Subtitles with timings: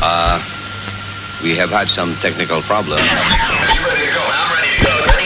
[0.00, 0.40] Uh,
[1.42, 3.02] we have had some technical problems.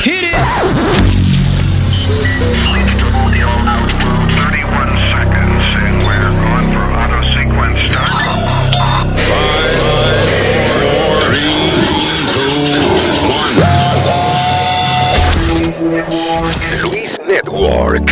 [0.03, 0.37] Hit it!
[16.83, 18.11] Luis Network.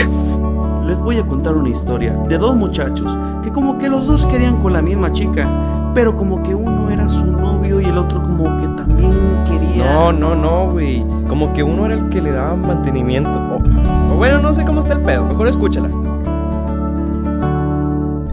[0.87, 4.61] Les voy a contar una historia de dos muchachos que como que los dos querían
[4.63, 5.49] con la misma chica,
[5.95, 9.13] pero como que uno era su novio y el otro como que también
[9.49, 9.95] quería...
[9.95, 11.05] No, no, no, güey.
[11.29, 13.31] Como que uno era el que le daba mantenimiento.
[13.31, 15.25] O, o bueno, no sé cómo está el pedo.
[15.25, 15.89] Mejor escúchala.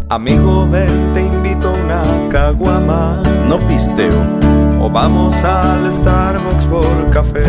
[0.10, 3.22] Amigo, ven, te invito a una caguama.
[3.48, 4.12] No pisteo.
[4.82, 7.46] O vamos al Starbucks por café.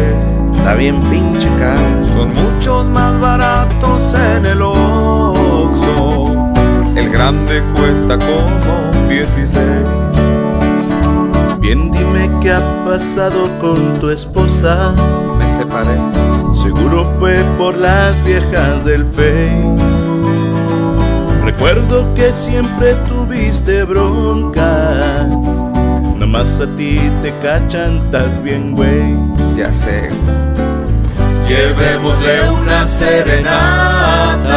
[0.53, 2.05] Está bien pinche caro.
[2.05, 6.33] Son muchos más baratos en el Oxxo.
[6.95, 10.02] El grande cuesta como 16.
[11.75, 14.93] Bien dime qué ha pasado con tu esposa.
[15.39, 15.97] Me separé.
[16.53, 19.75] Seguro fue por las viejas del Face.
[21.43, 25.29] Recuerdo que siempre tuviste broncas.
[26.19, 29.17] Nomás a ti te cachan, estás bien, güey.
[29.57, 30.11] Ya sé.
[31.49, 34.51] Llevémosle una serenata.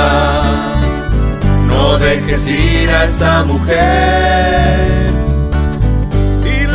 [1.66, 5.15] No dejes ir a esa mujer.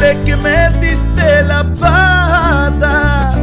[0.00, 3.34] Dile que metiste la pata.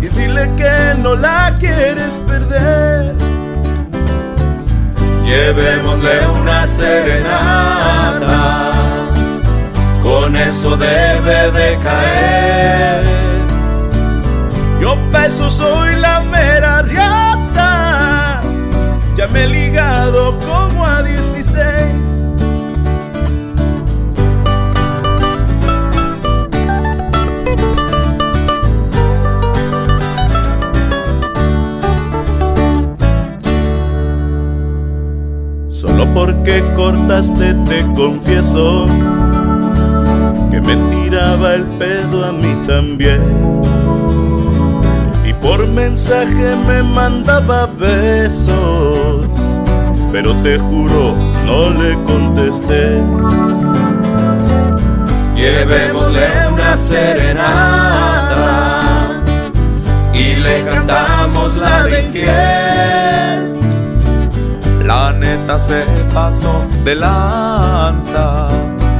[0.00, 3.14] Y dile que no la quieres perder.
[5.26, 8.22] Llevémosle una serenata.
[10.02, 13.04] Con eso debe de caer.
[14.80, 18.40] Yo pa' eso soy la mera riata.
[19.14, 22.31] Ya me he ligado como a 16.
[35.82, 38.86] Solo porque cortaste te confieso
[40.48, 43.20] que me tiraba el pedo a mí también.
[45.26, 49.26] Y por mensaje me mandaba besos,
[50.12, 51.16] pero te juro
[51.46, 53.02] no le contesté.
[55.34, 58.20] Llevémosle una serenata
[60.14, 63.41] y le cantamos la de infiel.
[64.84, 68.48] La neta se pasó de lanza,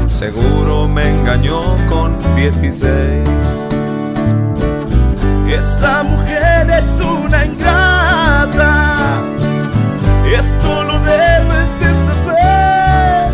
[0.09, 2.89] seguro me engañó con 16.
[5.49, 9.21] Esa mujer es una ingrata,
[10.39, 13.33] esto lo debes de saber.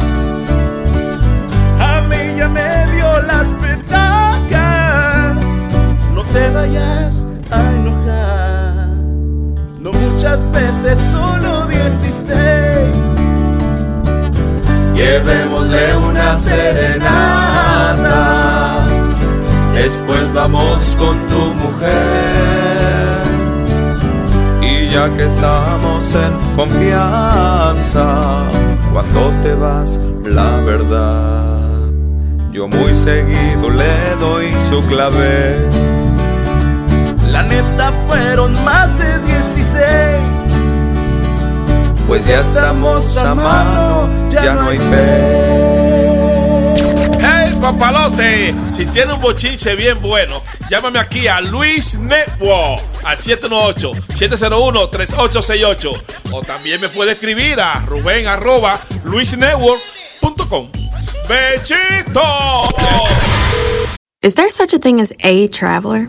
[1.81, 5.37] A mí ya me dio las petacas,
[6.15, 8.08] no te vayas a enojar.
[10.19, 12.35] Muchas veces, solo 16.
[14.93, 18.05] Llevémosle una serenata,
[19.75, 21.93] después vamos con tu mujer.
[24.61, 28.49] Y ya que estamos en confianza,
[28.93, 31.61] cuando te vas, la verdad,
[32.51, 35.59] yo muy seguido le doy su clave.
[37.29, 39.77] La neta fueron más de 16.
[42.07, 44.85] Pues ya estamos a mano, ya no hay fe.
[47.21, 48.55] ¡Hey, papalote!
[48.73, 56.03] Si tiene un bochinche bien bueno, llámame aquí a Luis Network al 718-701-3868.
[56.33, 60.71] O también me puede escribir a ruben arroba luisnetwork.com.
[61.29, 62.23] ¡Bechito!
[64.23, 66.09] Is there such a thing as a traveler?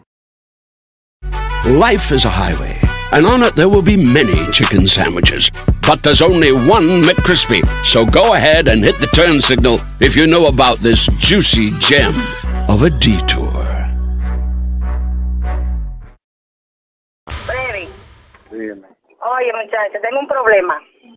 [1.65, 2.79] Life is a highway,
[3.11, 5.51] and on it there will be many chicken sandwiches.
[5.85, 7.61] But there's only one McCrispy.
[7.85, 12.13] So go ahead and hit the turn signal if you know about this juicy gem
[12.67, 13.53] of a detour.
[17.45, 17.87] Freddy,
[18.49, 18.87] Dígame.
[19.21, 20.73] oye muchacho, tengo un problema.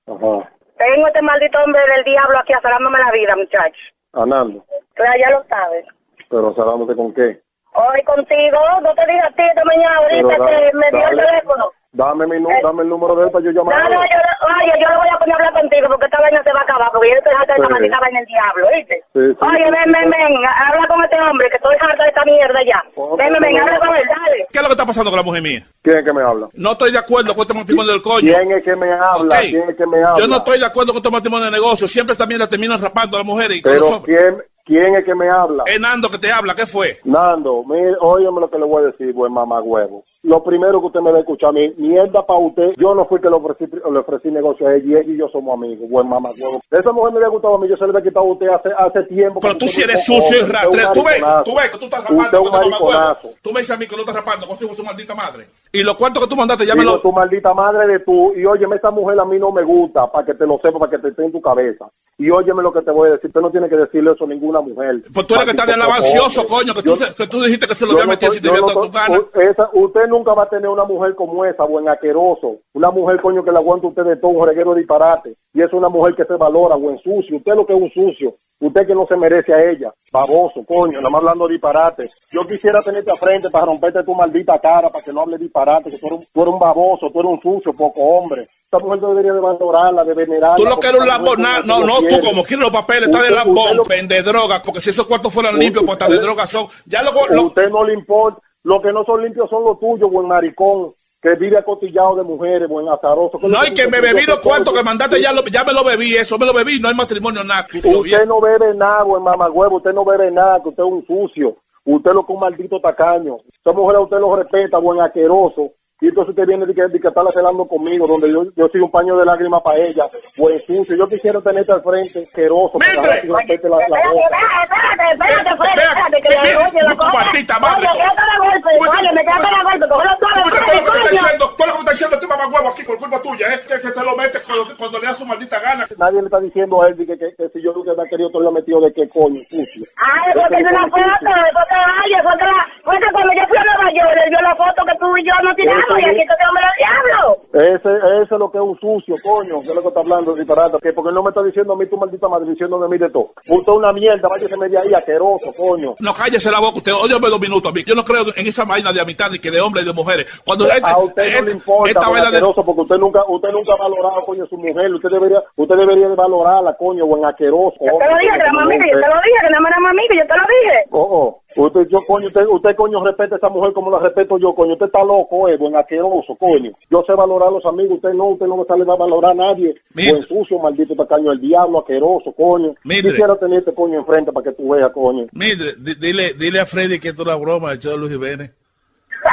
[0.07, 0.51] Ajá.
[0.77, 3.81] Tengo este maldito hombre del diablo aquí aferrándome la vida, muchacho.
[4.13, 4.65] Anando.
[4.95, 5.87] Claro, ya lo sabes.
[6.29, 7.41] Pero salándote con qué?
[7.75, 11.09] Hoy contigo, no te dije a ti esta mañana ahorita Pero que dale, me dio
[11.11, 11.65] el teléfono.
[11.95, 12.59] Dame, mi, Eh.
[12.63, 13.83] dame el número de él para yo No, llamar.
[13.91, 14.19] no, yo,
[14.51, 16.63] oye, yo le voy a poner a hablar contigo porque esta vaina se va a
[16.63, 17.73] acabar, porque yo estoy harta de esta Sí.
[17.75, 18.97] maldita vaina del diablo, ¿viste?
[19.15, 20.11] Sí, sí, oye, sí, ven, sí, ven, sí.
[20.11, 22.81] ven, habla con este hombre, que estoy harta de esta mierda ya.
[22.95, 23.81] Ven, ven, ven, no, habla no.
[23.87, 24.39] con él, dale.
[24.51, 25.61] ¿Qué es lo que está pasando con la mujer mía?
[25.83, 26.47] ¿Quién es que me habla?
[26.55, 28.31] No estoy de acuerdo con este matrimonio del coño.
[28.35, 29.35] ¿Quién es que me habla?
[29.43, 30.19] ¿Quién es que me habla?
[30.19, 31.87] Yo no estoy de acuerdo con este matrimonio de negocio.
[31.87, 33.59] Siempre también la terminan rapando a las mujeres.
[33.59, 34.19] Y con Pero los hombres.
[34.19, 35.65] ¿quién, ¿quién es que me habla?
[35.67, 36.55] Es Nando que te habla.
[36.55, 36.99] ¿Qué fue?
[37.05, 40.03] Nando, mire, óyeme lo que le voy a decir, buen mamá huevo.
[40.23, 43.05] Lo primero que usted me va a escuchar a mí, mierda para usted, yo no
[43.07, 45.89] fui que le ofrecí, le ofrecí negocio a ella, y ella y yo somos amigos,
[45.91, 46.63] buen mamá huevo.
[46.71, 48.69] Esa mujer me había gustado a mí, yo se le había quitado a usted hace,
[48.77, 49.41] hace tiempo.
[49.41, 50.93] Pero tú si eres sucio y rastrero.
[50.93, 53.31] Tú ves, tú ves que tú estás rapando Usted un mariconazo.
[53.43, 55.47] Tú me dices a mí que no estás rapando con su, su maldita madre.
[55.75, 58.77] Y los cuartos que tú mandaste, me Digo, tu maldita madre de tú, y óyeme,
[58.77, 61.09] esa mujer a mí no me gusta, para que te lo sepa, para que te
[61.09, 61.87] esté en tu cabeza.
[62.17, 64.29] Y óyeme lo que te voy a decir, usted no tiene que decirle eso a
[64.29, 65.03] ninguna mujer.
[65.13, 67.67] Pues tú eres que estás de alabancioso, poco, coño, que Yo- tú, que tú dijiste
[67.67, 69.19] que se lo había metido si te no tu gana.
[69.35, 72.59] esa- usted nunca va a tener una mujer como esa, buen asqueroso.
[72.75, 75.35] Una mujer, coño, que le aguanta a usted de todo, un reguero de disparate.
[75.53, 77.37] Y es una mujer que se valora, buen sucio.
[77.37, 78.35] Usted lo que es un sucio.
[78.61, 79.93] Usted que no se merece a ella.
[80.13, 82.09] Baboso, coño, nada más hablando disparate.
[82.33, 85.91] Yo quisiera tenerte a frente para romperte tu maldita cara, para que no hable disparate,
[85.91, 88.43] que tú eres, un, tú eres un baboso, tú eres un sucio, poco hombre.
[88.65, 90.57] Esta mujer debería de valorarla, de venerarla.
[90.57, 93.23] Tú lo que eres un lambón, no, lo no, tú como quieres los papeles, estás
[93.25, 96.47] de lambón, lo- vende droga, porque si esos cuartos fueran limpios, pues hasta de droga
[96.47, 96.67] son.
[96.87, 98.41] Ya luego, lo, usted no le importa.
[98.63, 102.69] Lo que no son limpios son los tuyos, buen maricón, que vive acotillado de mujeres,
[102.69, 103.39] buen azaroso.
[103.39, 105.65] ¿Qué es lo no, y que me bebí los cuartos que mandaste, ya, lo- ya
[105.65, 107.67] me lo bebí, eso me lo bebí, no hay matrimonio, nada.
[107.73, 108.29] Usted bien.
[108.29, 111.57] no bebe nada, buen mamagüevo, usted no bebe nada, que usted es un sucio.
[111.87, 113.39] Usted lo que un maldito tacaño.
[113.59, 115.73] Esa mujer a usted lo respeta, buen asqueroso.
[116.05, 118.83] Y entonces usted viene de que, de que está celando conmigo, donde yo, yo soy
[118.83, 120.05] un paño de lágrimas para ella.
[120.37, 120.95] Buen sucio.
[120.97, 122.77] Yo quisiera tenerte al frente, asqueroso.
[122.79, 123.23] para ¡Mildred!
[123.23, 124.37] que respete la, la Espérate, boca.
[124.37, 127.13] espérate, espérate, espérate, espérate, que le oye la cosa.
[127.25, 130.51] maldita madre, Oye, quédate de golpe, oye, me quédate de golpe, cógelo todo todo lo
[130.53, 133.19] que me está diciendo, todo lo que me está diciendo este mamagüevo aquí por culpa
[133.25, 133.59] tuya, ¿eh?
[133.65, 135.87] Que, que te lo metes cuando, cuando le da su maldita gana.
[135.97, 138.29] Nadie le está diciendo a él que, que, que si yo nunca me ha querido,
[138.29, 139.83] te lo he metido de qué coño, sucio.
[139.97, 143.57] Ay, porque es una foto, porque ay, fue que la- fue que cuando yo fui
[143.57, 146.21] a Nueva York, él vio la foto que tú y yo nos tiramos y aquí
[146.27, 147.37] te tengo el diablo.
[147.55, 150.35] Ese, ese es lo que es un sucio, coño, que es lo que está hablando,
[150.35, 150.79] disparate.
[150.83, 153.11] Que porque no me está diciendo a mí tu maldita madre, diciéndome a mí de
[153.11, 153.31] todo.
[153.49, 155.95] Usted es una mierda, váyase media ahí, asqueroso, coño.
[156.01, 157.83] No, cállese la boca, usted, óyeme dos minutos a mí.
[157.87, 160.27] Yo no creo en esa vaina de amistad ni que de hombres y de mujeres.
[160.45, 162.41] Cuando este- A usted no este- le importa, esta vaina de...
[162.41, 164.93] porque usted nunca, usted nunca ha valorado, coño, a su mujer.
[164.95, 167.77] Usted debería, usted debería de valorarla, coño, buen asqueroso.
[167.81, 169.71] Yo te lo dije, que era mami, que yo te lo dije, que nada más
[169.73, 170.79] era mami, que yo te lo dije.
[170.91, 171.41] Oh, oh.
[171.57, 174.73] Usted, yo, coño, usted, usted, coño, respeta a esa mujer como la respeto yo, coño.
[174.73, 176.73] Usted está loco, eh, buen asqueroso, coño.
[176.91, 179.35] Yo sé valorar a los amigos, usted no, usted no me sale a valorar a
[179.35, 179.75] nadie.
[179.95, 180.13] Mire.
[180.13, 182.75] Buen sucio, maldito tacaño, el diablo, asqueroso, coño.
[182.85, 183.11] Mire.
[183.11, 185.27] Quisiera tener este coño enfrente para que tú veas, coño.
[185.33, 188.13] Mire, di- dile, dile a Freddy que esto es una broma, el show de Luis
[188.13, 188.51] Jiménez.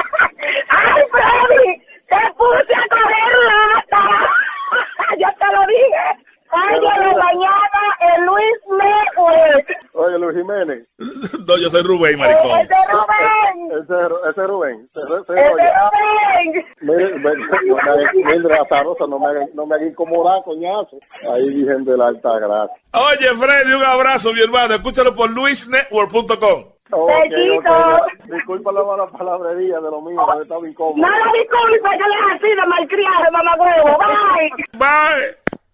[0.69, 1.77] Ay, Freddy,
[2.07, 4.03] te puse a coger lata.
[5.19, 6.30] yo te lo dije.
[6.51, 7.81] La mañana,
[8.15, 9.67] el Luis Network.
[9.93, 10.87] Oye, Luis Jiménez.
[11.47, 12.59] no, yo soy Rubén, maricón.
[12.59, 13.71] Ese Rubén.
[13.71, 14.89] Ese, ese es Rubén.
[14.93, 15.69] Ese, ese, Ese oye.
[15.81, 16.65] Rubén.
[16.81, 20.97] Mire, no me haga- Mildred Azarosa, no me haga, no me haga incomodar, coñazo.
[21.33, 22.75] Ahí dicen de la alta gracia.
[22.93, 24.75] Oye, Freddy, un abrazo, mi hermano.
[24.75, 26.65] Escúchalo por luisnetwork.com.
[26.93, 27.69] Ok, Bellito.
[27.69, 28.23] ok.
[28.25, 30.97] Disculpa la mala palabrería de lo mío, me estaba incómodo.
[30.97, 33.97] No lo disculpa, yo le he así de malcriado, mamá huevo.
[33.97, 34.65] Bye.
[34.77, 35.40] Bye.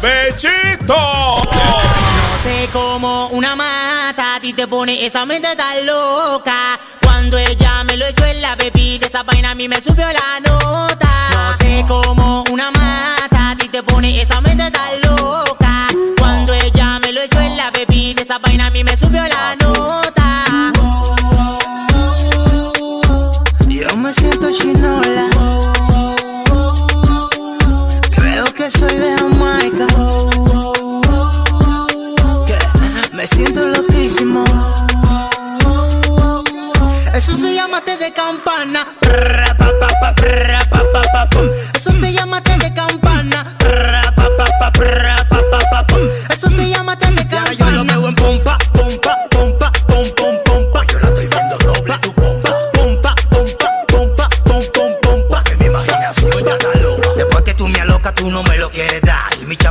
[0.00, 0.94] ¡Bechito!
[0.94, 6.78] No sé cómo una mata a ti te pone esa mente tan loca.
[7.02, 10.40] Cuando ella me lo echó en la bebida, esa vaina a mí me subió la
[10.40, 11.08] nota.
[11.32, 15.88] No sé cómo una mata a ti te pone esa mente tan loca.
[16.18, 19.56] Cuando ella me lo echó en la bebida, esa vaina a mí me subió la
[19.56, 19.65] nota.
[38.16, 38.84] Campana.
[38.98, 41.46] Prra, pa, pa, pa, prra, pa, pa, pa, pum.
[41.46, 43.44] Eso se llama té de campana.
[43.58, 46.02] Prra, pa, pa, pa, prra, pa, pa, pa, pum.
[46.30, 47.54] Eso se llama té de campana.
[47.54, 50.86] yo lo veo en pompa, pompa, pompa, pom, pom, pompa.
[50.86, 52.50] Yo la estoy viendo doble tu pompa.
[52.72, 55.42] Pompa, pompa, pompa, pom, pom, pompa.
[55.44, 57.08] Que mi imaginación ya está loca.
[57.16, 59.05] Después que tú me alocas, tú no me lo quieres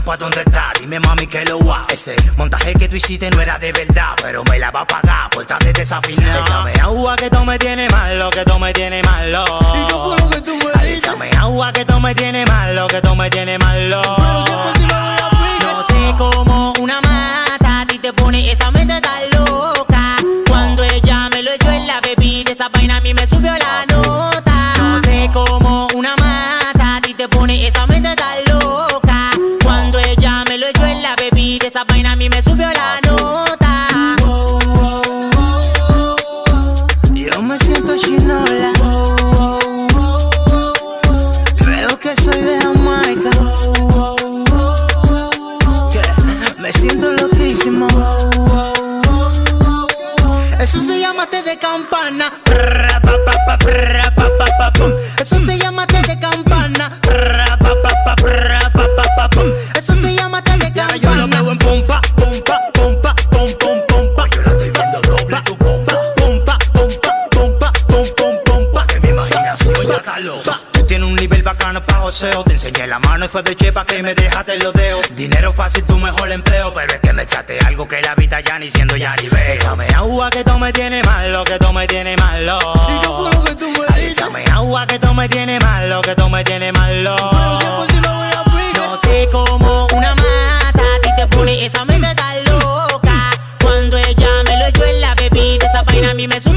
[0.05, 0.71] chapa, ¿dónde está?
[0.79, 1.85] Dime, mami, que lo va.
[1.89, 5.29] Ese montaje que tú hiciste no era de verdad, pero me la va a pagar
[5.31, 6.41] por estar desafinado.
[6.41, 9.43] Échame agua que tú me tienes malo, que tú me tienes malo.
[9.73, 12.87] ¿Y qué fue lo que tú me Ay, Échame agua que tú me tienes malo,
[12.87, 14.01] que tú me tienes malo.
[15.61, 20.17] No sé cómo una mata a ti te pone esa mente tan loca.
[20.47, 23.85] Cuando ella me lo echó en la bebida, esa vaina a mí me subió la
[23.87, 24.73] nota.
[24.77, 27.94] No sé cómo una mata a ti te pone esa mente
[55.19, 56.91] Eso se llama té de campana.
[59.77, 60.04] Eso se
[71.45, 72.43] bacano pa' joseo.
[72.43, 75.05] Te enseñé la mano y fue de chepa que me dejaste los dedos.
[75.15, 76.73] Dinero fácil, tu mejor empleo.
[76.73, 79.53] Pero es que me echaste algo que la vida ya ni siendo ya ni veo.
[79.53, 82.59] Échame agua que tú me tienes malo, que tú me tienes malo.
[82.89, 86.01] ¿Y qué fue lo que tú me Ay, Échame agua que tú me tienes malo,
[86.01, 87.15] que tú me tienes malo.
[88.75, 93.31] No sé cómo una mata a ti te pone esa mente tan loca.
[93.61, 96.54] Cuando ella me lo echó en la bebida, esa vaina a mí me subió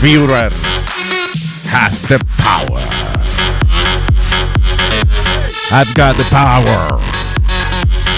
[0.00, 0.50] Führer
[1.68, 2.80] has the power.
[5.70, 6.98] I've got the power.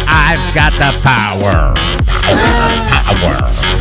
[0.06, 1.74] I've got the power.
[2.88, 3.71] Power.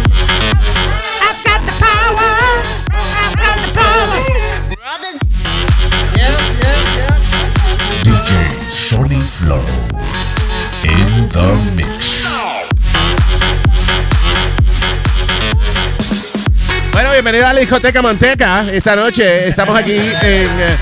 [17.32, 18.66] Bienvenida a la discoteca Manteca.
[18.74, 20.76] Esta noche estamos aquí en eh,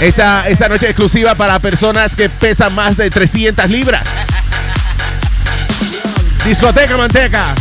[0.00, 4.02] esta, esta noche exclusiva para personas que pesan más de 300 libras.
[6.46, 7.54] Discoteca Manteca.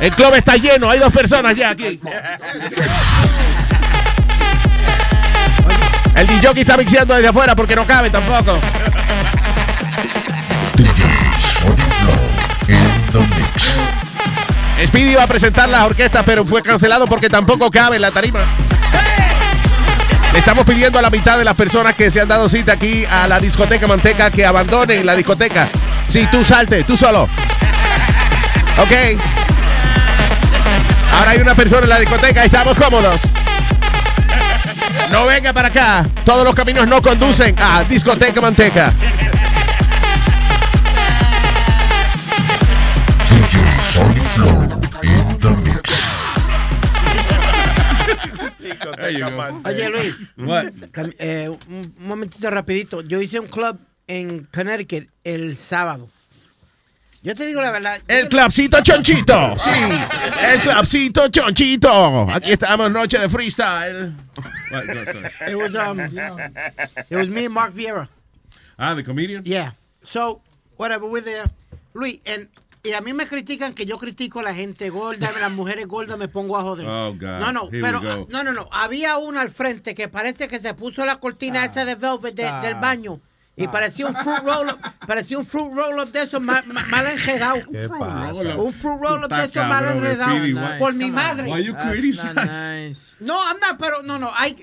[0.00, 2.00] El club está lleno, hay dos personas ya aquí.
[6.16, 8.58] El DJ está mixeando desde afuera porque no cabe tampoco.
[14.82, 18.40] Speedy iba a presentar la orquesta, pero fue cancelado porque tampoco cabe en la tarima.
[20.32, 23.04] Le estamos pidiendo a la mitad de las personas que se han dado cita aquí
[23.04, 25.68] a la discoteca Manteca que abandonen la discoteca.
[26.08, 27.28] Sí, tú salte, tú solo.
[28.78, 28.92] Ok.
[31.12, 33.20] Ahora hay una persona en la discoteca, estamos cómodos.
[35.12, 36.04] No venga para acá.
[36.24, 38.92] Todos los caminos no conducen a discoteca Manteca.
[49.64, 50.14] Oye, Luis.
[51.18, 53.02] eh, un momentito rapidito.
[53.02, 56.08] Yo hice un club en Connecticut el sábado.
[57.22, 58.02] Yo te digo la verdad.
[58.06, 59.58] El clubcito chonchito.
[59.58, 59.70] Sí.
[60.42, 62.28] El clubcito chonchito.
[62.30, 64.14] Aquí estamos, noche de freestyle.
[65.48, 68.08] It was, um, it was me and Mark Vieira.
[68.78, 69.42] Ah, the comedian?
[69.44, 69.72] Yeah.
[70.02, 70.42] So,
[70.76, 71.46] whatever, we're there.
[71.94, 72.48] Luis, and,
[72.84, 75.86] y a mí me critican que yo critico a la gente gorda, a las mujeres
[75.88, 76.86] gordas me pongo a joder.
[76.86, 77.40] Oh, God.
[77.40, 78.26] No, no, Here pero go.
[78.30, 78.68] no, no, no.
[78.70, 82.52] Había uno al frente que parece que se puso la cortina esta de velvet de-
[82.62, 83.20] del baño.
[83.56, 87.06] Y parecía un fruit roll up, parecía un fruit roll up de esos mal, mal-
[87.06, 87.60] enredado.
[87.70, 88.30] ¿Qué Fruit pasa?
[88.32, 88.60] roll up.
[88.66, 90.78] Un fruit roll up de esos mal enredado.
[90.80, 91.50] Por mi madre.
[91.52, 93.16] Why you criticize?
[93.20, 94.30] No, I'm not, pero no, no.
[94.38, 94.56] I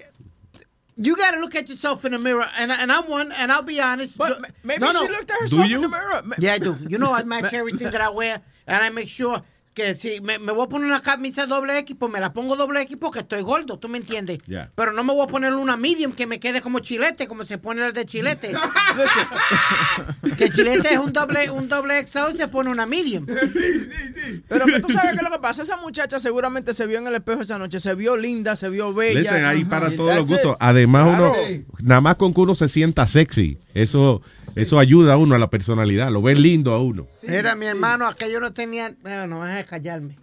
[0.98, 3.79] you gotta look at yourself in the mirror, and and I'm one, and I'll be
[3.79, 4.17] honest.
[4.17, 5.12] But maybe no, she no.
[5.12, 5.81] looked at herself Do in you?
[5.81, 6.21] the mirror.
[6.39, 6.77] Yeah, I do.
[6.88, 9.41] You know, I match everything that I wear, and I make sure
[9.74, 12.56] que si me, me voy a poner una camisa doble X, pues me la pongo
[12.58, 14.40] doble X porque estoy gordo, ¿tú me entiendes?
[14.75, 17.58] Pero no me voy a poner una medium que me quede como chilete, como se
[17.58, 18.51] pone el de chilete.
[20.38, 23.25] que chilete es un doble, un doble XL, se pone una medium.
[23.25, 25.62] Pero que tú sabes qué es lo que pasa.
[25.62, 27.80] Esa muchacha seguramente se vio en el espejo esa noche.
[27.80, 29.20] Se vio linda, se vio bella.
[29.20, 30.58] Listen, ahí para Y todos los gustos.
[30.60, 31.34] Además, Claro.
[31.34, 34.22] uno, nada más con que uno se sienta sexy, eso,
[34.55, 37.08] eso ayuda a uno a la personalidad, lo ven lindo a uno.
[37.24, 38.93] Era mi hermano, aquello no tenía.
[39.03, 40.17] No, no, deja de callarme.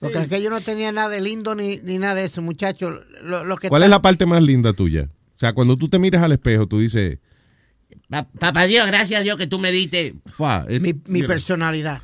[0.00, 3.00] Porque aquello no tenía nada de lindo ni, ni nada de eso, muchachos.
[3.22, 5.08] Lo, lo que ¿Cuál está- es la parte más linda tuya?
[5.36, 7.18] O sea, cuando tú te miras al espejo, tú dices,
[8.08, 11.26] Pa- Papá Dios, gracias a Dios que tú me diste "Fua, eh, mi, mi mira".
[11.28, 12.02] personalidad.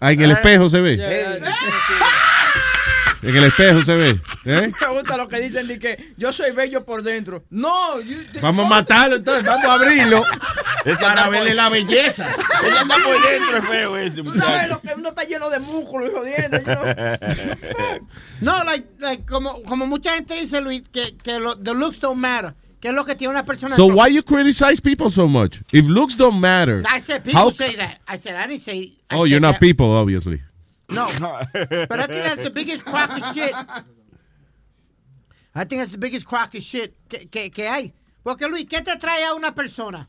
[0.00, 0.98] Ah, en el espejo se ve.
[3.22, 4.20] En el espejo se ve.
[4.46, 4.72] ¿eh?
[4.80, 7.44] Me gusta lo que dicen de que yo soy bello por dentro.
[7.50, 10.22] No, you- Vamos a matarlo entonces, vamos a abrirlo
[10.86, 12.26] Esa para verle la belleza.
[12.64, 15.58] Ella está por dentro, es feo ese, Tú sabes lo que uno está lleno de
[15.60, 16.58] músculos y jodiendo.
[18.40, 22.18] No, like, like, como, como mucha gente dice, Luis, que, que lo, the looks don't
[22.18, 22.54] matter.
[22.80, 23.76] Que es lo que tiene una persona.
[23.76, 25.60] So why you criticize people so much?
[25.70, 26.82] If looks don't matter.
[26.90, 27.98] I said people how- say that.
[28.08, 28.94] I said I didn't say.
[29.10, 29.60] I Oh, said you're not that.
[29.60, 30.40] people, obviously.
[30.90, 31.06] No,
[31.88, 33.52] but I think that's the biggest crock of shit.
[35.54, 37.92] I think that's the biggest crock of shit que, que, que hay.
[38.22, 40.08] Porque Luis, ¿qué te trae a una persona?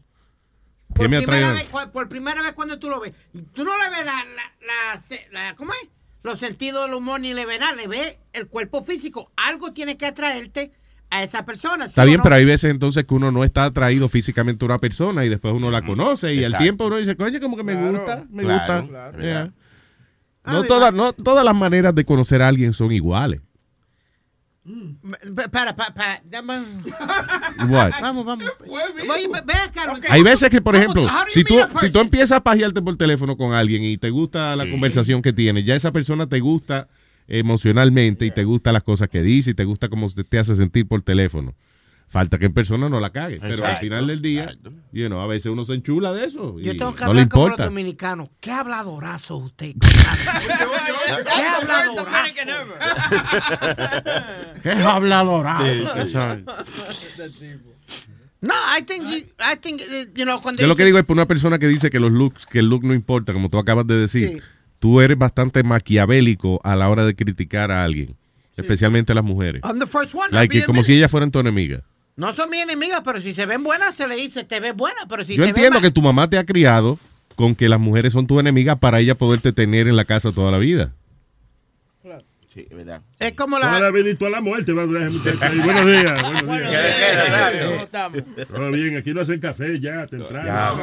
[0.95, 1.65] ¿Qué me primera atrae?
[1.65, 3.13] vez, por primera vez cuando tú lo ves,
[3.53, 4.23] tú no le ves la,
[4.65, 5.89] la, la, ¿cómo es?
[6.23, 9.31] Los sentidos del humor ni le ves nada, le ves el cuerpo físico.
[9.37, 10.71] Algo tiene que atraerte
[11.09, 11.85] a esa persona.
[11.85, 12.23] ¿sí Está bien, no?
[12.23, 15.53] pero hay veces entonces que uno no está atraído físicamente a una persona y después
[15.53, 16.63] uno la conoce y al Exacto.
[16.63, 18.87] tiempo uno dice, coño, como que me gusta, me Claro, gusta.
[18.89, 19.19] claro.
[19.23, 19.53] Yeah.
[20.43, 20.67] Ah, No, mira.
[20.67, 23.41] todas, no todas las maneras de conocer a alguien son iguales.
[24.63, 26.21] Pe- Para, para, para?
[28.01, 28.45] Vamos, vamos.
[30.09, 33.35] Hay veces que, por ¿Cómo- ejemplo, si tú, si tú empiezas a pajearte por teléfono
[33.37, 36.87] con alguien y te gusta la conversación que tiene, ya esa persona te gusta
[37.27, 40.55] emocionalmente y te gusta las cosas que dice y te gusta cómo te, te hace
[40.55, 41.55] sentir por teléfono.
[42.11, 43.39] Falta que en persona no la cague.
[43.39, 44.53] Pero al final del día,
[44.91, 46.57] you know, a veces uno se enchula de eso.
[46.59, 48.27] Y Yo tengo que no le hablar como los dominicanos.
[48.41, 49.75] ¿Qué habladorazo usted?
[49.79, 49.87] ¿Qué
[51.47, 52.05] habladorazo?
[54.61, 55.63] ¿Qué habladorazo?
[57.29, 57.47] Sí,
[58.41, 61.05] No, I think, you, I think, eh, you know, cuando Yo lo que digo es
[61.05, 63.57] por una persona que dice que los looks, que el look no importa, como tú
[63.57, 64.37] acabas de decir, Sí.
[64.79, 68.17] tú eres bastante maquiavélico a la hora de criticar a alguien,
[68.57, 69.61] especialmente a las mujeres.
[69.63, 70.27] I'm the first one.
[70.31, 71.83] Like, como si ellas fueran tu enemiga.
[72.15, 75.01] No son mis enemigas, pero si se ven buenas, se le dice, te ves buena,
[75.09, 76.99] pero si Yo te entiendo ves que tu mamá te ha criado
[77.35, 80.51] con que las mujeres son tu enemiga para ella poderte tener en la casa toda
[80.51, 80.93] la vida.
[82.53, 83.01] Sí, verdad.
[83.17, 85.55] Es como la y toda la muerte va a durar ese muchacho.
[85.55, 86.43] Y buenos días.
[86.45, 87.65] Buenos días.
[87.65, 88.23] ¿Cómo estamos?
[88.53, 90.45] Todo bien, aquí no hacen café ya, temprano.
[90.45, 90.73] Ya.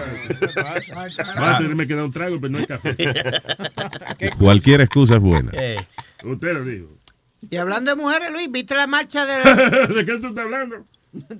[1.38, 2.97] Va a tenerme que dar un trago, pero no hay café.
[4.38, 5.51] Cualquier excusa es buena.
[5.53, 5.77] Eh,
[6.25, 6.87] Usted lo dijo.
[7.51, 9.35] Y hablando de mujeres, Luis, ¿viste la marcha de...
[9.95, 10.87] ¿De qué tú estás hablando?
[11.12, 11.37] Eso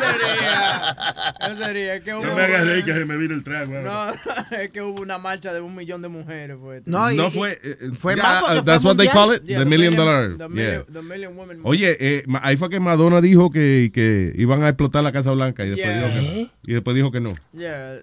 [0.00, 0.96] sería.
[1.40, 1.94] Eso sería.
[1.94, 2.24] Es que hubo.
[2.26, 3.76] No me hagas reír que se me vire el trago.
[3.76, 4.14] ahora.
[4.50, 6.56] No, es que hubo una marcha de un millón de mujeres.
[6.60, 6.82] Pues.
[6.86, 7.52] No, y- No y- fue.
[7.62, 9.26] eh, eh, fue ya, más porque uh, That's fue what they mundial.
[9.28, 10.30] call it, Yeah, the the million million- dollar.
[10.32, 10.48] the yeah.
[10.48, 14.68] million- the million women Oye, eh, ahí fue que Madonna dijo que, que iban a
[14.68, 16.06] explotar la Casa Blanca y después, Yeah.
[16.08, 16.50] dijo, que, no.
[16.66, 17.34] y después dijo que no.
[17.52, 17.98] Yeah,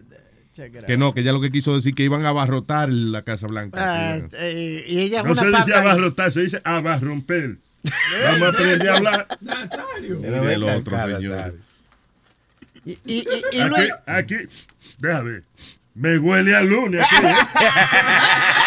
[0.88, 4.18] Que no, que ya lo que quiso decir que iban a abarrotar la Casa Blanca.
[4.34, 7.58] Eh, y ella No una se dice abarrotar, se dice abarromper.
[7.84, 9.28] Vamos a aprender a hablar.
[10.02, 11.56] Mire el otro, señor.
[12.86, 14.36] Y, y, y, y Aquí, Luis, aquí,
[15.00, 15.42] déjame.
[15.96, 17.16] Me huele a lunes aquí.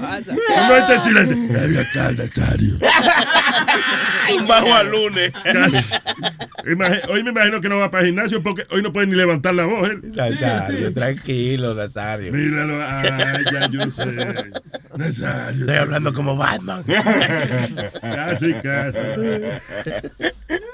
[0.00, 0.34] ¿Qué pasa?
[0.34, 1.34] ¿Cómo está chilete?
[1.34, 2.78] Me acá, Nazario.
[4.36, 5.32] Un bajo al lunes.
[5.44, 5.84] Casi.
[7.08, 9.54] Hoy me imagino que no va para el gimnasio porque hoy no puede ni levantar
[9.54, 9.88] la voz.
[10.02, 12.32] Nazario, tranquilo, Nazario.
[12.32, 14.52] Míralo, ay, ya yo sé.
[14.96, 15.60] Nazario.
[15.62, 16.84] Estoy hablando como Batman.
[18.00, 18.98] Casi, casi.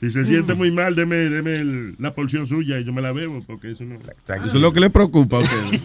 [0.00, 3.12] Si se siente muy mal, deme, deme el- la porción suya y yo me la
[3.12, 3.96] bebo porque eso no.
[3.96, 5.80] Eso es lo que le preocupa a usted.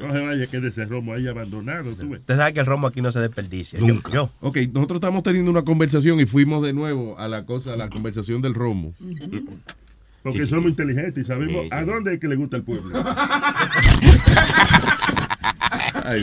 [0.00, 2.20] No se vaya que de ese romo ahí abandonado, tú ves.
[2.20, 3.78] Usted sabe que el romo aquí no se desperdicia.
[3.80, 4.30] Yo- Yo.
[4.40, 7.88] Ok, nosotros estamos teniendo una conversación y fuimos de nuevo a la cosa, a la
[7.88, 8.92] conversación del romo.
[10.22, 12.92] Porque somos inteligentes y sabemos Sí, a dónde es que le gusta el pueblo.
[16.04, 16.22] Ay,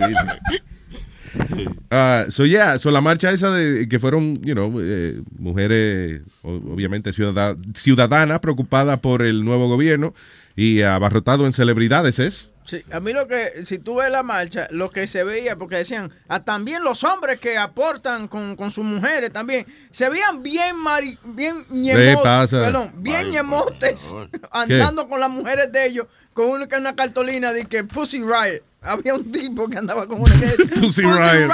[1.92, 7.12] Ah, so yeah, so la marcha esa de que fueron, you know, eh, mujeres obviamente
[7.14, 10.14] ciudad- ciudadanas preocupadas por el nuevo gobierno
[10.56, 12.52] y abarrotado en celebridades es.
[12.66, 15.76] Sí, a mí lo que, si tú ves la marcha, lo que se veía, porque
[15.76, 20.76] decían, ah, también los hombres que aportan con, con sus mujeres también, se veían bien
[20.76, 22.62] mari, bien ñemo- pasa?
[22.62, 24.16] perdón, bien ñemotes,
[24.50, 28.64] andando con las mujeres de ellos, con una, con una cartolina de que Pussy Riot.
[28.86, 31.50] Había un tipo que andaba con una que Pussy Riot.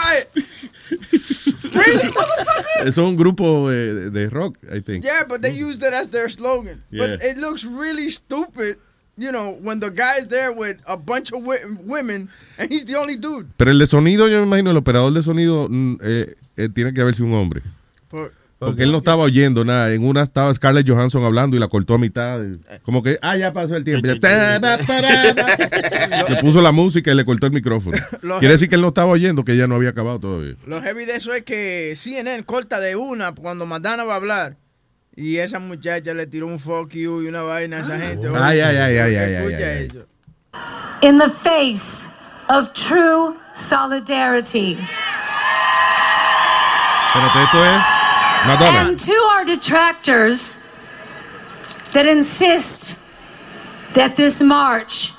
[2.83, 5.03] Eso es un grupo eh, de, rock, I think.
[5.03, 6.83] Yeah, but they used it as their slogan.
[6.91, 7.31] But Yeah.
[7.31, 8.77] it looks really stupid,
[9.17, 11.43] you know, when the guy's there with a bunch of
[11.85, 13.47] women and he's the only dude.
[13.57, 16.93] Pero el de sonido, yo me imagino, el operador de sonido mm, eh, eh, tiene
[16.93, 17.61] que haberse un hombre.
[18.09, 19.91] Por- Porque él no estaba oyendo nada.
[19.91, 22.39] En una estaba Scarlett Johansson hablando y la cortó a mitad.
[22.83, 24.07] Como que, ah, ya pasó el tiempo.
[26.29, 27.97] Le puso la música y le cortó el micrófono.
[28.39, 30.53] Quiere decir que él no estaba oyendo, que ya no había acabado todavía.
[30.67, 34.57] Lo heavy de eso es que CNN corta de una cuando Madonna va a hablar.
[35.15, 38.27] Y esa muchacha le tiró un fuck you y una vaina a esa gente.
[38.35, 39.87] Ay, ay, ay, ay, ay, ay, Escucha ay, ay.
[39.89, 40.05] eso.
[41.01, 42.11] in the face
[42.47, 44.77] of true solidarity.
[47.13, 48.00] Pero esto es
[48.43, 50.55] And to our detractors
[51.93, 52.97] that insist
[53.93, 55.13] that this march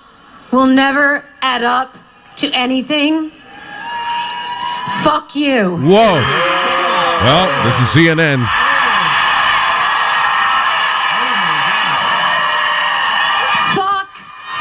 [0.50, 1.96] will never add up
[2.36, 3.30] to anything,
[5.04, 5.76] fuck you.
[5.76, 6.18] Whoa.
[7.22, 8.44] Well, this is CNN.
[13.74, 14.10] Fuck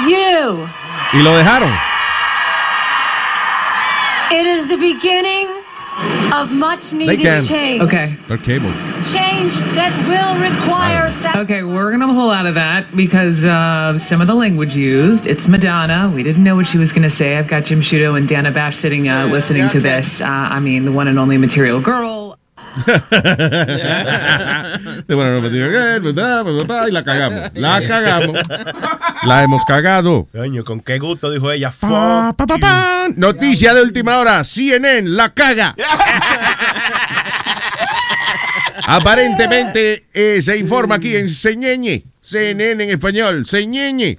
[0.07, 0.69] you.
[1.13, 1.71] Y lo dejaron.
[4.31, 5.60] It is the beginning
[6.33, 7.81] of much needed change.
[7.81, 8.15] Okay.
[8.27, 8.71] They're cable.
[9.03, 11.01] Change that will require
[11.35, 15.27] Okay, we're gonna pull out of that because uh, some of the language used.
[15.27, 16.11] It's Madonna.
[16.13, 17.37] We didn't know what she was gonna say.
[17.37, 20.21] I've got Jim Shudo and Dana Bash sitting uh, listening to this.
[20.21, 22.37] Uh, I mean, the one and only Material Girl.
[25.07, 27.51] Bueno, no digan, eh, bla, bla, y la cagamos.
[27.55, 28.39] La cagamos.
[29.23, 30.27] La hemos cagado.
[30.31, 31.73] Coño, con qué gusto dijo ella.
[31.79, 32.33] Pa.
[33.15, 34.43] Noticia de última hora.
[34.43, 35.75] CNN la caga.
[38.85, 44.17] Aparentemente eh, se informa aquí en Señeñe, CNN en español, Señeñe,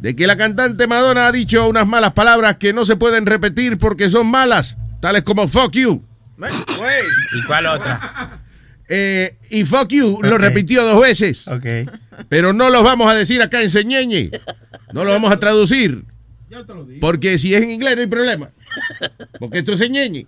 [0.00, 3.78] de que la cantante Madonna ha dicho unas malas palabras que no se pueden repetir
[3.78, 6.02] porque son malas, tales como fuck you.
[7.34, 8.40] ¿Y cuál otra?
[8.88, 11.46] Eh, y fuck you lo repitió dos veces.
[11.46, 11.64] Ok.
[12.28, 14.30] Pero no los vamos a decir acá en Señeñe.
[14.92, 16.04] No lo vamos a traducir.
[17.00, 18.50] Porque si es en inglés no hay problema.
[19.38, 20.26] Porque esto es Señeñe.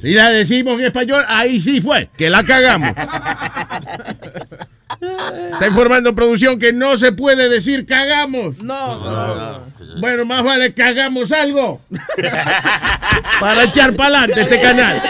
[0.00, 2.90] Si la decimos en español, ahí sí fue, que la cagamos.
[5.50, 8.58] Está informando producción que no se puede decir cagamos.
[8.58, 9.73] No, no, no.
[10.00, 11.80] Bueno, más vale cagamos algo.
[13.40, 15.02] Para echar para adelante este canal.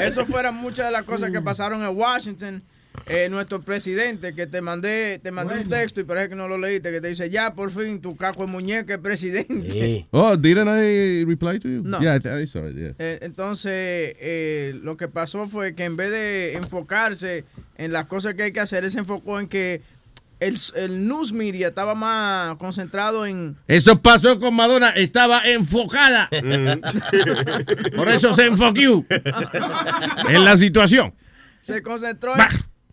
[0.00, 2.62] Eso fueron muchas de las cosas que pasaron en Washington.
[3.06, 6.58] Eh, nuestro presidente, que te mandé, te mandé un texto y parece que no lo
[6.58, 10.06] leíste, que te dice, ya por fin tu caco de muñeca es presidente.
[10.12, 11.82] Oh, didn't I reply to you?
[11.84, 12.00] No.
[12.00, 12.94] Yeah, I, I saw it, yeah.
[12.98, 13.72] Eh, entonces,
[14.20, 17.44] eh, lo que pasó fue que en vez de enfocarse
[17.76, 19.82] en las cosas que hay que hacer, él se enfocó en que
[20.40, 23.56] el, el news media estaba más concentrado en...
[23.68, 26.28] Eso pasó con Madonna, estaba enfocada.
[27.96, 29.04] Por eso se enfoqueó
[30.28, 31.14] en la situación.
[31.60, 32.40] Se concentró en,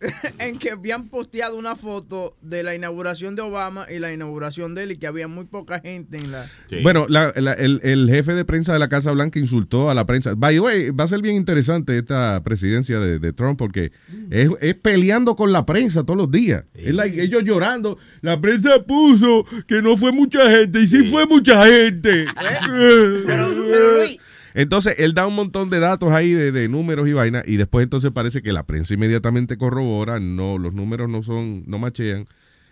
[0.38, 4.84] en que habían posteado una foto de la inauguración de Obama y la inauguración de
[4.84, 6.46] él y que había muy poca gente en la...
[6.82, 10.06] Bueno, la- la- el, el jefe de prensa de la Casa Blanca insultó a la
[10.06, 10.34] prensa.
[10.36, 13.92] By the way, va a ser bien interesante esta presidencia de, de Trump porque
[14.30, 16.64] es, es peleando con la prensa todos los días.
[16.74, 17.98] Es like ellos llorando.
[18.20, 22.26] La prensa puso que no fue mucha gente y sí, fue mucha gente.
[24.54, 27.84] Entonces, él da un montón de datos ahí de, de números y vaina, y después
[27.84, 32.26] entonces parece que la prensa inmediatamente corrobora, no, los números no son, no machean,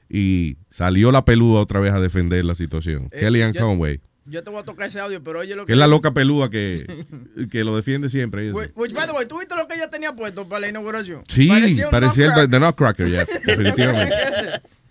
[0.09, 3.09] y salió la pelúa otra vez a defender la situación.
[3.13, 5.67] Eh, Kellyanne yo- Conway, Yo te voy a tocar ese audio, pero oye lo que...
[5.69, 6.87] que es la loca pelúa que,
[7.51, 8.53] que lo defiende siempre.
[8.53, 11.23] Which, which, by the way, ¿tú viste lo que ella tenía puesto para la inauguración?
[11.29, 14.15] Sí, Parecía parecía el de Nutcracker, ya, definitivamente.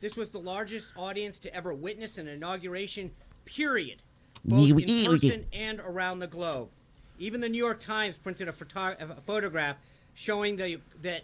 [0.02, 3.12] This was the largest audience to ever witness an inauguration,
[3.46, 3.98] period.
[4.46, 6.70] Both in person and around the globe.
[7.18, 9.78] Even the New York Times printed a, photo- a photograph
[10.14, 11.24] showing the, that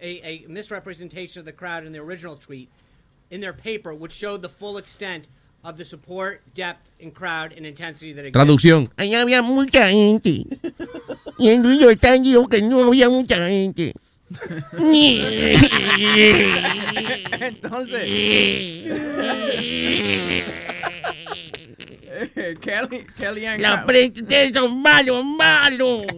[0.00, 2.68] a, a misrepresentation of the crowd in the original tweet
[3.30, 5.26] in their paper, which showed the full extent
[5.64, 8.38] of the support, depth, and crowd and intensity that existed.
[8.38, 8.90] Traducción.
[8.96, 10.46] Allá había mucha gente.
[11.38, 13.94] Y el New York Times dijo que no había mucha gente.
[17.40, 18.02] Entonces.
[22.60, 24.10] Kelly, Kellyanne Los Conway.
[24.10, 26.04] presidentes son malos, malos.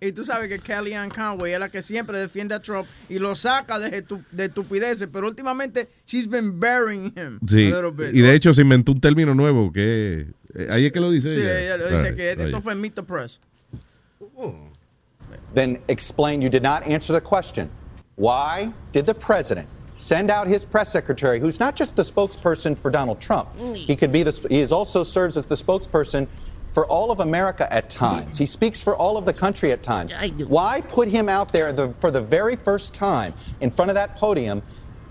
[0.00, 3.34] Y tú sabes que Kellyanne Conway es la que siempre defiende a Trump y lo
[3.34, 8.14] saca de, estu- de estupideces, pero últimamente she's been burying him Sí, a little bit.
[8.14, 10.28] y de hecho se inventó un término nuevo que...
[10.54, 11.60] eh, ahí es que lo dice Sí, ella.
[11.60, 12.62] ella lo dice Right, que esto right.
[12.62, 13.40] fue Meet the Press.
[15.54, 17.68] Then explain you did not answer the question.
[18.16, 19.66] Why did the president
[19.98, 23.52] send out his press secretary, who's not just the spokesperson for Donald Trump?
[23.54, 23.74] Mm.
[23.74, 24.46] He could be the.
[24.48, 26.28] He is also serves as the spokesperson
[26.72, 28.38] for all of America at times.
[28.38, 30.12] He speaks for all of the country at times.
[30.46, 34.14] Why put him out there the, for the very first time in front of that
[34.16, 34.62] podium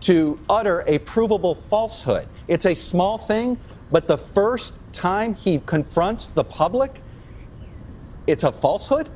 [0.01, 2.27] to utter a provable falsehood?
[2.47, 3.59] It's a small thing,
[3.91, 7.01] but the first time he confronts the public,
[8.27, 9.09] it's a falsehood.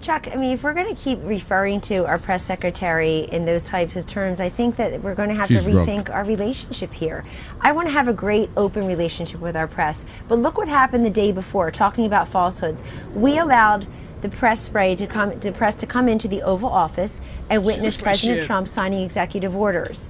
[0.00, 3.64] Chuck, I mean, if we're going to keep referring to our press secretary in those
[3.64, 5.88] types of terms, I think that we're going to have She's to drunk.
[5.88, 7.24] rethink our relationship here.
[7.60, 11.04] I want to have a great open relationship with our press, but look what happened
[11.04, 12.82] the day before, talking about falsehoods.
[13.14, 13.86] We allowed
[14.22, 17.20] the press spray to come, the press to come into the Oval Office
[17.50, 18.46] and witness President shit.
[18.46, 20.08] Trump signing executive orders.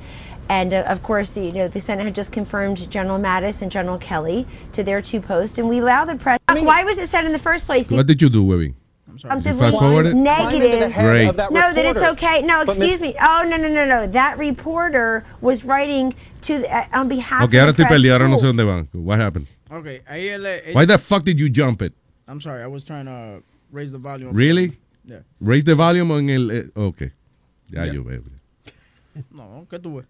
[0.48, 3.98] And uh, of course, you know, the Senate had just confirmed General Mattis and General
[3.98, 6.38] Kelly to their two posts, and we allow the press.
[6.48, 7.88] Why was it said in the first place?
[7.88, 8.74] What did you do, Webby?
[9.06, 10.14] I'm You fast forward it?
[10.14, 10.92] Negative.
[10.94, 11.36] Great.
[11.36, 12.42] No, that it's okay.
[12.42, 13.14] No, excuse me.
[13.20, 14.06] Oh, no, no, no, no.
[14.06, 18.00] That reporter was writing to the, uh, on behalf Ok, of ahora the estoy press.
[18.00, 18.88] perdido, ahora no sé dónde van.
[18.92, 19.46] What happened?
[19.70, 21.92] Okay, ahí él, Why the fuck did you jump it?
[22.26, 24.32] I'm sorry, I was trying to raise the volume.
[24.34, 24.72] Really?
[25.04, 25.18] Yeah.
[25.40, 26.50] Raise the volume en el...
[26.50, 27.10] eh, ok.
[27.70, 28.22] Ya yo veo.
[29.30, 30.06] No, ¿qué tú ves?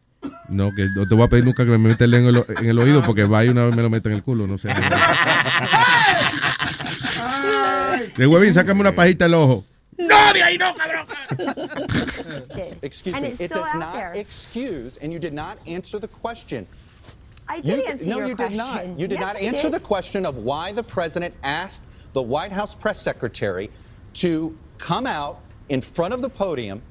[0.49, 2.79] No, que no te voy a pedir nunca que me metas en el, en el
[2.79, 4.69] oído porque va y una vez me lo mete en el culo, no sé.
[8.17, 9.65] De Webby, sácame una pajita del ojo.
[9.97, 11.07] No, de ahí no, cabrón.
[12.83, 13.31] Excuse And me.
[13.31, 14.13] it's It does not there.
[14.15, 16.67] excuse, and you did not answer the question.
[17.49, 18.53] I did You- answer no, your you question.
[18.53, 18.99] did not.
[18.99, 19.73] You did Yes, not answer did.
[19.73, 23.71] the question of why the president asked the White House press secretary
[24.15, 26.83] to come out in front of the podium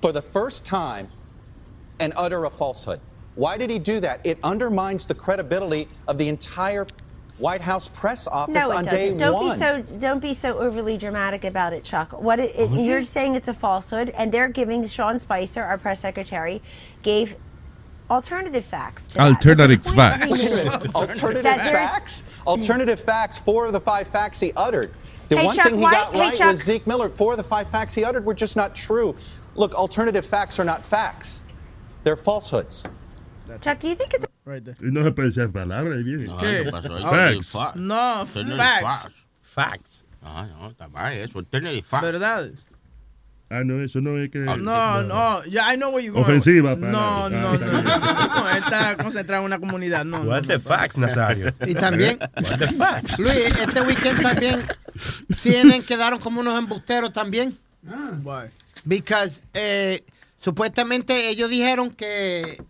[0.00, 1.08] for the first time
[1.98, 3.00] and utter a falsehood.
[3.36, 4.20] Why did he do that?
[4.22, 6.86] It undermines the credibility of the entire
[7.38, 9.18] White House press office No, on it day doesn't.
[9.18, 9.48] Don't one.
[9.54, 12.12] be so don't be so overly dramatic about it, Chuck.
[12.12, 15.98] What it, it, you're saying it's a falsehood, and they're giving Sean Spicer, our press
[16.00, 16.62] secretary,
[17.02, 17.34] gave
[18.08, 19.08] alternative facts.
[19.12, 19.20] To.
[19.20, 20.94] Alternative The facts.
[20.94, 22.22] Alternative facts?
[22.46, 24.92] Alternative facts, four of the five facts he uttered.
[25.28, 26.50] The Hey, one Chuck, thing he why- got right Chuck.
[26.52, 27.08] was Zeke Miller.
[27.08, 29.16] Four of the five facts he uttered were just not true.
[29.56, 31.44] Look, alternative facts are not facts,
[32.04, 32.84] they're falsehoods.
[33.60, 34.76] Chuck, do you think it's Right there.
[34.80, 36.26] No se puede decir palabras ahí viene.
[36.40, 36.64] ¿Qué?
[36.70, 37.76] Facts.
[37.76, 39.08] No, facts.
[39.42, 40.04] Facts.
[40.22, 41.38] Ah, no, está mal eso.
[41.38, 42.02] Alternative facts.
[42.04, 42.58] Verdades.
[43.50, 44.38] Ah, no, eso no es que...
[44.38, 46.24] No, no, yeah, I know where you're going.
[46.24, 47.30] Ofensiva, No, palabra.
[47.30, 50.22] no, Ah, no, no, no, no, él está concentrado en una comunidad, no.
[50.22, 50.60] What no, the no.
[50.60, 51.54] facts, Nazario?
[51.66, 53.18] Y también, What the facts?
[53.18, 54.60] Luis, este weekend también
[55.36, 57.56] CNN quedaron como unos embusteros también.
[58.22, 58.48] Why?
[58.84, 60.02] Because eh,
[60.40, 62.62] supuestamente ellos dijeron que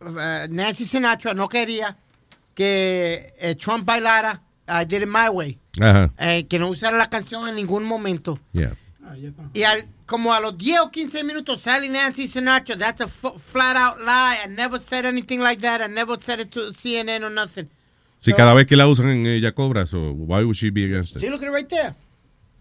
[0.00, 1.96] Nancy Sinatra no quería
[2.54, 5.58] que eh, Trump bailara I Did It My Way.
[5.80, 6.10] Ajá.
[6.18, 8.38] Eh, que no usara la canción en ningún momento.
[8.52, 8.74] Yeah.
[9.54, 12.76] Y al- como a los 10 o 15 minutos sale Nancy Sinatra.
[12.76, 14.38] That's a flat out lie.
[14.44, 15.80] I never said anything like that.
[15.80, 17.68] I never said it to CNN or nothing.
[18.20, 21.16] Si cada vez que la usan en ella cobra, so why would she be against
[21.16, 21.20] it?
[21.20, 21.94] See, look at it right there.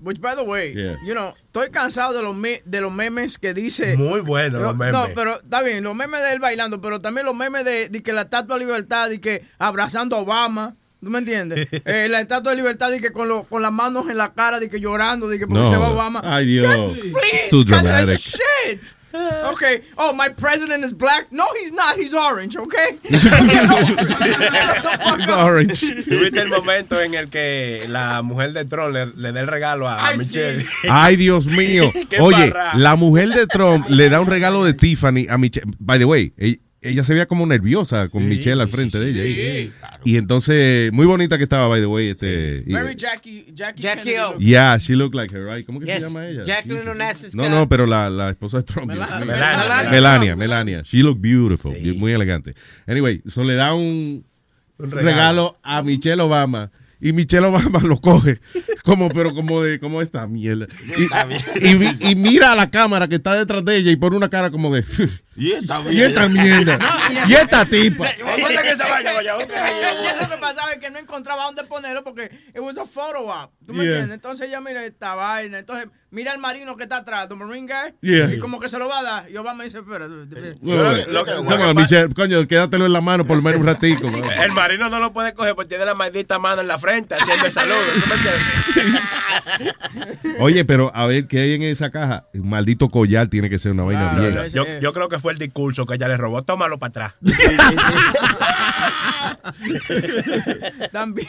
[0.01, 0.95] Which, by the way, Yeah.
[1.05, 3.97] you know, estoy cansado de los, me- de los memes que dice...
[3.97, 4.93] Muy bueno los No, memes.
[4.93, 8.01] No, pero está bien, los memes de él bailando, pero también los memes de, de
[8.01, 10.75] que la estatua de libertad y que abrazando a Obama.
[11.01, 11.67] ¿Tú me entiendes?
[11.85, 14.59] Eh, la estatua de libertad y que con, lo- con las manos en la cara,
[14.59, 15.69] de que llorando, de que porque No.
[15.69, 16.21] se va Obama.
[16.23, 16.75] Ay, Dios.
[16.95, 18.17] Get- please, Too dramatic.
[18.17, 18.83] shit.
[19.49, 19.81] Okay.
[19.97, 21.31] Oh, my president is black.
[21.31, 21.97] No, he's not.
[21.97, 22.55] He's orange.
[22.55, 22.99] Okay.
[23.03, 23.25] It's
[25.29, 25.79] orange.
[26.05, 29.87] ¿Tuviste el momento en el que la mujer de Trump le, le da el regalo
[29.87, 30.65] a, Ay, Michelle?
[30.89, 31.91] Ay, Dios mío.
[32.19, 32.73] Oye, embarrada.
[32.75, 35.71] la mujer de Trump le da un regalo de Tiffany a Michelle.
[35.79, 36.33] By the way,
[36.81, 39.21] ella, se veía como nerviosa con Michelle al frente de ella.
[39.23, 39.71] ahí.
[40.05, 42.09] Y entonces, muy bonita que estaba, by the way.
[42.09, 44.37] Este, y- Very Jackie, Jackie, Jackie O.
[44.39, 45.65] yeah, she looked like her, right?
[45.65, 46.43] ¿Cómo que se llama ella?
[46.45, 47.35] Jacqueline Onassis.
[47.35, 48.91] No, no, pero la, la esposa de Trump.
[48.91, 49.25] Dios mío.
[49.25, 49.89] Melania.
[49.91, 50.81] Melania, Melania.
[50.83, 51.75] She looked beautiful.
[51.97, 52.55] Muy elegante.
[52.87, 54.25] Anyway, so le da un,
[54.77, 55.05] Un regalo.
[55.09, 55.57] regalo.
[55.63, 56.71] a Michelle Obama.
[57.01, 58.39] Y Michelle Obama lo coge
[58.83, 60.67] como, pero como de, como esta mierda.
[61.61, 64.29] Y, y y mira a la cámara que está detrás de ella y pone una
[64.29, 64.83] cara como de,
[65.39, 66.77] Y esta y esta mierda.
[67.27, 68.05] Y esta tipa.
[68.19, 73.51] Lo que pasaba es que no encontraba dónde ponerlo porque it was a photo op.
[73.65, 73.93] ¿Tú me Yeah.
[73.93, 74.15] entiendes?
[74.15, 75.57] Entonces ella mira esta vaina.
[75.59, 78.33] Entonces mira al marino que está atrás, the marine guy, Yeah.
[78.33, 79.29] y como que se lo va a dar.
[79.31, 80.07] Y Obama dice, espera.
[81.75, 84.07] Michelle, coño, quédatelo en la mano por lo menos un ratico.
[84.43, 87.45] El marino no lo puede coger porque tiene la maldita mano en la frente haciendo
[87.45, 87.77] el saludo.
[87.93, 88.43] ¿Tú me entiendes?
[90.39, 92.25] Oye, pero a ver qué hay en esa caja.
[92.33, 94.49] Un maldito collar tiene que ser una vaina Claro, bien.
[94.49, 96.41] yo, yo creo que fue el discurso que ella le robó.
[96.43, 97.13] Tómalo para atrás.
[100.91, 101.27] También,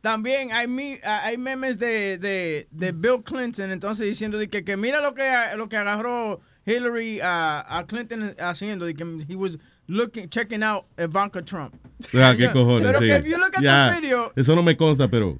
[0.00, 4.76] también hay, mi- hay memes de, de, de Bill Clinton, entonces diciendo de que, que
[4.76, 9.58] mira lo que, lo que agarró Hillary a, a Clinton haciendo, de que he was
[9.86, 11.74] looking, checking out Ivanka Trump.
[12.14, 12.86] Ah, qué cojones.
[12.86, 13.06] Pero sí.
[13.06, 15.38] que if you look at the video, Eso no me consta, pero.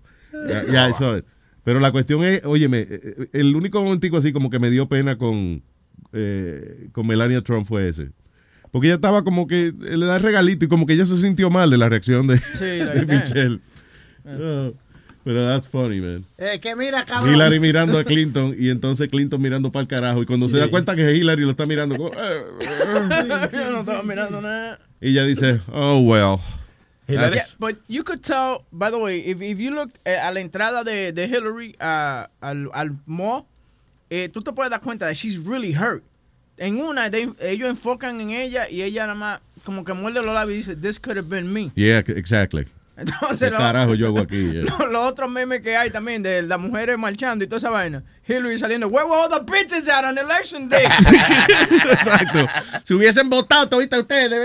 [0.73, 0.97] Ya, es.
[1.65, 5.19] Pero la cuestión es, óyeme, eh, el único momentico así como que me dio pena
[5.19, 5.63] con,
[6.12, 8.11] eh, con Melania Trump fue ese.
[8.71, 11.71] Porque ella estaba como que le da regalito y como que ella se sintió mal
[11.71, 13.07] de la reacción de, Sí, de.
[13.07, 13.61] Michelle.
[14.27, 14.75] Oh,
[15.25, 16.25] pero that's funny, man.
[16.37, 17.35] Eh, que mira, cabrón.
[17.35, 20.23] Hillary mirando a Clinton y entonces Clinton mirando para el carajo.
[20.23, 22.42] Y cuando se da cuenta que Hillary lo está mirando, como, eh,
[23.53, 24.79] yo no estaba mirando nada.
[25.01, 26.38] y ella dice, oh, well.
[27.07, 30.31] Yeah, That's- but you could tell, by the way, if, if you look eh, a
[30.31, 33.44] la entrada de, de Hillary a- al, al mall,
[34.11, 36.03] eh, tú te puedes dar cuenta that she's really hurt.
[36.57, 40.35] En una, they- ellos enfocan en ella y ella nada más como que muerde los
[40.35, 41.71] labios y dice, this could have been me.
[41.77, 42.66] Yeah, exactly.
[42.97, 44.51] Entonces, ¿Qué lo- carajo yo hago aquí?
[44.53, 44.62] Yeah.
[44.64, 48.03] Los los otros memes que hay también de las mujeres marchando y toda esa vaina.
[48.27, 50.85] Hillary saliendo, where were all the bitches at on election day?
[51.92, 52.47] Exacto.
[52.85, 54.38] Si hubiesen votado todavía ustedes, de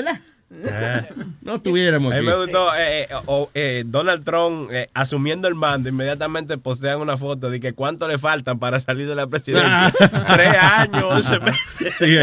[0.61, 1.09] verdad.
[1.41, 2.27] No tuviéramos A mí aquí.
[2.27, 7.49] me gustó eh, eh, eh, Donald Trump eh, asumiendo el mando, inmediatamente postean una foto
[7.49, 9.93] de que cuánto le faltan para salir de la presidencia.
[10.33, 11.93] Tres años, once meses.
[11.97, 12.17] Sí.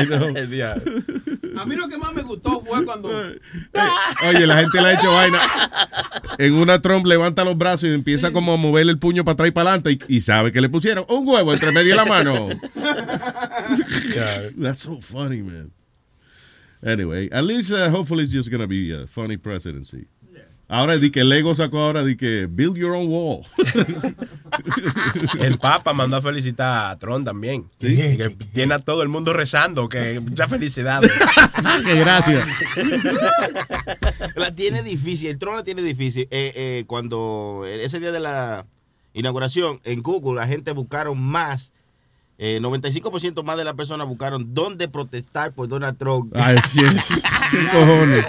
[1.59, 3.09] A mí lo que más me gustó fue cuando.
[3.11, 5.40] Oye, la gente le ha hecho vaina.
[6.38, 9.49] En una Trump levanta los brazos y empieza como a mover el puño para atrás
[9.49, 12.05] y para adelante y, y sabe que le pusieron un huevo entre medio de la
[12.07, 12.49] mano.
[14.61, 15.73] That's so funny, man.
[16.83, 20.07] Anyway, at least uh, hopefully it's just gonna be a funny presidency.
[20.73, 23.45] Ahora di que Lego sacó ahora di que build your own wall.
[25.40, 27.69] El Papa mandó a felicitar a Trump también.
[27.81, 29.88] Que tiene a todo el mundo rezando.
[29.88, 31.11] Que muchas felicidades.
[31.85, 32.47] que gracias.
[34.37, 36.29] La tiene difícil, el trono la tiene difícil.
[36.31, 38.64] Eh, eh, cuando ese día de la
[39.12, 41.73] inauguración en Google, la gente buscaron más,
[42.42, 46.33] eh, 95% más de las personas buscaron dónde protestar por Donald Trump.
[46.35, 46.81] Ay, sí,
[47.50, 48.24] ¿Qué cojones?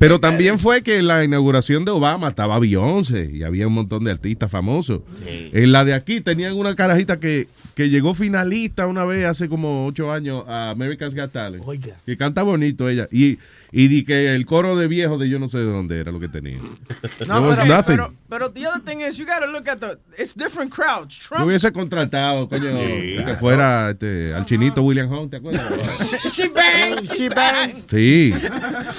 [0.00, 4.02] Pero también fue que en la inauguración de Obama estaba Beyoncé y había un montón
[4.02, 5.02] de artistas famosos.
[5.12, 5.50] Sí.
[5.52, 9.86] En la de aquí tenían una carajita que, que llegó finalista una vez hace como
[9.86, 11.64] ocho años a America's Got Talent.
[12.04, 13.06] Que canta bonito ella.
[13.12, 13.38] Y,
[13.70, 16.20] y di que el coro de viejo de yo no sé de dónde era lo
[16.20, 16.58] que tenía.
[17.28, 17.96] Was pero, nothing.
[17.96, 21.18] pero, pero the other thing is, you gotta look at the, it's different crowds.
[21.18, 23.24] Yo Trump, hubiese contratado, coño, Sí.
[23.24, 25.68] que fuera este, al chinito William Hunt, ¿te acuerdas?
[26.32, 27.84] she bangs, she bangs.
[27.90, 28.32] Sí.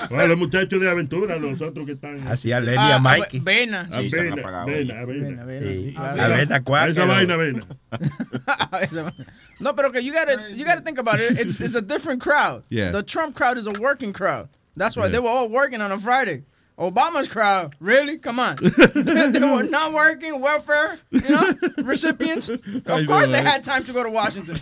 [0.09, 2.27] Bueno, los muchachos de aventura, los otros que están.
[2.27, 3.39] Así a Ah, Lenny y a ah, Mikey.
[3.39, 4.09] Vena, A sí.
[4.09, 5.45] Vena, Vena, a Vena.
[5.61, 5.93] Sí.
[5.95, 6.21] claro.
[6.21, 7.65] A Vena cuál, Esa vaina, Vena.
[9.59, 11.39] no, pero que you gotta, you gotta think about it.
[11.39, 12.63] It's, it's a different crowd.
[12.69, 12.91] Yeah.
[12.91, 14.49] The Trump crowd is a working crowd.
[14.79, 15.11] That's why Yeah.
[15.13, 16.43] they were all working on a Friday.
[16.77, 18.17] Obama's crowd, really?
[18.17, 18.55] Come on.
[19.35, 22.47] they were not working, welfare, you know, recipients.
[22.95, 24.55] Of course know, they had time to go to Washington.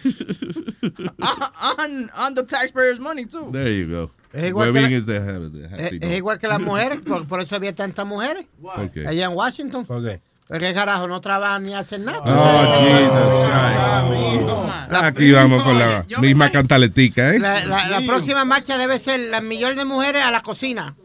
[1.22, 3.50] on, uh, on, on the taxpayers' money, too.
[3.52, 4.12] There you go.
[4.34, 6.60] Es igual Where que la- is the habit, the Es, happy es igual que las
[6.60, 8.46] mujeres, por, por eso había tantas mujeres.
[8.62, 9.06] ¿Por qué?
[9.08, 9.86] Allá en Washington.
[9.86, 10.02] ¿Por
[10.48, 10.54] qué?
[10.54, 12.20] Porque carajo, no trabajan ni hacen nada.
[12.26, 15.04] Oh, Jesus Christ.
[15.04, 17.40] Aquí vamos con la misma cantaletica, ¿eh?
[17.40, 20.96] La, la- la próxima marcha debe ser las millones de mujeres a la cocina.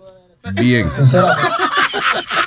[0.55, 0.89] Bien.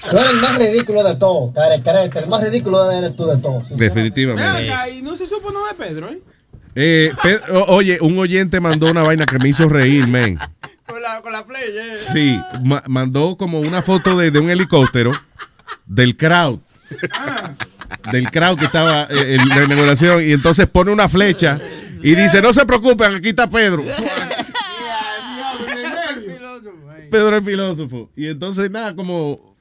[0.09, 1.53] Tú eres el más ridículo de todos.
[1.55, 3.69] El más ridículo eres tú de todos.
[3.69, 4.71] Definitivamente.
[4.97, 6.19] Y no se supo nada de Pedro, ¿eh?
[6.77, 7.11] Eh,
[7.67, 10.37] oye, un oyente mandó una vaina que me hizo reír, men.
[10.85, 12.13] Con la, con la play, yeah.
[12.13, 15.11] Sí, ma- mandó como una foto de, de un helicóptero
[15.85, 16.59] del crowd.
[18.11, 20.23] Del crowd que estaba eh, en la inauguración.
[20.23, 21.59] Y entonces pone una flecha
[22.01, 23.83] y dice: No se preocupen, aquí está Pedro.
[27.11, 28.11] Pedro es filósofo.
[28.15, 29.55] Y entonces, nada, como.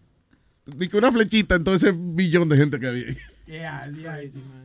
[0.67, 3.07] Dice una flechita, entonces un millón de gente que había.
[3.09, 3.19] ahí.
[3.47, 4.65] Yeah, man.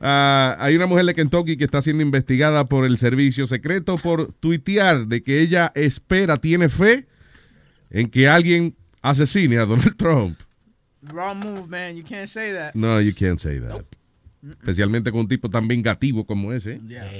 [0.00, 4.32] Ah, hay una mujer de Kentucky que está siendo investigada por el servicio secreto por
[4.34, 7.06] tuitear de que ella espera, tiene fe
[7.90, 10.38] en que alguien asesine a Donald Trump.
[11.12, 11.96] Wrong move, man.
[11.96, 12.74] You can't say that.
[12.74, 13.84] No, you can't say that.
[14.60, 16.80] Especialmente con un tipo tan vengativo como ese.
[16.86, 17.10] Yeah.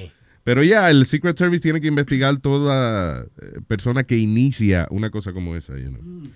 [0.43, 5.33] Pero ya, el Secret Service tiene que investigar toda eh, persona que inicia una cosa
[5.33, 5.77] como esa.
[5.77, 6.31] you know.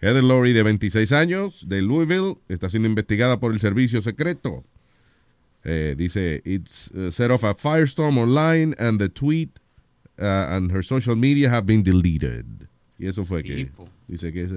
[0.00, 4.64] Heather Laurie, de 26 años, de Louisville, está siendo investigada por el servicio secreto.
[5.62, 9.50] Eh, dice, it's uh, set off a firestorm online and the tweet
[10.18, 10.24] uh,
[10.56, 12.46] and her social media have been deleted.
[12.98, 13.70] Y eso fue que
[14.08, 14.52] dice que es-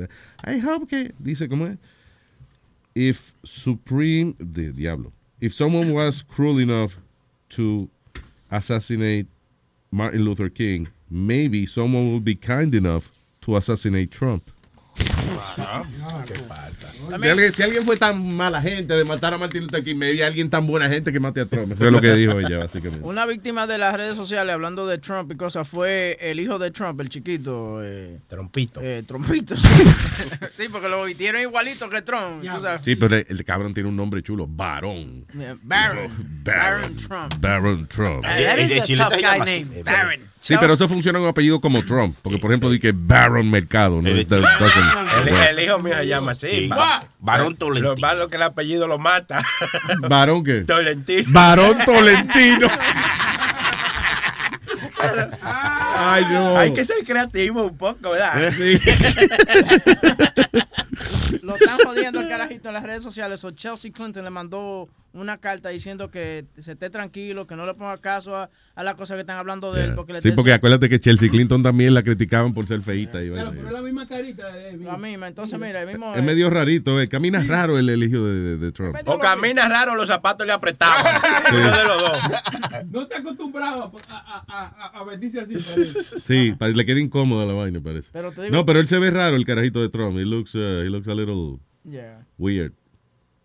[0.46, 1.78] I hope que dice cómo es
[2.96, 5.12] if Supreme the diablo
[5.44, 6.98] if someone was cruel enough
[7.50, 7.90] to
[8.50, 9.28] assassinate
[9.92, 14.50] Martin Luther King, maybe someone will be kind enough to assassinate Trump.
[16.26, 16.92] ¿Qué pasa?
[17.20, 20.24] Si alguien, si alguien fue tan mala gente de matar a Martin Luther King, maybe
[20.24, 21.74] alguien tan buena gente que mate a Trump.
[21.74, 23.06] Eso es lo que dijo ella, básicamente.
[23.06, 26.72] Una víctima de las redes sociales hablando de Trump y cosas fue el hijo de
[26.72, 27.80] Trump, el chiquito.
[27.84, 28.80] Eh, Trompito.
[28.82, 29.84] Eh, Trompito, sí.
[30.52, 32.42] sí, porque lo vistieron igualito que Trump.
[32.42, 32.82] tú sabes.
[32.84, 35.26] Sí, pero el, el cabrón tiene un nombre chulo, Barón.
[35.38, 36.42] Yeah, Baron.
[36.44, 37.34] Baron Trump.
[37.40, 38.24] Baron Trump.
[38.24, 40.33] That is a tough guy named Baron.
[40.44, 42.18] Sí, pero eso funciona en un apellido como Trump.
[42.22, 44.02] Porque, por ejemplo, di que Baron Mercado.
[44.02, 44.10] ¿no?
[44.10, 46.48] It doesn't- El, hijo mío se llama así.
[46.50, 46.68] Sí.
[46.68, 49.42] Ba- Varón Lo malo que el apellido lo mata.
[50.10, 50.66] ¿Varón qué?
[50.66, 51.24] Tolentino.
[51.28, 52.68] Varón Tolentino.
[55.96, 56.58] Ay, no.
[56.58, 58.52] Hay que ser creativo un poco, ¿verdad?
[58.58, 58.80] Sí.
[61.42, 63.44] Lo están jodiendo el carajito en las redes sociales.
[63.44, 67.74] O Chelsea Clinton le mandó una carta diciendo que se esté tranquilo, que no le
[67.74, 69.96] ponga caso a, a las cosas que están hablando de él.
[69.96, 73.22] Porque le Sí, porque acuérdate que Chelsea Clinton también la criticaban por ser feíta.
[73.22, 73.52] y vaina.
[73.52, 75.28] Pero es la misma carita de La misma.
[75.28, 76.16] Entonces, mira, el mismo.
[76.16, 77.08] Es medio rarito, eh.
[77.08, 78.96] camina raro el, el hijo de, de- de Trump.
[79.06, 81.06] O camina raro, los zapatos le apretaban.
[81.52, 82.20] Uno de los dos.
[82.90, 85.54] No te acostumbraba a, a, a, a vestirse así.
[85.86, 88.10] Sí, le queda incómoda la vaina, parece.
[88.14, 90.18] Pero te digo- No, pero él se ve raro, el carajito de Trump.
[90.18, 92.26] He looks, uh, he looks a little Yeah.
[92.38, 92.74] weird.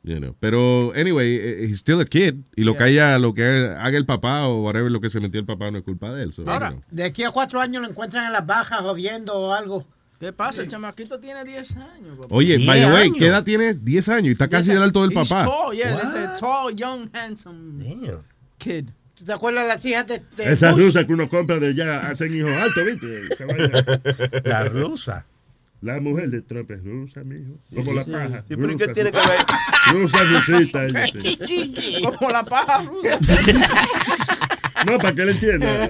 [0.05, 0.35] You know.
[0.41, 2.37] Pero, anyway, eh, he's still a kid.
[2.57, 5.41] Y lo que haya, lo que haga el papá o whatever lo que se metió
[5.41, 6.33] el papá no es culpa de él.
[6.33, 6.85] so, Ahora, you know.
[6.91, 9.85] de aquí a cuatro años lo encuentran en las bajas jodiendo o algo.
[10.21, 10.63] ¿Qué pasa?
[10.63, 12.17] El chamaquito tiene 10 años.
[12.17, 12.35] papá.
[12.35, 13.75] Oye, by the way, ¿qué edad tiene?
[13.75, 15.45] 10 años y está casi del alto del He's papá.
[15.45, 17.83] Tall, yeah, tall, young, handsome
[18.59, 18.87] kid.
[19.19, 20.81] ¿Tú te acuerdas de las hijas de, de Esa Bush?
[20.87, 24.41] rusa que uno compra de ya hacen hijos altos, ¿viste?
[24.49, 25.27] La rusa.
[25.81, 27.53] La mujer de Trump es rusa, mijo.
[27.75, 28.43] Como la paja.
[28.49, 29.27] Sí, pero ¿y Rusa, qué tiene que ver?
[29.93, 30.85] Rusa, rusita.
[30.85, 32.03] ella, sí.
[32.19, 33.19] Como la paja rusa.
[34.87, 35.87] No, para que le entienda.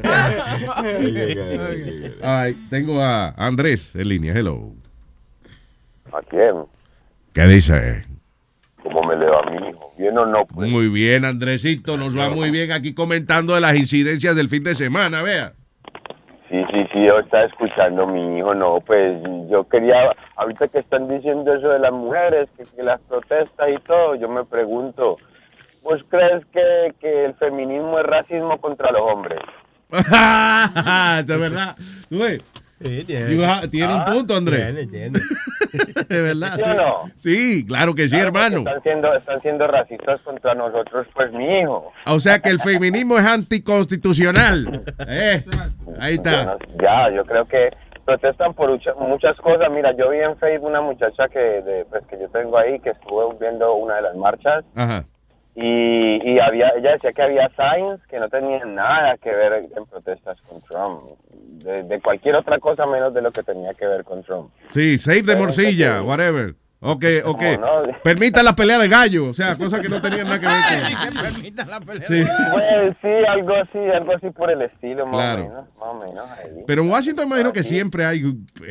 [2.23, 4.35] Right, tengo a Andrés en línea.
[4.35, 4.73] Hello.
[6.13, 6.65] ¿A quién?
[7.33, 8.05] ¿Qué dice?
[8.83, 9.68] ¿Cómo me le va a mi
[10.47, 10.71] Pues?
[10.71, 11.97] Muy bien, Andresito.
[11.97, 15.23] Nos va muy bien aquí comentando de las incidencias del fin de semana.
[15.23, 15.53] Vea.
[16.49, 19.21] Sí, sí, sí, yo estaba escuchando a mi hijo, no, pues
[19.51, 23.79] yo quería, ahorita que están diciendo eso de las mujeres, que, que las protestas y
[23.87, 25.19] todo, yo me pregunto,
[25.83, 29.41] ¿vos crees que, que el feminismo es racismo contra los hombres?
[29.91, 31.77] de verdad.
[32.81, 34.61] Ha- Tiene un Ah, punto, Andrés.
[34.75, 35.19] Tiene, tiene.
[36.09, 36.55] De verdad.
[36.57, 37.11] ¿Sí o no?
[37.17, 38.59] Sí, claro que sí, Claro, hermano.
[38.59, 41.93] Están siendo, están siendo racistas contra nosotros, pues mi hijo.
[42.07, 44.83] O sea que el feminismo es anticonstitucional.
[45.09, 45.43] Eh,
[46.01, 46.57] ahí está.
[46.81, 47.71] ya, yo creo que
[48.05, 49.69] protestan por mucha- muchas cosas.
[49.71, 52.91] Mira, yo vi en Facebook una muchacha que, de, pues, que yo tengo ahí que
[52.91, 55.05] estuvo viendo una de las marchas Ajá.
[55.61, 59.87] Y, y había, ella decía que había signs que no tenían nada que ver en
[59.87, 61.03] protestas con Trump,
[61.65, 64.51] de, de cualquier otra cosa menos de lo que tenía que ver con Trump.
[64.71, 66.55] Sí, save de morcilla, whatever.
[66.81, 67.43] Ok, ok.
[68.05, 69.31] Permita la pelea de gallo.
[69.31, 71.09] O sea, cosas que no tenían nada que ver con.
[71.25, 72.07] Que permitan la pelea.
[72.07, 72.23] Sí.
[72.53, 75.43] Pues sí, algo así, algo así por el estilo, más Claro.
[75.43, 76.63] o menos, más o menos ahí.
[76.69, 78.23] Pero en Washington imagino que siempre hay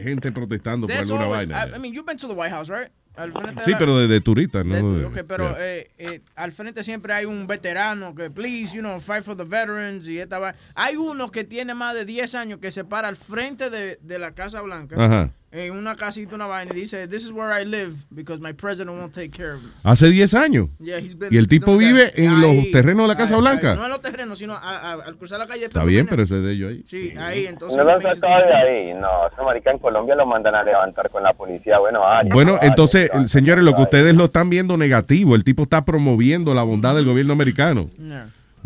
[0.03, 1.65] gente protestando por There's alguna always- vaina.
[1.67, 2.89] I, I mean, you've been to the White House, right?
[3.17, 4.93] Al frente Sí, la- pero de, de turista, ¿no?
[5.11, 5.65] de pero yeah.
[5.65, 9.43] eh, eh, al frente siempre hay un veterano que, please, you know, fight for the
[9.43, 13.07] veterans y esta va- Hay uno que tiene más de 10 años que se para
[13.07, 14.95] al frente de, de la Casa Blanca.
[15.03, 15.31] Ajá.
[15.49, 18.97] En una casita, una vaina, y dice, this is where I live because my president
[18.97, 19.69] won't take care of me.
[19.83, 20.67] Hace 10 años.
[20.77, 22.19] Yeah, he's been y el tipo vive that.
[22.19, 23.71] en Ahí, los terrenos de la Casa ahí, Blanca.
[23.71, 23.77] ahí.
[23.77, 25.63] No en los terrenos, sino a- a- al cruzar la calle.
[25.65, 26.81] Está bien, pero eso es de ellos ahí.
[26.85, 27.77] Sí, ahí, entonces...
[27.77, 28.53] No sacado de simple.
[28.55, 32.23] ahí, no, esa marica en Colombia lo mandan a levantar con la policía, bueno, ah,
[32.25, 35.33] Bueno, no vale, entonces, ya, señores, lo que ustedes lo están viendo negativo.
[35.33, 37.89] El tipo está promoviendo la bondad del gobierno americano.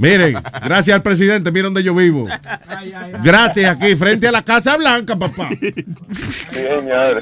[0.01, 0.33] Miren,
[0.63, 2.25] gracias al presidente, miren donde yo vivo.
[3.23, 5.49] Gratis aquí, frente a la Casa Blanca, papá.
[5.61, 5.71] Sí,
[6.51, 7.21] señor.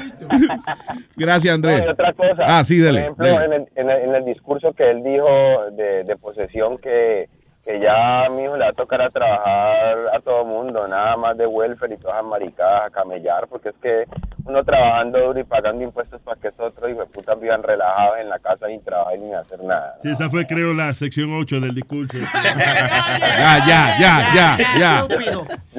[1.14, 1.80] Gracias, Andrés.
[1.80, 2.42] No, y otra cosa.
[2.46, 3.44] Ah, sí, dele, Por ejemplo, dele.
[3.44, 5.26] En, el, en, el, en el discurso que él dijo
[5.72, 7.28] de, de posesión que,
[7.64, 11.16] que ya a mi hijo le va a tocar a trabajar a todo mundo, nada
[11.16, 14.04] más de welfare y todas las maricadas, a camellar, porque es que
[14.46, 18.18] uno trabajando duro y pagando impuestos para que esos otros hijos de puta vivan relajados
[18.18, 19.96] en la casa sin trabajar ni hacer nada.
[20.02, 22.16] Sí, esa fue, creo, la sección 8 del discurso.
[22.40, 25.06] Ya, ya, ya, ya, ya.
[25.08, 25.18] Yo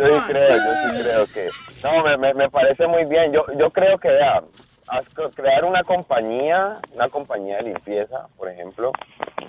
[0.05, 1.47] sí creo, yo sí creo que...
[1.84, 3.32] No, me, me, me parece muy bien.
[3.34, 4.43] Yo, yo creo que, haz-
[5.35, 8.91] crear una compañía, una compañía de limpieza, por ejemplo,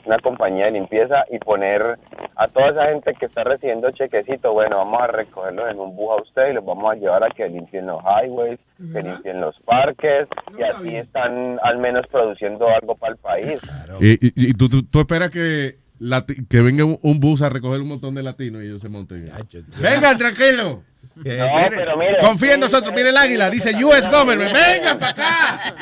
[0.05, 1.99] una compañía de limpieza y poner
[2.37, 6.11] a toda esa gente que está recibiendo chequecito, bueno, vamos a recogerlos en un bus
[6.19, 8.59] a usted y los vamos a llevar a que limpien los highways,
[8.93, 10.27] que limpien los parques
[10.59, 13.61] y así están al menos produciendo algo para el país.
[14.01, 17.49] Y, y- y tú, tú- tú esperas que, lati- que venga un, un bus a
[17.49, 19.31] recoger un montón de latinos y ellos se monten.
[19.81, 20.83] Venga, tranquilo.
[21.15, 22.95] No, pero mire, Confía en nosotros.
[22.95, 23.51] Mire el águila.
[23.51, 24.53] Dice US Government.
[24.53, 25.75] Venga para acá.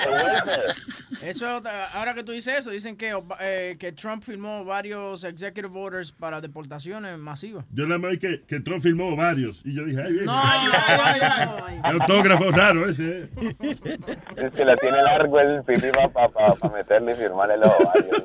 [1.22, 5.22] Eso es otra, ahora que tú dices eso, dicen que, eh, que Trump firmó varios
[5.24, 7.66] executive orders para deportaciones masivas.
[7.72, 9.60] Yo nada más que, que Trump filmó varios.
[9.64, 10.24] Y yo dije, ay, bien.
[10.24, 10.42] No,
[11.90, 13.28] El autógrafo raro ese.
[14.36, 18.24] Es que la tiene largo el pipí para meterle y firmarle los ovarios.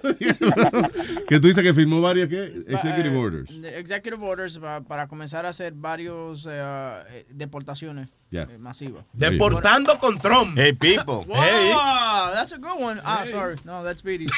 [1.27, 2.63] que tú dices que firmó varias ¿qué?
[2.67, 3.61] executive Eh, orders.
[3.61, 6.47] de- Executive orders pa- para comenzar a hacer varios
[6.85, 8.43] eh, eh, deportaciones Ya.
[8.43, 9.05] eh, masivas.
[9.13, 10.57] Deportando con Trump.
[10.57, 11.25] Hey, people.
[11.27, 12.99] Wow, that's a good one.
[13.03, 13.55] Ah, sorry.
[13.63, 14.25] No, that's Speedy.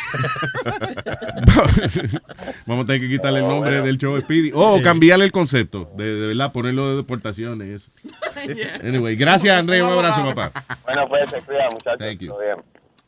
[2.65, 4.51] Vamos a tener que quitarle el nombre del show Speedy.
[4.53, 5.89] O cambiarle el concepto.
[5.95, 7.89] De, de verdad, ponerlo de deportaciones y eso.
[8.83, 9.81] Anyway, gracias Andrés.
[9.81, 10.51] Un abrazo, papá.
[10.85, 11.99] Bueno, pues se cuida, muchachos.
[11.99, 12.29] Thank you.
[12.29, 12.57] Todo bien.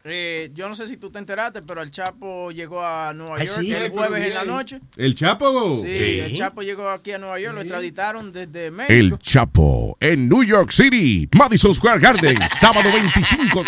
[0.06, 3.48] Eh, yo no sé si tú te enteraste, pero el Chapo llegó a Nueva Ay,
[3.48, 3.74] York sí.
[3.74, 4.80] el jueves en la noche.
[4.96, 5.78] ¿El Chapo?
[5.82, 8.94] Sí, el Chapo llegó aquí a Nueva York, lo extraditaron desde México.
[8.94, 13.64] El Chapo en New York City, Madison Square Garden, sábado 25.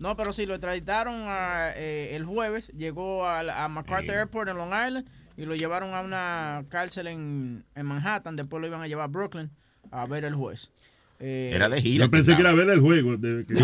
[0.00, 4.56] No, pero sí, lo extraditaron a, eh, el jueves, llegó a, a MacArthur Airport en
[4.56, 8.88] Long Island y lo llevaron a una cárcel en, en Manhattan, después lo iban a
[8.88, 9.50] llevar a Brooklyn
[9.90, 10.70] a ver el juez.
[11.18, 12.04] Eh, Era de gira.
[12.04, 13.16] Yo pensé que era ver el juego.
[13.16, 13.54] de- que-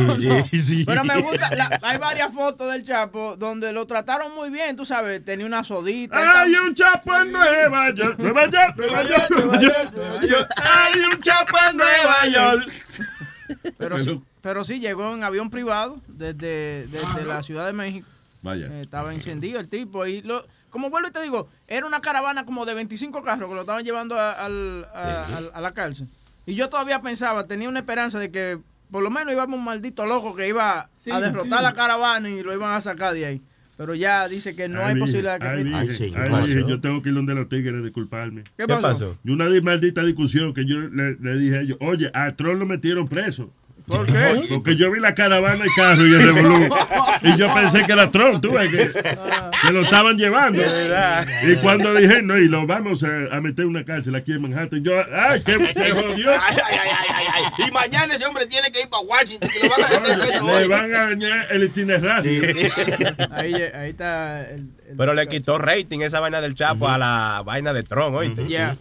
[0.87, 4.85] Pero me gusta, la- hay varias fotos del Chapo donde lo trataron muy bien, tú
[4.87, 6.17] sabes, tenía una sodita.
[6.41, 10.49] Hay tam- un chapo en Nueva York, Nueva York, Nueva York, Nueva York, Nueva York.
[10.65, 12.73] Hay un chapo en Nueva York.
[13.79, 18.09] Pero, sí, pero sí, llegó en avión privado desde, desde la Ciudad de México.
[18.41, 18.67] Vaya.
[18.67, 20.07] Eh, estaba encendido el tipo.
[20.07, 23.55] Y lo, como vuelvo y te digo, era una caravana como de 25 carros que
[23.55, 24.49] lo estaban llevando a
[25.61, 26.09] la cárcel.
[26.47, 28.59] Y yo todavía pensaba, tenía una esperanza de que
[28.91, 31.65] por lo menos íbamos un maldito loco que iba Sí, a derrotar sí.
[31.65, 33.43] la caravana y lo iban a sacar de ahí.
[33.79, 35.47] Pero ya dice que no Ay, hay virgen, posibilidad que...
[35.49, 38.43] ay, ay, virgen, yo tengo que ir donde los tigres a disculparme.
[38.57, 38.77] ¿Qué pasó?
[38.77, 39.19] ¿Qué pasó?
[39.25, 42.59] Y una di- maldita discusión que yo le, le dije a ellos, oye, a Trump
[42.61, 43.51] lo metieron preso.
[43.87, 44.45] ¿Por qué?
[44.49, 46.69] Porque yo vi la caravana y carro y el revolú.
[47.23, 50.63] Y yo pensé que era Trump, tú ves, que, lo estaban llevando.
[51.47, 54.43] Y cuando dije, no, y lo vamos a, a meter en una cárcel aquí en
[54.43, 56.31] Manhattan, yo, ay, que se jodió.
[56.31, 57.27] Ay, ay, ay, ay, ay,
[57.59, 57.65] ay.
[57.69, 59.49] Y mañana ese hombre tiene que ir para Washington.
[59.51, 60.69] Que lo van a meter Le hoy.
[60.69, 62.43] van a dañar el itinerario.
[63.31, 64.61] Ahí, ahí está el...
[64.61, 68.49] el- Pero le quitó rating esa vaina del Chapo a la vaina de Tron, ¿oíste?
[68.49, 68.77] Ya.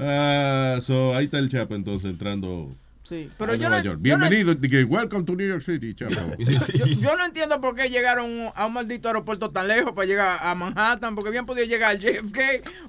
[0.00, 2.70] Ah, so, ahí está el Chapo entonces entrando
[3.12, 3.98] Sí, pero a yo Nueva no, York.
[4.02, 4.54] yo no- Bienvenido.
[4.54, 6.14] dije, welcome to New York City, Chapo.
[6.38, 10.38] Yo, yo no entiendo por qué llegaron a un maldito aeropuerto tan lejos para llegar
[10.40, 12.38] a Manhattan, porque bien podido llegar al JFK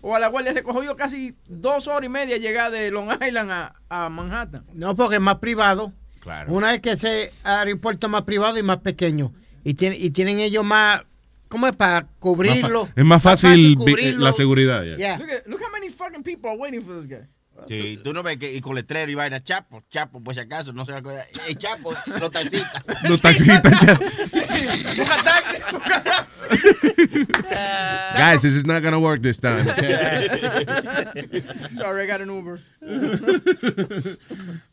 [0.01, 0.53] o a la Guardia.
[0.53, 4.63] Se cogió casi dos horas y media llegar de Long Island a, a Manhattan.
[4.73, 5.91] No, porque es más privado.
[6.21, 6.53] Claro.
[6.53, 9.33] Una vez que ese aeropuerto es más privado y más pequeño.
[9.65, 11.01] Y, tiene- y tienen ellos más.
[11.49, 11.73] ¿Cómo es?
[11.73, 12.87] Para cubrirlo.
[12.95, 14.23] Es más fácil cubrirlo.
[14.25, 14.83] la seguridad.
[14.83, 14.95] ya.
[14.95, 15.17] Yeah.
[15.17, 17.27] Look, at, look how many fucking people are waiting for this guy.
[17.67, 20.73] Sí, tú no ves que y con letrero y vaina, Chapo, Chapo, por si acaso,
[20.73, 21.25] no se va a acordar.
[21.47, 22.83] Eh, Chapo, los taxistas.
[23.03, 24.03] Los taxistas, Chapo.
[28.15, 29.65] Guys, this is not gonna work this time.
[31.75, 32.59] Sorry, I got an Uber.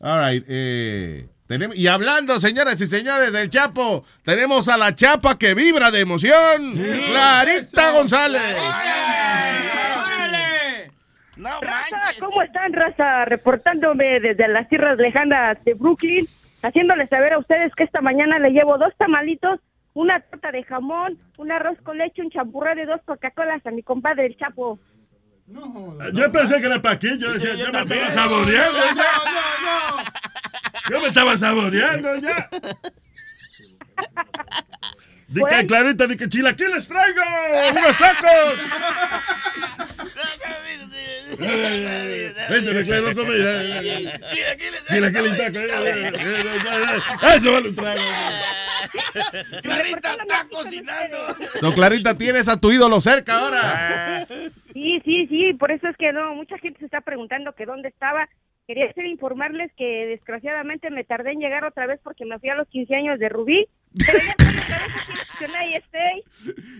[0.01, 0.43] All right.
[0.47, 5.91] Eh, tenemos, y hablando, señoras y señores, del Chapo, tenemos a la chapa que vibra
[5.91, 8.41] de emoción, Clarita González.
[11.41, 13.25] Raza, ¿cómo están, raza?
[13.25, 16.27] Reportándome desde las tierras lejanas de Brooklyn,
[16.61, 19.59] haciéndoles saber a ustedes que esta mañana le llevo dos tamalitos,
[19.93, 23.81] una torta de jamón, un arroz con leche, un champurrado y dos Coca-Colas a mi
[23.81, 24.79] compadre el Chapo.
[26.13, 29.11] Yo pensé que era para aquí, yo decía, yo, me estaba saboreando ya.
[30.89, 32.49] Yo me estaba saboreando ya.
[35.27, 37.21] Di que Clarita, di que chilaquiles traigo,
[37.71, 38.59] unos tacos.
[40.41, 41.21] Vente.
[44.87, 45.63] Chilaquiles tacos.
[47.35, 47.73] Eso vale.
[49.61, 51.17] Clarita está cocinando.
[51.61, 54.25] No, Clarita, tienes a tu ídolo cerca ahora.
[54.73, 57.89] Sí, sí, sí, por eso es que no, mucha gente se está preguntando que dónde
[57.89, 58.27] estaba,
[58.67, 62.55] quería hacer informarles que desgraciadamente me tardé en llegar otra vez porque me fui a
[62.55, 63.67] los 15 años de Rubí.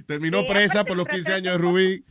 [0.08, 2.06] Terminó Eh, presa por los me 15 años de Rubí.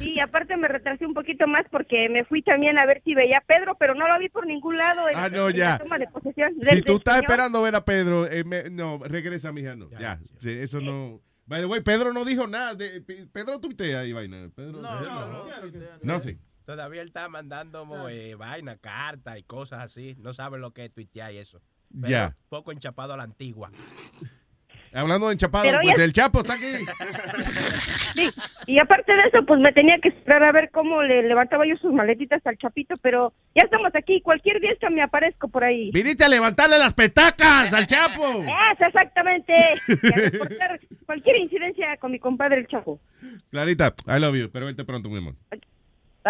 [0.00, 3.38] Sí, aparte me retrasé un poquito más porque me fui también a ver si veía
[3.38, 5.08] a Pedro, pero no lo vi por ningún lado.
[5.08, 5.70] en- Ah, no, ya.
[5.70, 7.24] la toma de posesión Si tú estás señor.
[7.30, 9.90] esperando ver a Pedro, eh, me- no, regresa, mija, no.
[9.98, 11.20] Ya, sí, eso no.
[11.46, 12.74] By the way, Pedro no dijo nada.
[12.76, 14.48] De, Pe- Pedro tuitea ahí, vaina.
[14.54, 15.46] Pedro, No, no, no.
[16.02, 16.38] No, sí.
[16.64, 20.14] Todavía él está mandando eh, vaina, cartas y cosas así.
[20.20, 21.60] No sabe lo que es tuitear y eso.
[21.92, 22.34] Pero Ya.
[22.48, 23.70] Poco enchapado a la antigua.
[24.92, 26.66] Hablando de enchapado, Pero pues ya- el Chapo está aquí.
[28.16, 28.28] Sí,
[28.66, 31.76] y aparte de eso, pues me tenía que esperar a ver cómo le levantaba yo
[31.76, 34.20] sus maletitas al chapito, pero ya estamos aquí.
[34.20, 35.92] Cualquier día que me aparezco por ahí.
[35.92, 38.42] Viniste a levantarle las petacas al Chapo.
[38.42, 39.54] Eso, exactamente.
[39.86, 43.00] Y a reportar cualquier incidencia con mi compadre el Chapo.
[43.50, 44.46] Clarita, I love you.
[44.46, 45.36] Espero verte pronto, mi amor.
[45.50, 45.60] Bye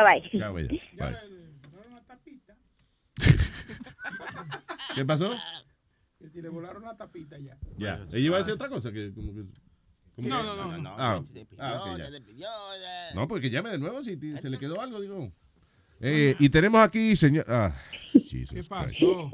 [0.05, 0.39] bye.
[0.39, 0.69] Chao, bella.
[0.99, 1.17] Bye.
[4.95, 5.35] ¿Qué pasó?
[6.19, 7.57] Que si le volaron la tapita ya.
[7.79, 8.05] Ya.
[8.11, 9.45] Ella iba a decir otra cosa que como que.
[10.15, 10.95] como No, que- no, no, no.
[10.99, 11.23] Ah,
[11.59, 11.99] ah, ok,
[12.37, 13.15] ya.
[13.15, 15.33] No, porque llame de nuevo si se le quedó algo, digo.
[16.01, 17.45] Eh, y tenemos aquí, señor.
[17.49, 17.73] Ah,
[18.13, 18.69] Jesus ¿Qué Christ.
[18.71, 19.31] pasó?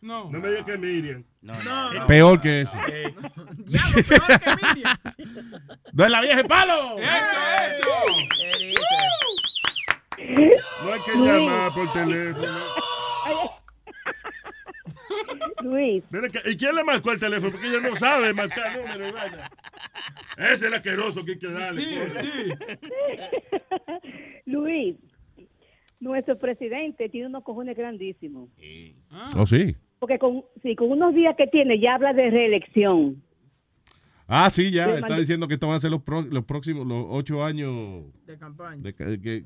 [0.00, 0.30] No.
[0.30, 1.24] No me digas que Miriam.
[1.42, 2.06] No, no.
[2.06, 2.72] Peor que eso.
[3.56, 4.98] Diablo, peor que Miriam.
[5.92, 6.98] ¡No es la vieja de palo!
[6.98, 7.88] ¡Eso,
[10.82, 12.58] No hay que llamar por teléfono.
[15.62, 16.04] Luis.
[16.10, 17.52] Mira que- ¿Y quién le marcó el teléfono?
[17.52, 19.14] Porque ella no sabe marcar números.
[20.36, 21.82] Ese es el asqueroso que hay que darle.
[24.46, 24.96] Luis,
[26.00, 28.48] nuestro presidente tiene unos cojones grandísimos.
[29.36, 29.76] Oh, sí.
[29.98, 33.22] Porque con, sí, con unos días que tiene ya habla de reelección.
[34.30, 34.84] Ah, sí, ya.
[34.86, 38.04] Sí, Está diciendo que estos van a ser los, pro- los próximos, los ocho años
[38.26, 38.80] De campaña.
[38.82, 38.94] de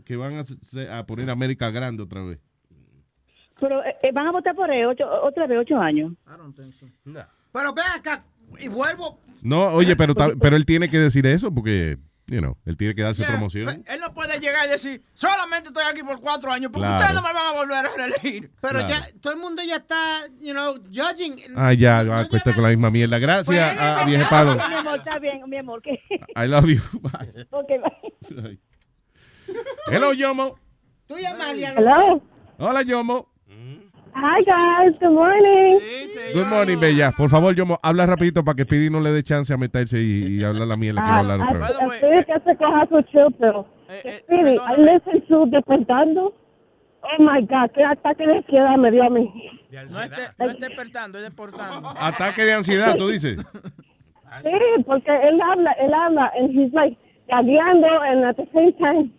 [0.05, 0.43] que, van
[0.91, 2.39] a poner América grande otra vez.
[3.63, 6.13] Pero eh, eh, van a votar por él ocho, otra vez ocho años.
[7.53, 8.25] Pero ven acá
[8.59, 9.21] y vuelvo.
[9.41, 11.97] No, oye, pero, pero él tiene que decir eso porque,
[12.27, 13.85] you know, él tiene que darse Yeah, promoción.
[13.87, 17.03] Él no puede llegar y decir, solamente estoy aquí por cuatro años, porque Claro.
[17.05, 18.51] ustedes no me van a volver a reelegir.
[18.61, 18.89] Pero Claro.
[18.89, 21.37] ya todo el mundo ya está, you know, judging.
[21.57, 23.19] Ah, ya, va a cuesta con la misma mierda.
[23.21, 24.55] Gracias, a vieje palo.
[24.57, 25.81] Mi amor, está bien, mi amor.
[25.83, 25.93] Que...
[26.37, 26.81] I love you.
[27.01, 27.47] Bye.
[27.51, 27.69] Ok,
[28.29, 28.59] bye.
[29.87, 30.57] Hello, Yomo.
[31.07, 32.23] Tú llamarle a Hello.
[32.59, 33.32] Hola, Yomo.
[34.15, 34.99] Hi, guys.
[34.99, 35.81] Good morning.
[36.35, 37.13] Good morning, Bella.
[37.17, 40.39] Por favor, Yomo, habla rapidito para que Speedy no le dé chance a meterse y,
[40.39, 41.77] y hablar la mierda que va a hablar otra vez.
[41.81, 43.67] Ah, Espero que se coja su chill, pero...
[44.21, 46.35] Speedy, I listen to Despertando.
[47.05, 49.51] Oh, my God, qué ataque de ansiedad me dio a mí.
[49.73, 49.93] No es,
[50.39, 51.89] no es despertando, es deportando.
[51.99, 53.39] Ataque de ansiedad, tú dices.
[54.43, 56.97] Sí, porque él habla, él habla, and he's like
[57.29, 59.13] gagueando, and at the same time,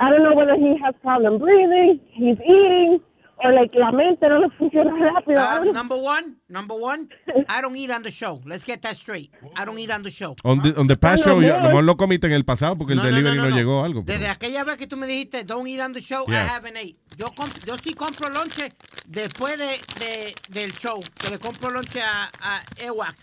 [0.00, 3.00] I don't know whether he has problem breathing, he's eating,
[3.44, 5.40] like la mente no le funciona rápido.
[5.40, 5.72] Uh, know.
[5.72, 7.08] number one, number one,
[7.48, 8.40] I don't eat on the show.
[8.44, 9.30] Let's get that straight.
[9.56, 10.34] I don't eat on the show.
[10.44, 12.92] On the, on the past show, a lo mejor lo comiste en el pasado porque
[12.94, 13.56] el No, no, delivery no, no, no, no.
[13.56, 14.04] llegó algo.
[14.04, 16.44] pero- Desde aquella vez que tú me dijiste, don't eat on the show, Yeah.
[16.44, 16.96] I haven't ate.
[17.16, 18.72] Yo, comp- yo sí compro lonche
[19.06, 19.66] después de,
[20.04, 21.00] de- del show.
[21.18, 23.16] Que le compro lonche a, a Ewak.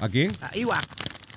[0.00, 0.30] ¿A quién?
[0.42, 0.84] A Ewak.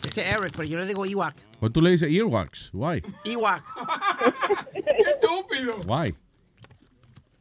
[0.05, 1.36] Este es Eric, pero yo le digo Ewak.
[1.59, 2.70] ¿Por tú le dices earwax?
[2.74, 3.03] Why?
[3.26, 3.63] Ewak.
[4.74, 5.80] Estúpido.
[5.86, 6.15] Why?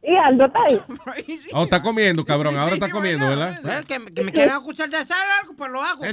[0.01, 0.79] Y Aldo está ahí.
[1.53, 2.57] Oh, está comiendo, cabrón.
[2.57, 3.59] Ahora está comiendo, ¿verdad?
[3.63, 6.03] Eh, que, que me quieran acusar de hacer algo, pues lo hago.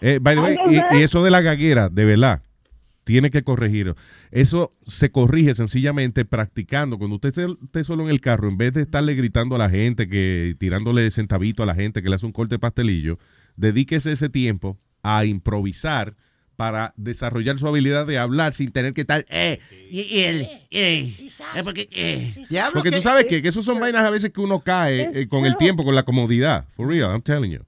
[0.00, 2.42] Eh, by the way, y, y eso de la gaguera, de verdad,
[3.08, 3.96] tiene que corregirlo.
[4.30, 6.98] Eso se corrige sencillamente practicando.
[6.98, 9.70] Cuando usted esté, esté solo en el carro, en vez de estarle gritando a la
[9.70, 13.18] gente, que tirándole centavito a la gente que le hace un corte de pastelillo,
[13.56, 16.16] dedíquese ese tiempo a improvisar
[16.58, 21.14] para desarrollar su habilidad de hablar sin tener que estar, eh, y, y él, eh,
[21.54, 22.34] eh, porque, eh.
[22.72, 25.46] Porque tú sabes que, que eso son vainas a veces que uno cae eh, con
[25.46, 26.64] el tiempo, con la comodidad.
[26.76, 27.60] For real, I'm telling you.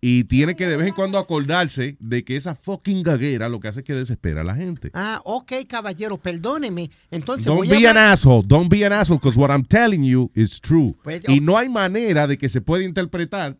[0.00, 3.66] Y tiene que de vez en cuando acordarse de que esa fucking gaguera lo que
[3.66, 4.92] hace es que desespera a la gente.
[4.94, 6.88] Ah, ok, caballero, perdóneme.
[7.10, 8.44] Entonces Don't voy a be an asshole.
[8.46, 10.94] Don't be an asshole, because what I'm telling you is true.
[11.02, 13.56] Pues, y no hay manera de que se pueda interpretar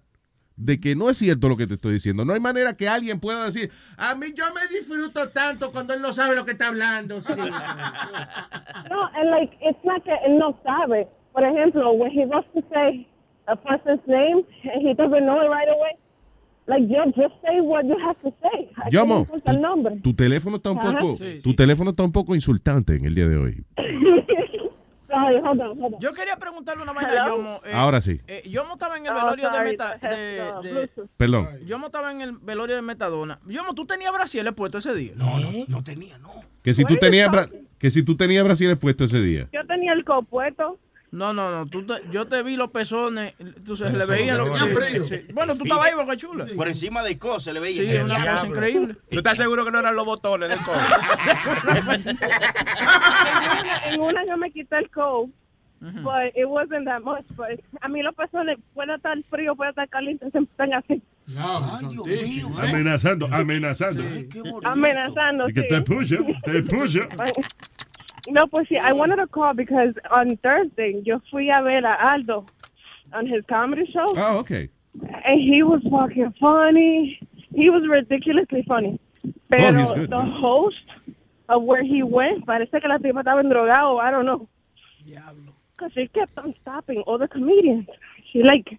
[0.56, 2.24] de que no es cierto lo que te estoy diciendo.
[2.24, 6.00] No hay manera que alguien pueda decir, a mí yo me disfruto tanto cuando él
[6.00, 7.20] no sabe lo que está hablando.
[7.22, 7.32] sí".
[8.90, 11.06] No, and like, it's not que él no sabe.
[11.32, 13.06] Por ejemplo, when he wants to say
[13.46, 14.42] a person's name
[14.72, 15.92] and he doesn't know it right away,
[16.66, 18.70] like, yo, just say what you have to say.
[18.90, 19.96] Yomo, el nombre.
[20.02, 20.98] Tu teléfono está un Ajá.
[20.98, 23.64] poco, Sí, tu teléfono está un poco insultante en el día de hoy.
[25.16, 26.00] Sorry, hold on, hold on.
[26.00, 27.28] Yo quería preguntarle una vaina a?
[27.28, 27.60] Yomo.
[27.64, 28.20] eh, Ahora sí.
[28.26, 30.90] eh, Yomo estaba en el Oh, velorio de, sorry, meta, de, de-.
[31.16, 31.48] Perdón.
[31.64, 33.38] Yomo estaba en el velorio de Metadona.
[33.46, 35.12] Yomo, ¿tú tenías brasiles puesto ese día?
[35.16, 36.30] No, no, no tenía, no.
[36.62, 37.48] Que si tú tenías bra-
[37.78, 39.48] que si tú tenías brasiles puesto ese día.
[39.52, 40.78] Yo tenía tenía el copueto.
[41.12, 41.66] No, no, no.
[41.66, 43.34] Tú te- yo te vi los pezones.
[43.64, 44.66] Tú se le veían los sí,
[45.08, 45.26] sí.
[45.32, 46.46] Bueno, tú estabas ahí, Boca Chula.
[46.56, 47.82] Por encima del co se le veía.
[47.82, 48.96] Sí, una cosa increíble.
[49.10, 50.76] ¿Tú estás seguro que no eran los botones del codo?
[51.86, 55.28] en, una, en una yo me quité el coat,
[55.80, 57.24] but it wasn't that much.
[57.36, 61.02] But a mí los pezones puede estar frío, puede estar caliente, siempre están así.
[62.62, 64.02] Amenazando, amenazando.
[64.64, 65.68] Amenazando, Y que sí.
[65.68, 67.00] te puso, te puso.
[68.28, 71.94] No, pues sí, I wanted to call because on Thursday yo fui a ver a
[72.12, 72.44] Aldo
[73.12, 74.12] on his comedy show.
[74.16, 74.68] Oh, okay.
[75.24, 77.18] And he was fucking funny.
[77.54, 78.98] He was ridiculously funny.
[79.48, 80.10] Pero Oh, he's good.
[80.10, 80.76] the host
[81.48, 84.48] of where he went, parece que la tipa estaba drogado, I don't know.
[85.04, 87.86] Because she kept on stopping all the comedians.
[88.32, 88.78] She like,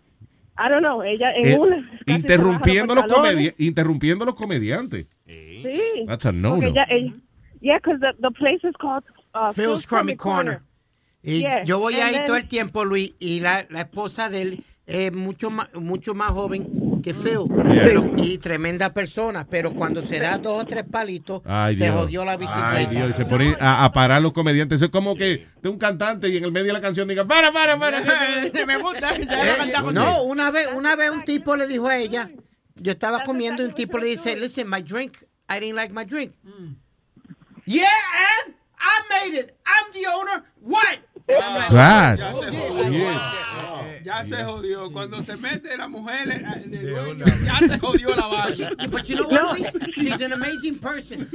[0.58, 1.90] I don't know, ella en Eh, una...
[2.08, 5.06] interrumpiendo, los comedi interrumpiendo los comediantes.
[5.28, 6.06] Sí.
[6.08, 6.68] That's a no-no.
[6.68, 6.88] Ella-
[7.62, 9.04] yeah, because the, the place is called
[9.50, 10.62] uh, Phil's Crummy Corner.
[11.24, 14.42] Y yo voy and ahí then- todo el tiempo, Luis, y la, la esposa de
[14.44, 17.84] él es mucho más, mucho más joven que Phil, Yeah.
[17.86, 21.96] pero, y tremenda persona, pero cuando se da dos o tres palitos, Ay, se Dios.
[21.96, 22.70] jodió la bicicleta.
[22.72, 24.78] Ay, Dios, y se pone a, a parar los comediantes.
[24.78, 27.26] Eso es como que de un cantante y en el medio de la canción diga,
[27.26, 28.02] para, para, para.
[28.66, 29.14] Me gusta.
[29.16, 32.30] Eh, no, una vez, una vez un tipo le dijo a ella,
[32.76, 35.18] yo estaba comiendo y un tipo le dice, listen, my drink,
[35.50, 36.34] I didn't like my drink.
[37.66, 37.86] Yeah,
[38.46, 39.58] and I made it.
[39.66, 40.44] I'm the owner.
[40.62, 40.98] What?
[41.30, 42.18] And I'm like, Right.
[42.22, 42.42] "Oh,
[42.90, 44.92] Ya, ya se jodió.
[44.94, 48.88] Cuando se mete la mujer eh, de dueño, ya se jodió la vaina.
[48.90, 49.94] But you know what, Luis?
[49.96, 51.28] She's an amazing person.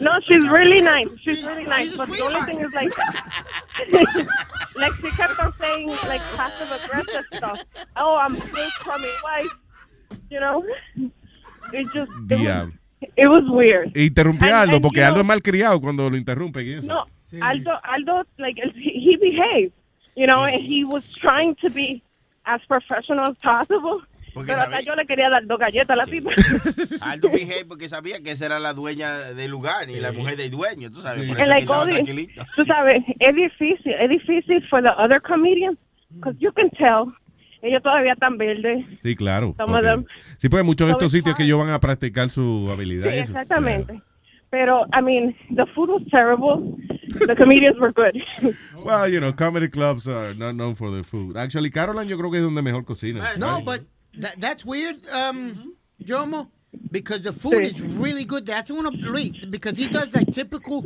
[0.00, 1.08] No, she's really nice.
[1.22, 1.96] She's really nice.
[1.96, 2.92] But the only thing is like,
[4.76, 7.60] like she kept on saying like passive aggressive stuff.
[7.96, 9.52] Oh, I'm still crummy wife.
[10.30, 10.64] You know,
[11.72, 12.72] it just it was, Diablo.
[13.16, 13.96] It was weird.
[13.96, 16.86] Interrumpió a And- Aldo and, porque you Aldo es malcriado cuando lo interrumpen y eso.
[16.86, 17.04] No,
[17.42, 19.72] Aldo, Aldo, like he, he behaved.
[20.16, 22.02] You know, and he was trying to be
[22.44, 24.02] as professional as possible.
[24.32, 26.30] Porque Pero hasta yo le quería dar dos galletas a la tipa.
[27.02, 30.50] Aldo Vigé porque sabía que esa era la dueña del lugar y la mujer del
[30.50, 31.26] dueño, tú sabes.
[31.28, 35.78] Por eso And like tú sabes, es difícil, es difícil for the other comedians,
[36.10, 37.12] because you can tell,
[37.64, 38.84] ellos todavía están verdes.
[39.02, 39.54] Sí, claro.
[40.38, 43.10] Sí, porque muchos de estos it's sitios que ellos van a practicar su habilidad.
[43.10, 43.32] Sí, eso.
[43.32, 44.02] exactamente.
[44.50, 46.78] Pero, I mean, the food was terrible.
[47.26, 48.22] The comedians were good.
[48.84, 51.38] Well, you know, comedy clubs are not known for their food.
[51.38, 53.34] Actually, Caroline yo creo que es donde mejor cocina.
[53.38, 53.80] No, but
[54.20, 56.50] that, that's weird, um, Jomo,
[56.90, 58.44] because the food is really good.
[58.46, 60.82] That's uno, Luis, because he does like typical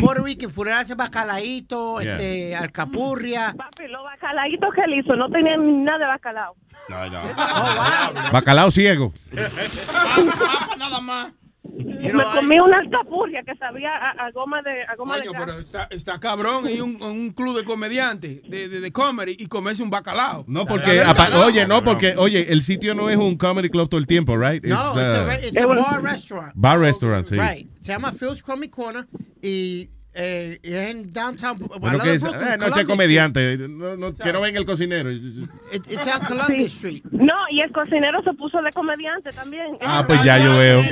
[0.00, 0.68] Puerto Rican food.
[0.68, 2.14] Hace bacalaíto, Yeah.
[2.14, 3.54] este, alcapurria.
[3.56, 6.54] Papi, los bacalaitos que él hizo no tenían nada de bacalao.
[6.88, 7.20] No, no.
[8.32, 9.12] Bacalao ciego.
[10.78, 11.32] Nada más.
[11.76, 15.58] Me comí una alcapurria que sabía a, a goma de a goma Coño, de pero
[15.58, 19.82] está, está cabrón y un, un club de comediantes de, de, de comedy y comerse
[19.82, 20.44] un bacalao.
[20.48, 23.98] No, porque, apa- oye, no, porque, oye, el sitio no es un comedy club todo
[23.98, 24.64] el tiempo, right?
[24.64, 26.52] No, It's, it's a, uh, it's a bar restaurant.
[26.54, 27.36] bar restaurant, sí.
[27.36, 27.68] Right.
[27.82, 29.06] Se llama Phil's Crummy Corner
[29.42, 31.58] y, eh, es en downtown.
[31.78, 33.56] Bueno, que es, Brooklyn, eh, noche Columbus comediante.
[33.68, 35.10] No, no, que no venga el cocinero.
[35.12, 35.46] It-
[35.90, 37.02] it's on Columbus Street.
[37.12, 39.76] No, y el cocinero se puso de comediante también.
[39.80, 40.82] Ah, pues ya yo veo.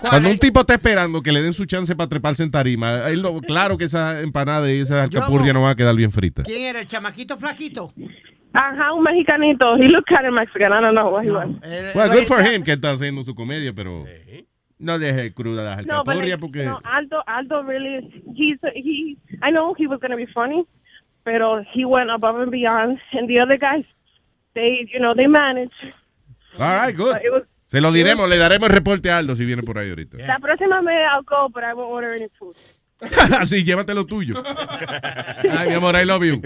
[0.00, 3.22] Cuando un tipo está esperando que le den su chance para treparse en tarima, él
[3.22, 6.46] no- claro que esa empanada y esa alcapurria no van a quedar bien fritas.
[6.46, 7.92] ¿Quién era el chamaquito flaquito?
[8.52, 9.76] Ajá, un mexicanito.
[9.76, 10.72] He looked kind of Mexican.
[10.72, 11.48] I don't know what he was.
[11.94, 14.04] Well, good for him que está haciendo su comedia, pero
[14.80, 16.64] no deje cruda las No, alcapurrias like, porque...
[16.64, 20.64] no, Aldo, Aldo really, he's, he, I know he was going to be funny,
[21.24, 22.98] pero he went above and beyond.
[23.12, 23.84] And the other guys,
[24.54, 25.72] they, you know, they managed.
[26.58, 27.12] All right, good.
[27.12, 29.78] But it was- Se lo diremos, le daremos el reporte a Aldo si viene por
[29.78, 30.16] ahí ahorita.
[30.26, 32.56] La próxima vez I'll go, but I won't order any food.
[33.38, 34.34] Así, llévate lo tuyo.
[35.56, 36.42] Ay, mi amor, I love you.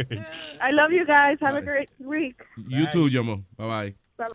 [0.61, 1.39] I love you guys.
[1.41, 2.37] Have a great week.
[2.69, 3.43] You too, Yomo.
[3.57, 3.95] Bye bye.
[4.19, 4.35] Bye.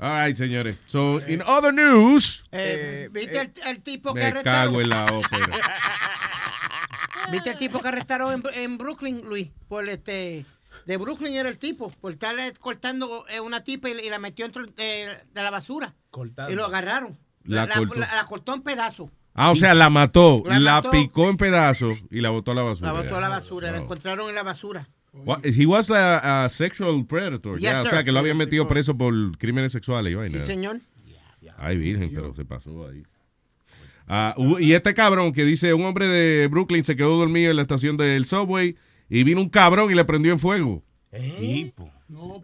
[0.00, 0.76] All right, señores.
[0.86, 4.72] So, in other news, Eh, ¿Viste el, el tipo que me arrestaron?
[4.74, 5.48] cago en la ópera.
[7.32, 9.50] ¿Viste el tipo que arrestaron en, en Brooklyn, Luis?
[9.68, 10.46] Por este.
[10.86, 14.46] De Brooklyn era el tipo, por estarle cortando eh, una tipa y, y la metió
[14.46, 15.94] dentro de, de la basura.
[16.10, 16.50] Cortando.
[16.52, 17.18] Y lo agarraron.
[17.44, 17.94] La la, cortó.
[18.00, 19.10] la- la cortó en pedazos.
[19.34, 20.90] Ah, o sea, la mató, La la, mató.
[20.90, 22.92] picó en pedazos y la botó a la basura.
[22.92, 24.88] La botó a la basura, la encontraron en la basura.
[25.12, 25.44] What?
[25.44, 27.54] He was a, a sexual predator.
[27.54, 30.38] Yes, ya, o sea, que lo habían metido preso por crímenes sexuales y vaina.
[30.38, 30.80] Sí, señor.
[31.56, 33.02] Ay, virgen, pero se pasó ahí.
[34.06, 37.62] Ah, y este cabrón que dice, un hombre de Brooklyn se quedó dormido en la
[37.62, 38.76] estación del subway
[39.08, 40.82] y vino un cabrón y le prendió en fuego.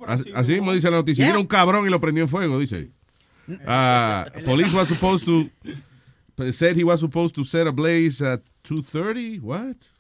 [0.07, 1.27] Así, así mismo dice la noticia.
[1.27, 2.91] Vino un cabrón y lo prendió en fuego, dice.
[3.67, 5.51] Ah, police was supposed to
[6.51, 9.41] said he was supposed to set a blaze at 2:30.
[9.41, 9.91] What?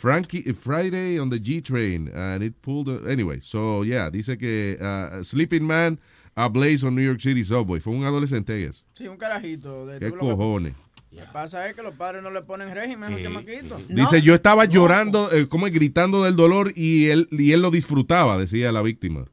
[0.00, 2.88] Frankie, Friday on the G train, and it pulled.
[3.06, 5.98] anyway, so yeah, dice que uh, Sleeping Man
[6.34, 7.80] ablaze on New York City subway.
[7.80, 8.82] Fue un adolescente, eso.
[8.94, 9.84] Sí, un carajito.
[9.86, 10.72] De ¿Qué tú cojones?
[11.12, 13.88] Lo que pasa es que los padres no le ponen régimen a esos chamaquitos.
[13.88, 18.38] Dice, yo estaba llorando, eh, como gritando del dolor y él, y él lo disfrutaba,
[18.38, 19.26] decía la víctima.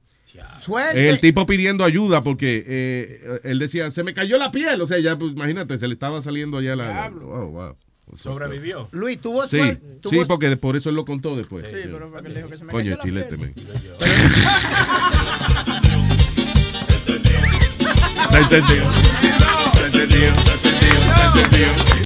[0.59, 1.09] Suerte.
[1.09, 4.81] El tipo pidiendo ayuda porque eh, él decía, se me cayó la piel.
[4.81, 6.87] O sea, ya, pues imagínate, se le estaba saliendo ya la...
[6.87, 7.75] la- wow, wow.
[8.15, 8.87] Sobrevivió.
[8.91, 9.99] Luis, tuvo Sí, suerte.
[10.09, 11.65] sí, porque por eso él lo contó después.
[11.67, 13.53] Sí, pero fue que él dijo que se me Coño, cayó chilete, man.
[17.07, 18.91] Está encendido.
[19.73, 21.97] Está encendido, está encendido, está encendido.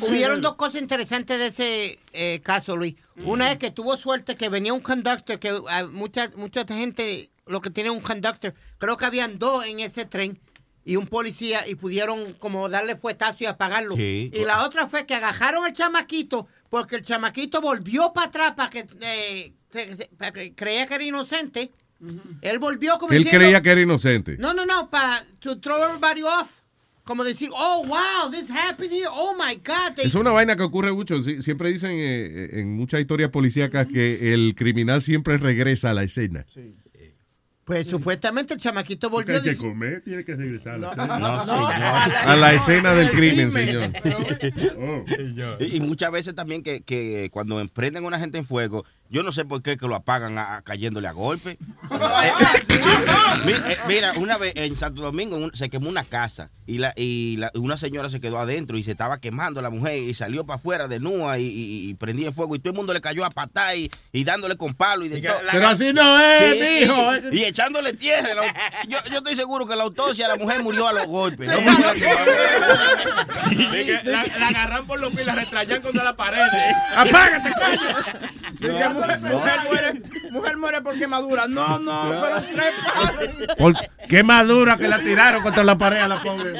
[0.00, 2.94] Hubieron dos cosas interesantes de ese eh, caso, Luis.
[3.24, 7.60] Una es que tuvo suerte que venía un conductor, que ah, mucha, mucha gente lo
[7.60, 10.38] que tiene un conductor, creo que habían dos en ese tren
[10.84, 13.96] y un policía y pudieron como darle fuetazo y apagarlo.
[13.96, 14.30] Sí.
[14.34, 18.70] Y la otra fue que agajaron al chamaquito porque el chamaquito volvió para atrás para
[18.70, 19.52] que, eh,
[20.16, 21.70] para que creía que era inocente.
[22.40, 24.36] Él volvió como Él diciendo- creía que era inocente.
[24.38, 26.48] no, no, no, para to throw everybody off.
[27.04, 29.08] Como decir, oh, wow, this happened here.
[29.10, 29.96] Oh, my God.
[29.96, 31.20] They- Es una vaina que ocurre mucho.
[31.24, 36.04] sí, Siempre dicen eh, en muchas historias policíacas que el criminal siempre regresa a la
[36.04, 36.46] escena.
[37.70, 41.18] Pues supuestamente el chamaquito volvió a que comer, tiene que regresar a la No, cena.
[41.20, 41.72] no, señor.
[42.26, 43.92] A la escena del crimen, señor.
[44.76, 45.04] Oh.
[45.60, 49.22] Y, y muchas veces también que, que cuando emprenden a una gente en fuego, yo
[49.22, 51.58] no sé por qué que lo apagan a- a- cayéndole a golpe.
[51.90, 52.32] Eh,
[53.44, 56.92] mi- eh, Mira, una vez en Santo Domingo un- se quemó una casa y, la,
[56.96, 60.44] y la- una señora se quedó adentro y se estaba quemando la mujer y salió
[60.46, 63.00] para afuera de nua y, y- y prendía el fuego y todo el mundo le
[63.00, 65.36] cayó a patar y, y dándole con palo y de todo.
[65.50, 67.16] Pero así no es, mijo.
[67.32, 68.34] Y, y echándole tierra.
[68.34, 68.54] La-
[68.88, 71.48] yo, yo estoy seguro que la autopsia la mujer murió a los golpes.
[71.48, 71.56] no
[74.40, 76.40] la agarran por los pies y la retrayan contra la pared.
[76.96, 78.99] ¡Apágate, coño!
[79.06, 81.46] De mujer, muere, mujer muere por quemadura.
[81.48, 83.56] No, no, pero tres palos.
[83.58, 83.74] Por
[84.08, 86.54] qué madura que la tiraron contra la pared a la pobre.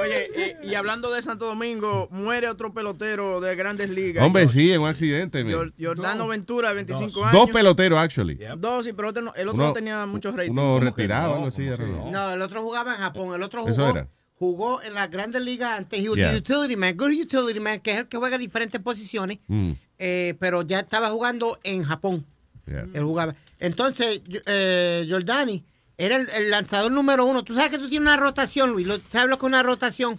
[0.00, 4.24] Oye, eh, y hablando de Santo Domingo, muere otro pelotero de grandes ligas.
[4.24, 5.44] Hombre, sí, en un accidente.
[5.80, 7.50] Jordano Ventura, de 25 Dos años.
[7.52, 8.38] peloteros, actually.
[8.56, 10.50] Dos, sí, pero otro no- el otro Uno- no tenía muchos ratings.
[10.50, 11.48] Uno retirado.
[11.48, 12.10] I don't know.
[12.10, 13.34] No, el otro jugaba en Japón.
[13.36, 14.08] El otro Eso jugó, era.
[14.38, 16.00] Jugó en las grandes ligas antes.
[16.00, 16.30] He was Yeah.
[16.30, 19.38] a utility man, good utility man, que es el que juega diferentes posiciones.
[19.48, 22.24] Mm, eh, pero ya estaba jugando en Japón.
[22.66, 22.86] yeah.
[22.94, 23.34] Él jugaba.
[23.60, 25.64] Entonces, eh, Jordani
[25.96, 27.44] era el, el lanzador número uno.
[27.44, 28.86] Tú sabes que tú tienes una rotación, Luis.
[28.86, 30.18] Lo- ¿Sabes lo que es una rotación?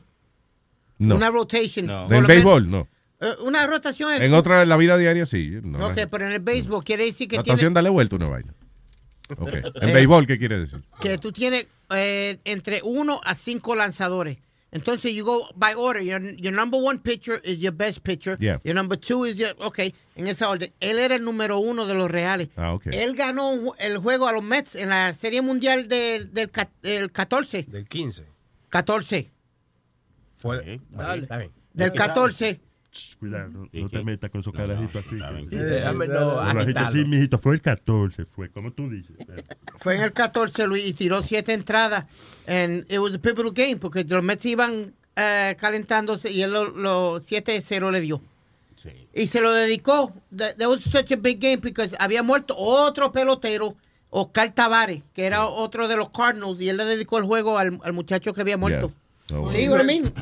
[0.98, 1.16] No.
[1.18, 1.88] Una rotation.
[2.08, 2.72] ¿Del lo béisbol?
[2.72, 2.88] No.
[3.20, 4.22] eh, una rotación es.
[4.22, 5.60] En otra, en la vida diaria, sí.
[5.64, 8.54] No, ok, pero en el béisbol quiere decir que Rotación, tiene, dale vuelta una vaina.
[9.38, 9.50] Ok.
[9.82, 10.80] En Eh, béisbol, ¿qué quiere decir?
[11.02, 14.38] que tú tienes eh, entre uno a cinco lanzadores.
[14.72, 16.04] Entonces, you go by order.
[16.04, 18.38] Your, your number one pitcher is your best pitcher.
[18.40, 18.60] Yeah.
[18.66, 19.56] Your number two is your...
[19.60, 19.80] Ok,
[20.18, 20.74] en esa orden.
[20.82, 22.50] Él era el número uno de los reales.
[22.58, 22.88] Ah, ok.
[22.88, 26.52] Él ganó el juego a los Mets en la Serie Mundial del, del,
[26.82, 27.64] del 14.
[27.70, 28.26] Del 15.
[28.68, 29.32] 14.
[30.40, 30.82] Fue.
[30.92, 31.52] Está bien.
[31.74, 32.60] Del 14.
[33.20, 35.20] Cuidado, no, no te metas con esos carajitos así.
[36.76, 39.16] Así, mijito, fue el 14, fue como tú dices.
[39.78, 42.06] Fue en el 14, Luis, y tiró siete entradas.
[42.48, 46.76] And it was a pivotal game porque los Mets iban eh, calentándose y él los
[46.76, 48.22] lo 7-0 le dio.
[49.14, 50.14] Y se lo dedicó.
[50.36, 53.76] That, that was such a big game because había muerto otro pelotero,
[54.10, 57.80] Oscar Tavares, que era otro de los Cardinals, y él le dedicó el juego al,
[57.84, 58.92] al muchacho que había muerto.
[59.28, 59.40] Yeah.
[59.40, 59.68] Oh, Sí?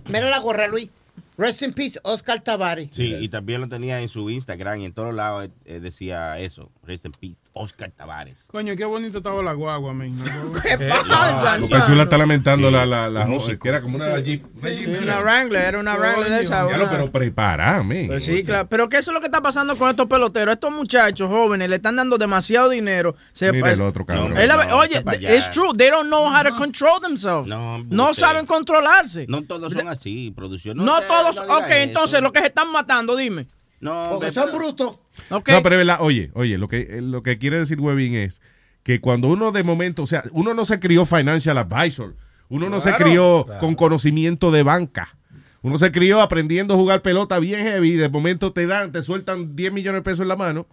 [0.08, 0.90] Mira la gorra, Luis.
[1.38, 2.90] Rest in peace, Oscar Tavares.
[2.92, 6.72] Sí, y también lo tenía en su Instagram y en todos lados eh, decía eso.
[6.86, 8.36] Rest in peace, Oscar Tavares.
[8.48, 10.22] Coño, qué bonito estaba la guagua, men.
[10.64, 14.44] ¿Qué Ah, Porque Chula está lamentando la, la, la joven, que era como una Jeep.
[14.54, 16.70] Sí, una Wrangler, era una Wrangler de esa.
[16.70, 18.08] Ya lo, pero preparame.
[18.08, 18.68] Pues sí, claro.
[18.68, 20.54] Pero ¿qué eso es lo que está pasando con estos peloteros?
[20.54, 23.16] Estos muchachos jóvenes le están dando demasiado dinero.
[23.32, 24.36] Se, Mira el otro cabrón.
[24.38, 25.02] Es la- No, oye,
[25.36, 25.70] it's true.
[25.78, 27.48] They don't know how to control themselves.
[27.48, 29.26] No, No usted- saben controlarse.
[29.30, 30.78] No todos son así, producción.
[30.78, 31.38] No, todos.
[31.40, 33.48] ok, entonces los que se están matando, dime.
[33.84, 34.98] No, Porque son brutos.
[35.30, 38.42] No, pero verdad, oye, oye, lo que, eh, lo que quiere decir Webin es
[38.84, 42.16] que cuando uno de momento, o sea, uno no se crió financial advisor,
[42.50, 43.60] uno no se crió Claro.
[43.60, 45.18] con conocimiento de banca.
[45.62, 49.02] Uno se crió aprendiendo a jugar pelota bien heavy y de momento te dan, te
[49.02, 50.68] sueltan 10 millones de pesos en la mano.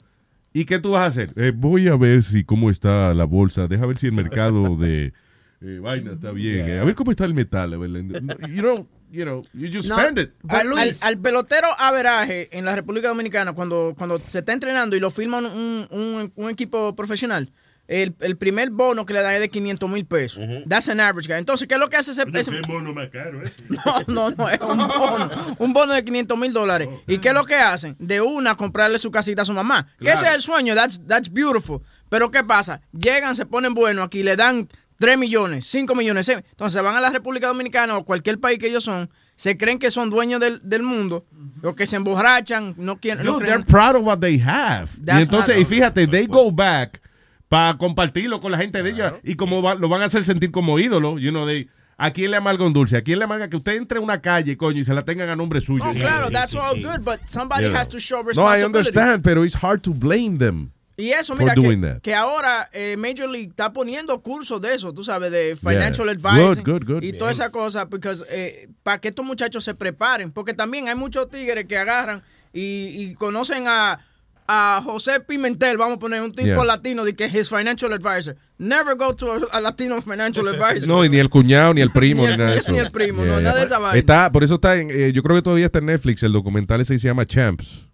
[0.53, 1.33] ¿Y qué tú vas a hacer?
[1.37, 5.13] Eh, voy a ver si cómo está la bolsa, deja ver si el mercado de
[5.61, 7.71] eh, vaina está bien, eh, a ver cómo está el metal.
[7.71, 10.31] You know, you know, you just No, spend it.
[10.49, 15.01] al, al- al pelotero averaje en la República Dominicana, cuando, cuando se está entrenando y
[15.01, 17.51] lo firman un, un- un equipo profesional,
[17.89, 20.41] el, el primer bono que le dan es de 500 mil pesos.
[20.69, 21.39] That's an average guy.
[21.39, 23.51] Entonces, ¿qué es lo que hace ese, ese- qué mono más caro, ¿eh?
[24.07, 25.31] No, no, no, es un bono.
[25.59, 26.89] Un bono de 500 mil dólares.
[27.09, 27.97] ¿Y qué es lo que hacen?
[27.99, 29.89] De una, comprarle su casita a su mamá.
[29.99, 30.19] Que Claro.
[30.21, 30.77] ese es el sueño.
[30.77, 31.81] That's, that's beautiful.
[32.09, 32.81] Pero ¿qué pasa?
[32.93, 34.69] Llegan, se ponen buenos aquí, le dan
[35.01, 36.29] 3 millones, 5 millones.
[36.29, 39.11] Entonces se van a la República Dominicana o cualquier país que ellos son.
[39.35, 41.25] Se creen que son dueños del, del mundo.
[41.63, 42.75] O que se emborrachan.
[42.77, 43.25] No quieren.
[43.25, 44.89] no creen- they're proud of what they have.
[45.05, 47.01] That's y entonces, y fíjate, they go back
[47.49, 50.51] para compartirlo con la gente de ella y como va- lo van a hacer sentir
[50.51, 52.97] como ídolo, you know, they, ¿a quién le amarga un dulce?
[52.99, 55.31] ¿A quién le amarga que usted entre a una calle, coño, y se la tengan
[55.31, 55.83] a nombre suyo?
[55.89, 58.67] Oh, claro, that's all good, but somebody has to show No, I responsibility.
[58.67, 60.71] understand, pero it's hard to blame them.
[61.01, 65.03] Y eso, mira, que, que ahora eh, Major League está poniendo cursos de eso, tú
[65.03, 66.31] sabes, de financial Yeah.
[66.31, 67.03] advising Good, good, good.
[67.03, 71.29] y toda esa cosa, porque para que estos muchachos se preparen, porque también hay muchos
[71.31, 72.23] tigres que agarran
[72.53, 74.01] y, y conocen a,
[74.47, 76.65] a José Pimentel, vamos a poner un tipo Yeah.
[76.65, 78.37] latino de que es financial advisor.
[78.59, 80.87] Never go to a, Latino financial advisor.
[80.89, 82.73] No, y ni el cuñado, ni el primo, ni, nada de eso.
[82.73, 83.99] Ni el primo, no, nada de esa vaina.
[83.99, 86.81] Está, por eso está en, eh, yo creo que todavía está en Netflix, el documental
[86.81, 87.87] ese se llama Champs.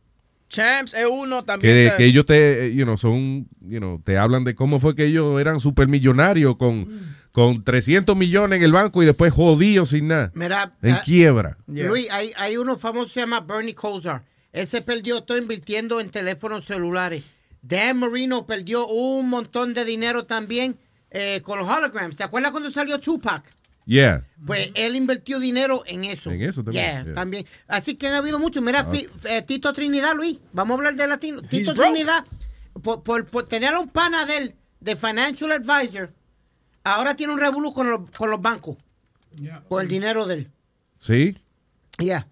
[0.48, 1.90] Champs es uno también.
[1.90, 4.94] Que, que ellos te, eh, you know, son, you know, te hablan de cómo fue
[4.94, 10.08] que ellos eran supermillonarios con, con 300 millones en el banco y después jodidos sin
[10.08, 10.30] nada.
[10.34, 11.58] Mira, en ah, quiebra.
[11.66, 14.24] Luis, hay, hay uno famoso que se llama Bernie Kosar.
[14.52, 17.24] Él se perdió todo invirtiendo en teléfonos celulares.
[17.62, 20.78] Dan Marino perdió un montón de dinero también
[21.10, 22.16] eh, con los holograms.
[22.16, 23.55] ¿Te acuerdas cuando salió Tupac?
[23.86, 24.24] Yeah.
[24.44, 26.30] Pues él invirtió dinero en eso.
[26.32, 27.14] En eso también, Yeah, yeah.
[27.14, 27.46] también.
[27.68, 28.62] Así que han habido muchos.
[28.62, 28.90] Mira, Ah.
[28.90, 30.38] fi- eh, Tito Trinidad, Luis.
[30.52, 31.40] Vamos a hablar de latino.
[31.40, 31.90] Tito broke.
[31.92, 32.24] Trinidad,
[32.82, 36.12] por, por, por tener a un pana de él, de Financial Advisor,
[36.84, 38.76] ahora tiene un revolú con los, con los bancos.
[39.68, 40.50] Por el dinero de él.
[40.98, 41.36] ¿Sí?
[41.98, 42.26] Yeah.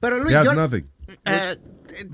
[0.00, 0.86] Pero Luis, yo- nothing.
[1.24, 1.56] eh,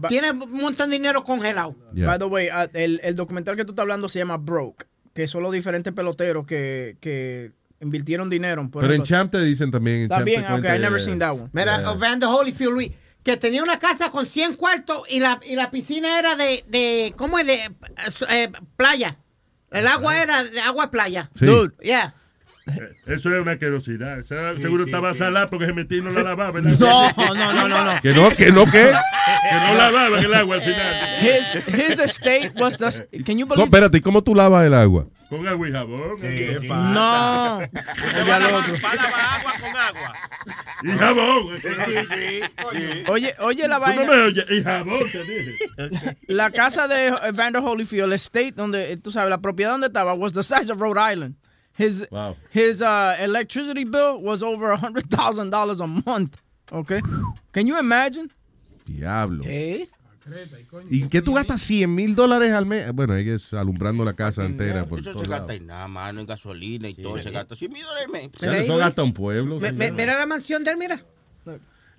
[0.08, 1.74] tiene un montón de dinero congelado.
[1.92, 2.06] Yeah.
[2.06, 5.26] By the way, uh, el, el documental que tú estás hablando se llama Broke, que
[5.26, 8.68] son los diferentes peloteros que, que invirtieron dinero.
[8.70, 9.02] por Pero en.
[9.02, 10.08] Champ te dicen también.
[10.08, 11.48] También, te okay, I never eh, seen that one.
[11.52, 11.92] Mira, Yeah.
[11.92, 12.90] Evander Holyfield, Luis,
[13.22, 17.12] que tenía una casa con 100 cuartos y la, y la piscina era de, de
[17.16, 17.46] ¿cómo es?
[17.46, 17.70] De
[18.28, 19.18] eh, playa.
[19.70, 21.30] El agua era de agua playa.
[21.34, 21.44] Sí.
[21.44, 21.74] Dude.
[21.82, 22.14] Yeah.
[22.66, 24.22] Eh, Eso es una querosidad.
[24.24, 25.18] Seguro sí, estaba sí.
[25.20, 26.50] salada porque se metió y no la lavaba.
[26.50, 26.72] ¿verdad?
[26.78, 28.00] No, no, no, no, no.
[28.00, 28.90] Que no, que no, que.
[28.90, 30.94] Que no lavaba el agua al final.
[31.20, 33.22] His, his estate was the.
[33.24, 33.64] Can you No, believe?
[33.64, 35.06] espérate, ¿y cómo tú lavas el agua?
[35.28, 36.20] Con agua y jabón.
[36.20, 37.56] ¿Qué No.
[37.58, 38.74] Oye, al otro.
[39.30, 40.14] agua con agua.
[40.82, 41.56] Y jabón.
[43.08, 44.04] Oye, oye la Tú no vaina.
[44.04, 44.44] me oyes.
[44.50, 46.16] Y jabón, te dije.
[46.28, 50.32] La casa de Evander Holyfield, el estate donde, tú sabes, la propiedad donde estaba, was
[50.32, 51.34] the size of Rhode Island.
[51.78, 52.36] His, Wow.
[52.52, 56.36] his uh, electricity bill was over $100,000 a month.
[56.72, 57.00] Okay?
[57.52, 58.30] Can you imagine?
[58.86, 59.42] Diablo.
[59.44, 59.88] ¿Qué?
[60.90, 62.90] ¿Y qué tú gastas 100 mil dólares al mes?
[62.92, 64.84] Bueno, ahí es alumbrando la casa entera.
[64.84, 67.16] Por Eso se gasta en nada, mano, en gasolina y todo.
[67.18, 68.30] Se gasta 100 mil dólares al mes.
[68.40, 69.60] Ya, Eso gasta un pueblo.
[69.60, 71.00] Me- me- mira la mansión de él, mira.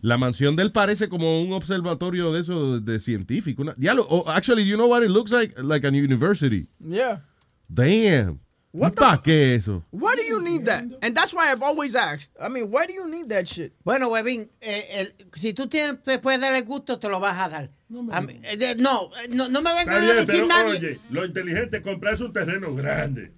[0.02, 3.62] La mansión de él parece como un observatorio de eso de científico.
[3.62, 5.56] Una, diablo, oh, actually, you know what it looks like?
[5.62, 6.68] Like a university.
[6.86, 7.22] Yeah.
[7.70, 8.40] Damn.
[8.78, 9.84] What ¿Y para qué eso?
[9.92, 10.84] Why do you need that?
[11.02, 12.32] And that's why I've always asked.
[12.40, 13.74] I mean, why do you need that shit?
[13.84, 17.38] Bueno, Webin, eh, el- si tú tienes, te puedes dar el gusto, te lo vas
[17.38, 17.70] a dar.
[18.12, 20.48] A mí- eh, de- no, eh, no, no me Está vengan a bien, decir pero
[20.48, 20.72] nadie.
[20.78, 23.32] oye, lo inteligente es comprarse un terreno grande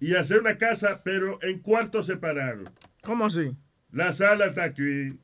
[0.00, 2.68] y hacer una casa, pero en cuartos separados.
[3.02, 3.50] ¿Cómo así?
[3.90, 5.18] La sala está aquí.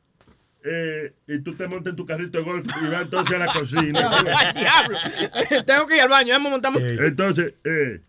[0.64, 3.52] eh, y tú te montas en tu carrito de golf y vas entonces a la
[3.52, 4.10] cocina.
[4.36, 4.98] ¡Ay, diablo!
[5.64, 6.82] Tengo que ir al baño, vamos montamos.
[6.82, 8.00] Entonces, eh,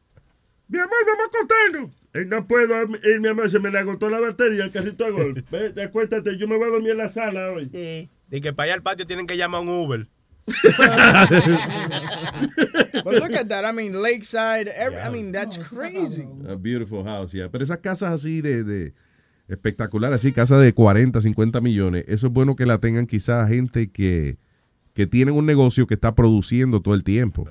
[0.69, 1.91] mi amor, vamos a acostarnos.
[2.13, 5.11] Eh, no puedo ir, mi amor, se me le agotó la batería al carrito de
[5.11, 5.37] golf.
[5.51, 7.69] Vete, acuéstate, yo me voy a dormir en la sala hoy.
[8.31, 10.07] Y que para allá al patio tienen que llamar un Uber.
[13.03, 13.65] But look at that.
[13.65, 14.67] I mean, Lakeside.
[14.67, 16.25] Every, I mean, that's crazy.
[16.47, 17.49] A beautiful house, yeah.
[17.49, 18.93] Pero esas casas así de, de
[19.47, 23.91] espectacular, así, casas de 40, 50 millones, eso es bueno que la tengan quizás gente
[23.91, 24.37] que,
[24.93, 27.47] que tienen un negocio que está produciendo todo el tiempo.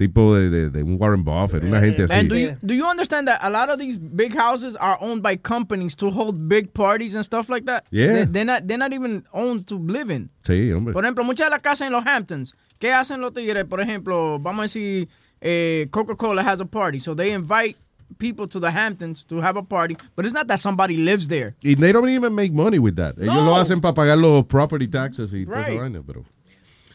[0.00, 2.14] Tipo de, de- de un Warren Buffett, una gente así.
[2.14, 5.22] And do you, do you understand that a lot of these big houses are owned
[5.22, 7.84] by companies to hold big parties and stuff like that?
[7.90, 8.24] Yeah.
[8.24, 10.30] They, are not, they're not even owned to live in.
[10.42, 10.94] Sí, hombre.
[10.94, 13.66] Por ejemplo, muchas de las casas en los Hamptons, ¿qué hacen los tigres?
[13.66, 15.08] Por ejemplo, vamos a decir,
[15.42, 17.76] eh, Coca-Cola has a party, so they invite
[18.18, 21.54] people to the Hamptons to have a party, but it's not that somebody lives there.
[21.62, 23.16] Y they don't even make money with that.
[23.18, 23.44] Ellos No.
[23.44, 25.78] lo hacen para pagar los property taxes y Right.
[25.78, 26.24] vaina, pero...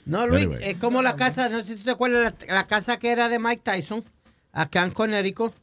[0.06, 0.70] No, Luis, Anyway.
[0.70, 3.40] es como la casa, no sé si te acuerdas, la, la casa que era de
[3.40, 4.04] Mike Tyson,
[4.52, 5.54] acá en Connecticut.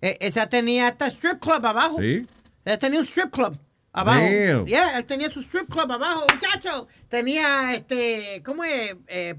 [0.00, 1.98] Eh, esa tenía hasta strip club abajo.
[2.00, 2.26] ¿Sí?
[2.64, 3.58] Él tenía un strip club
[3.92, 4.20] abajo.
[4.20, 4.66] Damn.
[4.66, 6.86] Yeah, él tenía su strip club abajo, muchacho.
[7.08, 8.94] Tenía, este, ¿cómo es?
[9.08, 9.34] Eh,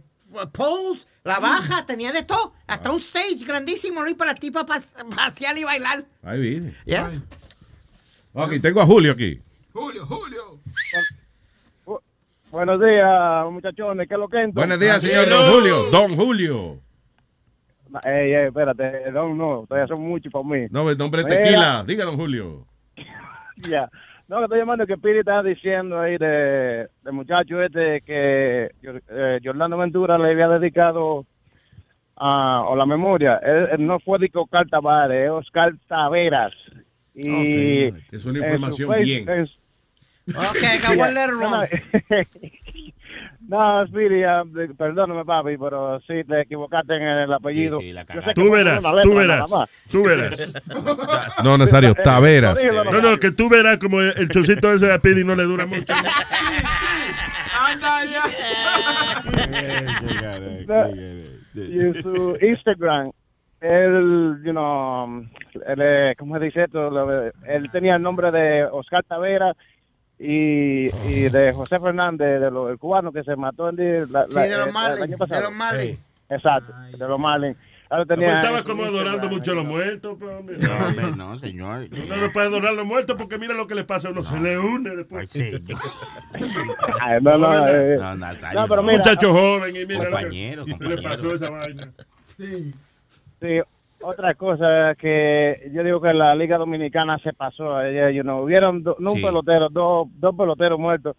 [0.51, 2.53] poles, la baja, tenía de todo.
[2.67, 6.05] Hasta un stage grandísimo, Luis, para la tipa pas- pasear y bailar.
[6.21, 6.73] Ahí viene.
[6.85, 7.21] Yeah.
[8.33, 9.41] Ok, tengo a Julio aquí.
[9.71, 10.59] Julio, Julio.
[12.51, 14.61] Buenos días, muchachones, ¿qué es lo que entra?
[14.61, 15.83] Buenos días, señor Don Julio.
[15.91, 16.79] Don Julio.
[18.03, 20.67] Ey, ey, espérate, Don, no, todavía son muchos para mí.
[20.71, 21.83] No, el nombre es tequila.
[21.85, 22.65] Diga, Don Julio.
[23.69, 23.89] Ya.
[24.29, 29.39] No, que estoy llamando que Piri estaba diciendo ahí de, de muchacho este que eh,
[29.49, 31.25] Orlando Ventura le había dedicado
[32.15, 33.37] a o la memoria.
[33.43, 36.53] Él, él no fue de Oscar Tavares, es Oscar Taveras.
[37.15, 37.87] Y.
[38.11, 39.29] Es una en su información face- bien.
[39.29, 39.58] en su-
[40.35, 41.65] Ok, el letter wrong.
[43.49, 47.81] No, Speedy, de- perdóname, papi, pero sí te equivocaste en el apellido.
[47.81, 49.49] Yo sé que Tú verás, tú verás,
[49.89, 50.53] tú verás.
[51.43, 52.59] No, Nazario, Taveras.
[52.91, 55.91] No, no, que tú verás como el chocito ese de Pidi no le dura mucho.
[57.59, 58.23] Anda ya.
[61.55, 63.11] y en su Instagram,
[63.61, 65.25] él, you know,
[65.65, 67.31] él, eh, ¿cómo se dice esto?
[67.47, 69.53] Él tenía el nombre de Oscar Tavera
[70.19, 74.33] y, y de José Fernández, de los el cubano que se mató en la, Sí,
[74.35, 75.41] la- de los el- Marlins, el año de pasado.
[75.43, 75.97] los Marlins.
[75.97, 75.99] Sí,
[76.29, 77.57] Exacto, de los Marlins.
[77.91, 80.15] Ahora Pues tenía estaba en como adorando mucho a los muertos.
[80.19, 80.57] pues, hombre.
[80.59, 81.87] No, hombre, no, señor.
[81.91, 84.23] Uno no puede adorar a los muertos porque mira lo que le pasa a uno.
[84.23, 85.35] Se le une después.
[87.01, 88.27] Ay, no, no, eh, No, no,
[88.67, 88.83] pero no.
[88.83, 91.01] mira, Muchacho joven y mira Compañero, lo que compañero.
[91.01, 91.91] le pasó a esa vaina.
[92.37, 92.73] Sí.
[93.41, 93.59] Sí,
[94.01, 98.83] otra cosa que yo digo que la Liga Dominicana se pasó ayer, you know, hubieron
[98.83, 101.15] do- no un pelotero, dos, dos peloteros muertos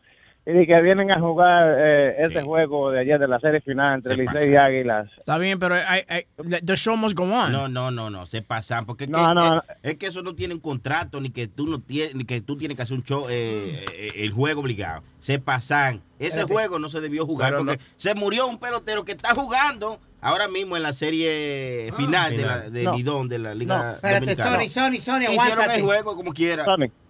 [0.55, 4.17] y que vienen a jugar eh, este juego de ayer de la serie final entre
[4.17, 4.57] Se Licey y.
[4.57, 5.11] Águilas.
[5.19, 7.53] Está bien, pero I, I, the show must go on.
[7.53, 10.23] No, no, no, no, se pasan porque es, No, que, no, es, es que eso
[10.23, 12.97] no tiene un contrato ni que tú no tienes ni que tú tienes que hacer
[12.97, 15.03] un show eh, eh, el juego obligado.
[15.19, 16.03] Se pasan.
[16.19, 16.53] Ese Espérate.
[16.53, 20.77] juego no se debió jugar porque se murió un pelotero que está jugando ahora mismo
[20.77, 22.95] en la serie final de la de No.
[22.97, 24.57] Lidón de la Liga No, espérate, Dominicana.
[24.59, 25.77] Sony, Sony, Sony, Hicieron aguántate.
[25.77, 26.65] el juego como quiera.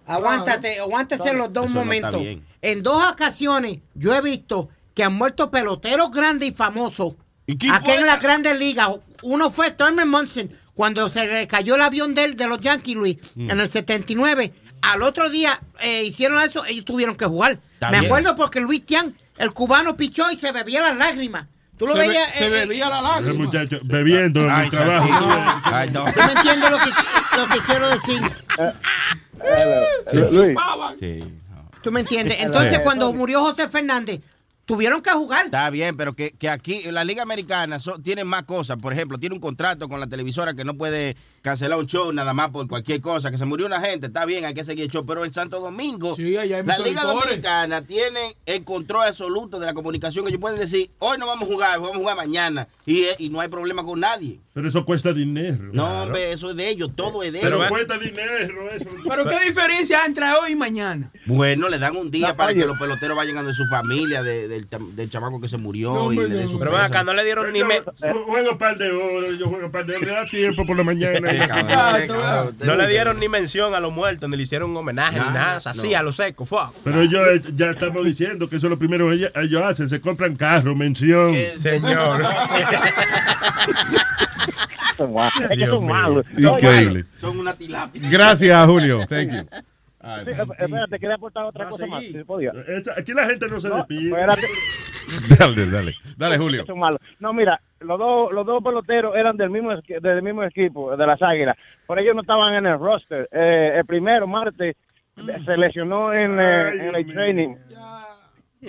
[0.05, 2.21] Aguántate, aguántese los dos Eso momentos.
[2.61, 7.15] en dos ocasiones yo he visto que han muerto peloteros grandes y famosos.
[7.47, 8.89] Aquí en las grandes ligas.
[9.23, 12.95] Uno fue Thurman Munson, cuando se le cayó el avión de, él, de los Yankees,
[12.95, 13.51] Luis, Mm.
[13.51, 14.53] en el 79.
[14.81, 17.59] Al otro día eh, hicieron eso, ellos tuvieron que jugar.
[17.73, 18.05] Está Me bien.
[18.11, 21.47] acuerdo porque Luis Tian, el cubano, pichó y se bebía las lágrimas.
[21.81, 22.31] Tú lo Se be- veías.
[22.35, 25.09] se bebía la El muchacho bebiendo en el trabajo.
[25.63, 26.05] Ay, no.
[26.05, 26.91] ¿Tú me entiendes lo que,
[27.37, 28.21] lo que quiero decir?
[30.31, 30.57] Luis.
[30.99, 31.23] Sí.
[31.81, 32.37] ¿Tú me entiendes?
[32.39, 32.81] Entonces, Sí.
[32.83, 34.19] cuando murió José Fernández,
[34.71, 35.45] tuvieron que jugar.
[35.45, 38.77] Está bien, pero que, que aquí la Liga Americana so- tiene más cosas.
[38.81, 42.33] Por ejemplo, tiene un contrato con la televisora que no puede cancelar un show nada
[42.33, 43.31] más por cualquier cosa.
[43.31, 45.05] Que se murió una gente, está bien, hay que seguir el show.
[45.05, 47.23] Pero en Santo Domingo, Sí, allá hay la Liga licores.
[47.29, 50.27] Dominicana tiene el control absoluto de la comunicación.
[50.27, 52.67] Ellos pueden decir, hoy no vamos a jugar, vamos a jugar mañana.
[52.85, 54.39] Y, eh, y no hay problema con nadie.
[54.53, 55.69] Pero eso cuesta dinero.
[55.71, 57.69] No, hombre, eso es de ellos, todo es de Pero ellos.
[57.69, 58.89] cuesta dinero eso.
[59.07, 61.09] Pero qué diferencia entre hoy y mañana.
[61.25, 62.59] Bueno, le dan un día La para falla.
[62.61, 65.93] que los peloteros vayan a de su familia, de- del, del chamaco que se murió.
[65.93, 66.49] No, y no.
[66.49, 67.75] su Pero ven acá, no le dieron ni Yo, me...
[67.75, 70.05] yo juego un par de horas, yo juego un par de horas.
[70.07, 71.17] Me da tiempo por la mañana.
[71.31, 75.25] Exacto, No le dieron ni mención a los muertos, ni le hicieron un homenaje, ni
[75.27, 75.57] Nada, nada.
[75.59, 75.97] O sea, así, no.
[75.97, 76.43] a lo seco.
[76.45, 76.59] fue.
[76.83, 79.87] Pero ellos eh, ya estamos diciendo que eso es lo primero que ellos, ellos hacen.
[79.87, 81.33] Se compran carro, mención.
[81.57, 82.25] Señor.
[84.97, 86.25] Es que Dios son malos.
[86.37, 87.05] Increíble.
[87.17, 88.01] Son una tilapia.
[88.11, 88.99] Gracias, Julio.
[89.07, 89.41] Thank you.
[90.25, 92.03] Sí, espérate, quería aportar otra cosa más.
[92.03, 92.51] si podía.
[92.67, 94.09] Esta- Aquí la gente no se despide.
[94.09, 94.47] Espérate.
[95.39, 95.95] Dale, dale.
[96.17, 96.65] Dale, Julio.
[96.65, 96.99] Son malos.
[97.19, 99.71] No, mira, los dos, los dos peloteros eran del mismo,
[100.01, 101.57] del mismo equipo, de las Águilas.
[101.85, 103.27] Por ellos no estaban en el roster.
[103.31, 104.75] Eh, el primero, Marte,
[105.45, 107.55] se lesionó en, eh, en el training.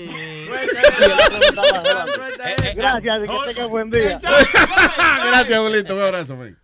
[2.75, 4.19] Gracias, y que tenga buen día.
[5.27, 5.95] Gracias, Julito.
[5.95, 6.59] Un abrazo, man.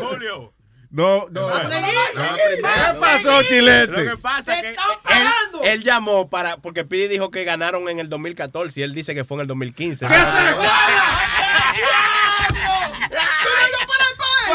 [0.00, 0.54] Julio.
[0.90, 1.50] No, no.
[1.68, 1.94] Seguir.
[2.54, 3.92] ¿Qué pasó, Chilete?
[3.92, 4.76] Lo que pasa es que él,
[5.62, 9.24] él llamó para porque Pidi dijo que ganaron en el 2014 y él dice que
[9.24, 10.08] fue en el 2015.
[10.08, 10.22] ¡Que se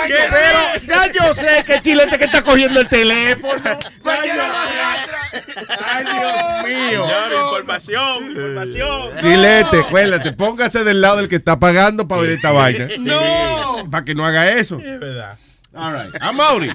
[0.08, 3.62] Pero ya yo sé que Chilete que está cogiendo el teléfono.
[4.04, 5.25] Ya yo-
[5.84, 7.06] Ay, Dios mío.
[7.06, 9.10] Señor, información, información.
[9.22, 12.88] Chilete, cuélate, póngase del lado del que está pagando para ver esta vaina.
[13.00, 13.90] No.
[13.90, 14.78] Para que no haga eso.
[14.80, 15.38] Es verdad.
[15.74, 16.16] All right.
[16.22, 16.72] A Mauri.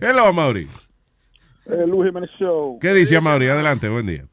[0.00, 0.68] Hello, Mauri.
[1.66, 2.78] El Luis Jiménez Show.
[2.80, 3.48] ¿Qué dice Mauri?
[3.48, 4.24] Adelante, buen día.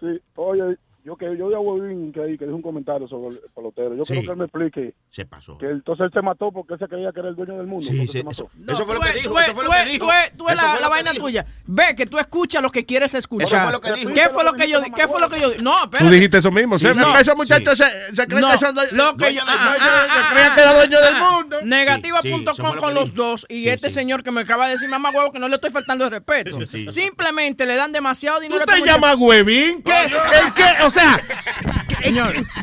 [0.00, 0.76] Sí, oye,
[1.06, 3.94] yo que yo vi a Huevín que, que dijo un comentario sobre el pelotero.
[3.94, 4.12] Yo Sí.
[4.14, 5.56] quiero que él me explique Se pasó.
[5.56, 7.86] que entonces él se mató porque él se creía que era el dueño del mundo.
[7.88, 8.50] Sí, se mató.
[8.68, 10.06] eso fue lo que dijo, Tú eso fue lo que dijo.
[10.06, 11.46] tú tú Eso la, fue vaina tuya.
[11.66, 13.46] Ve que tú escuchas lo que quieres escuchar.
[13.46, 14.12] Eso fue lo que dijo.
[14.12, 16.04] ¿Qué fue lo que yo ¿Qué fue lo que yo No, espérate.
[16.06, 16.76] Tú dijiste eso mismo.
[16.78, 17.16] Sí, no.
[17.18, 20.54] Esos muchachos se, se creen No, que son lo que yo- del- ah, ah, se
[20.54, 21.56] que era ah, dueño del mundo.
[21.64, 25.30] Negativa.com eso con los dos y este señor que me acaba de decir mamá huevo
[25.32, 26.58] que no le estoy faltando de respeto.
[26.90, 28.64] Simplemente le dan demasiado dinero.
[28.66, 29.82] ¿Tú te llamas Huevín?
[29.82, 29.92] ¿Qué?
[30.04, 30.64] ¿En qué?
[30.96, 31.20] O sea,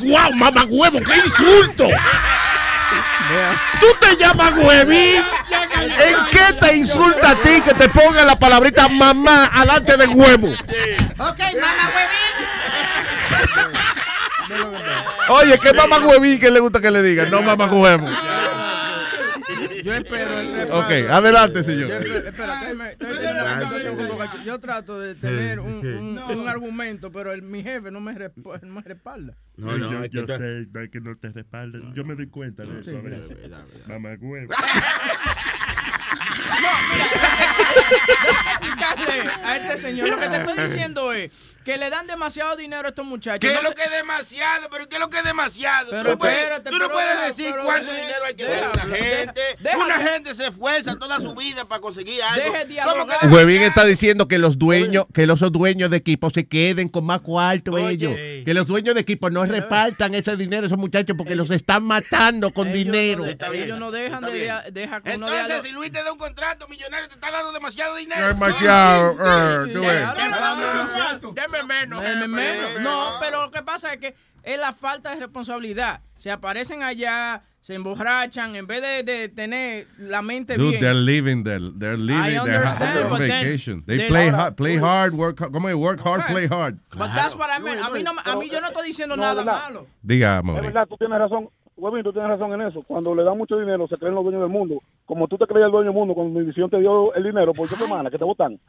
[0.00, 0.98] ¡Guau, mamá huevo!
[0.98, 1.88] ¡Qué insulto!
[3.80, 5.22] ¿Tú te llamas Huevín?
[5.72, 10.48] ¿En qué te insulta a ti que te ponga la palabrita mamá alante de huevo?
[10.48, 11.90] Ok, mamá
[15.28, 17.30] Oye, ¿qué mamá huevín que le gusta que le digan?
[17.30, 18.08] No mamá huevo.
[19.84, 20.78] Yo espero el respaldo.
[20.86, 21.88] Ok, adelante, señor.
[21.88, 24.44] Yo espero- espera, déjeme- estoy.
[24.44, 28.62] Yo trato de tener un, un- un argumento, pero el- mi jefe no me, resp-
[28.62, 29.36] no me respalda.
[29.56, 31.94] No, no, yo, yo sé no, que no te respaldan.
[31.94, 33.36] Yo me doy cuenta de eso Sí, a veces.
[33.40, 34.52] verdad, Mamá huevo.
[38.60, 41.30] Explicarle a este señor, lo que te estoy diciendo es
[41.64, 43.40] que le dan demasiado dinero a estos muchachos.
[43.40, 44.68] ¿Qué No es lo que es demasiado?
[44.70, 45.90] ¿Pero qué es lo que es demasiado?
[45.90, 48.44] Pero tú no puedes, espérate, tú no pero- puedes decir pero cuánto dinero hay que
[48.44, 49.40] dar a una gente.
[49.60, 52.52] deja- una gente se esfuerza toda su vida para conseguir algo.
[52.52, 56.28] Deje de ¿Cómo que Huevín está diciendo que los dueños, que los dueños de equipo
[56.30, 58.12] se queden con más cuarto ellos.
[58.14, 61.84] Que los dueños de equipo no repartan ese dinero a esos muchachos porque los están
[61.84, 63.24] matando con dinero.
[63.24, 67.08] Ellos no dejan de, de- deja uno Entonces, si Luis te da un contrato millonario,
[67.08, 68.28] te está dando demasiado dinero.
[68.28, 69.16] Demasiado,
[71.62, 72.02] menos.
[72.28, 72.80] Menos.
[72.80, 76.00] No, pero lo que pasa es que es la falta de responsabilidad.
[76.16, 80.80] Se aparecen allá, se emborrachan, en vez de, de tener la mente Dude, bien.
[80.80, 83.84] they're living their, they're living their their then vacation.
[83.86, 85.74] They they- play hard, play hard, work, hard- ¿cómo es?
[85.74, 86.34] Work hard, Okay.
[86.34, 86.78] play hard.
[86.90, 87.80] But that's what I meant.
[87.82, 89.62] A mí, no, a mí yo no estoy diciendo nada ¿verdad?
[89.62, 89.86] malo.
[90.02, 91.48] Diga, Es verdad, tú tienes razón.
[91.76, 92.82] Huevín, tú tienes razón en eso.
[92.86, 94.80] Cuando le dan mucho dinero, se creen los dueños del mundo.
[95.04, 97.52] Como tú te creías el dueño del mundo cuando mi visión te dio el dinero
[97.52, 98.58] por qué semana, que te votan.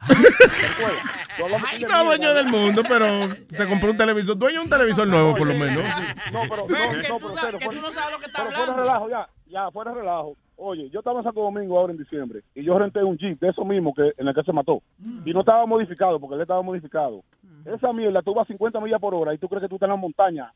[1.88, 3.04] No dueño del mundo, pero
[3.50, 4.36] se compró un televisor.
[4.36, 5.84] Dueño de un televisor nuevo, por lo menos.
[6.32, 10.36] No, pero, no, no, pero pero fuera de relajo, ya, ya, fuera de relajo.
[10.56, 13.50] Oye, yo estaba en Santo Domingo ahora en diciembre y yo renté un Jeep de
[13.50, 14.82] eso mismo que en el que se mató.
[15.24, 17.22] Y no estaba modificado porque él estaba modificado.
[17.66, 19.88] Esa mierda, tú vas a 50 millas por hora y tú crees que tú estás
[19.88, 20.52] en la montaña.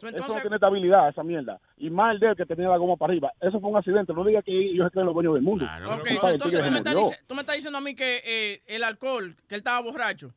[0.00, 1.58] Eso no tiene estabilidad, esa mierda.
[1.76, 3.32] Y más el de él que tenía la goma para arriba.
[3.40, 4.12] Eso fue un accidente.
[4.12, 5.64] No diga que ellos se creen los dueños del mundo.
[5.64, 7.94] Ok, Compadre, so el entonces tú me, estás dice- tú me estás diciendo a mí
[7.94, 10.32] que eh, el alcohol, que él estaba borracho.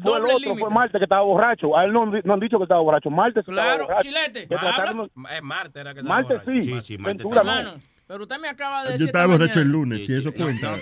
[0.00, 1.76] Fue el otro, fue Marte que estaba borracho.
[1.76, 3.10] A él no, no han dicho que estaba borracho.
[3.10, 4.02] Marte sí estaba Claro, borracho.
[4.02, 4.46] chilete.
[4.46, 6.50] Que trataron- Es Marte era que estaba Marte borracho.
[6.52, 7.50] sí, Sí, sí, Marte Ventura no.
[7.58, 7.78] Hermano,
[8.08, 9.06] pero usted me acaba de Yo decir.
[9.08, 10.72] estaba esta borracho el lunes, si eso cuenta.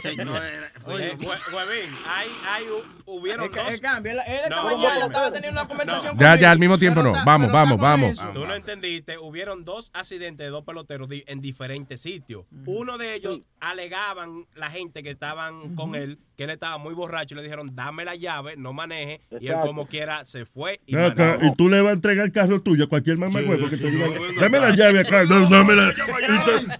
[0.84, 3.68] Oye, Hue- Huevín, hay, hay, hu- hubieron dos.
[3.68, 4.12] es cambio.
[4.12, 5.32] Él, esta No, mañana no, estaba no.
[5.32, 7.12] teniendo una conversación Ya, conmigo, ya, al mismo tiempo no.
[7.24, 8.16] Vamos, vamos, con vamos.
[8.32, 12.44] Tú no entendiste, hubieron dos accidentes de dos peloteros en diferentes sitios.
[12.64, 17.34] Uno de ellos alegaban la gente que estaban con él, que él estaba muy borracho
[17.34, 19.20] y le dijeron, dame la llave, no maneje.
[19.40, 22.32] Y él como quiera se fue y acá, y tú le vas a entregar el
[22.32, 24.06] carro tuyo a cualquier mamá huevo que te diga,
[24.40, 25.90] dame la llave acá, no, dame la,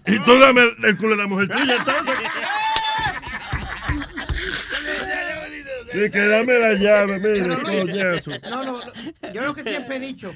[0.06, 2.14] y, tú, y tú dame el culo de la mujer tuya, entonces.
[5.94, 8.30] Y que dame la llave, mira, coñazo.
[8.50, 10.34] No, no, no, yo lo que siempre he dicho,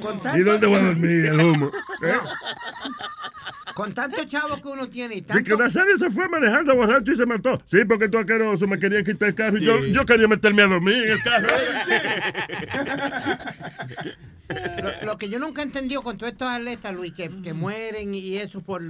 [0.00, 1.66] con ¿Y tanto, dónde voy a dormir el humo?
[1.66, 2.14] ¿Eh?
[3.74, 5.56] con tanto chavo que uno tiene y Y que tanto...
[5.58, 7.58] Nazario se fue manejando borracho y se mató.
[7.70, 10.66] Sí, porque tú asqueroso me querían quitar el carro y yo, yo quería meterme a
[10.66, 11.48] dormir en el carro.
[14.82, 18.14] Lo, lo que yo nunca he entendido con todos estos atletas, Luis, que, que mueren
[18.14, 18.82] y eso por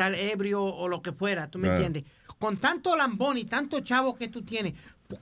[0.00, 1.72] tal ebrio o lo que fuera, ¿tú me Ah.
[1.72, 2.04] entiendes?
[2.38, 4.72] Con tanto lambón y tanto chavo que tú tienes,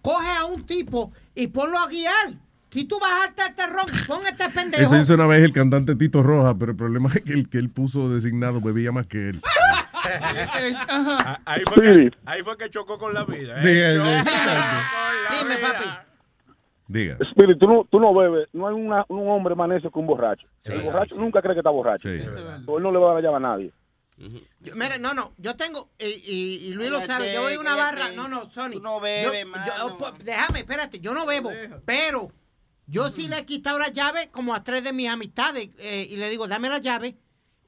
[0.02, 2.34] coge a un tipo y ponlo a guiar.
[2.70, 4.82] Si tú vas a hartar este ron, pon este pendejo.
[4.84, 7.58] Eso hizo una vez el cantante Tito Roja, pero el problema es que el que
[7.58, 9.40] él puso designado bebía más que él.
[9.94, 13.60] Ah, Ahí fue, que, ahí fue que chocó con la vida.
[13.62, 13.98] ¿eh?
[15.40, 15.84] Dime, papi.
[16.86, 17.16] Diga.
[17.32, 18.48] Spirit, tú no, tú no bebes.
[18.52, 20.46] No hay una- un hombre más necio que un borracho.
[20.66, 22.08] el borracho nunca cree que está borracho.
[22.08, 22.24] Él
[22.66, 23.72] no le va a llave a nadie.
[24.60, 27.60] Yo- mire, no, no, yo tengo, y, y- y Luis lo sabe, yo voy a
[27.60, 27.96] una cállate.
[28.00, 28.80] barra, no, no, Sony.
[28.82, 29.72] no bebes, yo- mano.
[29.78, 31.50] yo- po- déjame, espérate, yo no bebo,
[31.84, 32.32] pero
[32.86, 36.16] yo sí le he quitado la llave como a tres de mis amistades eh, y
[36.16, 37.16] le digo, dame la llave.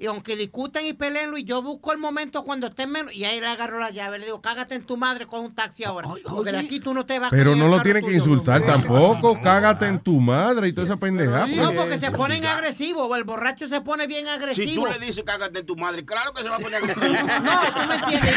[0.01, 3.13] Y aunque discutan y peleen, Luis, yo busco el momento cuando estén menos.
[3.13, 4.19] Y ahí le agarro la llave.
[4.19, 6.09] Le digo, cágate en tu madre con un taxi ahora.
[6.27, 8.17] Porque de aquí tú no te vas Pero no lo carro tiene que tuyo.
[8.19, 9.39] insultar tampoco.
[9.43, 11.47] Cágate en tu madre y toda esa pendejada.
[11.49, 11.77] No, pues.
[11.77, 13.15] porque se ponen agresivos.
[13.15, 14.87] El borracho se pone bien Si agresivo.
[14.87, 17.07] tú le dices cágate en tu madre, claro que se va a poner agresivo.
[17.43, 18.37] No, tú me entiendes.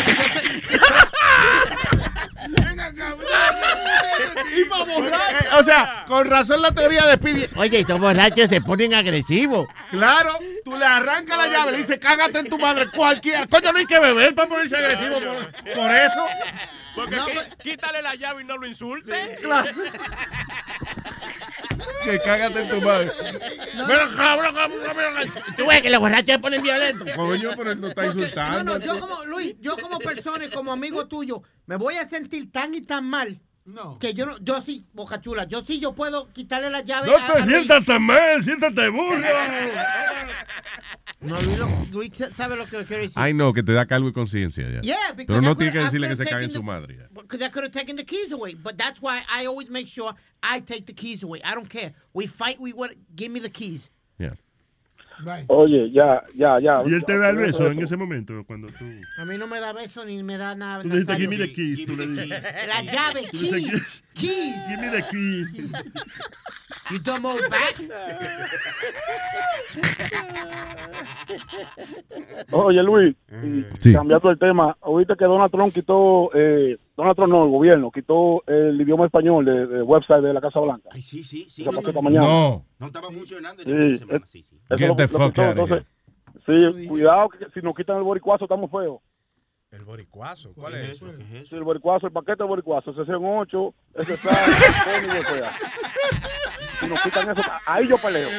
[2.49, 3.15] Venga acá,
[4.57, 5.45] Iba borracho.
[5.45, 7.47] Eh, O sea, con razón la teoría de Speedy.
[7.55, 9.68] Oye, estos borrachos se ponen agresivos.
[9.91, 13.47] Claro, tú le arrancas la llave, le dices, cágate en tu madre, cualquiera.
[13.47, 16.26] Coño, no hay que beber para ponerse agresivo por, por eso.
[16.95, 19.39] Porque qui- quítale la llave y no lo insulte.
[22.03, 23.11] Que cágate en tu madre.
[23.88, 25.34] Pero cabrón, cabrón, cabrón.
[25.57, 27.07] Tú ves que los borrachos se ponen violentos.
[27.15, 28.63] Coño, pero él no está No, insultando.
[28.80, 32.51] no, yo como, Luis, yo como persona y como amigo tuyo, me voy a sentir
[32.51, 33.39] tan y tan mal.
[33.99, 37.15] Que yo no, yo sí, Boca Chula, yo sí, yo puedo quitarle la llave No
[37.15, 39.18] a, te a tan mal, siéntate burro.
[41.22, 43.14] No, Luis, lo- Luis sabe lo que le quiero decir.
[43.15, 44.81] Ay, no, que te da cargo de conciencia ya.
[44.81, 46.98] Yeah, Pero no tiene que decirle que se cague en su madre.
[46.98, 47.07] ya.
[47.14, 48.56] Because I could have taken the keys away.
[48.56, 51.40] But that's why I always make sure I take the keys away.
[51.45, 51.94] I don't care.
[52.14, 52.91] We fight, we what?
[53.15, 53.90] Give me the keys.
[54.19, 54.34] Yeah.
[55.48, 56.84] Oye, ya, ya, ya.
[56.85, 58.85] Y él te da el beso en ese momento cuando tú.
[59.19, 60.81] A mí no me da beso ni me da nada.
[60.81, 61.85] Tú le dijiste, give me the keys.
[61.85, 62.41] Tú le dijiste.
[62.68, 64.03] La llave, keys.
[64.14, 64.68] Keys.
[64.68, 65.72] Give me the keys.
[66.91, 67.76] You dumb old bat.
[72.52, 73.15] Oye, Luis,
[73.81, 77.89] y cambiando el tema, ahorita que Donald Trump quitó, eh, Donald Trump no, el gobierno,
[77.91, 80.89] quitó el idioma español del de website de la Casa Blanca.
[80.91, 81.63] Ay, sí, sí, sí.
[81.63, 82.27] Pasó esta mañana.
[82.27, 82.65] No.
[82.77, 84.19] No estaba funcionando Sí, el fin de semana.
[84.23, 84.59] es- Sí, sí.
[84.69, 85.87] eso Get lo- the lo fuck quitó, out of entonces,
[86.45, 88.99] Sí, cuidado que si nos quitan el boricuazo estamos feos.
[89.71, 91.07] El boricuazo, ¿cuál es eso?
[91.49, 94.29] Sí, el boricuazo, el paquete de boricuazo, sesión 8, ese está.
[96.79, 98.29] Si nos quitan eso, ahí yo peleo.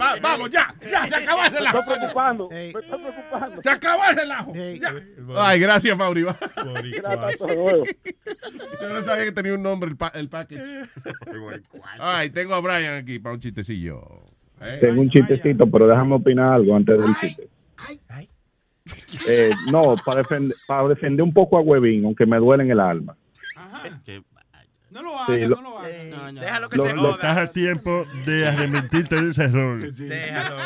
[0.00, 1.78] Va- vamos, ya, ya, se acabó el Me relajo.
[1.80, 3.62] estoy preocupando, me estoy preocupando.
[3.62, 4.52] Se acabó el relajo.
[4.54, 4.94] Ya.
[5.36, 6.22] Ay, gracias, Mauri.
[6.24, 7.38] Gracias.
[7.38, 10.62] Yo no sabía que tenía un nombre el, pa el package.
[11.98, 14.22] Ay, tengo a Brian aquí para un chistecillo.
[14.80, 17.48] Tengo un chistecito, pero déjame opinar algo antes del chiste.
[19.28, 22.80] Eh, no, para defender, para defender un poco a Huevín, aunque me duele en el
[22.80, 23.16] alma.
[24.92, 26.34] No lo Sí, hagas, lo- no lo hagas.
[26.34, 27.12] Déjalo que Lo- se lo- joda.
[27.14, 29.80] Estás a tiempo de arrepentirte de ese error.
[29.92, 30.56] Déjalo.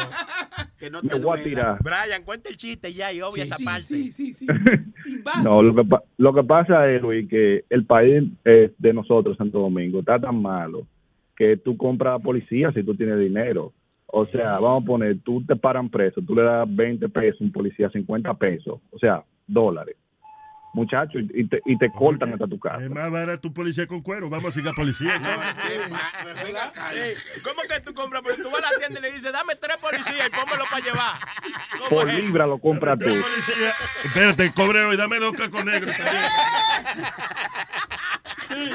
[1.02, 1.78] Me voy a tirar.
[1.82, 3.82] Brian, cuenta el chiste ya y obvia esa parte.
[3.82, 4.46] Sí, sí, sí.
[5.44, 5.88] No, lo que,
[6.18, 10.40] lo que pasa es, Luis, que el país eh, de nosotros, Santo Domingo, está tan
[10.42, 10.86] malo
[11.36, 13.72] que tú compras a policía si tú tienes dinero.
[14.06, 17.44] O sea, vamos a poner, tú te paran preso, tú le das 20 pesos a
[17.44, 19.96] un policía, 50 pesos, o sea, dólares.
[20.76, 22.84] Muchacho, y, te, y te cortan hasta tu casa.
[22.84, 24.28] Es más barato tu policía con cuero.
[24.28, 25.14] Vamos a seguir a policía.
[26.94, 28.22] Ey, ¿Cómo que tú compras?
[28.22, 30.84] Porque tú vas a la tienda y le dices, dame tres policías y pónmelo para
[30.84, 31.14] llevar.
[31.78, 32.18] ¿Cómo Por es?
[32.18, 33.06] libra lo compras tú.
[33.06, 33.74] Tres policías.
[34.04, 35.94] Espérate, cobre hoy, dame dos cacos negros.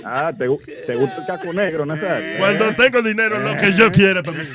[0.04, 2.38] Ah, ¿te, gu- te gusta el caco negro, Nazario?
[2.38, 4.44] Cuando tengo dinero, lo que yo quiera para mí.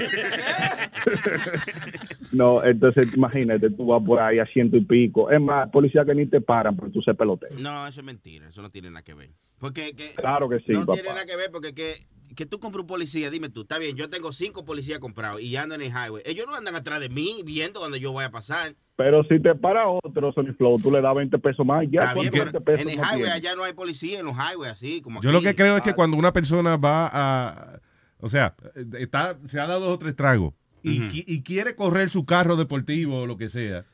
[2.32, 5.31] No, entonces imagínate, tú vas por ahí a ciento y pico.
[5.31, 7.14] Es más, policía que ni te paran, pero tú se
[7.58, 8.48] No, eso es mentira.
[8.48, 9.30] Eso no tiene nada que ver.
[9.58, 10.94] Porque que, Claro que sí, no papá.
[10.94, 11.94] tiene nada que ver porque que,
[12.34, 15.56] que tú compras un policía, dime tú, está bien, yo tengo cinco policías comprados y
[15.56, 16.22] ando en el highway.
[16.26, 18.74] Ellos no andan atrás de mí viendo donde yo voy a pasar.
[18.96, 21.84] Pero si te para otro Sony Flow, tú le das 20 pesos más.
[21.90, 23.32] Ya, bien, ¿cuántos pero 20 pesos en el no highway tiene?
[23.32, 25.94] allá no hay policía, en los highways así como Yo lo que creo es que
[25.94, 27.80] cuando una persona va a.
[28.18, 28.54] O sea,
[28.98, 33.20] está, se ha dado dos o tres tragos y, y quiere correr su carro deportivo
[33.22, 33.84] o lo que sea.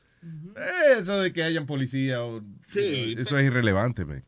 [0.97, 4.05] Eso de que hayan policía, o, Sí, eso es irrelevante.
[4.05, 4.25] man.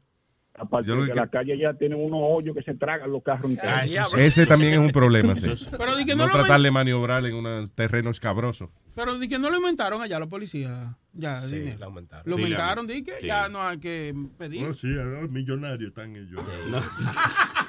[0.56, 3.10] Aparte Yo lo de que que la calle ya tiene unos hoyos que se tragan
[3.10, 4.14] los carros enteros.
[4.16, 5.48] Ese también es un problema, sí.
[5.76, 8.70] Pero di que no no lo tratar de maniobrar en un terreno escabroso.
[8.94, 10.94] Pero di que no lo inventaron allá los policías.
[11.12, 12.24] Ya, Sí, lo aumentaron.
[12.28, 13.26] Lo Sí, aumentaron, di que sí.
[13.26, 14.66] ya no hay que pedir.
[14.66, 16.40] No, sí, los millonarios están ellos.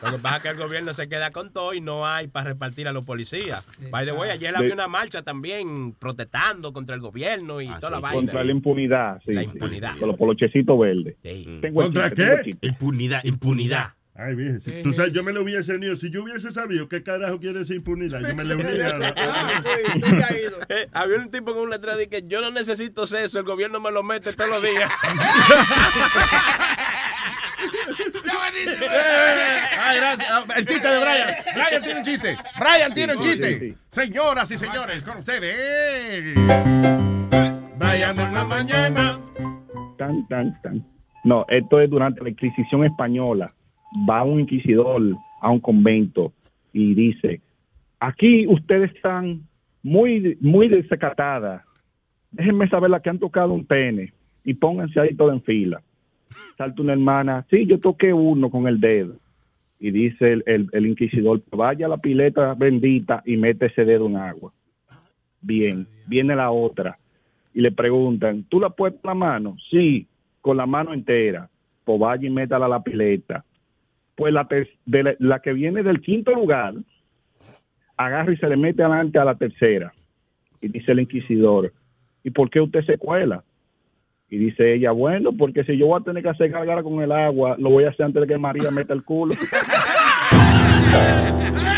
[0.03, 2.49] Lo que pasa es que el gobierno se queda con todo y no hay para
[2.49, 3.65] repartir a los policías.
[3.89, 7.89] By the way, ayer había De- una marcha también protestando contra el gobierno y toda
[7.91, 8.15] la vaina.
[8.17, 9.33] Contra la impunidad, sí.
[9.33, 9.49] La sí.
[9.53, 9.97] impunidad.
[9.97, 11.15] Con los polochecitos verdes.
[11.73, 12.41] ¿Contra qué?
[12.79, 13.93] Impunidad, impunidad.
[14.17, 15.95] Ay, viejo, si tú sabes, yo me lo hubiese unido.
[15.97, 18.87] Si yo hubiese sabido qué carajo quiere decir impunidad, yo me lo unía.
[18.87, 19.13] a la-
[20.69, 23.79] Eh, había un tipo con un letrero de que yo no necesito sexo, el gobierno
[23.81, 24.89] me lo mete todos los días.
[29.77, 30.27] Ay, gracias.
[30.29, 31.29] Ah, El chiste de Brian.
[31.53, 32.37] Brian tiene un chiste.
[32.59, 33.59] Brian tiene un Sí, chiste.
[33.59, 33.77] sí, sí.
[33.91, 36.35] Señoras y señores, con ustedes.
[37.77, 39.19] Brian en la mañana.
[39.97, 40.94] Tan, tan, tan.
[41.25, 43.51] No, esto es durante la Inquisición española.
[44.09, 45.01] Va un inquisidor
[45.41, 46.31] a un convento
[46.71, 47.41] y dice,
[47.99, 49.41] aquí ustedes están
[49.81, 51.63] muy, muy desacatadas.
[52.31, 55.81] Déjenme saber la que han tocado un pene y pónganse ahí todo en fila.
[56.57, 59.15] Salta una hermana, sí, yo toqué uno con el dedo.
[59.79, 64.17] Y dice el, el- inquisidor, vaya a la pileta bendita y mete ese dedo en
[64.17, 64.53] agua.
[65.41, 66.97] Bien, viene la otra
[67.53, 69.57] y le preguntan, ¿tú la puedes con la mano?
[69.71, 70.07] Sí,
[70.45, 71.49] con la mano entera.
[71.83, 73.43] Pues vaya y métala a la pileta.
[74.13, 74.47] Pues la,
[74.85, 76.75] de la que viene del quinto lugar
[77.97, 79.91] agarra y se le mete adelante a la tercera.
[80.61, 81.73] Y dice el inquisidor,
[82.23, 83.43] ¿y por qué usted se cuela?
[84.29, 87.11] Y dice ella, bueno, porque si yo voy a tener que hacer cargar con el
[87.11, 89.33] agua, lo voy a hacer antes de que María meta el culo.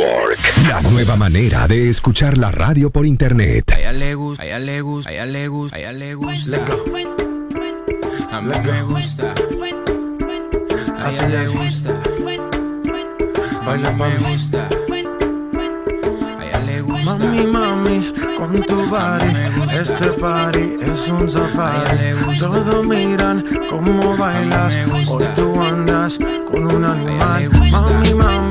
[0.00, 0.38] Network.
[0.68, 3.70] La nueva manera de escuchar la radio por internet.
[3.70, 6.14] A ella le gusta, a ella le gusta, a ella le gusta, a ella le
[6.14, 6.56] gusta.
[8.32, 9.34] A mí me gusta.
[10.98, 12.02] A ella le gusta.
[13.66, 14.68] Baila me gusta.
[16.38, 17.16] A ella le gusta.
[17.18, 22.38] Mami, mami, con tu body, este party es un safari.
[22.38, 26.18] Todos miran cómo bailas, hoy tú andas
[26.50, 27.50] con un animal.
[27.70, 28.49] Mami, mami,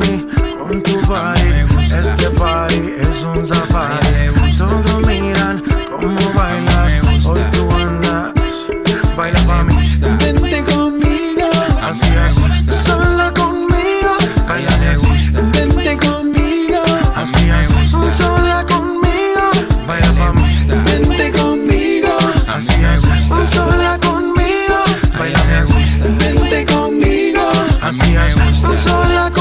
[0.69, 4.29] con tu body, este party es un safari.
[4.55, 6.93] Todos miran cómo bailas,
[7.25, 8.69] hoy tú andas.
[9.17, 9.73] Baila mami,
[10.19, 11.49] vente conmigo,
[11.81, 14.13] así es, sola conmigo.
[14.47, 16.83] Baila le gusta, vente conmigo,
[17.15, 19.45] así es, sola conmigo.
[19.87, 20.43] Baila mami,
[20.85, 22.15] vente conmigo,
[22.47, 24.77] así es, sola conmigo.
[25.17, 27.41] Baila me gusta, vente conmigo,
[27.81, 28.33] así es,
[28.83, 29.38] sola conmigo.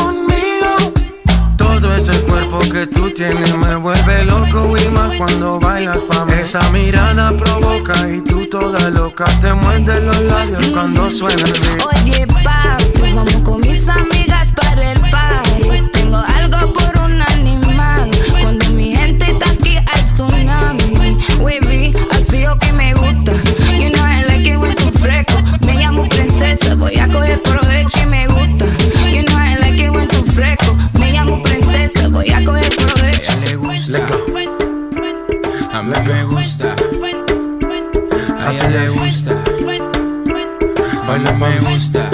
[2.78, 6.34] Que tú tienes me vuelve loco y más cuando bailas pa' mí.
[6.40, 11.82] Esa mirada provoca y tú toda loca te muerde los labios cuando suena el beat.
[12.04, 15.90] Oye, papi, vamos con mis amigas para el party.
[15.92, 18.12] Tengo algo por un animal.
[18.40, 21.16] Cuando mi gente está aquí, hay tsunami.
[21.40, 23.32] Wavy, así o que me gusta.
[23.72, 25.34] You know I like it when tú fresco.
[25.66, 28.66] Me llamo princesa, voy a coger provecho y me gusta.
[29.10, 30.76] You know I like it when tú fresco.
[30.92, 32.67] Me llamo princesa, voy a coger
[33.88, 34.06] gusta.
[35.72, 36.74] A mí me gusta.
[38.38, 39.42] A ella le gusta.
[41.06, 42.10] Baila me gusta.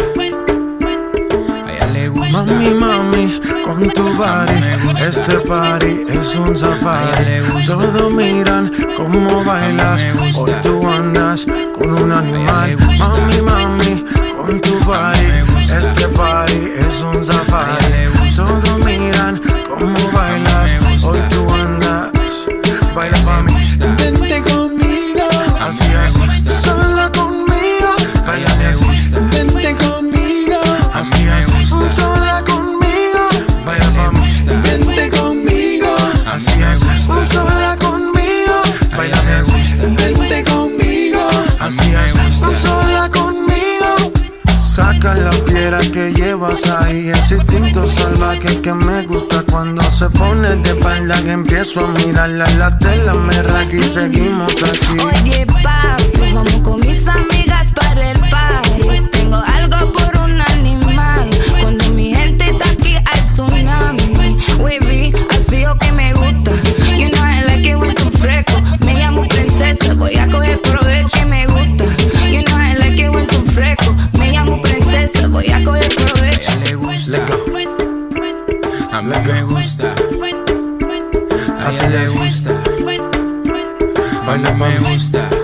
[1.66, 2.44] A ella le gusta.
[2.44, 4.58] Mami, mami, con tu body,
[5.04, 7.42] este party es un safari.
[7.66, 10.04] Todos miran cómo bailas,
[10.36, 12.76] hoy tú andas con un animal.
[12.98, 14.04] Mami, mami,
[14.36, 17.93] con tu body, este party es un safari.
[37.26, 38.62] Sola conmigo.
[38.96, 41.20] Baila me gusta, vente conmigo,
[41.60, 44.12] así es, sola conmigo.
[44.58, 50.56] Saca la piedra que llevas ahí, ese instinto salvaje que me gusta cuando se pone
[50.56, 54.96] de espalda que empiezo a mirarla la tela me raca y seguimos aquí.
[55.04, 59.08] Oye, papi, vamos con mis amigas para el party.
[59.12, 61.30] Tengo algo por un animal.
[61.60, 64.36] Cuando mi gente está aquí, hay tsunami.
[64.58, 66.13] Wavy, así o que me
[79.04, 79.94] mí me gusta.
[81.60, 82.62] A ella le gusta.
[84.26, 85.43] Baila me gusta.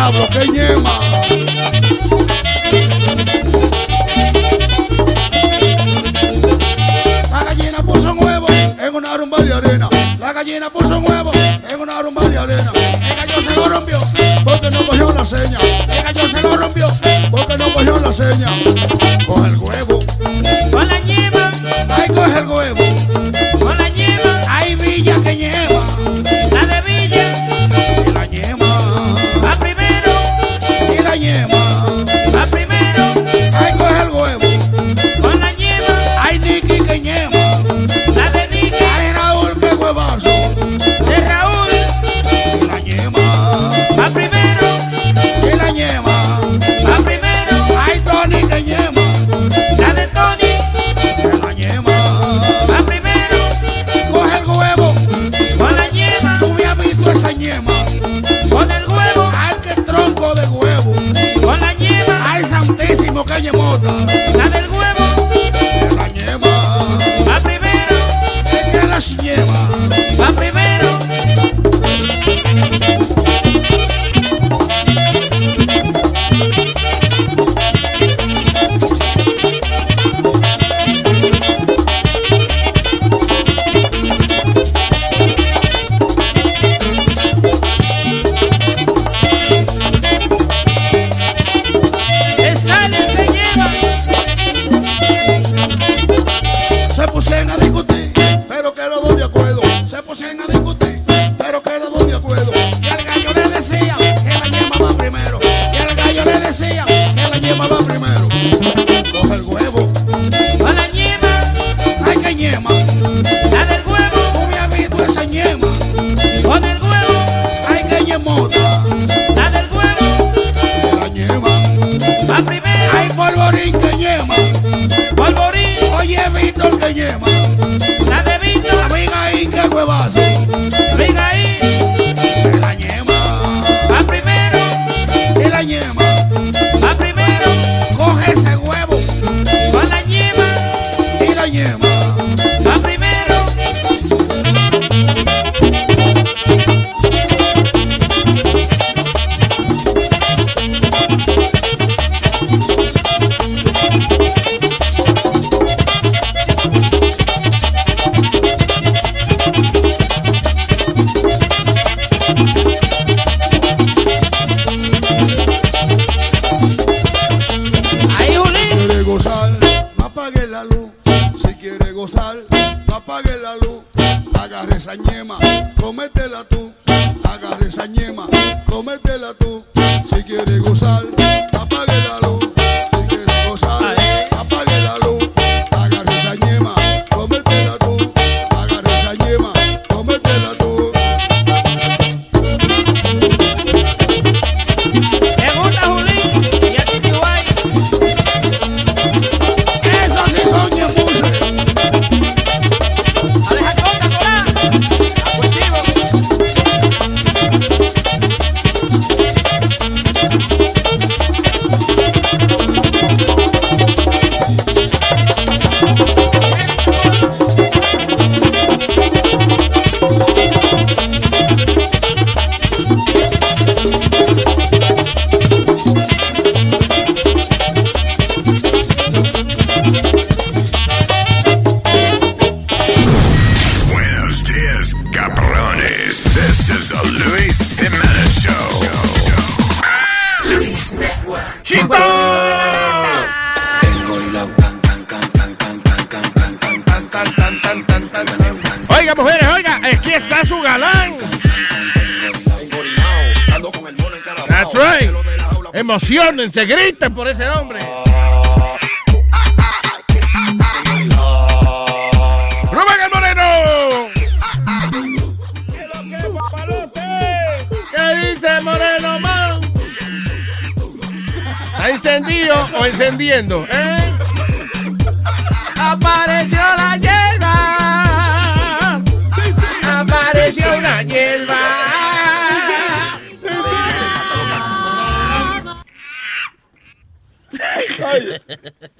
[0.00, 0.98] Diablo, qué ñema.
[7.30, 9.90] La gallina puso un huevo en una rumba de arena.
[10.18, 12.72] La gallina puso un huevo en una rumba de arena.
[12.74, 13.98] El gallo se lo rompió
[14.42, 15.58] porque no cogió la seña.
[15.94, 16.86] El gallo se lo rompió
[17.30, 18.48] porque no cogió la seña.
[19.26, 20.00] Coge el huevo.
[20.70, 21.52] Con la ñema,
[21.90, 22.79] Ahí coge el huevo.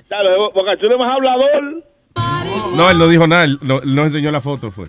[0.09, 1.85] Dale, Bocachulo es más hablador.
[2.75, 4.87] No, él no dijo nada, él no, él enseñó la foto, fue.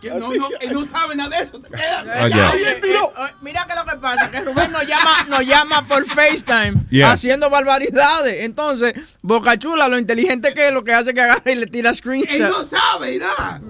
[0.00, 1.60] Que no, no, él no sabe nada de eso.
[1.74, 2.52] Ah, ya.
[2.52, 3.08] Oye, eh, eh,
[3.42, 7.12] mira que lo que pasa, que Rubén nos llama, nos llama por FaceTime Yeah.
[7.12, 8.42] haciendo barbaridades.
[8.44, 11.92] Entonces, Boca Chula, lo inteligente que es, lo que hace que agarre y le tira
[11.92, 12.32] screenshot.
[12.32, 13.60] Él no sabe nada.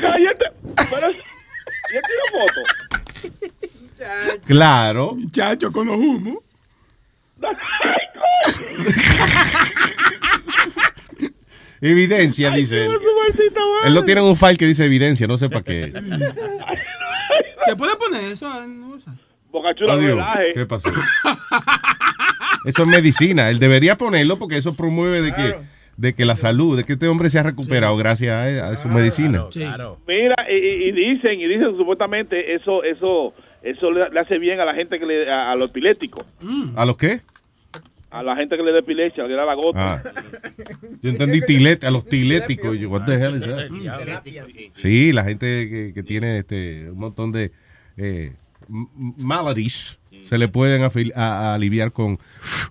[0.00, 0.46] Cállate.
[0.90, 2.60] Pero, ¿y él tiene foto?
[4.46, 5.12] Claro.
[5.14, 6.38] Muchacho, con los humos.
[11.80, 12.92] Evidencia, dice él.
[13.84, 15.92] Él no tiene un file que dice evidencia, no sé para qué.
[17.66, 18.66] ¿Te puedes poner eso?
[18.66, 19.14] No usa.
[19.50, 20.10] Bocachulo, Adiós.
[20.10, 20.52] relaje.
[20.54, 20.90] ¿Qué pasó?
[22.64, 23.48] Eso es medicina.
[23.50, 25.54] Él debería ponerlo porque eso promueve de que,
[25.96, 28.88] de que la salud, de que este hombre se ha recuperado gracias a, a su
[28.88, 29.44] medicina.
[30.06, 33.32] Mira, y, dicen, y dicen supuestamente eso, eso,
[33.62, 36.24] eso le, le hace bien a la gente que le, a, a los epilépticos,
[36.74, 37.20] ¿A los qué?
[38.10, 39.94] A la gente que le da epilepsia, le da la gota.
[39.94, 40.02] Ah.
[41.02, 42.78] Yo entendí tilete, a los tiléticos.
[42.78, 44.22] Yo, what the hell is that?
[44.74, 47.52] Sí, la gente que, que tiene este un montón de
[47.96, 48.32] eh,
[48.68, 52.18] maladies se le pueden afil- a- a aliviar con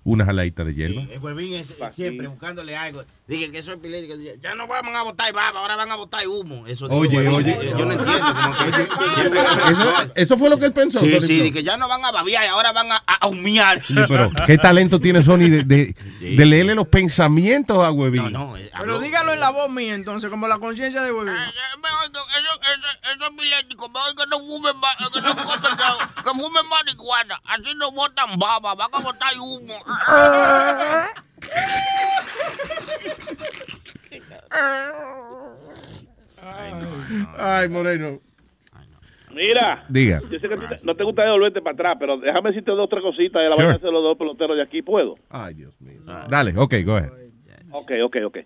[0.04, 1.02] una jaladita de hierba.
[1.10, 3.04] El huevín es siempre buscándole algo.
[3.26, 4.16] Dije que eso es epiléptico.
[4.16, 6.66] Dije, Ya no van a botar baba, ahora van a botar humo.
[6.66, 7.34] Eso Oye, Huevín.
[7.34, 7.58] oye.
[7.70, 8.24] Yo, yo no entiendo.
[8.34, 11.00] Como que, Eso, eso fue lo que él pensó.
[11.00, 13.84] sí, sí, de que ya no van a babiar y ahora van a, a humear.
[13.86, 18.34] Sí, pero qué talento tiene Sony de, de, de leerle los pensamientos a Huevín.
[18.78, 21.34] Pero dígalo en la voz mía, entonces, como la conciencia de huevín.
[21.34, 23.88] Eso es epiléptico.
[23.88, 27.37] Mejor que no fumen, ma- que no comen, que fumen marihuana.
[27.44, 29.74] Así no botan baba, van a botar humo.
[37.36, 38.20] Ay, Moreno.
[39.32, 40.20] Mira, Diga.
[40.20, 43.02] yo sé que te- no te gusta devolverte para atrás, pero déjame decirte dos tres
[43.02, 43.66] cositas de la Sure.
[43.68, 45.16] vaina de los dos peloteros de aquí, ¿puedo?
[45.28, 46.00] Ay, Dios mío.
[46.28, 47.10] Dale, ok, go ahead.
[47.70, 48.38] Ok, ok, ok.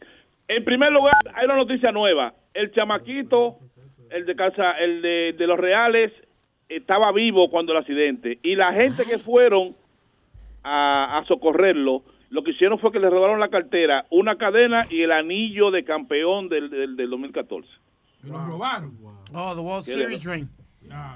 [0.48, 2.34] En primer lugar, hay una noticia nueva.
[2.52, 3.58] El chamaquito,
[4.10, 6.12] el de casa, el de, de los reales,
[6.76, 8.38] estaba vivo cuando el accidente.
[8.42, 9.74] Y la gente que fueron
[10.62, 15.02] a, a socorrerlo, lo que hicieron fue que le robaron la cartera, una cadena y
[15.02, 17.68] el anillo de campeón del, del, del 2014.
[18.24, 18.96] Lo robaron.
[19.34, 20.46] Oh, the World ¿Qué le- Series ring.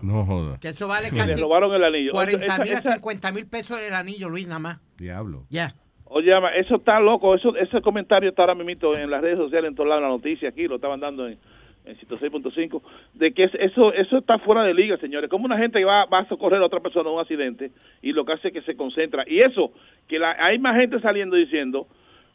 [0.03, 0.59] No joda.
[0.59, 2.13] Que eso vale Que casi le robaron el anillo.
[2.13, 4.81] 40 Esa- mil a esa- 50 mil pesos el anillo, Luis, nada más.
[4.97, 5.45] Diablo.
[5.51, 5.75] Ya.
[6.05, 7.35] Oye, ama, eso está loco.
[7.35, 10.49] Eso, ese comentario está ahora mismo en las redes sociales, en todos lados, la noticia
[10.49, 11.39] aquí, lo estaban dando en,
[11.87, 12.83] en 106.5,
[13.15, 15.31] de que es- eso eso está fuera de liga, señores.
[15.31, 17.71] Como una gente va, va a socorrer a otra persona en un accidente
[18.03, 19.25] y lo que hace es que se concentra.
[19.27, 19.73] Y eso,
[20.09, 21.87] que la- hay más gente saliendo diciendo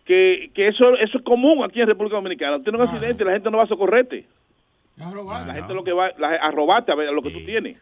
[0.06, 2.61] que, que eso, eso es común aquí en República Dominicana.
[2.64, 4.26] Tiene un accidente y la gente no va a socorrerte.
[4.98, 7.78] La gente lo que va la, a robarte a ver lo que tú tienes.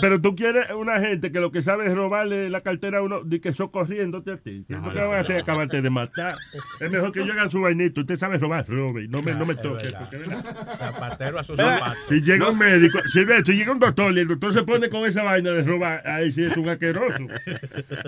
[0.00, 3.22] Pero tú quieres una gente que lo que sabe es robarle la cartera a uno,
[3.24, 4.64] de que socorriéndote a ti.
[4.68, 5.40] ¿Qué es lo que van a hacer?
[5.40, 6.36] Acabarte de matar.
[6.78, 8.02] Es mejor que yo haga su vainito.
[8.02, 9.08] Usted sabe robar, robe.
[9.08, 9.88] No me, no me toque.
[9.98, 10.76] porque, ¿verdad?
[10.78, 11.98] Zapatero a sus Mira, zapatos.
[12.08, 14.88] Si llega un médico, si, ve, si llega un doctor y el doctor se pone
[14.88, 17.26] con esa vaina de robar, ahí sí es un asqueroso.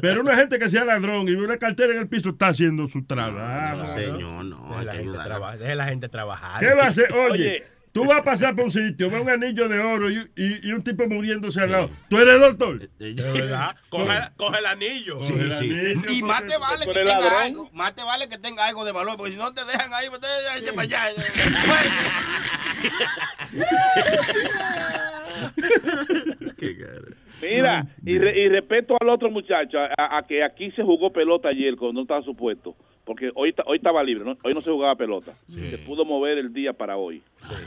[0.01, 2.87] Pero una gente que sea ladrón y ve una cartera en el piso está haciendo
[2.87, 3.87] su trabajo.
[3.95, 4.69] señor, no.
[4.75, 6.61] Deje la, gente traba- deje la gente trabajar.
[6.61, 7.13] ¿Qué va a hacer?
[7.15, 7.65] Oye,
[7.95, 10.73] tú vas a pasar por un sitio, ves un anillo de oro y, y- y
[10.73, 11.91] un tipo muriéndose al lado.
[12.11, 12.89] ¿Tú eres doctor?
[12.99, 13.77] De verdad.
[13.89, 15.19] Coge, coge el anillo.
[15.21, 17.43] Coge el anillo, Y más te vale que tenga ladrón.
[17.43, 20.09] algo, más te vale que tenga algo de valor, porque si no te dejan ahí,
[20.11, 20.27] pues te
[20.67, 21.05] te- para allá.
[27.43, 31.49] Mira, y, re- y respeto al otro muchacho, a, a que aquí se jugó pelota
[31.49, 32.75] ayer cuando no estaba supuesto,
[33.05, 34.37] porque hoy, hoy estaba libre, ¿no?
[34.43, 37.23] hoy no se jugaba pelota, se pudo mover el día para hoy,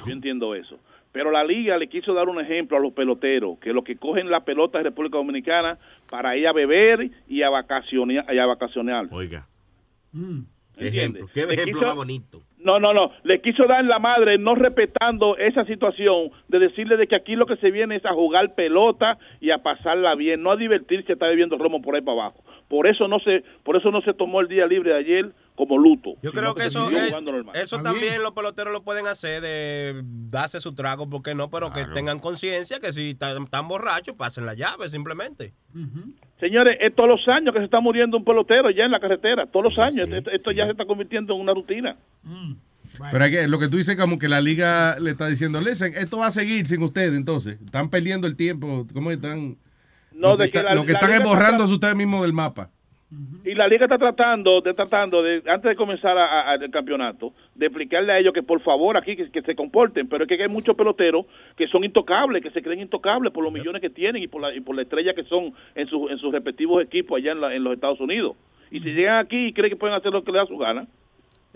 [0.06, 0.80] yo entiendo eso.
[1.12, 4.30] Pero la liga le quiso dar un ejemplo a los peloteros, que los que cogen
[4.30, 5.78] la pelota de República Dominicana
[6.12, 8.26] para ir a beber y a vacacionar.
[8.32, 9.08] Y a vacacionar.
[9.10, 9.48] Oiga.
[10.14, 10.94] ¿Entiendes?
[10.94, 11.30] Ejemplo.
[11.34, 12.42] Qué ejemplo quiso- más bonito.
[12.58, 13.12] No, no, no.
[13.24, 17.46] Le quiso dar la madre no respetando esa situación de decirle de que aquí lo
[17.46, 21.14] que se viene es a jugar pelota y a pasarla bien, no a divertirse, a
[21.14, 22.44] estar bebiendo romo por ahí para abajo.
[22.68, 25.78] Por eso no se, por eso no se tomó el día libre de ayer como
[25.78, 26.16] luto.
[26.22, 27.56] Yo creo que eso, siguió eh, jugando normal.
[27.56, 31.86] eso también los peloteros lo pueden hacer de darse su trago, porque no, pero que
[31.94, 35.54] tengan conciencia que si están, están borrachos, pasen la llave simplemente.
[36.40, 39.48] Señores, es todos los años que se está muriendo un pelotero ya en la carretera,
[39.48, 40.08] todos los años.
[40.12, 41.96] Esto, esto ya se está convirtiendo en una rutina.
[43.12, 45.94] Pero es que lo que tú dices como que la liga le está diciendo, listen,
[45.96, 47.60] esto va a seguir sin ustedes entonces.
[47.64, 48.86] Están perdiendo el tiempo.
[48.94, 49.58] ¿Cómo están?
[50.14, 52.22] No, lo que, de que está- la- lo que están es está borrándose ustedes mismos
[52.24, 52.70] del mapa.
[53.46, 57.34] Y la liga está tratando, de tratando de antes de comenzar a- a- el campeonato,
[57.56, 60.42] de explicarle a ellos que por favor aquí que, que se comporten, pero es que
[60.44, 61.26] hay muchos peloteros
[61.56, 64.54] que son intocables, que se creen intocables por los millones que tienen y por la,
[64.54, 67.56] y por la estrella que son en, su- en sus respectivos equipos allá en, la-
[67.56, 68.36] en los Estados Unidos.
[68.72, 70.86] Y si llegan aquí y creen que pueden hacer lo que les da su gana,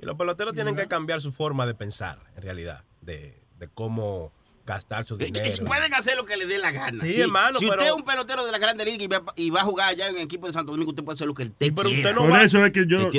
[0.02, 4.32] Y los peloteros tienen que cambiar su forma de pensar, en realidad, de, de cómo
[4.74, 5.66] gastar su dinero.
[5.66, 7.04] Pueden hacer lo que les dé la gana.
[7.04, 9.50] Sí, hermano, Si pero- usted es un pelotero de la Grande Liga y va, y
[9.50, 11.44] va a jugar allá en el equipo de Santo Domingo, usted puede hacer lo que
[11.44, 12.16] usted quiera.
[12.16, 13.10] por eso es que yo,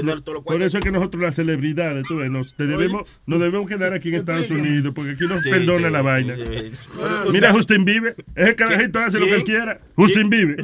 [0.44, 3.92] por eso es que nosotros las celebridades, tú ves, nos, te debemos, nos debemos quedar
[3.92, 6.36] aquí en Estados Unidos, porque aquí nos Sí, perdona sí, la sí, vaina.
[6.36, 7.30] sí.
[7.30, 9.80] Mira Justin Bieber, ese carajito hace lo que él quiera.
[9.96, 10.56] Justin Bieber.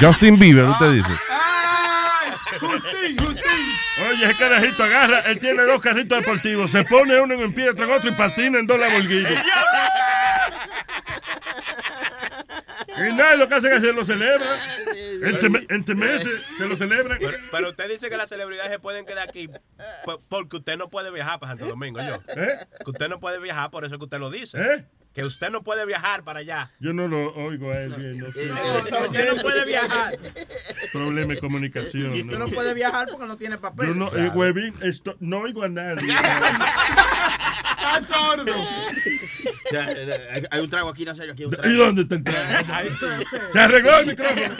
[0.00, 1.10] Justin Bieber, usted dice.
[2.60, 3.41] Justin, Justin.
[4.10, 7.70] Oye, ese carajito agarra, él tiene dos carritos deportivos, se pone uno en un pie,
[7.70, 9.26] otro en otro y patina en dos Lamborghini.
[12.98, 14.48] Y nada, lo que hacen es que se lo celebran.
[15.22, 17.18] Entre, me- entre meses se lo celebran.
[17.20, 19.48] Pero, pero usted dice que las celebridades se pueden quedar aquí
[20.04, 22.16] po- porque usted no puede viajar para Santo Domingo, yo.
[22.36, 22.58] ¿Eh?
[22.84, 24.58] Que usted no puede viajar, por eso que usted lo dice.
[24.60, 24.84] ¿Eh?
[25.14, 26.70] Que usted no puede viajar para allá.
[26.80, 28.50] Yo no lo oigo a él bien, no sé.
[28.50, 30.14] Usted no puede viajar.
[30.92, 32.12] Problema de comunicación.
[32.12, 33.88] Usted no puede viajar porque no tiene papel.
[33.88, 36.08] Yo no, eh, huevín, esto, no oigo a nadie.
[36.12, 38.54] Está sordo.
[39.70, 41.68] Ya, eh, hay- Hay un trago aquí, no sé, aquí hay un trago.
[41.70, 42.66] ¿Y dónde está el trago?
[43.52, 44.54] Se arregló el micrófono.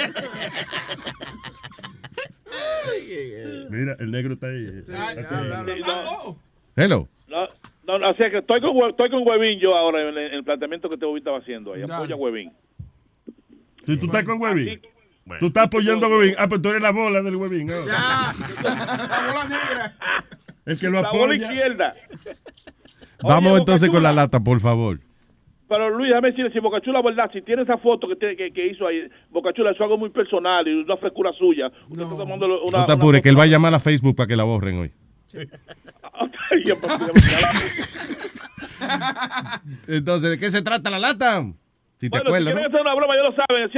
[3.71, 4.67] Mira, el negro está ahí.
[4.81, 5.85] Está ahí.
[6.77, 7.09] Hello.
[7.87, 10.19] No, no, no, o sea que estoy con, estoy con Huevín yo ahora en el,
[10.19, 11.83] en el planteamiento que te estaba haciendo ahí.
[11.83, 12.53] Apoya a Huevín.
[13.85, 14.81] ¿Tú, tú estás con Huevín?
[15.41, 16.35] Tú estás apoyando a Huevín.
[16.39, 17.67] Ah, pues tú eres la bola del Huevín.
[17.67, 17.75] ¿no?
[17.87, 18.35] La
[19.29, 19.97] bola negra.
[20.65, 21.43] El que lo La bola apoya.
[21.43, 21.95] izquierda.
[23.23, 24.99] Vamos Oye, entonces con la lata, por favor.
[25.69, 28.67] Pero Luis, déjame decirle, si Bocachula, verdad, si tiene esa foto que, tiene- que, que
[28.67, 31.69] hizo ahí, Bocachula, eso es algo muy personal y una frescura suya.
[31.89, 32.79] Usted está tomando una...
[32.81, 34.93] No te apures, que él va a llamar a Facebook para que la borren hoy.
[35.29, 35.49] Ya, ya,
[39.87, 41.43] Entonces, ¿de qué se trata la lata?
[41.99, 42.69] Si te Bueno, si acuerdas, quieren ¿no?
[42.69, 43.71] hacer una broma, ya lo saben, el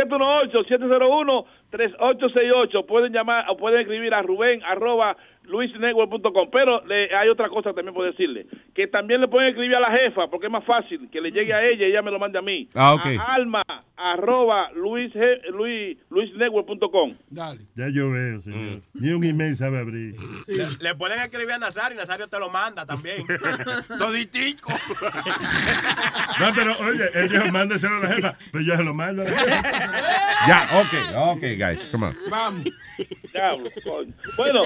[1.71, 2.87] 718-701-3868.
[2.87, 5.17] Pueden llamar o pueden escribir a Rubén, arroba
[5.49, 6.49] luisnetwork.com.
[6.51, 9.91] Pero le- hay otra cosa también por decirle, que también le pueden escribir a la
[9.91, 12.39] jefa, porque es más fácil que le llegue a ella y ella me lo mande
[12.39, 12.69] a mí.
[12.75, 13.07] Ah, ok.
[13.19, 13.63] A alma,
[13.97, 15.13] arroba luis,
[15.51, 17.15] luis, luisnetwork.com.
[17.31, 17.61] Dale.
[17.77, 18.81] Ya yo veo, señor.
[18.95, 20.15] Ni un email sabe abrir.
[20.47, 23.25] Le, le pueden escribir a Nazario y Nazario te lo manda también.
[23.99, 24.73] Toditico.
[26.41, 28.37] No, pero oye, dijo, mándeselo a la jefa.
[28.51, 30.49] Pues yo se lo mando a la jefa.
[30.49, 32.15] Ya, ok, ok, guys, come on.
[32.31, 32.65] Vamos.
[33.33, 34.13] Diablo, coño.
[34.37, 34.63] Bueno,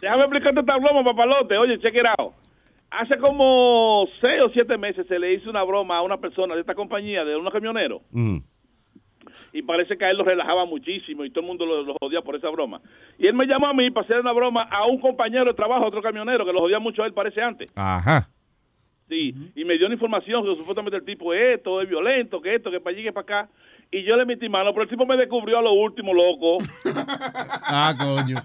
[0.00, 1.56] déjame explicarte esta broma, papalote.
[1.58, 2.32] Oye, check it out.
[2.90, 6.60] Hace como seis o siete meses se le hizo una broma a una persona de
[6.60, 8.38] esta compañía, de unos camioneros, Mm.
[9.54, 12.20] y parece que a él lo relajaba muchísimo y todo el mundo lo, lo jodía
[12.20, 12.80] por esa broma.
[13.18, 15.86] Y él me llamó a mí para hacer una broma a un compañero de trabajo,
[15.86, 17.72] otro camionero, que lo jodía mucho a él, parece antes.
[17.74, 18.28] Ajá.
[19.08, 22.54] Sí, y me dio una información que supuestamente el tipo es esto, es violento, que
[22.54, 23.50] esto, que para allí, que para acá.
[23.94, 26.58] Y yo le metí mano, pero el tipo me descubrió a lo último, loco.
[27.74, 28.42] Ah, coño.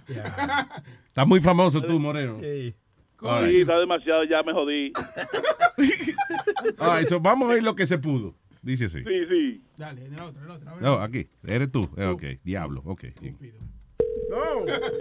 [1.08, 2.38] Estás muy famoso tú, Moreno.
[2.42, 2.76] Sí,
[3.22, 3.62] All right.
[3.62, 4.94] está demasiado, ya me jodí.
[6.78, 8.36] All right, so vamos a ver lo que se pudo.
[8.62, 9.00] Dice así.
[9.04, 9.62] Sí, sí.
[9.78, 10.82] Dale, el otro, el otro.
[10.82, 11.28] No, aquí.
[11.48, 11.90] Eres tú.
[11.98, 12.82] Eh, ok, diablo.
[12.86, 13.06] Ok.
[13.22, 13.38] bien.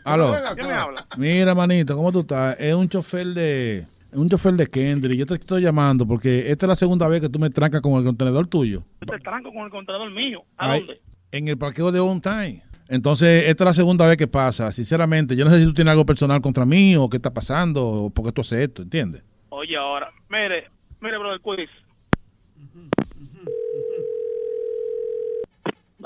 [0.04, 0.32] Aló.
[0.54, 1.06] ¿Quién me habla?
[1.16, 2.60] Mira, manito, ¿cómo tú estás?
[2.60, 3.86] Es un chofer de.
[4.12, 5.18] Un chofer de Kendrick.
[5.18, 7.94] Yo te estoy llamando porque esta es la segunda vez que tú me trancas con
[7.94, 8.82] el contenedor tuyo.
[9.00, 10.44] Yo te tranco con el contador mío.
[10.56, 11.00] ¿A dónde?
[11.32, 12.62] En el parqueo de On Time.
[12.88, 14.70] Entonces, esta es la segunda vez que pasa.
[14.70, 17.84] Sinceramente, yo no sé si tú tienes algo personal contra mí o qué está pasando
[17.84, 19.24] o por qué tú haces esto, ¿entiendes?
[19.48, 20.68] Oye, ahora, mire,
[21.00, 21.68] mire, bro, el quiz.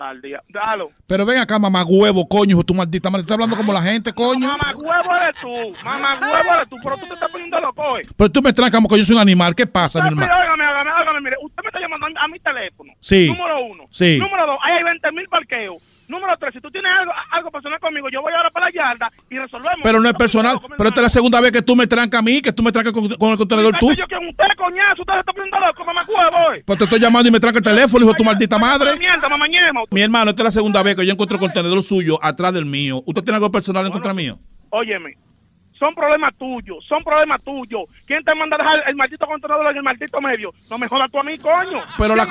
[0.00, 0.42] Dale, día.
[0.48, 0.90] Dalo.
[1.06, 3.20] Pero ven acá, mamá huevo, coño, hijo, tu maldita madre.
[3.20, 4.48] Estoy hablando como la gente, coño.
[4.48, 5.84] Mamá huevo eres tú.
[5.84, 8.02] Mamá huevo eres tú, pero tú te estás poniendo loco, eh.
[8.16, 9.54] Pero tú me trancas como que yo soy un animal.
[9.54, 10.32] ¿Qué pasa, mi hermano?
[10.32, 12.92] óigame, óigame, óigame, mire, usted me está llamando a, a mi teléfono.
[12.98, 13.28] Sí.
[13.28, 13.84] Número uno.
[13.90, 14.18] Sí.
[14.18, 15.76] Número dos, ahí hay 20 mil parqueos.
[16.10, 19.12] Número tres, si tú tienes algo, algo personal conmigo, yo voy ahora para la yarda
[19.30, 19.78] y resolvemos.
[19.82, 20.58] Pero no es personal.
[20.76, 22.72] Pero esta es la segunda vez que tú me trancas a mí, que tú me
[22.72, 23.92] trancas con, con el contenedor tú.
[23.94, 26.02] Yo que usted, coñazo, usted se está poniendo loco, mamá
[26.56, 26.62] eh.
[26.66, 28.98] Pues te estoy llamando y me tranca el teléfono, hijo de tu maldita madre.
[28.98, 29.82] Mierda, mamá ñema.
[29.92, 32.66] Mi hermano, esta es la segunda vez que yo encuentro el contenedor suyo atrás del
[32.66, 33.02] mío.
[33.06, 34.36] ¿Usted tiene algo personal en contra mío?
[34.70, 35.16] Óyeme,
[35.80, 37.82] son problemas tuyos, son problemas tuyos.
[38.06, 40.52] ¿Quién te manda a dejar el maldito contenedor en el maldito medio?
[40.70, 41.80] No me jodas tú a mí, coño.
[41.98, 42.26] Pero la,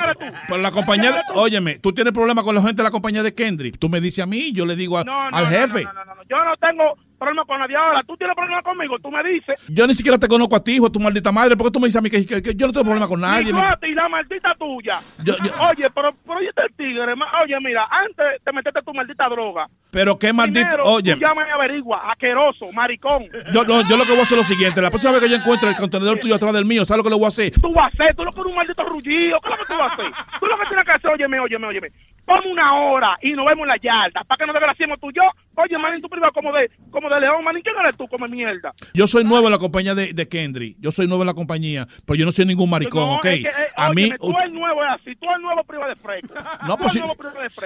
[0.48, 3.34] pero la compañía, de- óyeme, tú tienes problemas con la gente de la compañía de
[3.34, 3.78] Kendrick.
[3.78, 5.84] Tú me dices a mí, yo le digo a- No, no, al jefe.
[5.84, 6.22] no, no, no, no.
[6.30, 8.02] Yo no tengo problema con nadie ahora.
[8.04, 9.54] Tú tienes problema conmigo, tú me dices.
[9.68, 11.56] Yo ni siquiera te conozco a ti, hijo tu maldita madre.
[11.56, 13.20] ¿Por qué tú me dices a mí que, que- que yo no tengo problema con
[13.20, 13.52] nadie?
[13.52, 14.98] Y a ti, la maldita tuya.
[15.22, 17.12] Yo- yo- Oye, pero, pero oye, este tigre,
[17.44, 19.66] oye, mira, antes te metiste tu maldita droga.
[19.92, 20.76] Pero qué maldito.
[20.84, 23.24] Oye, llama y averigua, asqueroso, maricón.
[23.52, 24.80] yo, no, yo lo que voy a hacer es lo siguiente.
[24.80, 27.10] La próxima vez que yo encuentre el contenedor tuyo atrás del mío, ¿sabes lo que
[27.10, 27.52] le voy a hacer?
[27.60, 28.14] tú vas a hacer?
[28.16, 29.38] Tú lo que eres un maldito rullido.
[29.40, 30.12] ¿Qué es lo que tú vas a hacer?
[30.40, 31.88] Tú lo que tienes que hacer, óyeme, óyeme, óyeme.
[32.30, 34.22] Ponme una hora y nos vemos en la yarda.
[34.22, 35.22] Para que nos desgraciemos tú y yo.
[35.56, 37.60] Oye, manín, tú privado como de, como de león, manín.
[37.60, 38.06] ¿Quién eres tú?
[38.06, 38.72] Come mierda.
[38.94, 40.76] Yo soy nuevo en la compañía de, de Kendrick.
[40.78, 43.24] Yo soy nuevo en la compañía, pero yo no soy ningún maricón, No, ¿ok?
[43.24, 45.16] es que, eh, a mí, tú eres nuevo, es así.
[45.16, 46.34] Tú eres nuevo privado de fresco.
[46.68, 47.00] No, pues si,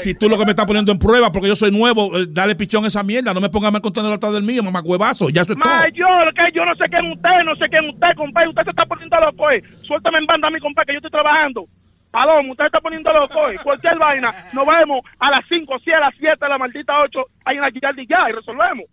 [0.02, 2.54] si tú lo que me estás poniendo en prueba porque yo soy nuevo, eh, dale
[2.56, 3.34] pichón a esa mierda.
[3.34, 5.28] No me pongas el contenedor atrás del mío, mamá huevazo.
[5.28, 5.68] Ya eso es todo.
[5.76, 8.48] Mayor, que yo no sé quién usted, no sé quién usted, compadre.
[8.48, 9.62] Usted se está poniendo loco, eh.
[9.82, 11.66] Suéltame en banda a mi compadre, que yo estoy trabajando.
[12.14, 13.56] Paloma, usted está poniendo loco, eh.
[13.60, 14.32] Cualquier vaina.
[14.52, 17.62] Nos vemos a las 5, si a las 7, a la maldita 8, ahí en
[17.62, 18.86] la yarda y ya, y resolvemos.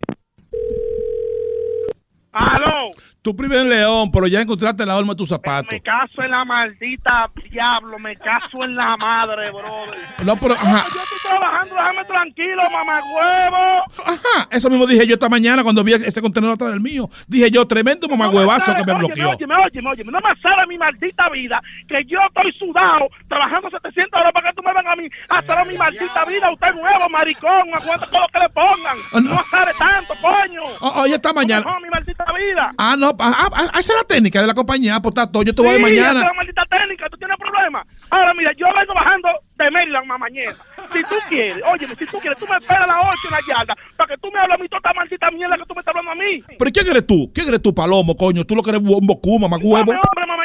[2.32, 2.90] Aló.
[3.20, 5.70] Tú primer león, pero ya encontraste la horma de tus zapatos.
[5.70, 9.98] Me caso en la maldita diablo, me caso en la madre, brother.
[10.24, 10.86] No, pero, ajá.
[10.92, 13.84] Yo estoy trabajando, déjame tranquilo, mamá huevo.
[14.04, 17.08] Ajá, eso mismo dije yo esta mañana cuando vi ese contenedor atrás del mío.
[17.28, 19.30] Dije yo, tremendo mamá huevazo que me bloqueó.
[19.30, 24.20] Óyeme, óyeme, óyeme, no me sale mi maldita vida que yo estoy sudado trabajando 700
[24.20, 26.50] horas para que tú me vengas a mí a hacer mi maldita vida.
[26.50, 28.96] Usted nuevo, maricón, aguanta todo lo que le pongan.
[29.12, 29.34] Ah, no.
[29.34, 30.62] No sale tanto, coño.
[30.96, 31.64] Oye, esta mañana.
[31.70, 32.72] No, mi maldita vida.
[32.78, 35.00] Ah, no, ah, ah, ah, esa es la técnica de la compañía.
[35.00, 36.20] Pues está todo, yo te voy Sí, esa mañana.
[36.20, 37.86] es la maldita técnica, tú tienes problemas.
[38.10, 40.56] Ahora, mira, yo vengo bajando de Maryland, mamañeta.
[40.92, 43.40] Si tú quieres, óyeme, si tú quieres, tú me esperas a las 8 en la
[43.48, 45.80] yarda para que tú me hables a mí toda esta maldita mierda que tú me
[45.80, 46.42] estás hablando a mí.
[46.58, 47.30] Pero ¿quién eres tú?
[47.34, 48.44] ¿Quién eres tú, Palomo, coño?
[48.44, 49.92] Tú lo que eres un bocú, mamá huevo.
[49.92, 49.98] Hombre,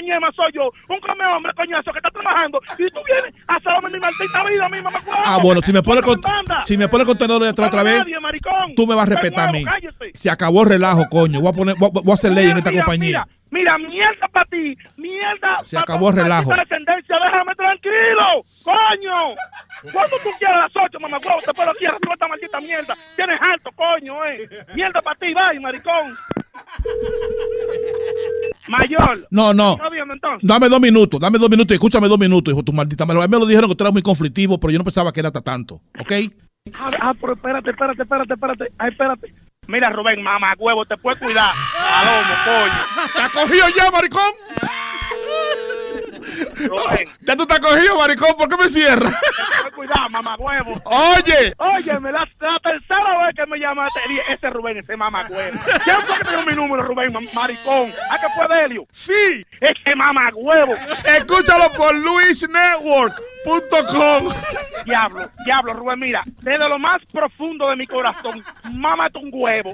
[0.07, 0.71] mamañema, soy yo.
[0.89, 2.59] Un come hombre, coñazo, que está trabajando.
[2.77, 4.99] Y tú vienes a hacerme mi maldita vida, mi mamá.
[5.25, 6.21] Ah, bueno, si me pone el, con-
[6.65, 8.03] si me pone contenedor de atrás otra vez,
[8.75, 9.63] tú me vas a respetar a mí.
[10.13, 11.41] Se acabó el relajo, coño.
[11.41, 13.25] Voy a, poner, voy, a- hacer ley en esta compañía.
[13.49, 15.59] Mira, mira, mierda para ti, mierda.
[15.63, 16.53] Se acabó el relajo.
[16.55, 19.35] descendencia, déjame tranquilo, coño.
[19.93, 22.59] Cuando tú quieras a las 8, mamá, huevo, te puedo aquí a resolver esta maldita
[22.61, 22.95] mierda.
[23.15, 24.47] Tienes alto, coño, eh.
[24.75, 26.17] Mierda para ti, bye, maricón.
[28.67, 29.27] Mayor.
[29.29, 29.77] No, no.
[30.41, 33.23] Dame dos minutos, dame dos minutos escúchame dos minutos, hijo tu maldita madre.
[33.23, 35.19] A mí me lo dijeron que tú eras muy conflictivo, pero yo no pensaba que
[35.19, 36.11] era hasta tanto, ¿ok?
[36.73, 38.65] Ah, ah, pero espérate, espérate, espérate, espérate.
[38.77, 39.33] Ay, espérate.
[39.67, 41.53] Mira, Rubén, mamá, huevo, te puedes cuidar.
[41.77, 43.13] Palomo, coño.
[43.15, 44.31] ¿Te has cogido ya, maricón?
[46.67, 47.09] Rubén.
[47.21, 49.13] Ya tú estás cogido, maricón, ¿por qué me cierras?
[49.75, 50.81] Cuidar, mamá, huevo.
[50.85, 51.53] Oye.
[51.57, 53.99] Óyeme, la, la tercera vez que me llamaste,
[54.29, 55.59] ese Rubén, ese mamá, huevo.
[55.83, 57.93] ¿Quién fue que te dio mi número, Rubén, ma- maricón?
[58.09, 58.85] ¿A qué fue Delio?
[58.91, 59.45] Sí.
[59.61, 60.73] Ese mamá, huevo.
[61.05, 64.29] Escúchalo por luisnetwork.com.
[64.85, 69.73] Diablo, diablo, Rubén, mira, desde lo más profundo de mi corazón, mámate un huevo.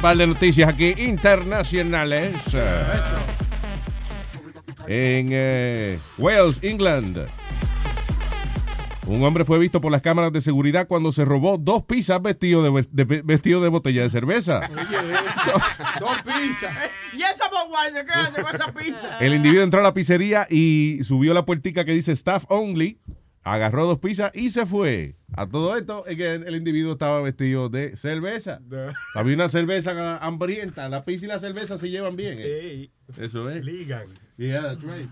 [0.00, 2.32] Par de noticias aquí internacionales.
[4.86, 7.26] En eh, Wales, England.
[9.06, 12.62] Un hombre fue visto por las cámaras de seguridad cuando se robó dos pizzas vestido
[12.62, 14.60] de, de- vestido de botella de cerveza.
[15.98, 16.90] Dos pizzas.
[17.12, 17.50] ¿Y esa
[18.06, 19.18] qué hace con esa pizza?
[19.18, 23.00] El individuo entró a la pizzería y subió la puertica que dice staff only,
[23.54, 25.16] agarró dos pizzas y se fue.
[25.32, 28.60] A todo esto, es que el, el individuo estaba vestido de cerveza.
[29.14, 30.88] Había una cerveza hambrienta.
[30.88, 32.36] La pizza y la cerveza se llevan bien.
[32.40, 32.90] ¿eh?
[33.18, 33.64] Eso es.
[33.64, 34.06] Ligan.
[34.36, 35.08] Yeah, that's right.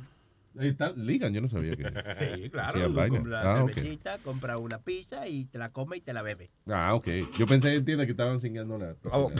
[0.97, 1.85] Ligan, yo no sabía que.
[2.19, 2.93] Sí, claro.
[2.93, 6.51] compras la Ah, cervecita, compras una pizza y te la comes y te la bebes.
[6.67, 7.07] Ah, ok.
[7.39, 8.95] Yo pensé, entiende, que estaban singando la.
[9.13, 9.31] Oh.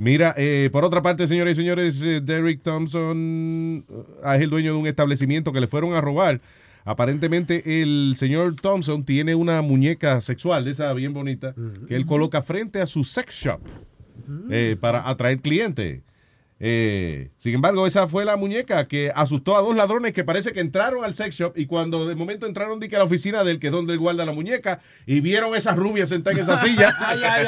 [0.00, 4.72] Mira, eh, por otra parte, señores y señores, eh, Derek Thompson eh, es el dueño
[4.72, 6.40] de un establecimiento que le fueron a robar.
[6.84, 11.54] Aparentemente, el señor Thompson tiene una muñeca sexual, esa bien bonita,
[11.86, 13.60] que él coloca frente a su sex shop
[14.50, 16.02] eh, para atraer clientes.
[16.64, 20.60] Eh, sin embargo, esa fue la muñeca que asustó a dos ladrones que parece que
[20.60, 23.58] entraron al sex shop y cuando de momento entraron di que a la oficina del
[23.58, 26.94] que es donde él guarda la muñeca y vieron esas rubias sentadas en esa silla,
[27.00, 27.46] ay, ay,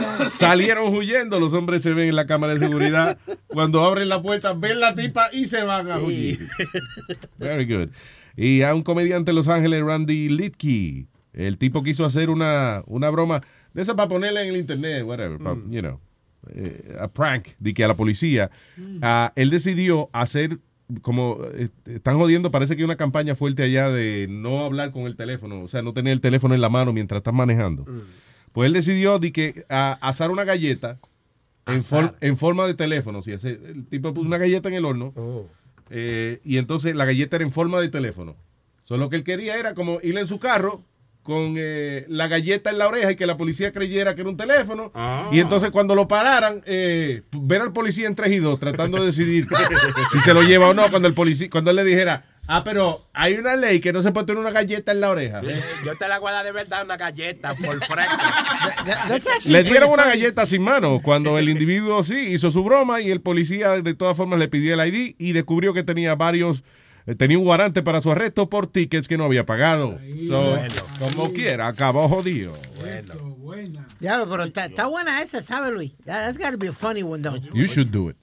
[0.00, 0.30] ay.
[0.30, 1.38] salieron huyendo.
[1.38, 3.18] Los hombres se ven en la cámara de seguridad.
[3.46, 6.38] Cuando abren la puerta, ven la tipa y se van a huir.
[7.38, 7.90] Very good.
[8.36, 13.10] Y a un comediante de Los Ángeles, Randy Litke, el tipo quiso hacer una, una
[13.10, 13.42] broma
[13.72, 16.00] de esa para ponerla en el internet, whatever, pa- you know,
[16.54, 18.50] eh, a prank, de que a la policía.
[19.02, 20.58] Ah, él decidió hacer
[21.00, 25.04] como eh, están jodiendo, parece que hay una campaña fuerte allá de no hablar con
[25.06, 27.84] el teléfono, o sea, no tener el teléfono en la mano mientras estás manejando.
[28.52, 30.98] Pues él decidió de que a, asar una galleta
[31.66, 33.22] en, for- en forma de teléfono.
[33.22, 35.12] Si el tipo puso una galleta en el horno
[35.90, 38.36] eh, y entonces la galleta era en forma de teléfono.
[38.84, 40.82] Solo que él quería era como ir en su carro
[41.22, 44.36] con eh, la galleta en la oreja y que la policía creyera que era un
[44.36, 44.92] teléfono.
[45.32, 49.06] Y entonces cuando lo pararan, eh, ver al policía en 3 y 2 tratando de
[49.06, 49.46] decidir
[50.12, 50.90] si se lo lleva o no.
[50.90, 54.12] Cuando el policía, cuando él le dijera, ah, pero hay una ley que no se
[54.12, 55.40] puede tener una galleta en la oreja.
[55.44, 58.16] Eh, Yo te la voy a dar de verdad una galleta por fresco.
[59.46, 63.20] Le dieron una galleta sin mano cuando el individuo sí hizo su broma y el
[63.20, 66.64] policía de todas formas le pidió el ID y descubrió que tenía varios,
[67.06, 69.98] eh, tenía un guarante para su arresto por tickets que no había pagado.
[70.28, 70.74] So, Bueno.
[70.98, 72.56] Como quiera, acabó jodido.
[74.00, 75.92] Diablo, pero está, está buena esa, ¿sabes, Luis?
[76.04, 77.36] That, that's gotta be a funny one, though.
[77.54, 78.16] You should do it.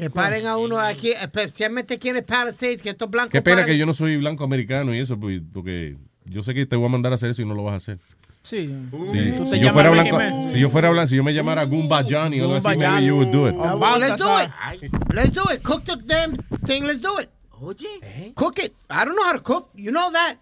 [0.00, 3.62] Que paren a uno aquí, especialmente aquí en el Palisades, que estos blancos Qué pena
[3.62, 6.76] paren- que yo no soy blanco americano y eso, pues, porque yo sé que te
[6.76, 7.98] voy a mandar a hacer eso y no lo vas a hacer.
[8.42, 8.66] Sí.
[9.12, 10.18] Sí, Tú si, yo fuera blanco,
[10.50, 13.16] si yo fuera blanco, si yo me llamara Goomba Johnny o algo así, maybe you
[13.16, 13.54] would do it.
[13.54, 14.90] Uh, well, let's do it.
[15.12, 15.62] Let's do it.
[15.62, 16.36] Cook the damn
[16.66, 16.84] thing.
[16.86, 17.28] Let's do it.
[17.60, 18.32] Oye.
[18.34, 18.72] Cook it.
[18.88, 19.68] I don't know how to cook.
[19.74, 20.38] You know that.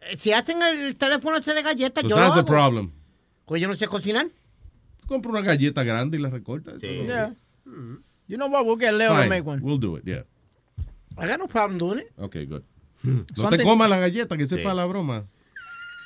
[0.00, 2.46] Eh, Si hacen el teléfono ese de galletas, So yo lo that's the hago.
[2.48, 2.90] problem.
[3.44, 4.26] Pues yo no sé cocinar.
[5.06, 6.70] Compra una galleta grande y la recorta.
[6.70, 6.80] eso.
[6.80, 7.34] Yeah.
[8.26, 8.64] You know what?
[8.64, 9.60] We'll get Leo to Fine, make one.
[9.62, 10.22] We'll do it, yeah.
[11.18, 12.12] I got no problem doing it.
[12.18, 12.62] Okay, good.
[13.02, 15.24] No te Something- comas la galleta, que sepa la broma.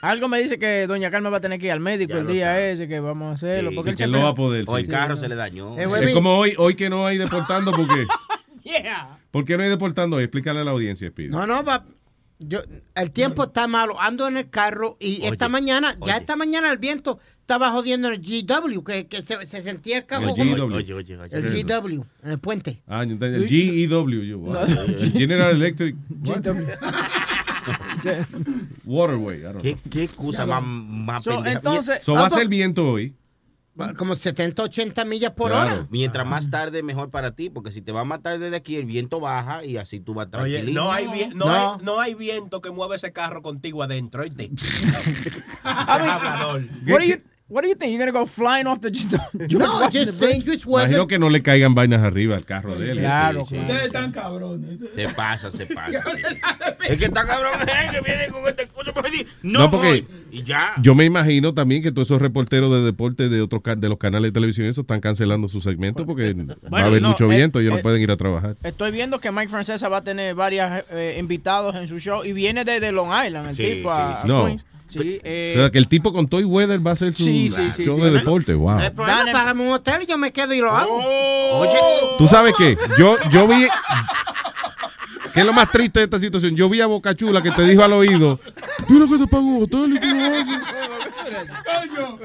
[0.03, 2.27] Algo me dice que doña Carmen va a tener que ir al médico Ya el
[2.27, 2.71] lo día sabe.
[2.73, 3.71] ese que vamos a hacerlo.
[3.71, 4.65] Sí, porque Sí, él que él siempre- no va a poder.
[4.69, 4.91] O el sí.
[4.91, 5.77] carro se le dañó.
[5.79, 8.07] Eh, Es como hoy, hoy que no hay deportando, porque
[8.65, 9.19] Yeah.
[9.31, 10.25] ¿por qué no hay deportando hoy?
[10.25, 11.31] Explícale a la audiencia, Speedy.
[11.31, 11.85] No, no, va.
[12.41, 12.61] Yo,
[12.95, 14.01] el tiempo está malo.
[14.01, 18.15] Ando en el carro y esta mañana, ya esta mañana el viento estaba jodiendo en
[18.15, 20.29] el GW, que, que se, se sentía el carro.
[20.29, 20.75] El GW.
[20.77, 21.37] Oye, oye, oye.
[21.37, 22.81] El GW, en el puente.
[22.87, 23.49] Ah, yo entendí, el
[23.89, 24.23] GEW.
[24.23, 24.55] Yo, wow.
[25.15, 25.97] General Electric?
[28.85, 29.41] Waterway.
[29.41, 29.83] I don't ¿Qué, know.
[29.91, 31.57] qué excusa más, más So, pendeja?
[31.57, 33.15] entonces- So va a ser viento hoy.
[33.97, 35.87] Como 70, 80 millas por Claro, hora.
[35.91, 38.87] Mientras más tarde, mejor para ti, porque si te vas más tarde de aquí, el
[38.87, 40.85] viento baja y así tú vas Oye, tranquilo.
[40.85, 41.55] no hay, no, No.
[41.55, 44.51] Hay, no hay viento que mueva ese carro contigo adentro, ¿oíste?
[45.63, 46.65] Hablador.
[47.49, 47.93] What do you think?
[47.93, 48.91] You're gonna go flying off the
[49.59, 50.45] No, just the bridge?
[50.45, 50.89] dangerous weather.
[50.91, 52.99] Imagino que no le caigan vainas arriba al carro de él.
[52.99, 53.61] Claro, Sí, sí.
[53.61, 54.79] Ustedes están cabrones.
[54.95, 56.03] Se pasa, se pasa.
[56.89, 58.69] es que está cabrón, eh, que viene con este
[59.03, 60.07] decir, no, No, porque voy.
[60.31, 60.73] Y ya.
[60.83, 64.29] Yo me imagino también que todos esos reporteros de deporte de otros de los canales
[64.29, 66.35] de televisión eso están cancelando su segmento porque
[66.73, 68.57] va a haber no, mucho eh, viento, ellos eh, no pueden ir a trabajar.
[68.63, 70.71] Estoy viendo que Mike Francesa va a tener varios
[71.19, 74.23] invitados en su show y viene desde Long Island, el Sí, tipo sí, a, a
[74.23, 74.29] sí.
[74.29, 74.45] No.
[74.47, 74.65] Queens.
[74.89, 77.49] Sí, eh, o sea, que el tipo con Toy Weather va a hacer su Sí,
[77.49, 78.01] sí, sí, show sí.
[78.01, 78.55] de deporte.
[78.55, 78.77] Wow.
[78.77, 79.33] No hay problema, Dale.
[79.33, 80.97] págame un hotel y yo me quedo y lo hago.
[81.61, 81.79] Oye,
[82.19, 82.77] ¿Tú sabes qué?
[82.99, 83.67] Yo, yo vi.
[85.35, 86.57] ¿Qué es lo más triste de esta situación?
[86.57, 88.41] Yo vi a Boca Chula que te dijo al oído:
[88.89, 90.63] Mira que te pago un hotel y tú lo haces.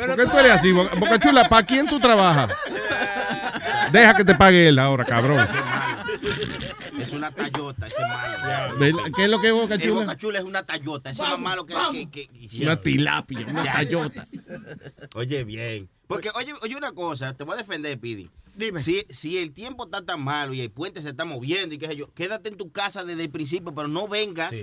[0.07, 0.71] ¿Por qué tú eres así?
[0.71, 2.49] Bo- Boca Chula, ¿para quién tú trabajas?
[3.91, 5.45] Deja que te pague él ahora, cabrón.
[7.29, 8.97] Una tallota, ese malo.
[9.15, 10.01] ¿Qué es lo que es Boca El Chula?
[10.01, 11.75] Boca Chula es una tallota, ese es más malo que...
[12.11, 13.73] que, que- Una tilapia, una Ya.
[13.73, 14.27] tallota.
[15.15, 15.89] Oye, bien.
[16.07, 18.29] Porque, oye, oye una cosa, te voy a defender, Pidi.
[18.55, 18.81] Dime.
[18.81, 21.87] Si, si el tiempo está tan malo y el puente se está moviendo y qué
[21.87, 24.53] sé yo, quédate en tu casa desde el principio, pero no vengas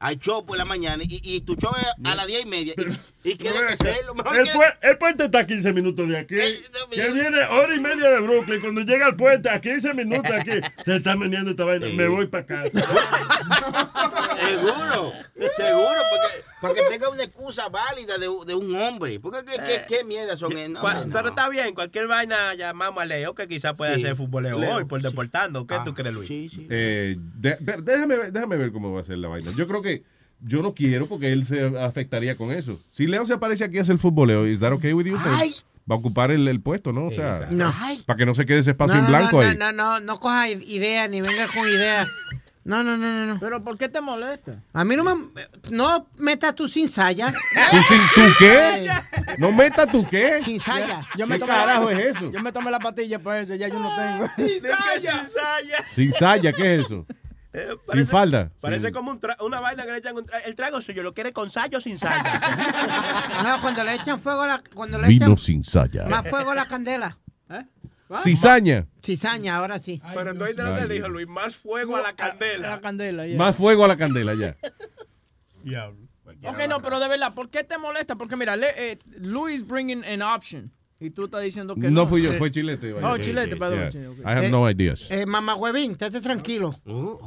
[0.00, 2.74] al show por la mañana y, y tu show es a las diez y media
[2.76, 2.82] y,
[3.24, 4.14] y que hacerlo.
[4.14, 6.36] Mejor El, que- el puente está a 15 minutos de aquí.
[6.36, 8.60] Que viene hora y media de Brooklyn.
[8.60, 10.52] Cuando llega al puente, a 15 minutos aquí,
[10.84, 11.86] se está meneando esta vaina.
[11.94, 12.70] Me voy para casa.
[14.48, 15.12] Seguro,
[15.56, 19.18] seguro, porque, porque tenga una excusa válida de, de un hombre.
[19.20, 20.52] Porque qué, qué, qué mierda son?
[20.72, 21.12] No, no.
[21.12, 24.02] Pero está bien, cualquier vaina llamamos a Leo que quizás pueda Sí.
[24.02, 25.66] ser futboleo Leo, hoy por deportando.
[25.66, 26.30] ¿Qué Ah, tú crees, Luis?
[26.70, 29.50] Eh, de- de- déjame, ver- déjame ver cómo va a ser la vaina.
[29.56, 30.02] Yo creo que
[30.40, 32.80] yo no quiero porque él se afectaría con eso.
[32.90, 35.16] Si Leo se aparece aquí a hacer futboleo, ¿is that okay with you?
[35.16, 35.54] Pues, Ay.
[35.90, 37.06] Va a ocupar el, el puesto, ¿no?
[37.06, 37.72] O sea, No.
[38.04, 39.56] para que no se quede ese espacio no, en blanco no, ahí.
[39.56, 42.06] No, no, no, no cojas ideas ni vengas con ideas.
[42.62, 43.40] No, no, no, no, no.
[43.40, 44.62] Pero ¿por qué te molesta?
[44.74, 45.14] A mí no me...
[45.70, 47.32] No metas tú sin saya.
[47.70, 48.90] ¿Tú, sin, ¿Tú qué?
[49.38, 50.42] ¿No meta tú qué?
[50.44, 51.08] Sin saya.
[51.16, 52.30] Yo me ¿Qué tomé carajo es eso?
[52.30, 54.28] Yo me tomé la pastilla para eso, ya yo no tengo.
[55.94, 57.06] Sin saya, ¿qué es eso?
[57.92, 58.52] Sin falda.
[58.60, 61.32] Parece como un una vaina que le echan un tra- El trago suyo lo quiere
[61.32, 62.22] con saya o sin saya.
[63.42, 64.62] No, cuando le echan fuego a la...
[64.74, 66.06] Cuando le Vino echan sin saya.
[66.06, 67.18] más fuego a la candela.
[68.22, 68.86] Cizaña.
[69.02, 70.00] Cizaña, ahora sí.
[70.14, 72.70] Pero no hay de lo que Ay, le dijo Luis, más fuego a la candela.
[72.70, 73.36] La candela, ya.
[73.36, 74.56] Más fuego a la candela ya.
[75.62, 76.08] Diablo.
[76.44, 78.16] Ok, no, pero de verdad, ¿por qué te molesta?
[78.16, 80.70] Porque mira, eh, Luis bringing an option.
[81.00, 81.90] Y tú estás diciendo que no.
[81.90, 82.92] No fui yo, fue Chilete.
[82.92, 83.90] Oh, Chilete, perdón.
[83.92, 84.10] Yeah.
[84.24, 85.08] I have no ideas.
[85.10, 86.74] Eh, mamá huevín, estate tranquilo.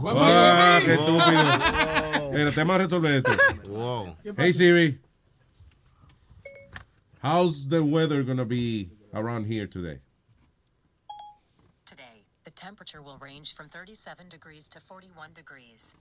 [0.05, 2.31] Ah, qué estúpido.
[2.33, 3.31] Mira, te vamos a resolver esto.
[4.37, 4.99] Hey Siri.
[7.23, 10.01] How's the weather gonna be around here today?
[11.85, 15.95] Today, the temperature will range from 37 degrees to 41 degrees.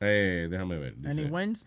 [0.00, 0.92] Eh, déjame ver.
[0.96, 1.08] dice.
[1.10, 1.64] Any wins?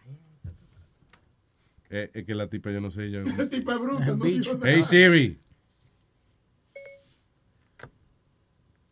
[1.89, 3.09] Eh, es que la tipa yo no sé.
[3.09, 3.23] Yo...
[3.37, 4.69] La tipa es bruta, no dijo nada.
[4.71, 5.39] Hey Siri.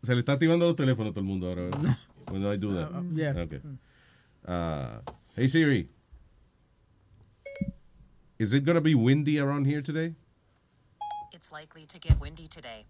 [0.03, 1.63] Se le está activando los teléfonos a todo el mundo ahora.
[1.63, 1.97] ¿verdad?
[2.31, 2.91] When I do that.
[3.13, 3.33] yeah.
[3.37, 3.61] Okay.
[4.47, 4.99] Uh,
[5.35, 5.89] hey Siri.
[8.37, 10.13] Is it gonna be windy around here today?
[11.31, 12.85] It's likely to get windy today.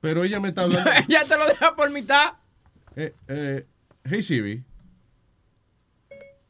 [0.00, 0.90] Pero ella me está hablando.
[1.08, 2.34] ya te lo deja por mitad.
[2.96, 3.62] Eh, eh,
[4.08, 4.62] hey Siri.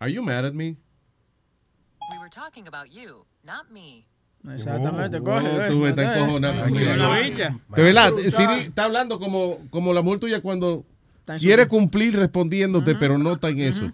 [0.01, 0.77] Are you mad at me?
[2.27, 4.05] We were talking about you, not me.
[4.53, 5.47] Exactamente, Oh, coge.
[5.47, 6.67] oh, tú encojonado.
[7.77, 10.85] De verdad, Siri está hablando como, como la mujer tuya cuando
[11.39, 13.93] quiere cumplir respondiéndote, pero no está en eso.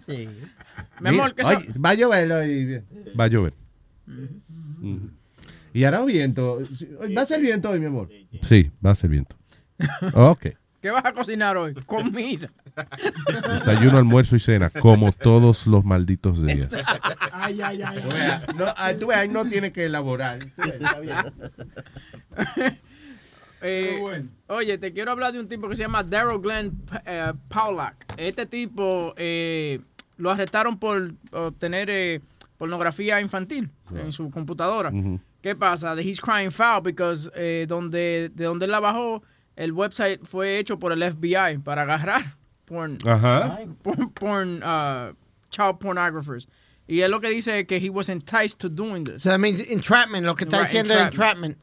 [0.99, 2.81] Mi amor, que Mira, eso- oye, va a llover hoy.
[3.19, 3.53] Va a llover.
[4.07, 5.09] Ujú.
[5.71, 6.59] Y hará viento.
[7.15, 8.09] ¿Va a ser viento hoy, mi amor?
[8.41, 9.35] Sí, va a ser viento.
[10.13, 10.47] Ok.
[10.81, 11.75] ¿Qué vas a cocinar hoy?
[11.85, 12.49] Comida.
[13.53, 16.69] Desayuno, almuerzo y cena, como todos los malditos días.
[17.31, 18.03] Ay, ay, ay.
[18.55, 20.39] No, ah, tú veas, no tiene que elaborar.
[20.57, 21.17] Está bien.
[23.65, 27.95] Eh, Oye, te quiero hablar de un tipo que se llama Daryl Glenn eh, Paulak.
[28.17, 29.79] Este tipo eh,
[30.17, 32.19] lo arrestaron por obtener eh,
[32.57, 34.89] pornografía infantil en su computadora.
[34.89, 35.17] Ujú.
[35.41, 35.95] ¿Qué pasa?
[35.97, 39.23] He's crying foul because eh, donde, de donde él la bajó,
[39.55, 42.35] el website fue hecho por el FBI para agarrar
[42.65, 43.59] porn, Ajá.
[43.81, 45.13] porn, porn, uh,
[45.49, 46.47] child pornographers.
[46.87, 49.23] Y él lo que dice es que he was enticed to doing this.
[49.23, 51.57] So that means entrapment, lo que está Right, diciendo es entrapment.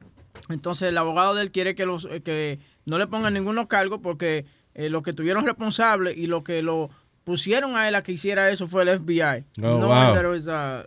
[0.49, 4.47] Entonces el abogado de él quiere que los que no le pongan ninguno cargo porque
[4.75, 6.91] eh, los que tuvieron responsable y lo que lo
[7.25, 9.45] pusieron a él a que hiciera eso fue el FBI.
[9.59, 10.15] Oh, no wow.
[10.15, 10.85] that it was, uh,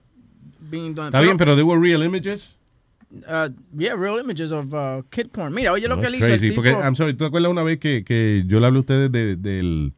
[0.59, 1.07] being done.
[1.07, 2.55] Está bien, pero they were real images.
[3.27, 5.53] uh, yeah, real images of uh, kid porn.
[5.53, 6.33] Mira, oye lo No, que es él hizo.
[6.33, 8.77] el tipo- porque, I'm sorry, ¿tú te acuerdas una vez que, que yo le hablé
[8.77, 9.93] a ustedes de, del-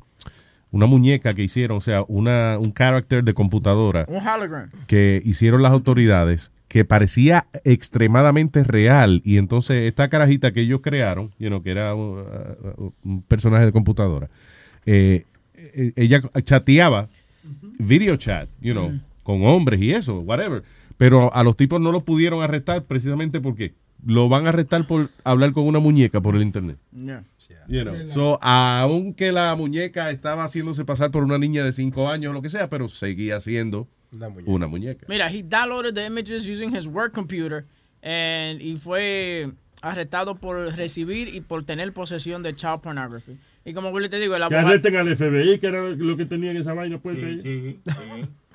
[0.76, 4.70] una muñeca que hicieron, o sea, una, un character de computadora un hologram.
[4.88, 9.22] que hicieron las autoridades que parecía extremadamente real.
[9.24, 13.66] Y entonces esta carajita que ellos crearon, you know, que era un, uh, un personaje
[13.66, 14.30] de computadora,
[14.86, 15.24] eh,
[15.56, 17.08] eh, ella chateaba
[17.80, 20.64] video chat, you know, con hombres y eso, whatever,
[20.98, 23.72] pero a los tipos no los pudieron arrestar precisamente porque
[24.06, 26.78] lo van a arrestar por hablar con una muñeca por el internet.
[26.94, 27.24] Yeah.
[27.68, 28.08] You know.
[28.10, 32.42] So, aunque la muñeca estaba haciéndose pasar por una niña de 5 años o lo
[32.42, 33.88] que sea, pero seguía siendo
[34.46, 35.06] una muñeca.
[35.10, 37.66] Mira, he downloaded the images using his work computer
[38.02, 39.52] and y fue
[39.82, 43.38] arrestado por recibir y por tener posesión de child pornography.
[43.66, 46.56] Y como yo te digo, el Que arresten al FBI, que era lo que tenían
[46.58, 47.80] esa vaina puesta ahí.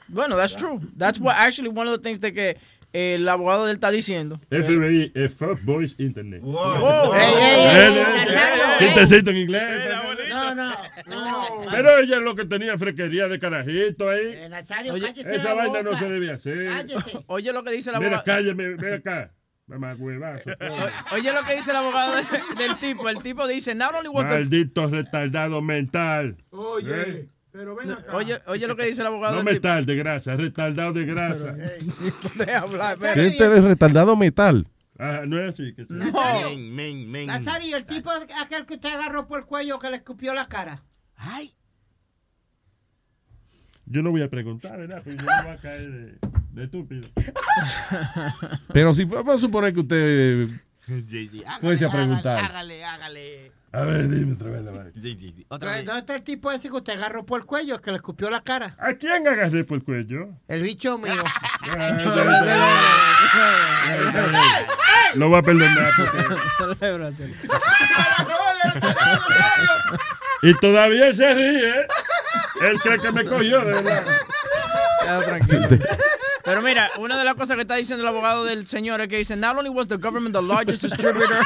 [0.09, 0.81] Bueno, that's true.
[0.97, 2.56] That's what actually one of the things de que
[2.93, 4.41] el abogado de él está diciendo.
[4.51, 6.41] FBI, es Fuck Boys Internet.
[6.43, 7.15] Wow.
[7.15, 8.95] Ey, ey, ey, Eh, eh, Nazario, ¿Qué ey.
[8.95, 9.62] te cito en inglés?
[10.29, 11.71] No, no, no.
[11.71, 14.27] Pero ella es lo que tenía fresquería de carajito ahí.
[14.35, 15.99] Eh, Nazario, Oye, cállese Esa la vaina no boca.
[15.99, 16.67] se debía hacer.
[16.69, 17.19] Cállese.
[17.27, 18.25] Oye lo que dice el Mira, abogado.
[18.25, 19.31] cállame, ven acá.
[19.71, 22.23] O- Oye lo que dice el abogado de-
[22.62, 23.09] del tipo.
[23.09, 24.35] El tipo dice, not only was the...
[24.35, 26.37] Maldito retardado mental.
[26.51, 27.29] Oye, ¿Eh?
[27.52, 28.14] Pero ven acá.
[28.16, 31.55] Oye, oye lo que dice el abogado No mental de grasa, retardado de grasa.
[32.24, 32.64] Espera.
[33.14, 34.66] Este es retardado metal.
[34.98, 35.72] Ah, no es así.
[35.74, 37.27] Que se- Nazario, Men, men, men.
[37.27, 38.10] Nazario, el tipo
[38.43, 40.82] aquel que usted agarró por el cuello que le escupió la cara.
[41.16, 41.55] Ay.
[43.86, 45.02] Yo no voy a preguntar, ¿verdad?
[45.02, 46.18] Porque yo no voy a caer de,
[46.52, 47.09] de estúpido.
[48.72, 50.48] Pero si fue- vamos a suponer que usted
[51.60, 52.44] fuese a preguntar.
[52.44, 53.52] Hágale, hágale.
[53.72, 54.90] A ver, dime otra vez la vaina.
[54.94, 55.47] Sí, sí, sí.
[55.48, 56.01] Otra ¿Dónde vez.
[56.01, 58.74] está el tipo ese que usted agarró por el cuello que le escupió la cara?
[58.78, 60.28] ¿A quién agarré por el cuello?
[60.48, 61.14] El bicho mío.
[65.14, 65.92] Lo voy a perdonar.
[65.97, 67.36] porque-.
[70.42, 71.74] Y todavía se ríe.
[72.62, 74.05] Él cree que me cogió, de verdad.
[75.24, 75.68] Tranquilo.
[76.44, 79.18] Pero mira, una de las cosas que está diciendo el abogado del señor es que
[79.18, 81.44] dice, not only was the government the largest distributor,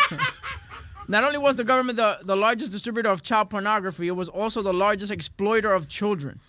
[1.09, 4.63] not only was the government the, the largest distributor of child pornography, it was also
[4.63, 6.41] the largest exploiter of children.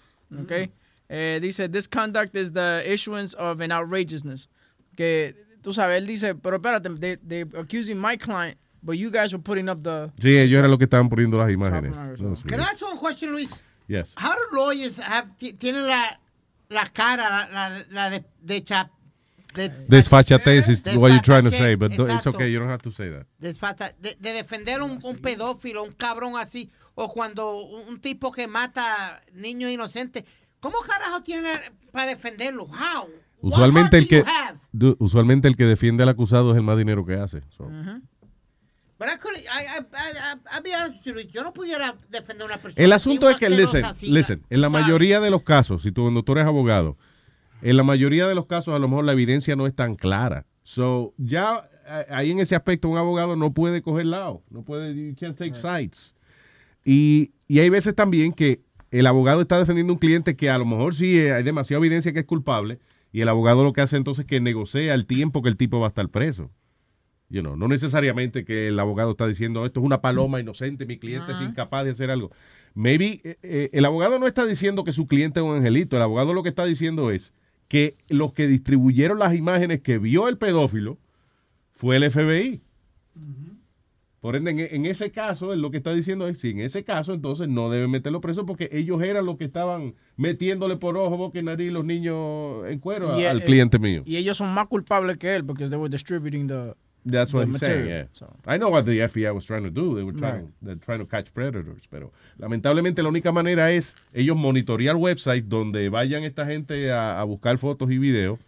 [0.41, 0.69] Okay?
[1.09, 4.47] Eh, dice, this conduct is the issuance of an outrageousness.
[4.97, 9.31] Que, tú sabes, él dice, pero espérate, they, they accusing my client, but you guys
[9.31, 10.11] were putting up the...
[10.19, 11.91] Sí, ellos eran los que estaban poniendo las imágenes.
[11.93, 12.49] pornography.
[12.49, 12.71] Can I mío.
[12.71, 13.61] ask one question, Luis?
[13.87, 14.13] Yes.
[14.17, 16.17] How do lawyers have, ti- tienen la,
[16.71, 18.89] la cara, la, la, la de, de chap,
[19.55, 22.35] de, Desfachatez is what you're trying to say, but do- it's exacto.
[22.35, 22.51] okay.
[22.51, 23.25] You don't have to say that.
[23.39, 28.47] desfata- de, de defender un, un pedófilo, un cabrón así, o cuando un, tipo que
[28.47, 30.23] mata niños inocentes.
[30.59, 31.49] ¿Cómo carajo tiene
[31.91, 32.63] para defenderlo?
[32.63, 33.09] How?
[33.41, 34.23] Usualmente el que
[34.99, 37.41] usualmente el que defiende al acusado es el más dinero que hace.
[37.55, 37.69] So.
[38.99, 42.83] I couldn't- I- I- I- Luis, Yo no pudiera defender a una persona.
[42.83, 46.23] El asunto es que, listen, listen, en la mayoría de los casos, si tú, cuando
[46.23, 46.97] tú eres abogado,
[47.65, 50.45] en la mayoría de los casos a lo mejor la evidencia no es tan clara.
[50.61, 54.93] So, ya eh, ahí en ese aspecto un abogado no puede coger lado, no puede,
[54.93, 56.13] you can't take sides.
[56.83, 58.61] Y, y hay veces también que
[58.91, 61.79] el abogado está defendiendo a un cliente que a lo mejor sí eh, hay demasiada
[61.79, 62.77] evidencia que es culpable
[63.11, 65.79] y el abogado lo que hace entonces es que negocia el tiempo que el tipo
[65.79, 66.51] va a estar preso.
[67.29, 70.99] You know, no necesariamente que el abogado está diciendo esto es una paloma inocente, mi
[70.99, 72.29] cliente es incapaz de hacer algo.
[72.75, 76.03] Maybe eh, eh, el abogado no está diciendo que su cliente es un angelito, el
[76.03, 77.33] abogado lo que está diciendo es
[77.67, 80.97] que los que distribuyeron las imágenes que vio el pedófilo
[81.73, 82.61] fue el FBI.
[84.21, 86.83] Por ende, en, en ese caso, él lo que está diciendo es, si en ese
[86.83, 91.15] caso, entonces no deben meterlo preso porque ellos eran los que estaban metiéndole por ojo,
[91.15, 94.01] boca y nariz los niños en cuero a- Y al es- cliente mío.
[94.05, 96.73] Y ellos son más culpables que él porque they were distributing the,
[97.07, 98.07] That's what he's saying, yeah.
[98.47, 99.95] I know what the FBI was trying to do.
[99.95, 100.53] They were trying, Right.
[100.61, 101.83] they're trying to catch predators.
[101.89, 107.23] Pero lamentablemente la única manera es ellos monitorear websites donde vayan esta gente a, a
[107.23, 108.39] buscar fotos y videos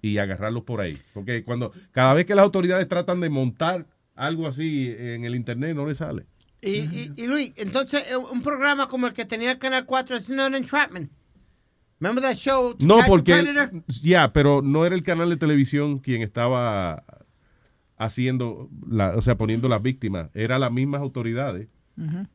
[0.00, 0.98] y agarrarlos por ahí.
[1.12, 5.76] Porque cuando cada vez que las autoridades tratan de montar algo así en el internet
[5.76, 6.24] no le sale.
[6.62, 10.16] Y, y, y Luis, entonces eh, un programa como el que tenía el Canal 4
[10.16, 11.10] es no entrapment.
[12.00, 12.74] Remember that show?
[12.74, 17.02] To No, Catch porque ya, pero no era el canal de televisión quien estaba
[17.96, 20.30] haciendo, la, o sea, poniendo las víctimas.
[20.34, 21.68] Era las mismas autoridades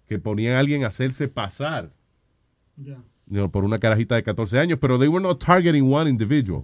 [0.07, 1.91] que ponían a alguien a hacerse pasar
[3.27, 6.63] you know, por una carajita de 14 años, pero they were not targeting one individual.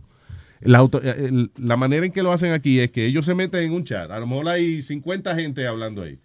[0.61, 3.35] La, auto- eh, el- la manera en que lo hacen aquí es que ellos se
[3.35, 6.19] meten en un chat, a lo mejor hay 50 gente hablando ahí,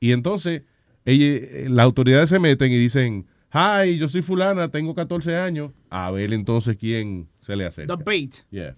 [0.00, 0.62] y entonces
[1.04, 6.10] eh, las autoridades se meten y dicen, hi, yo soy fulana, tengo 14 años, a
[6.10, 7.86] ver entonces quién se le hace.
[7.86, 8.36] The bait.
[8.50, 8.76] Yeah.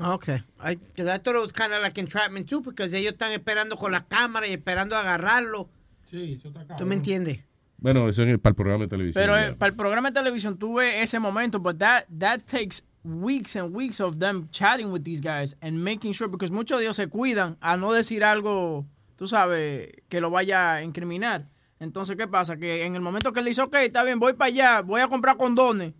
[0.00, 0.42] Okay.
[0.60, 3.76] I, 'cause I thought it was kind of like entrapment too, porque ellos están esperando
[3.76, 5.68] con la cámara y esperando agarrarlo.
[6.10, 7.40] Sí, eso está ¿Tú me entiendes?
[7.78, 9.22] Bueno, eso es para el programa de televisión.
[9.22, 9.48] Pero yeah.
[9.48, 13.54] eh, para el programa de televisión tú ves ese momento, but that that takes weeks
[13.54, 16.96] and weeks of them chatting with these guys and making sure, because muchos de ellos
[16.96, 18.84] se cuidan a no decir algo,
[19.16, 21.46] tú sabes, que lo vaya a incriminar.
[21.78, 22.56] Entonces, ¿qué pasa?
[22.56, 25.08] Que en el momento que él dice, ok, está bien, voy para allá, voy a
[25.08, 25.92] comprar condones,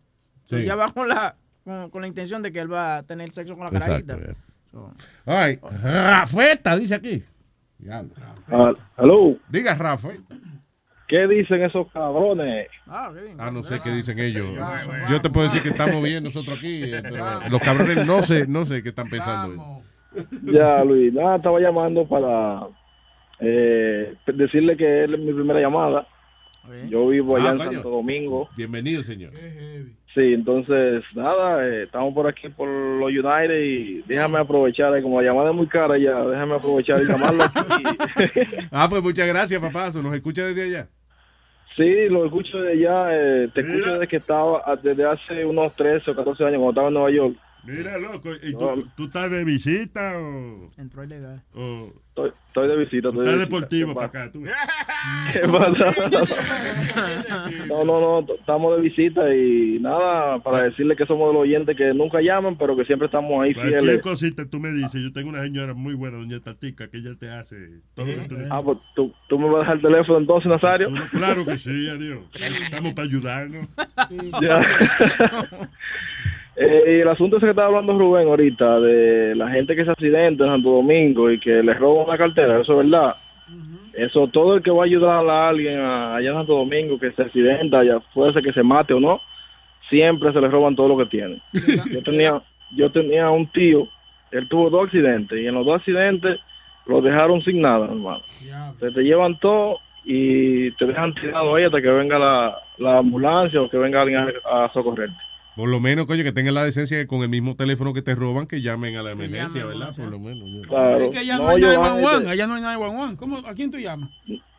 [0.49, 0.65] Sí.
[0.65, 1.37] ya va con la,
[1.67, 4.17] con, con la intención de que él va a tener sexo con la Exacto, carajita.
[4.19, 4.37] yeah.
[4.71, 4.95] So-
[5.27, 6.81] All right.
[6.81, 7.23] Dice aquí.
[7.79, 8.11] Diablo.
[8.49, 9.37] Ah, hello.
[9.49, 10.11] Diga, Rafa.
[11.09, 12.69] ¿Qué dicen esos cabrones?
[12.87, 13.37] Ah, qué bien.
[13.41, 14.49] Ah, no sé qué dicen ellos.
[15.11, 18.47] Yo te puedo decir que estamos bien nosotros aquí, eh, pero los cabrones no sé,
[18.47, 19.83] no sé qué están pensando.
[20.45, 22.69] Ya, Luis, nada, estaba llamando para
[23.41, 26.07] eh, decirle que es mi primera llamada
[26.89, 27.73] Yo vivo allá Ah, en coño.
[27.73, 28.49] Santo Domingo.
[28.57, 29.33] Bienvenido, señor.
[30.17, 35.21] Sí, entonces, nada, eh, estamos por aquí por los United y déjame aprovechar, eh, como
[35.21, 37.61] la llamada es muy cara ya, déjame aprovechar y llamarlo aquí.
[38.73, 40.01] Ah, pues muchas gracias, papazo.
[40.01, 40.89] Nos escucha desde allá.
[41.77, 45.77] Sí, lo escucho de allá, eh, te escucho desde que estaba, ah, desde hace unos
[45.77, 47.37] 13 o 14 años, cuando estaba en Nueva York.
[47.67, 50.71] Mira, loco, ¿y tú, tú estás de visita o...?
[50.79, 51.43] Entró ilegal.
[51.55, 53.09] o Estoy, estoy de visita.
[53.09, 54.43] Estoy estás de deportivo para acá, tú.
[55.33, 55.93] ¿Qué pasa?
[57.69, 61.77] No, no, no, estamos de visita y nada, para decirle que somos de los oyentes
[61.77, 64.01] que nunca llaman, pero que siempre estamos ahí Cualquier fieles.
[64.03, 67.29] cosita tú me dices, yo tengo una señora muy buena, doña Tatica, que ella te
[67.31, 67.57] hace
[67.95, 70.51] todo lo que tú Ah, pues tú, tú me vas a dejar el teléfono entonces,
[70.51, 70.89] Nazario.
[71.11, 72.21] Claro que sí, adiós.
[72.63, 73.69] Estamos para ayudarnos.
[74.41, 74.63] Ya.
[76.57, 80.45] Eh, el asunto ese que estaba hablando Rubén ahorita, de la gente que se accidenta
[80.45, 83.15] en Santo Domingo y que le roban la cartera, eso es verdad.
[83.93, 87.13] Eso, todo el que va a ayudar a alguien a- allá en Santo Domingo que
[87.13, 89.21] se accidenta, ya fuese que se mate o no,
[89.89, 91.41] siempre se le roban todo lo que tiene.
[91.93, 92.41] Yo tenía,
[92.75, 93.87] yo tenía un tío,
[94.33, 96.41] él tuvo dos accidentes y en los dos accidentes
[96.87, 98.21] lo dejaron sin nada, hermano.
[98.81, 103.61] Se te llevan todo y te dejan tirado ahí hasta que venga la, la ambulancia
[103.61, 105.15] o que venga alguien a, a socorrerte.
[105.57, 108.15] Por lo menos, coño, que tengan la decencia de con el mismo teléfono que te
[108.15, 109.89] roban, que llamen a la emergencia, ¿verdad?
[109.97, 110.49] Por lo menos.
[110.51, 110.99] yo- Claro.
[111.01, 113.17] Es que allá no, No, hay yo- 911, allá no hay 911.
[113.17, 114.11] ¿Cómo, ¿A quién tú llamas?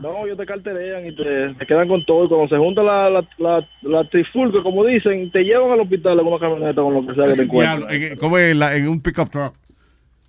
[0.00, 2.24] No, ellos te carterean y te, te quedan con todo.
[2.24, 6.18] Y cuando se junta la, la, la, la trifulca, como dicen, te llevan al hospital
[6.20, 8.12] en una camioneta con lo que sea que te Diablo, encuentren.
[8.12, 8.56] en- ¿Cómo es?
[8.56, 9.54] La- en un pickup truck.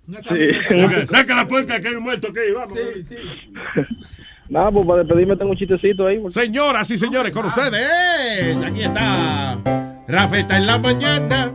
[0.08, 0.36] Ok,
[1.06, 2.78] Saca la puerta que hay un muerto, ok, vamos.
[4.52, 6.22] Nada, pues para despedirme tengo un chistecito ahí.
[6.28, 8.62] Señoras y señores, con ustedes.
[8.62, 9.58] Aquí está.
[10.06, 11.52] Rafeta en la mañana.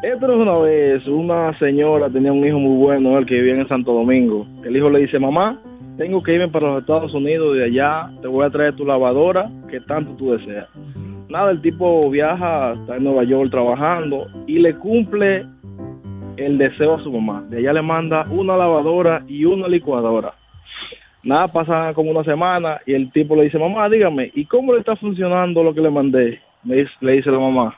[0.00, 3.66] Esto es una vez, una señora tenía un hijo muy bueno, el que vivía en
[3.66, 4.46] Santo Domingo.
[4.64, 5.60] El hijo le dice, mamá,
[5.98, 9.50] tengo que irme para los Estados Unidos de allá te voy a traer tu lavadora
[9.68, 10.68] que tanto tú deseas.
[11.28, 15.44] Nada, el tipo viaja, está en Nueva York trabajando y le cumple
[16.36, 17.44] el deseo a su mamá.
[17.50, 20.32] De allá le manda una lavadora y una licuadora.
[21.26, 24.78] Nada, pasa como una semana y el tipo le dice, mamá, dígame, ¿y cómo le
[24.78, 26.40] está funcionando lo que le mandé?
[26.62, 27.76] Me dice- le dice la mamá,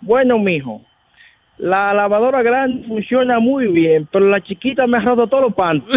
[0.00, 0.82] bueno, mijo,
[1.58, 5.88] la lavadora grande funciona muy bien, pero la chiquita me ha roto todos los pantos.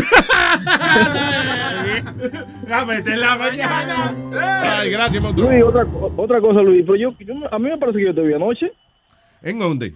[2.67, 4.79] Rafeta en la mañana.
[4.79, 5.23] Ay, gracias.
[5.35, 5.85] Luis, otra,
[6.17, 8.71] otra cosa, Luis, pero yo, yo- a mí me parece que yo te vi anoche
[9.41, 9.93] ¿En dónde?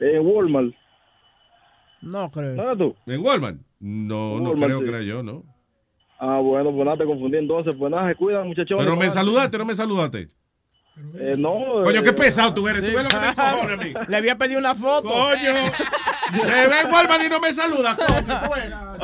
[0.00, 0.72] en Walmart.
[2.02, 2.54] No creo.
[2.54, 2.94] ¿No eras tú?
[3.06, 3.56] ¿En Walmart?
[3.80, 4.84] No, no creo sí.
[4.84, 5.42] que era yo, ¿no?
[6.18, 7.74] Ah, bueno, pues nada, te confundí entonces.
[7.76, 8.76] Pues nada, se cuidan, muchachos.
[8.78, 10.28] Pero me saludaste, no me saludaste.
[11.18, 11.82] Eh, no.
[11.84, 12.80] Coño, eh, qué pesado tú eres.
[12.80, 14.06] Tú ves lo que me cojones a mí.
[14.08, 15.08] Le había pedido una foto.
[15.08, 15.52] Coño.
[16.32, 17.96] Me ve en Walmart y no me saluda.
[17.96, 18.98] coño,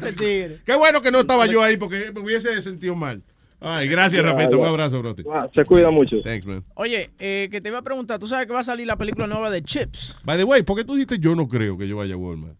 [0.00, 0.06] tú.
[0.06, 0.60] Este.
[0.64, 3.22] Qué bueno que no estaba yo ahí porque me hubiese sentido mal.
[3.60, 4.56] Ay, gracias, Ya, Rafeta.
[4.58, 5.14] Un abrazo, bro.
[5.32, 6.16] Ah, se cuida mucho.
[6.22, 6.62] Thanks, man.
[6.74, 9.26] Oye, eh, que te iba a preguntar, ¿tú sabes que va a salir la película
[9.26, 10.18] nueva de Chips?
[10.22, 12.56] By the way, ¿por qué tú dijiste yo no creo que yo vaya a Walmart?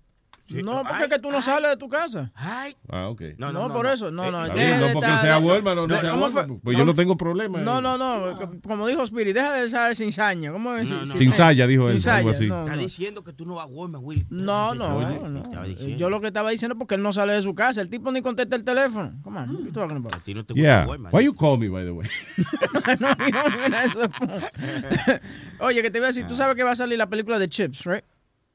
[0.48, 2.30] No, porque que tú no sales de tu casa.
[2.36, 3.22] Ah, ok.
[3.38, 4.10] No, por eso.
[4.10, 4.52] No, no.
[4.52, 6.46] Bien, no de porque estar- sea Walmart o no No, sea.
[6.62, 7.60] Pues yo no tengo problema.
[7.60, 8.34] No, no, no.
[8.34, 10.52] co- Como dijo Spirit, deja de usar sin saña.
[10.52, 10.88] ¿Cómo es?
[10.90, 11.06] no.
[11.16, 12.46] Sin saya, dijo él, algo así.
[12.46, 12.82] no, Está no.
[12.82, 14.26] diciendo que tú no vas a Walmart, Willy.
[14.30, 15.64] No, no, no.
[15.64, 15.96] diciendo.
[15.96, 17.80] Yo lo que estaba diciendo es porque él no sale de su casa.
[17.80, 19.12] El tipo ni contesta el teléfono.
[19.22, 20.14] Come on, what you talking about?
[20.14, 20.80] A ti no te Yeah.
[20.84, 21.14] gusta Walmart.
[21.14, 22.08] Why you call me, by the way?
[23.00, 24.10] No, no, eso.
[25.60, 27.48] Oye, que te iba a decir, tú sabes que va a salir la película de
[27.48, 28.04] Chips, right?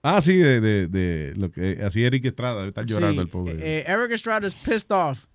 [0.01, 3.55] Ah, sí, de, de, de lo que así Eric Estrada está llorando Sí, el pobre.
[3.59, 5.25] eh, Eric Estrada is pissed off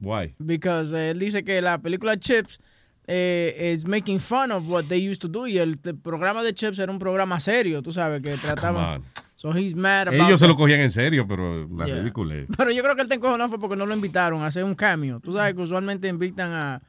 [0.00, 0.34] Why?
[0.38, 2.58] because eh, él dice que la película Chips
[3.06, 6.78] eh, is making fun of what they used to do y el, programa de Chips
[6.78, 8.96] era un programa serio, tú sabes, que trataba.
[8.96, 9.04] on.
[9.36, 11.96] So he's mad about Ellos se lo cogían en serio, pero la Yeah.
[11.96, 12.34] ridícula.
[12.56, 14.74] Pero yo creo que él te encojonó fue porque no lo invitaron a hacer un
[14.74, 15.20] cameo.
[15.20, 16.82] Tú sabes que usualmente invitan a,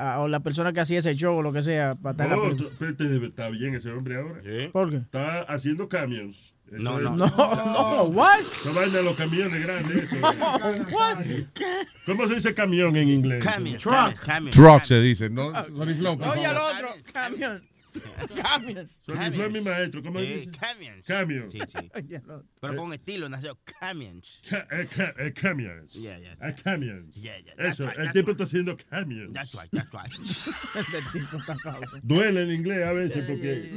[0.00, 2.50] a o la persona que hacía ese show o lo que sea para estar No,
[2.52, 4.40] espérate, está bien ese hombre ahora.
[4.72, 4.96] ¿Por qué?
[4.96, 6.54] Está haciendo camiones.
[6.70, 7.16] Eso No, es- no.
[7.16, 8.38] No, no, what?
[8.64, 10.08] No de los camiones grandes.
[12.06, 13.44] ¿Cómo se dice camión en inglés?
[13.44, 14.14] Camion, Truck.
[14.24, 15.52] camion, Truck se dice, ¿no?
[15.66, 17.62] Sonny Flow, Oye, al otro, camión.
[18.42, 18.88] Camión.
[19.06, 20.02] Sonny Flow es mi maestro.
[20.02, 20.50] ¿Cómo Eh, dice?
[20.58, 21.04] camions.
[21.06, 21.50] Camion.
[21.50, 21.90] Sí, sí.
[22.60, 24.40] Pero con estilo, nació camions.
[24.48, 25.92] Ca- eh, ca- eh, Camions.
[25.94, 27.14] Yeah, yeah, Ah, Camions.
[27.16, 29.32] Yeah, yeah, Eso, right, el tipo está haciendo camions.
[29.32, 30.12] That's right, that's right.
[30.76, 31.56] Este tipo está.
[32.02, 33.68] Duele en inglés a veces porque...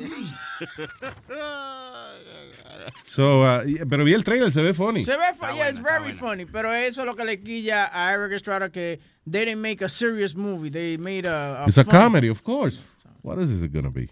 [3.06, 5.04] So, uh, pero vi el trailer, se ve funny.
[5.04, 8.12] Se ve, fu- yeah, it's very funny, pero eso es lo que le quilla a
[8.14, 9.00] Eric Estrada que
[9.30, 12.44] they didn't make a serious movie, they made a, a It's a funny- comedy, of
[12.44, 12.82] course.
[13.24, 14.10] What is this gonna be?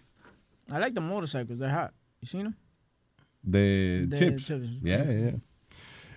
[0.69, 1.91] I like the motorcycles, they're hot.
[2.21, 2.55] You seen them?
[3.43, 4.45] De De chips.
[4.45, 4.67] chips.
[4.81, 5.35] Yeah, yeah.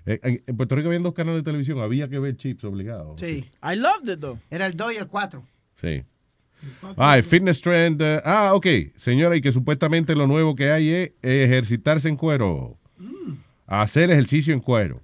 [0.07, 3.17] Eh, en, en Puerto Rico había dos canales de televisión, había que ver chips obligado.
[3.19, 3.45] Sí.
[3.63, 4.39] I loved it though.
[4.51, 5.43] Era el 2 y el 4.
[5.81, 6.05] Sí.
[6.97, 8.01] Ah, fitness trend.
[8.01, 8.67] eh, ah, ok.
[8.97, 12.79] Señora, y que supuestamente lo nuevo que hay es ejercitarse en cuero.
[13.67, 15.03] Hacer ejercicio en cuero.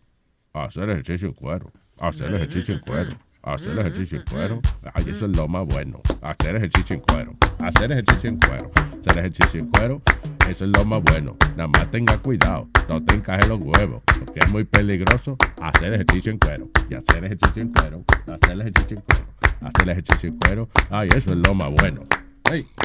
[0.52, 1.72] Hacer ejercicio en cuero.
[1.98, 3.10] Hacer ejercicio en cuero.
[3.42, 4.60] Hacer ejercicio en cuero.
[4.94, 6.00] Ay, eso es lo más bueno.
[6.20, 7.36] Hacer ejercicio en cuero.
[7.58, 8.70] Hacer ejercicio en cuero.
[8.76, 10.02] Hacer ejercicio en cuero.
[10.48, 11.36] Eso es lo más bueno.
[11.56, 12.68] Nada más tenga cuidado.
[12.88, 14.02] No te encaje los huevos.
[14.04, 16.68] Porque es muy peligroso hacer ejercicio en cuero.
[16.90, 18.04] Y hacer ejercicio en cuero.
[18.26, 19.26] Hacer ejercicio en cuero.
[19.62, 20.68] Hacer ejercicio en cuero.
[20.90, 22.06] Ay, eso es lo más bueno.
[22.50, 22.66] Hey.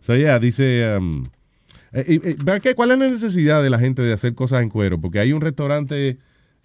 [0.00, 0.96] So, yeah, dice.
[0.96, 1.24] um,
[1.92, 2.74] eh, eh.
[2.74, 5.00] ¿Cuál es la necesidad de la gente de hacer cosas en cuero?
[5.00, 6.18] Porque hay un restaurante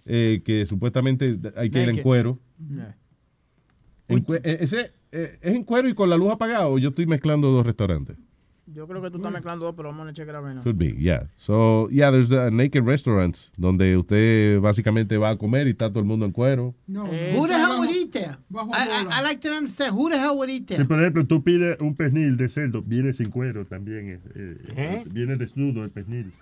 [0.08, 2.02] eh, que supuestamente hay que ir en Naked.
[2.02, 2.38] cuero.
[4.08, 7.06] En eh, ese, eh, ¿Es en cuero y con la luz apagada o yo estoy
[7.06, 8.16] mezclando dos restaurantes?
[8.70, 10.58] Yo creo que tú estás mezclando dos, pero vamos a checar a ver.
[10.58, 11.26] Could be, yeah.
[11.36, 16.00] So, yeah, there's uh, naked restaurants donde usted básicamente va a comer y está todo
[16.00, 16.74] el mundo en cuero.
[16.86, 18.36] Who the hell would eat there?
[18.54, 19.94] I, I, I like to understand.
[19.94, 20.84] Who the hell would eat Si there?
[20.84, 24.10] por ejemplo tú pides un pernil de cerdo, viene sin cuero también.
[24.10, 25.04] eh, eh, ¿Eh?
[25.10, 26.32] Viene desnudo el pernil.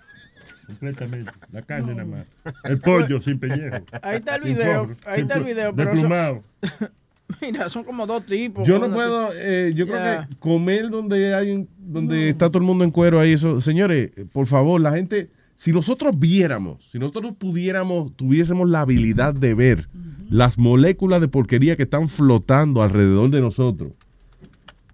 [0.67, 1.31] Completamente.
[1.51, 2.25] La carne nada más.
[2.65, 3.77] El pollo sin pellejo.
[4.01, 6.43] Ahí está el video, forro, ahí está el video, pero eso-.
[7.41, 8.67] Mira, son como dos tipos.
[8.67, 12.83] Yo no puedo, eh, yo creo que comer donde hay donde está todo el mundo
[12.83, 17.33] en cuero ahí eso, señores, eh, por favor, la gente, si nosotros viéramos, si nosotros
[17.37, 19.89] pudiéramos, tuviésemos la habilidad de ver
[20.29, 23.93] las moléculas de porquería que están flotando alrededor de nosotros,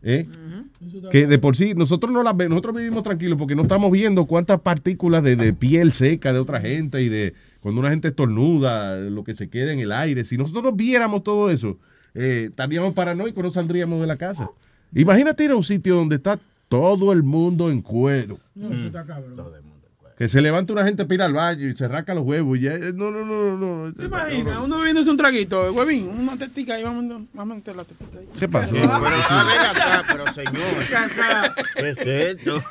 [0.03, 0.27] ¿eh?
[1.11, 4.61] que de por sí nosotros no las nosotros vivimos tranquilos porque no estamos viendo cuántas
[4.61, 9.23] partículas de, de piel seca de otra gente y de cuando una gente estornuda, lo
[9.23, 10.25] que se queda en el aire.
[10.25, 11.77] Si nosotros viéramos todo eso,
[12.13, 14.49] eh, estaríamos paranoicos, no saldríamos de la casa.
[14.93, 18.37] Imagínate ir a un sitio donde está todo el mundo en cuero.
[18.53, 19.72] No, eso está cabrón.
[20.17, 22.57] Que se levanta una gente para ir al baño y se rasca los huevos.
[22.57, 23.85] Y ya, eh, no, no, no, no.
[23.87, 23.93] no.
[23.93, 24.59] ¿Te imaginas?
[24.63, 28.19] Uno bebiéndose un traguito, huevín, una tetica y vamos, a- vamos a meter la tetica
[28.19, 28.27] ahí.
[28.39, 28.71] ¿Qué pasó?
[28.73, 30.53] Pero, ah, acá, pero señor.
[31.75, 31.97] ¿Qué es
[32.37, 32.63] esto?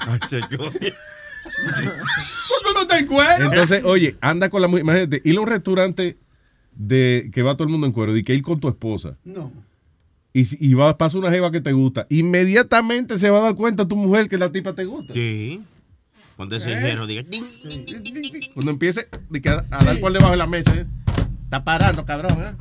[0.00, 0.72] Ay, señor.
[0.72, 0.92] ¿Por qué
[2.70, 3.44] uno está en cuero?
[3.44, 4.82] Entonces, oye, anda con la mujer.
[4.84, 6.18] Imagínate, ir a un restaurante
[6.74, 9.16] de que va todo el mundo en cuero y que ir con tu esposa.
[9.24, 9.52] No.
[10.32, 12.06] Y, si- y va, pasa una jeva que te gusta.
[12.08, 15.12] Inmediatamente se va a dar cuenta tu mujer que la tipa te gusta.
[15.12, 15.62] Sí.
[16.42, 17.22] Cuando ese hierro diga.
[17.22, 17.44] "Ding".
[18.52, 19.06] Cuando empiece
[19.40, 20.74] que a, a dar por debajo de la mesa.
[20.74, 20.86] ¿eh?
[21.44, 22.36] Está parando, cabrón.
[22.42, 22.56] ¿eh?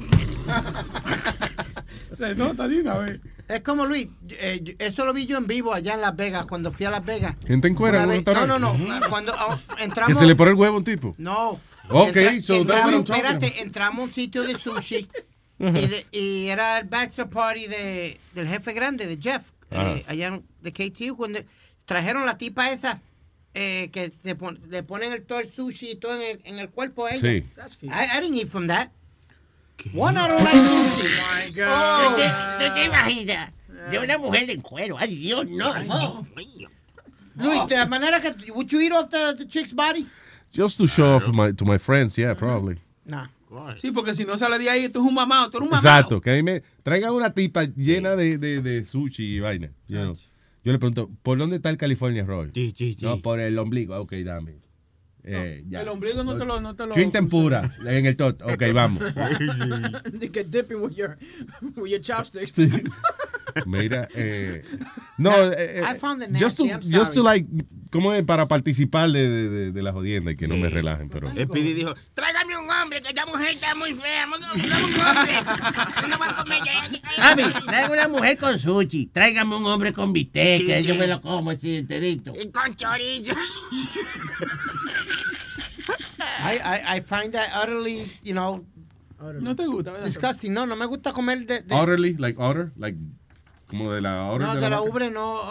[2.16, 3.20] Se nota de una vez.
[3.48, 6.72] Es como Luis, eh, eso lo vi yo en vivo allá en Las Vegas, cuando
[6.72, 7.36] fui a Las Vegas.
[7.48, 8.76] Gente en vez- No, no, no.
[9.10, 10.16] Cuando oh, Que entramos.
[10.16, 11.16] se le pone el huevo a un tipo.
[11.18, 11.60] No.
[11.90, 15.08] Ok, Entra- so that's what entramos, espérate, entramos a un sitio de sushi
[15.60, 20.12] y, de- y era el bachelor party de, del jefe grande, de Jeff, eh, Ajá.
[20.12, 21.40] allá en- de KTU, cuando
[21.86, 23.02] trajeron la tipa esa
[23.54, 26.60] eh, que te pon- le ponen el todo el sushi y todo en el, en
[26.60, 27.22] el cuerpo a ella.
[27.22, 27.46] Sí.
[27.84, 27.88] I,
[28.18, 28.90] I didn't eat from that.
[29.94, 31.54] One, I don't like sushi.
[31.54, 33.52] ¿Tú te, tú te imaginas
[33.90, 34.96] de una mujer en cuero?
[34.98, 35.74] Ay, Dios, no.
[35.86, 36.28] no.
[37.36, 38.34] Luis, de la manera que...
[38.52, 40.06] Would you eat off the, the chick's body?
[40.54, 42.78] Just to show off my, to my friends, yeah, probably.
[43.06, 43.28] No.
[43.82, 45.88] Sí, porque si no sale de ahí, esto es un mamado, tú eres un mamado.
[45.98, 49.70] Exacto, que a mí me traigan una tipa llena de, de, de sushi y vaina.
[49.88, 50.16] you know.
[50.64, 52.52] Yo le pregunto, ¿por dónde está el California Roll?
[53.02, 53.98] No, por el ombligo.
[54.00, 54.56] Ok, dame.
[55.24, 55.82] Eh, ya.
[55.82, 56.62] El ombligo no te lo...
[56.62, 58.42] No te lo Shrimp tempura en el tot.
[58.42, 59.04] Ok, vamos.
[60.50, 61.18] Dipping with your,
[61.76, 62.52] with your chopsticks.
[62.52, 62.70] Sí.
[63.66, 64.64] Mira, eh,
[65.18, 67.48] no, eh, I found it just to, just to like,
[67.92, 71.10] como es para participar de, de, de, de la jodienda y que no me relajen,
[71.10, 71.30] pero.
[71.32, 74.26] El Pidi dijo, Tráigame un hombre, que esta mujer está muy fea.
[74.28, 75.34] Tráigame un hombre.
[76.10, 77.62] No va a comer ya.
[77.66, 79.08] Tráigame una mujer con sushi.
[79.08, 80.88] Tráigame un hombre con bistec, Sí, que sí.
[80.88, 82.34] yo me lo como así enterito.
[82.54, 83.34] Con chorizo.
[86.44, 88.66] I, I, I find that utterly, you know...
[89.40, 90.08] No te gusta, ¿verdad?
[90.08, 90.52] Disgusting.
[90.52, 91.62] No, no me gusta comer de...
[91.62, 92.98] de Utterly, like otter, like,
[93.72, 94.90] como de la otter no, de de la vaca.
[94.92, 95.42] ubre no.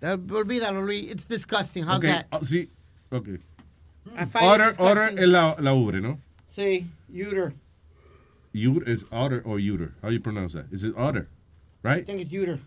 [0.00, 1.10] That- Olvídalo, Luis.
[1.12, 1.84] It's disgusting.
[1.84, 2.26] How's Ok, that?
[2.32, 2.68] oh, sí,
[3.10, 3.28] ok.
[3.28, 4.86] I Otter, disgusting.
[4.86, 6.18] otter es la, la ubre, ¿no?
[6.56, 7.52] Sí, uter.
[8.54, 9.92] Uter is otter or uter.
[10.02, 10.66] How do you pronounce that?
[10.72, 11.28] Is it otter?
[11.84, 12.06] I Right?
[12.06, 12.58] think it's uter.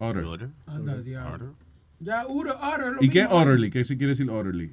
[0.00, 0.50] Otter.
[0.68, 1.54] Anda, diablo.
[2.00, 3.70] Ya, es lo ¿Y qué orderly?
[3.70, 4.72] ¿Qué se quiere decir orderly?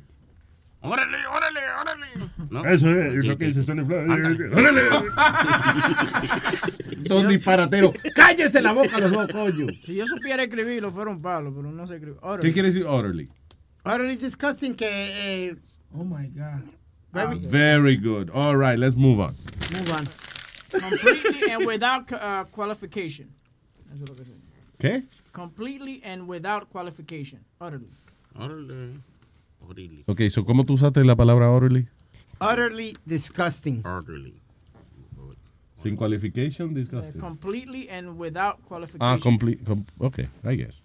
[0.81, 2.07] Órale, órale, órale.
[2.73, 4.37] Eso es lo que dice Tony Flores.
[7.07, 7.93] Son disparateros.
[8.15, 9.67] ¡Cállese la boca los dos, coño!
[9.85, 12.17] Si yo supiera escribirlo, fuera un palo, pero no sé escribir.
[12.41, 13.29] ¿Qué quiere decir orderly?
[13.85, 14.87] Utterly disgusting que...
[15.49, 15.55] Eh,
[15.91, 16.63] Oh, my God.
[17.11, 18.29] very, Very good.
[18.31, 19.35] All right, let's move on.
[19.73, 20.07] move on.
[20.79, 23.27] Completely and without uh, qualification.
[23.91, 24.31] Eso es lo que sé.
[24.77, 25.03] ¿Qué?
[25.33, 27.39] Completely and without qualification.
[27.59, 27.89] Utterly.
[29.69, 30.03] Órale.
[30.07, 31.87] Ok, so ¿cómo tú usaste la palabra orderly?
[32.41, 33.83] Utterly disgusting.
[35.83, 37.21] Sin qualification, disgusting.
[37.21, 39.01] Completely and without qualification.
[39.01, 39.63] Ah, complete.
[39.63, 40.81] Com ok, I guess.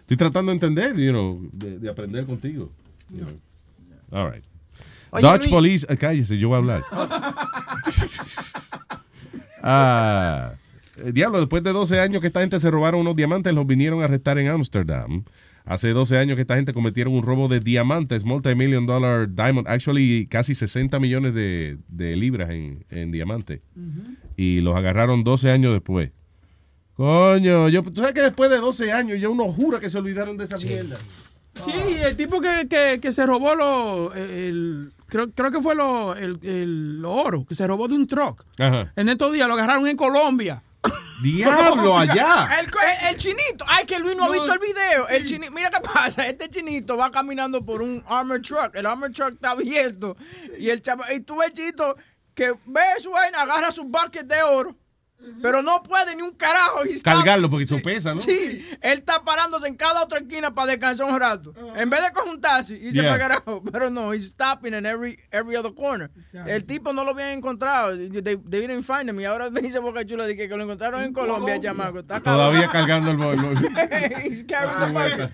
[0.00, 2.70] Estoy tratando de entender, you know, de, de aprender contigo.
[3.10, 3.38] you know.
[4.10, 4.44] All right.
[5.10, 5.46] Oye, Luis.
[5.46, 6.84] Police, eh, cállese, yo voy a hablar.
[9.66, 10.52] Ah,
[10.98, 14.02] eh, diablo, después de 12 años que esta gente se robaron unos diamantes, los vinieron
[14.02, 15.24] a arrestar en Amsterdam.
[15.64, 20.26] Hace 12 años que esta gente cometieron un robo de diamantes, multi-million dollar diamond, actually
[20.26, 23.60] casi 60 millones de, de libras en, en diamantes.
[24.36, 26.10] Y los agarraron 12 años después.
[26.94, 30.36] Coño, yo, tú sabes que después de 12 años ya uno jura que se olvidaron
[30.36, 30.98] de esa mierda.
[31.64, 31.72] Sí,
[32.02, 37.02] el tipo que, que, que se robó lo, el, creo, creo que fue lo, el,
[37.04, 38.44] oro, que se robó de un truck.
[38.58, 38.92] Ajá.
[38.96, 40.62] En estos días lo agarraron en Colombia.
[41.22, 42.48] Diablo, allá.
[42.60, 45.08] El, el- el chinito, ay que Luis no ha visto el video.
[45.08, 49.12] El chini- mira qué pasa, este chinito va caminando por un armor truck, el armor
[49.12, 50.16] truck está abierto
[50.58, 51.96] y el chama, y tú ves el chinito
[52.34, 54.76] que ve su vaina, agarra su bucket de oro,
[55.42, 56.84] pero no puede ni un carajo.
[56.86, 58.20] y está- Cargarlo porque eso pesa, ¿no?
[58.20, 61.54] Sí, él está parándose en cada otra esquina para descansar un rato.
[61.76, 63.18] En vez de coger un taxi y se Yeah.
[63.18, 63.62] carajo.
[63.72, 66.10] Pero no, he's stopping in every, every other corner.
[66.46, 67.96] El tipo no lo habían encontrado.
[67.96, 69.20] They, they didn't find him.
[69.20, 72.00] Y ahora me dice Boca Chula de que, que lo encontraron en Colombia, chamaco.
[72.00, 72.86] Está Todavía cabrón.
[72.86, 73.52] cargando el bollo.
[74.24, 75.30] He's carrying the.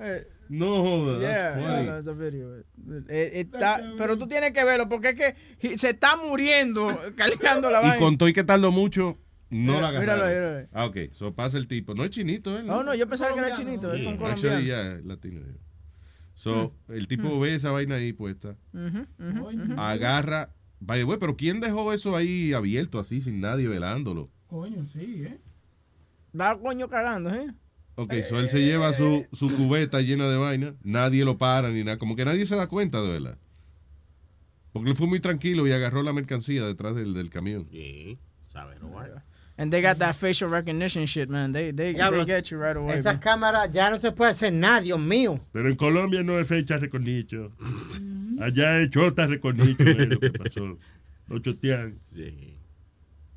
[0.00, 1.20] Eh, No jodas.
[1.22, 2.62] Yeah, that's a video.
[3.08, 7.80] Eh, está- pero tú tienes que verlo porque es que se está muriendo cargando la
[7.80, 7.98] Y vaina.
[7.98, 9.16] con todo y que tardó mucho,
[9.50, 10.00] no Mira, la agarraron.
[10.00, 10.68] míralo ahí, míralo.
[10.72, 10.96] Ah, ok.
[11.12, 11.94] So pasa el tipo.
[11.94, 12.62] No es chinito, ¿eh?
[12.64, 14.56] No, no, yo pensaba que era chinito, es con colombiano.
[14.56, 15.40] Actually, yeah, latino.
[15.40, 15.54] yeah.
[16.36, 19.06] So, el tipo ve esa vaina ahí puesta, ujú.
[19.78, 20.50] agarra.
[20.80, 24.30] Vaya, güey, pero ¿quién dejó eso ahí abierto así sin nadie velándolo?
[24.48, 25.38] Coño, sí, ¿eh?
[26.38, 27.54] Va coño cagando, ¿eh?
[27.94, 31.84] Ok, so él se lleva su, su cubeta llena de vaina, nadie lo para ni
[31.84, 33.38] nada, como que nadie se da cuenta de verdad.
[34.72, 37.68] Porque él fue muy tranquilo y agarró la mercancía detrás del, del camión.
[37.70, 38.18] Sí,
[38.52, 39.22] sabe robar.
[39.56, 41.52] And they got that facial recognition shit, man.
[41.52, 42.94] They, they, Diablo, they get you right away.
[42.98, 43.20] Esa man.
[43.20, 45.38] cámara ya no se puede hacer nada, Dios mío.
[45.52, 47.52] Pero en Colombia no es fecha reconicho.
[48.40, 50.76] Allá es chota reconicho, es lo que pasó.
[51.28, 51.94] Lo chotean.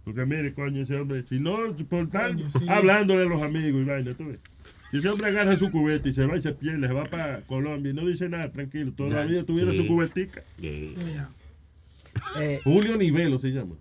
[0.04, 1.58] Porque mire, coño, ese hombre, si no,
[1.88, 2.66] por estar Coño, sí.
[2.68, 4.40] hablándole a los amigos y vaina, tú ves.
[4.90, 7.42] Si ese hombre agarra su cubeta y se va y se pierde, se va para
[7.42, 9.78] Colombia y no dice nada, tranquilo, todavía tuviera Sí.
[9.80, 10.42] su cubetica.
[10.62, 10.96] Eh,
[12.64, 13.76] Julio Nivelo se llama.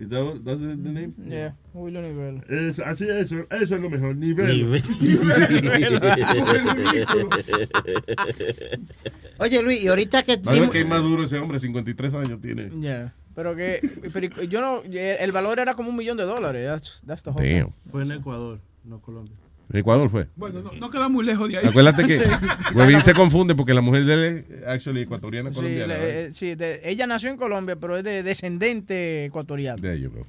[0.00, 1.12] Is that what- that's the name?
[1.28, 2.40] Yeah, Julio Nivelo.
[2.48, 4.62] Es, así eso, eso es lo mejor, nivel.
[9.38, 10.40] Oye, Luis, y ahorita que...
[10.44, 12.70] A ver que es maduro ese hombre, 53 años tiene.
[12.80, 13.12] Yeah.
[13.34, 16.66] Pero que, pero yo no, el valor era como un millón de dólares.
[16.66, 17.70] That's, that's the whole Damn.
[17.90, 19.36] Fue en Ecuador, no Colombia.
[19.72, 20.26] ¿En Ecuador fue?
[20.36, 21.66] Bueno, no, no queda muy lejos de ahí.
[21.66, 22.30] Acuérdate que Sí.
[22.74, 25.94] Webin se confunde porque la mujer de él es actually ecuatoriana Sí, colombiana.
[25.98, 29.80] le- eh, sí, de- ella nació en Colombia, pero es de descendente ecuatoriano.
[29.80, 30.26] De ellos, bro.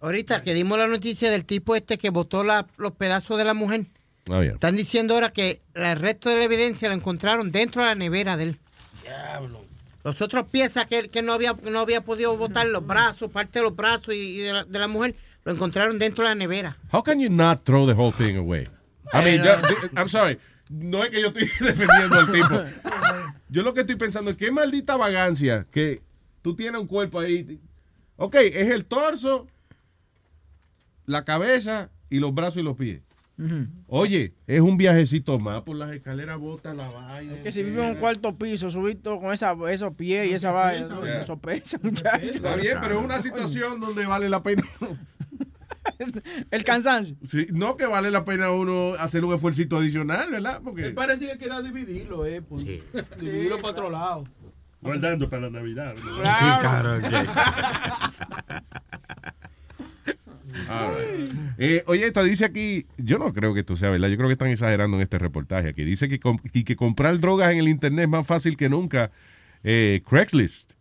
[0.00, 3.54] Ahorita que dimos la noticia del tipo este que botó la- los pedazos de la
[3.54, 3.86] mujer.
[4.30, 4.52] Ah, ya.
[4.52, 8.36] Están diciendo ahora que el resto de la evidencia la encontraron dentro de la nevera
[8.36, 8.58] de él.
[10.02, 13.58] Los otros piezas que, él- que no había no había podido botar los brazos, parte
[13.58, 15.14] de los brazos y, y de, la, de la mujer,
[15.44, 16.76] lo encontraron dentro de la nevera.
[16.92, 18.68] How can you not throw the whole thing away?
[19.12, 19.42] I mean,
[19.96, 20.38] I'm sorry.
[20.68, 22.62] No es que yo estoy defendiendo al tipo.
[23.48, 26.02] Yo lo que estoy pensando es qué maldita vagancia que
[26.42, 27.58] tú tienes un cuerpo ahí.
[28.16, 29.48] Ok, es el torso,
[31.06, 33.00] la cabeza y los brazos y los pies.
[33.86, 37.42] Oye, es un viajecito más por las escaleras, bota la vaina.
[37.42, 40.86] Que si vive en un cuarto piso, subito con esa, esos pies y esa vaina,
[41.22, 42.26] eso pesa, muchacho.
[42.26, 44.62] Está bien, pero es una situación donde vale la pena.
[46.50, 47.16] El cansancio.
[47.28, 50.60] Sí, no que vale la pena uno hacer un esfuerzo adicional, ¿verdad?
[50.64, 52.42] Porque Me parece que queda dividirlo, eh.
[52.42, 52.64] Pues,
[53.18, 54.24] Dividirlo para otro lado.
[54.80, 55.94] Guardando para la Navidad.
[56.04, 56.22] ¿no?
[56.22, 57.00] Claro.
[60.68, 61.30] All right.
[61.62, 64.32] Eh, oye, esta dice aquí, yo no creo que esto sea verdad, yo creo que
[64.32, 65.84] están exagerando en este reportaje aquí.
[65.84, 69.10] Dice que, com- y que comprar drogas en el internet es más fácil que nunca.
[69.62, 70.72] Eh, Craigslist,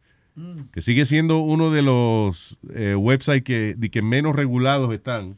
[0.71, 5.37] que sigue siendo uno de los eh, websites que, de que menos regulados están,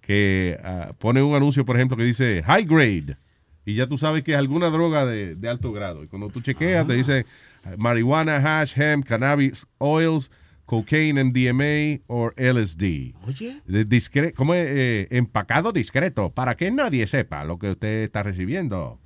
[0.00, 3.16] que ah, pone un anuncio, por ejemplo, que dice high grade,
[3.64, 6.02] y ya tú sabes que es alguna droga de, de alto grado.
[6.02, 7.18] Y cuando tú chequeas, te dice
[7.64, 10.30] eh, marihuana, hash, hemp, cannabis, oils,
[10.64, 13.14] cocaine, MDMA o LSD.
[13.26, 13.60] Oye.
[13.66, 14.66] Discre- ¿Cómo es?
[14.70, 18.98] Eh, empacado discreto, para que nadie sepa lo que usted está recibiendo.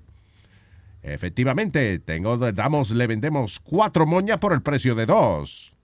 [1.02, 5.74] Efectivamente, tengo, damos, le vendemos cuatro moñas por el precio de dos.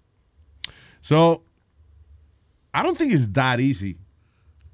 [1.00, 1.44] So,
[2.72, 3.98] I don't think it's that easy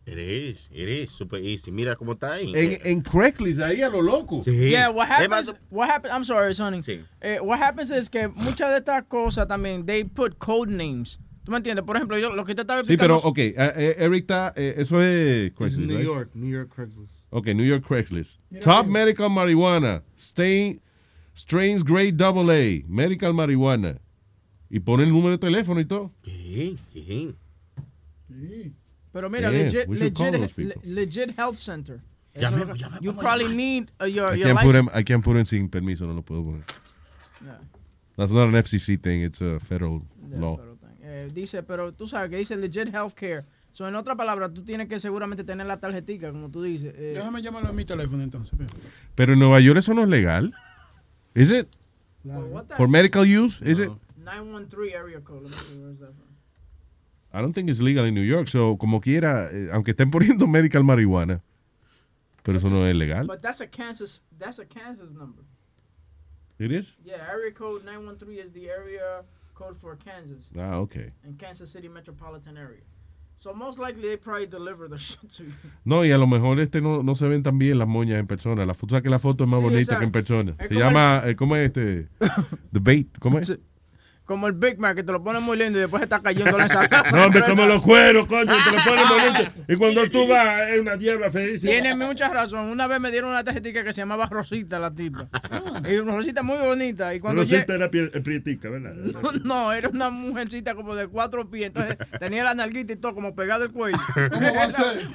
[0.07, 1.71] It is, it is super easy.
[1.71, 2.53] Mira cómo está ahí.
[2.55, 4.43] En, en Craigslist, ahí a lo loco.
[4.45, 6.83] Yeah, what happens, what happens, I'm sorry, Sonny.
[7.23, 11.19] Eh, what happens es que muchas de estas cosas también, they put code names.
[11.45, 11.85] ¿Tú me entiendes?
[11.85, 13.29] Por ejemplo, yo lo que te estaba Sí, pero, explicando.
[13.29, 16.07] ok, eh, eh, Eric está, eh, eso es It's Craigslist, New right?
[16.07, 17.13] York, New York Craigslist.
[17.31, 18.41] Ok, New York Craigslist.
[18.63, 20.03] Top Medical Marijuana.
[20.19, 20.81] Stain,
[21.37, 22.85] strains Grade AA.
[22.89, 23.99] Medical Marijuana.
[24.71, 26.13] Y pone el número de teléfono y todo.
[26.23, 26.77] ¿Qué?
[26.93, 27.35] ¿Qué?
[29.13, 30.81] Pero mira, Damn, legit, we should call legit, those people.
[30.85, 32.01] le- legit health center.
[33.01, 34.75] You probably need uh, your, I your can't, put license.
[34.75, 36.65] him, I can't put him sin permiso, no lo puedo poner.
[37.45, 37.59] Yeah.
[38.17, 40.03] That's not an FCC thing, it's a federal
[40.33, 40.57] Yeah, law.
[40.57, 40.74] federal
[41.35, 43.45] dice, pero tú sabes que dice legit healthcare.
[43.73, 46.95] So, en otra palabra, tú tienes que seguramente tener la tarjetica, como tú dices.
[46.97, 48.57] Eh, Déjame llamarlo a mi teléfono entonces.
[49.17, 50.55] Pero en Nueva York eso no es legal.
[51.35, 51.67] Is it?
[52.77, 53.61] For medical use?
[53.69, 53.91] Is it?
[54.19, 55.43] 913 area code.
[55.43, 56.29] Let me see, where's that from?
[57.33, 58.47] I don't think it's legal in New York.
[58.49, 61.43] So, como quiera, eh, aunque estén poniendo medical marihuana,
[62.45, 63.27] pero eso no es legal.
[63.27, 65.43] But that's a Kansas, that's a Kansas number.
[66.61, 66.97] It is?
[67.05, 69.25] Yeah, area code 913 is the area
[69.55, 70.51] code for Kansas.
[70.57, 71.13] Ah, okay.
[71.25, 72.83] In Kansas City metropolitan area.
[73.37, 75.53] So most likely they probably deliver the shit to you.
[75.85, 78.27] No, y a lo mejor este no, no se ven tan bien las moñas en
[78.27, 78.65] persona.
[78.65, 79.99] La foto, o sea que la foto es más Sí, bonita exacto.
[80.01, 80.57] que en persona.
[80.69, 82.09] Se llama, eh, ¿cómo es este?
[82.73, 83.59] The bait, ¿cómo es?
[84.25, 86.65] Como el Big Mac que te lo pone muy lindo y después está cayendo la
[86.65, 87.05] ensalada.
[87.13, 89.51] No, hombre, como los cueros, coño, te lo ponen bonito.
[89.69, 91.61] Y cuando tú vas, es una hierba feliz.
[91.61, 92.69] Tiene mucha razón.
[92.71, 95.29] Una vez me dieron una tarjetita que se llamaba Rosita, la tipa.
[95.89, 97.15] Y una Rosita muy bonita.
[97.15, 98.95] Y cuando Rosita era pie- prietica, ¿verdad?
[99.23, 101.67] No, no, era una mujercita como de cuatro pies.
[101.67, 103.99] Entonces tenía la nalguita y todo como pegado al cuello.
[104.33, 105.09] ¿Cómo va a ser?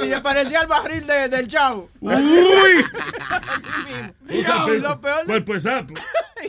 [0.00, 1.88] Si le parecía al barril de- del chavo.
[2.00, 2.12] ¡Uy!
[3.30, 4.74] Así mismo.
[4.74, 5.94] Y lo peor de- Cuerpo de sapo.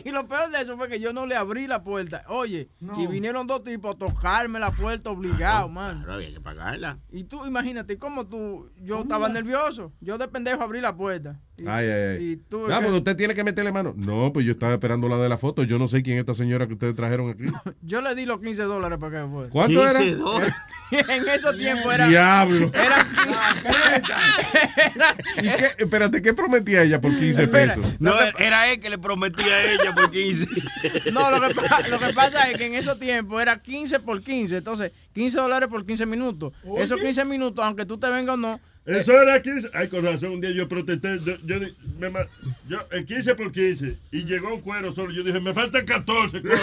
[0.04, 2.24] y lo peor de eso fue que yo no le abrí la puerta.
[2.28, 5.98] Oye, y vinieron dos tipos a tocarme la puerta obligado, man.
[5.98, 6.98] Claro, había que pagarla.
[7.10, 9.92] Y tú, imagínate, cómo tú, yo estaba nervioso.
[10.00, 11.40] Yo de pendejo abrí la puerta.
[11.62, 12.40] Y, Ay, ay, ay.
[12.70, 13.94] Ah, que- pues usted tiene que meterle mano.
[13.96, 15.62] No, pues yo estaba esperando la de la foto.
[15.62, 17.44] Yo no sé quién es esta señora que ustedes trajeron aquí.
[17.82, 19.48] yo le di los 15 dólares para que fuera.
[19.50, 19.98] ¿Cuánto era?
[20.00, 20.54] 15 dólares.
[20.90, 22.08] en esos tiempos era.
[22.08, 22.70] Diablo.
[22.74, 23.06] Era
[25.38, 25.66] ¿Y qué?
[25.78, 27.74] Espérate, ¿qué prometía ella por 15 Espera.
[27.74, 27.94] pesos?
[27.98, 30.46] No, era él que le prometía a ella por 15.
[31.12, 31.54] No, lo que,
[31.90, 34.58] lo que pasa es que en esos tiempos era 15 por 15.
[34.58, 36.52] Entonces, 15 dólares por 15 minutos.
[36.78, 38.60] Esos 15 minutos, aunque tú te vengas o no.
[38.84, 39.70] Eso era 15.
[39.74, 41.18] Ay, con razón, un día yo protesté.
[41.20, 42.10] Yo, yo, me
[42.68, 43.96] yo, el 15 por 15.
[44.10, 45.12] Y llegó un cuero solo.
[45.12, 46.42] Yo dije, me faltan 14.
[46.42, 46.56] cuero.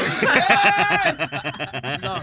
[2.01, 2.15] No,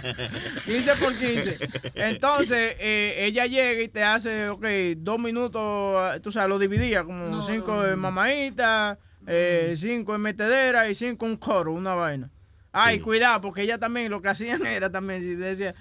[0.67, 1.59] 15 por 15.
[1.95, 4.67] Entonces, eh, ella llega y te hace, ok,
[4.99, 10.95] dos minutos, tú sabes, lo dividía, como cinco en mamadita, eh, cinco en metedera y
[10.95, 12.31] cinco un coro, una vaina.
[12.79, 15.75] Ay, cuidado, porque ella también lo que hacían era también, si decía,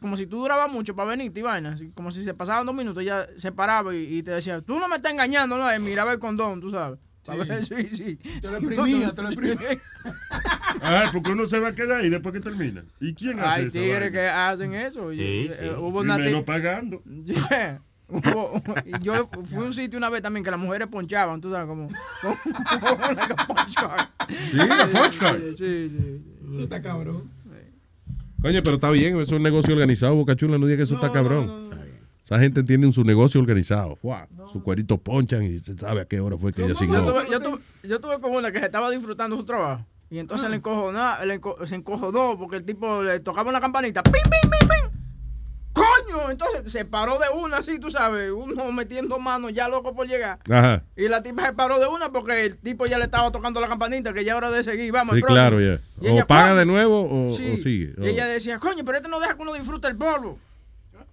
[0.00, 3.26] como si tú durabas mucho para venirte y como si se pasaban dos minutos, ella
[3.36, 6.18] se paraba y, y te decía, tú no me estás engañando, no, y miraba el
[6.18, 6.98] condón, tú sabes.
[7.24, 8.16] Pa' ver, Sí, sí.
[8.40, 9.78] Te lo exprimía, te lo exprimía.
[10.80, 12.84] Ah, porque uno se va a quedar ahí después que termina.
[13.00, 13.72] ¿Y quién hace Hay eso?
[13.78, 15.12] tigres que hacen eso.
[15.12, 15.68] y- Sí, eh, sí.
[15.76, 17.02] hubo Y una pagando.
[17.24, 17.82] Yeah.
[18.08, 21.50] Hubo- y yo fui a un sitio una vez también que las mujeres ponchaban, tú
[21.50, 21.88] sabes, como,
[22.22, 22.36] como,
[22.80, 24.08] como like a punch card.
[24.50, 25.40] Sí, a punch card.
[25.54, 26.22] Sí, sí, sí.
[26.52, 27.30] Eso está cabrón.
[28.40, 30.94] Coño, pero está bien, eso es un negocio organizado, Boca Chula, no diga que eso
[30.94, 31.68] está cabrón.
[32.24, 33.98] Esa gente tiene su negocio organizado.
[34.02, 34.48] Wow.
[34.52, 37.02] Su cuerito ponchan y se sabe a qué hora fue que ella Yo asignó.
[37.12, 39.84] tuve, yo, tuve, yo tuve con una que se estaba disfrutando su trabajo.
[40.10, 44.02] Y entonces le encojonó, le enco- se encojonó porque el tipo le tocaba una campanita.
[44.02, 44.97] ¡Pim, pim, pim, pim!
[46.10, 46.30] ¡Coño!
[46.30, 50.38] Entonces se paró de una así, tú sabes, uno metiendo mano ya loco por llegar.
[50.50, 50.82] Ajá.
[50.96, 53.68] Y la tipa se paró de una porque el tipo ya le estaba tocando la
[53.68, 54.92] campanita, que ya era hora de seguir.
[54.92, 55.78] Vamos, Sí, claro, ya.
[56.00, 57.52] Y ella, O paga de nuevo o, Sí.
[57.52, 57.94] o sigue.
[57.98, 60.38] Y ella decía, coño, pero este no deja que uno disfrute el polvo.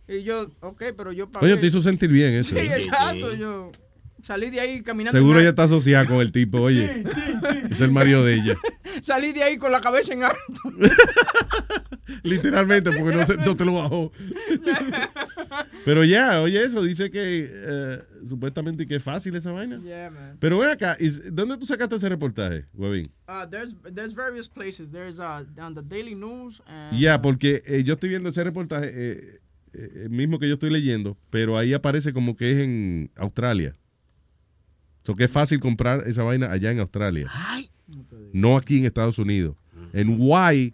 [0.08, 1.48] Y yo, ok, pero yo pagué.
[1.48, 2.50] Coño, te hizo sentir bien eso.
[2.52, 2.78] Sí, ¿eh?
[2.78, 3.34] exacto.
[3.34, 3.72] Yo
[4.26, 5.18] salí de ahí caminando.
[5.18, 7.04] Seguro ella está asociada con el tipo, oye.
[7.70, 8.56] Es el marido de ella.
[9.02, 10.62] Salí de ahí con la cabeza en alto.
[12.24, 14.12] Literalmente, porque no te, no te lo bajó.
[15.84, 19.80] Pero ya, oye eso, dice que eh, supuestamente que es fácil esa vaina.
[19.84, 20.38] Yeah, man.
[20.40, 20.98] Pero ven acá,
[21.32, 23.12] ¿dónde tú sacaste ese reportaje, Huevín?
[23.28, 24.92] Uh, there's there's various places.
[24.92, 26.62] There's uh on the Daily News
[26.98, 29.40] Ya, porque eh, yo estoy viendo ese reportaje, eh,
[29.74, 33.76] eh, el mismo que yo estoy leyendo, pero ahí aparece como que es en Australia.
[35.06, 37.30] So que es fácil comprar esa vaina allá en Australia.
[38.34, 39.56] No aquí en Estados Unidos.
[39.94, 40.74] And why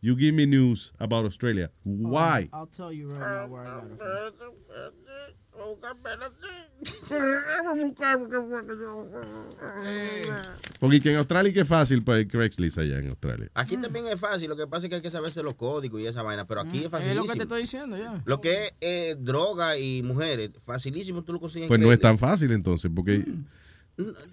[0.00, 1.70] you give me news about Australia?
[1.84, 2.50] Why?
[2.52, 4.54] I'll tell you right now where I got it from.
[10.78, 13.50] Porque que en Australia que es fácil para Craigslist allá en Australia.
[13.54, 16.06] Aquí también es fácil, lo que pasa es que hay que saberse los códigos y
[16.06, 17.24] esa vaina, pero aquí es Es facilísimo.
[17.26, 18.22] lo que te estoy diciendo, ya.
[18.24, 21.64] Lo que es eh, droga y mujeres, facilísimo tú lo consigues.
[21.64, 23.24] en Pues no es tan fácil entonces, porque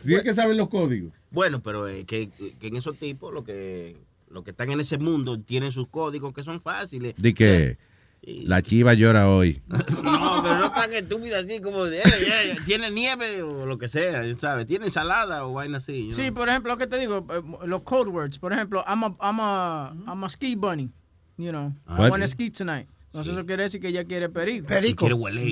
[0.04, 1.12] tienes que saber los códigos.
[1.32, 2.30] Bueno, pero eh, que,
[2.60, 3.98] que en esos tipos, lo que,
[4.30, 7.14] lo que están en ese mundo, tienen sus códigos que son fáciles.
[7.18, 7.78] De que
[8.24, 9.62] la chiva llora hoy.
[10.04, 13.88] No, pero no tan estúpido así como de, "Eh, eh, tiene nieve o lo que
[13.90, 14.66] sea, ¿sabes?
[14.68, 16.12] Tiene ensalada o vaina así.
[16.12, 16.34] Sí, know.
[16.36, 18.40] por ejemplo, lo que te digo, eh, los code words.
[18.40, 20.90] Por ejemplo, I'm a, I'm a, I'm a ski bunny.
[21.38, 22.10] You know, I What?
[22.12, 22.88] want to ski tonight.
[23.08, 24.68] Entonces eso quiere decir que ella quiere perico.
[24.68, 25.08] Perico.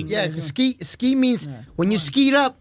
[0.06, 2.54] Yeah, ski, ski means when you ski up,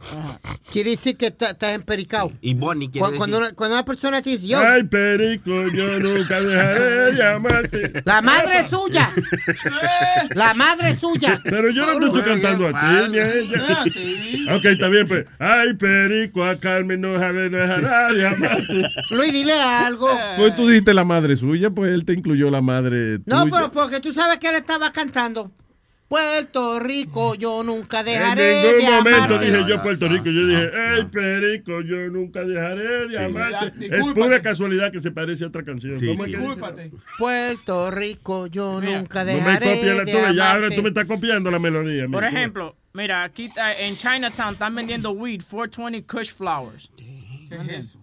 [0.72, 2.32] quiere decir que está- estás empericado.
[2.42, 5.68] Y Bonnie quiere Cuando, cuando, decir- una, cuando una persona te dice, yo, Ay, perico,
[5.68, 8.02] yo nunca dejaré de amarte.
[8.06, 9.12] la madre es suya.
[10.36, 11.40] La madre es suya.
[11.44, 13.84] Pero yo no te estoy cantando a ti ni a ella.
[14.56, 15.26] Ok, está bien, pues.
[15.40, 18.84] Ay, perico, a Carmen no dejaré- no dejará de amarte.
[19.12, 20.10] Luis, dile algo.
[20.38, 23.52] Pues tú dijiste la madre suya, pues él te incluyó la madre No, tuya.
[23.56, 25.52] pero porque tú sabes que él estaba cantando.
[26.08, 29.46] Puerto Rico, yo nunca En dejaré ningún de momento amarte.
[29.46, 30.26] dije yo Puerto Rico.
[30.26, 33.88] Yo dije, ay, perico, yo nunca dejaré de amarte.
[33.98, 36.00] Es pura casualidad que se parece a otra canción.
[36.00, 36.92] Sí, ¿Cómo es que.
[37.18, 40.90] Puerto Rico, yo nunca No me dejaré copies la de tuya, ya ahora tú me
[40.90, 42.08] estás copiando la melodía.
[42.08, 43.50] Por ejemplo, mira, aquí
[43.80, 46.92] en Chinatown están vendiendo weed, 420 Kush flowers.
[47.50, 48.00] ¿Qué es eso?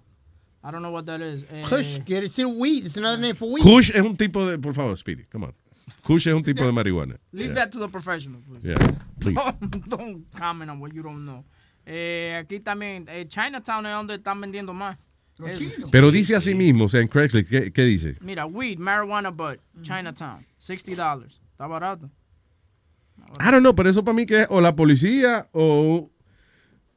[0.64, 1.44] I don't know what that is.
[1.50, 2.86] Eh, Kush quiere decir weed.
[2.86, 3.62] It's another name for weed.
[3.62, 5.54] Kush es un tipo de, por favor, Speedy, come on.
[6.02, 7.16] Kush es un tipo de marihuana.
[7.32, 7.64] Leave Yeah.
[7.64, 8.66] that to the professionals, please.
[8.68, 8.76] Yeah,
[9.20, 9.34] please.
[9.60, 11.44] Don't, don't comment on what you don't know.
[11.86, 14.96] Eh, aquí también, eh, Chinatown es donde están vendiendo más.
[15.90, 18.16] Pero dice así mismo, o sea, en Craigslist, ¿qué, qué dice?
[18.20, 21.26] Mira, weed, marijuana bud, Chinatown, $60.
[21.50, 22.08] Está barato.
[23.40, 26.10] I don't know, pero eso para mí que es o la policía o,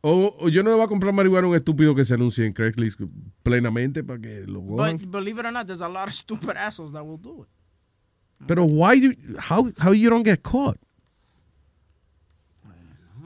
[0.01, 2.45] o, o yo no le voy a comprar marihuana a un estúpido que se anuncie
[2.45, 2.99] en Craigslist
[3.41, 4.97] plenamente para que lo cojan.
[4.97, 7.49] But believe it or not, there's a lot of stupid assholes that will do it.
[8.47, 10.77] Pero why do, how, how you don't get caught?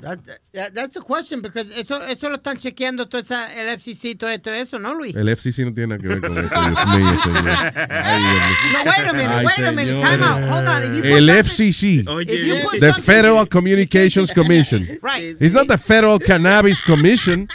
[0.01, 0.19] That-
[0.53, 4.29] that- that's the question, because eso, eso lo están chequeando todo esa, el FCC, todo
[4.29, 5.13] esto, eso, ¿no, Luis?
[5.13, 7.49] El FCC no tiene nada que ver con eso, Dios mío, señor.
[7.49, 8.71] Ay, Dios mío.
[8.71, 10.09] No, wait a minute, Ay, wait a minute, señores.
[10.09, 10.83] time out, hold on.
[10.83, 14.99] If you put El something- FCC, If you put the something- Federal Communications Commission.
[15.01, 15.35] Right.
[15.38, 17.49] It's not the Federal Cannabis Commission.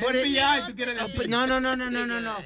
[0.00, 2.36] But it- no, no, no, no, no, no, no.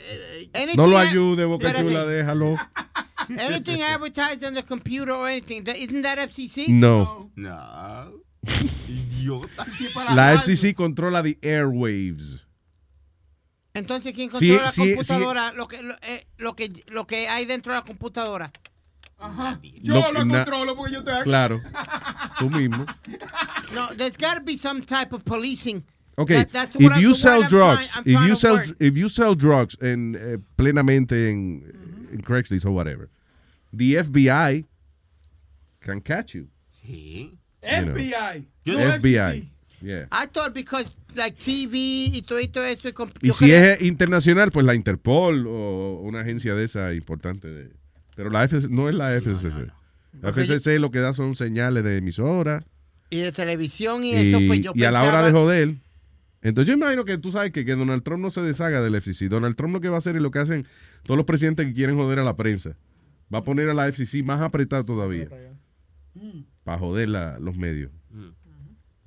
[0.54, 1.72] Anything No lo ayude, Boca.
[1.80, 2.56] Chula, déjalo.
[3.38, 6.68] Anything advertised on the computer or anything, isn't that FCC?
[6.68, 7.30] No.
[7.36, 8.12] No.
[8.88, 9.66] Idiota.
[10.14, 12.46] La FCC controla the airwaves.
[13.74, 15.52] Entonces, ¿quién Sí, controla la sí, computadora?
[15.52, 18.52] Lo, que, lo, eh, lo, que, lo que hay dentro de la computadora.
[19.18, 19.60] Ajá.
[19.80, 21.22] Yo lo- lo controlo porque yo estoy aquí.
[21.24, 21.62] Claro.
[22.38, 22.84] Tú mismo.
[23.72, 25.84] No, there's got to be some type of policing.
[26.16, 29.08] Okay, That- that's if you sell I'm drugs, trying- I'm if you sell if you
[29.08, 31.62] sell drugs en eh, plenamente en,
[32.12, 33.08] en Craigslist or whatever,
[33.74, 34.66] the FBI
[35.80, 36.48] can catch you.
[36.84, 37.38] Sí.
[37.62, 37.94] You know.
[37.94, 38.46] FBI.
[39.00, 39.48] FBI.
[39.80, 40.06] Yeah.
[40.12, 42.88] I thought because like TV y todo, y todo eso.
[43.20, 47.48] y si creo- es internacional, pues la Interpol o una agencia de esa importante.
[47.48, 47.70] De,
[48.14, 49.70] pero la FCC, no es la FCC.
[50.20, 52.62] La yo- FCC lo que da son señales de emisora
[53.10, 55.74] y de televisión y, y, eso, pues yo y a la pensaba- hora de joder.
[56.42, 59.28] Entonces yo imagino que tú sabes que, que Donald Trump no se deshaga del FCC.
[59.28, 60.66] Donald Trump lo que va a hacer es lo que hacen
[61.04, 62.76] todos los presidentes que quieren joder a la prensa.
[63.32, 65.28] Va a poner a la FCC más apretada todavía.
[66.64, 67.90] Para joder la- los medios.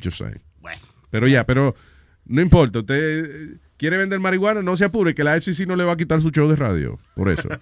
[0.04, 0.42] Just saying.
[0.62, 0.82] Bueno.
[1.12, 1.76] Pero ya, pero
[2.26, 2.80] no importa.
[2.80, 5.98] Usted eh, quiere vender marihuana, no se apure, que la FCC no le va a
[5.98, 7.00] quitar su show de radio.
[7.16, 7.48] Por eso.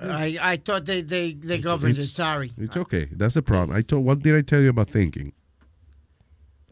[0.00, 2.04] I, I thought they, they, they governed it.
[2.04, 2.52] Sorry.
[2.58, 3.08] It's okay.
[3.12, 3.76] That's the problem.
[3.76, 5.32] I told, what did I tell you about thinking?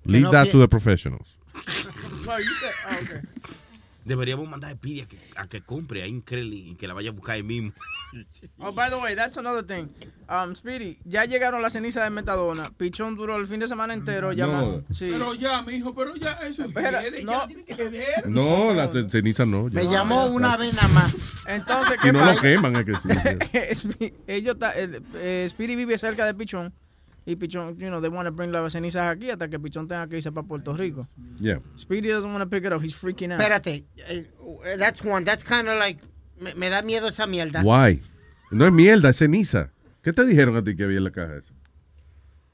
[0.04, 1.36] Leave no that to the professionals.
[2.26, 3.20] No, you said, oh, okay.
[4.04, 6.94] Deberíamos mandar a Speedy a que, a que compre ahí en Crelly y que la
[6.94, 7.72] vaya a buscar ahí mismo.
[8.58, 9.88] Oh, by the way, that's another thing.
[10.28, 12.70] Um, Speedy, ya llegaron las cenizas de Metadona.
[12.76, 14.84] Pichón duró el fin de semana entero llamando.
[14.90, 15.08] Sí.
[15.12, 17.32] Pero ya, mijo, pero ya, eso es Espera, jede, no.
[17.32, 18.28] ya tiene que jeder.
[18.28, 19.68] No, la ce- ceniza no.
[19.68, 19.74] ya.
[19.82, 21.16] Me llamó una vez nada más.
[21.46, 24.14] Entonces, Si ¿qué no lo queman, es que sí.
[24.26, 26.72] Ellos, ta- el- eh, Speedy vive cerca de Pichón.
[27.24, 30.08] Y Pichón, you know, they want to bring las cenizas aquí hasta que Pichón tenga
[30.08, 31.06] que irse para Puerto Rico.
[31.40, 31.60] Yeah.
[31.78, 32.82] Speedy doesn't want to pick it up.
[32.82, 33.40] He's freaking out.
[33.40, 33.84] Espérate.
[34.08, 34.26] eh,
[34.78, 35.24] That's one.
[35.24, 36.00] That's kind of like.
[36.40, 37.62] Me, me da miedo esa mierda.
[37.62, 38.00] Why?
[38.50, 39.70] No es mierda, es ceniza.
[40.02, 41.54] ¿Qué te dijeron a ti que había en la caja eso?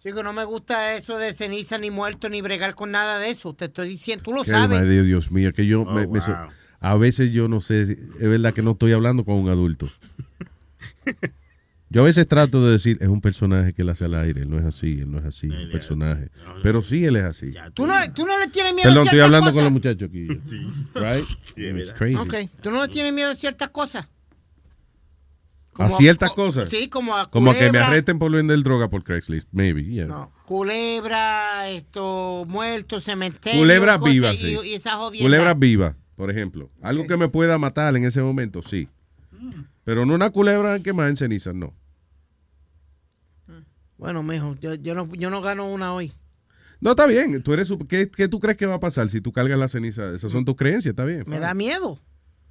[0.02, 3.54] Chico, no me gusta eso de ceniza, ni muerto, ni bregar con nada de eso.
[3.54, 4.80] Te estoy diciendo, tú lo Qué sabes.
[4.80, 6.50] madre, Dios mío, que yo Oh, me- me so- wow.
[6.80, 9.88] a veces yo no sé, si- es verdad que no estoy hablando con un adulto.
[11.90, 14.50] Yo a veces trato de decir, es un personaje que él hace al aire, él
[14.50, 16.28] no es así, él no es así, es un personaje.
[16.62, 17.54] Pero sí, él es así.
[17.72, 20.08] ¿Tú no, tú no le tienes miedo Perdón, a estoy ciertas hablando con los muchachos
[20.08, 20.28] aquí.
[20.94, 21.24] Right?
[21.56, 22.16] It's crazy.
[22.16, 24.06] Ok, ¿tú no le tienes miedo a ciertas cosas?
[25.78, 26.68] A ciertas cosas.
[26.68, 27.86] Sí, como a Como que me culebra.
[27.86, 30.06] arresten por vender droga por Craigslist, maybe, yeah.
[30.06, 33.60] No, culebra, esto, muerto, cementerio.
[33.60, 34.58] Culebras cosas, vivas, y, sí.
[34.64, 35.24] y esa jodienda.
[35.24, 36.68] Culebras vivas, por ejemplo.
[36.82, 38.88] Algo que me pueda matar en ese momento, sí.
[39.88, 41.72] Pero no una culebra quemada en cenizas, no.
[43.96, 46.12] Bueno, mijo, yo, yo, no, yo no gano una hoy.
[46.78, 47.42] No, está bien.
[47.42, 50.14] Tú eres, ¿qué, qué tú crees que va a pasar si tú cargas la ceniza?
[50.14, 51.24] Esas son tus creencias, está bien.
[51.26, 51.98] Me da miedo.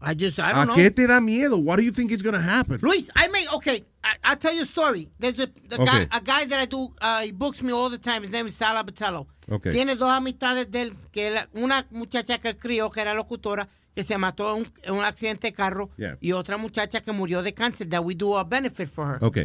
[0.01, 0.75] I just, I ¿A don't know.
[0.75, 1.57] qué te da miedo?
[1.57, 2.79] What do you think is going to happen?
[2.81, 5.07] Luis, I may, okay, I, I'll tell you a story.
[5.19, 6.07] There's a, guy, Okay.
[6.09, 8.23] a guy that I do, uh, he books me all the time.
[8.23, 9.27] His name is Sal Abatello.
[9.47, 9.71] Okay.
[9.73, 13.69] Tiene dos amistades de él, que la- una muchacha que él crió, que era locutora,
[13.97, 16.19] que se mató en un, en un accidente de carro, Yeah.
[16.21, 19.23] y otra muchacha que murió de cáncer, that we do a benefit for her.
[19.23, 19.37] Ok.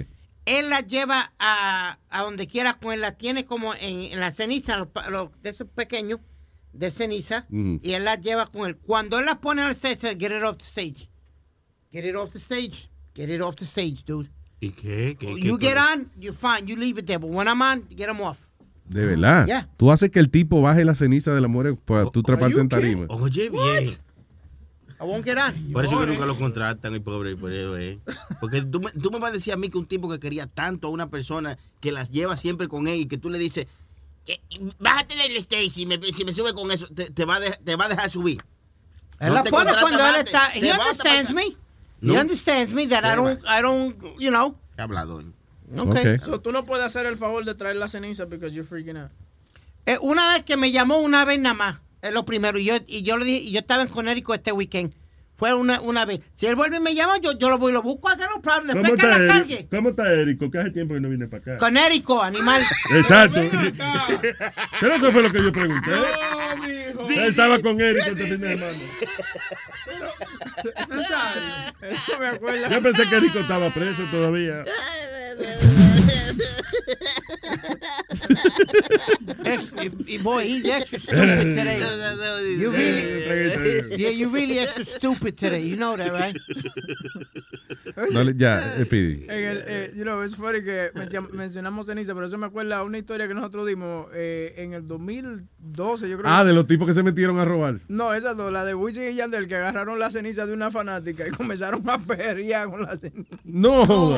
[0.44, 4.30] Él la lleva a, a donde quiera con él, la tiene como en, en la
[4.30, 6.20] ceniza, los, pa- los- de esos pequeños,
[6.74, 7.80] de ceniza, Ujú.
[7.82, 8.76] y él la lleva con él.
[8.76, 11.08] Cuando él la pone al stage, dice, get it off the stage.
[11.90, 12.90] Get it off the stage.
[13.14, 14.28] Get it off the stage, dude.
[14.60, 15.16] ¿Y qué?
[15.18, 16.66] ¿Qué- You qué get on, you're fine.
[16.66, 17.18] You leave it there.
[17.18, 18.36] But when I'm on, get them off.
[18.84, 19.46] De verdad.
[19.46, 19.68] Yeah.
[19.78, 22.60] Tú haces que el tipo baje la ceniza de la muerte para tú treparte you
[22.60, 23.06] en tarima.
[23.08, 23.88] Oye, bien.
[25.02, 25.72] I won't get on.
[25.72, 27.98] Por eso que nunca lo contratan, el pobre, por eso, eh.
[28.40, 30.46] Porque tú me, tú me vas a decir a mí que un tipo que quería
[30.46, 33.66] tanto a una persona que las lleva siempre con él y que tú le dices,
[34.24, 34.40] que,
[34.78, 37.58] bájate del stage, si me, si me sube con eso, te, te va, a dejar,
[37.58, 38.40] te va a dejar subir.
[39.18, 40.50] Él No la pone cuando él está.
[40.54, 41.56] He understands me.
[42.00, 42.14] No.
[42.14, 44.56] He understands me that I don't, I don't, you know.
[44.76, 45.24] Hablador.
[45.76, 46.18] Okay.
[46.18, 49.10] So, tú no puedes hacer el favor de traer la ceniza because you're freaking out.
[49.86, 52.58] Eh, una vez que me llamó una vez nada más, es lo primero.
[52.58, 54.92] Y yo, y yo le dije, y yo estaba en Connecticut este weekend.
[55.34, 56.20] Fue una, una vez.
[56.34, 58.42] Si él vuelve y me llama, yo, yo lo voy y lo busco acá, no
[58.42, 58.76] problem.
[58.76, 59.66] ¿Cómo Después que la cargue.
[59.70, 60.50] ¿Cómo está Érico?
[60.50, 61.56] Que hace tiempo que no viene para acá.
[61.56, 62.62] Connecticut, animal.
[62.94, 63.40] Exacto.
[64.78, 65.90] Creo que fue lo que yo pregunté.
[67.08, 68.72] Él estaba con Érico este fin de semana.
[71.90, 72.68] Eso me acuerda.
[72.68, 74.64] Yo pensé que Érico estaba preso todavía.
[80.22, 81.80] Boy, he's extra stupid today.
[82.58, 85.62] You really, yeah, you really extra stupid today.
[85.66, 86.36] You know that, right?
[88.12, 89.24] No ya, eh, Speedy.
[89.28, 92.82] En el, eh, you know, es funny que mencio- mencionamos ceniza, pero eso me acuerda
[92.82, 96.30] una historia que nosotros dimos eh, en el 2012, yo creo.
[96.32, 97.80] Ah, que- de los tipos que se metieron a robar.
[97.88, 101.26] No, esa no, la de Wisin y Yandel, que agarraron la ceniza de una fanática
[101.26, 103.36] y comenzaron a perrear con la ceniza.
[103.44, 104.16] No.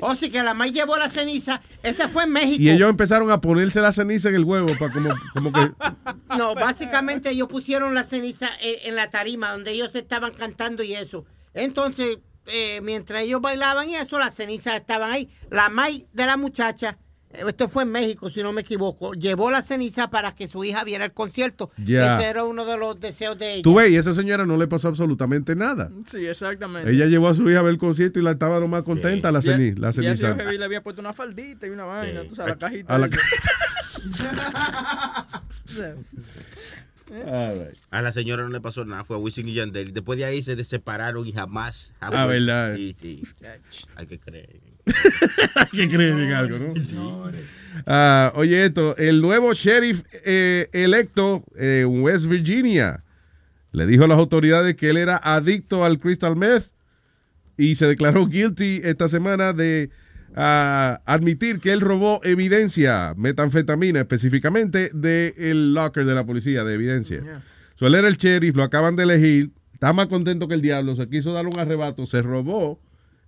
[0.00, 1.60] O sí que la maíz llevó la ceniza.
[1.82, 2.62] Esa fue en México.
[2.62, 5.72] Y ellos empezaron a ponerse la ceniza en el huevo para como, como que...
[6.36, 10.94] No, básicamente ellos pusieron la ceniza en, en la tarima donde ellos estaban cantando y
[10.94, 11.26] eso.
[11.54, 15.28] Entonces, eh, mientras ellos bailaban y eso, las cenizas estaban ahí.
[15.50, 19.50] La maíz de la muchacha, eh, esto fue en México, si no me equivoco, llevó
[19.50, 21.70] la ceniza para que su hija viera el concierto.
[21.76, 22.16] Ya.
[22.18, 23.62] Ese era uno de los deseos de ella.
[23.62, 25.90] Tú ves, y esa señora no le pasó absolutamente nada.
[26.10, 26.90] Sí, exactamente.
[26.90, 29.30] Ella llevó a su hija a ver el concierto y la estaba lo más contenta,
[29.30, 30.34] la, Ya- ceni- la ya ceniza.
[30.34, 32.94] le había puesto una faldita y una vaina, tú sabes, la cajita.
[32.94, 33.18] A la esa.
[37.90, 39.92] A la señora no le pasó nada, fue a Wisin y Yandel.
[39.92, 41.92] Después de ahí se separaron y jamás.
[42.00, 42.76] jamás Ah, ¿verdad?
[42.76, 43.22] Sí, sí.
[43.96, 44.48] Hay que creer.
[45.72, 46.74] Que creer en algo, ¿no?
[47.86, 53.04] Ah, oye, esto, el nuevo sheriff eh, electo eh, en West Virginia
[53.72, 56.66] le dijo a las autoridades que él era adicto al crystal meth
[57.56, 59.90] y se declaró guilty esta semana de
[60.34, 67.42] ah, admitir que él robó evidencia, metanfetamina específicamente, del locker de la policía de evidencia.
[67.76, 70.96] So, él era el sheriff, lo acaban de elegir, está más contento que el diablo,
[70.96, 72.80] se quiso dar un arrebato, se robó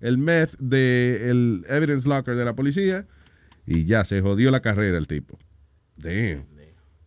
[0.02, 3.06] el meth del evidence locker de la policía
[3.64, 5.38] y ya se jodió la carrera el tipo.
[5.96, 6.52] Damn.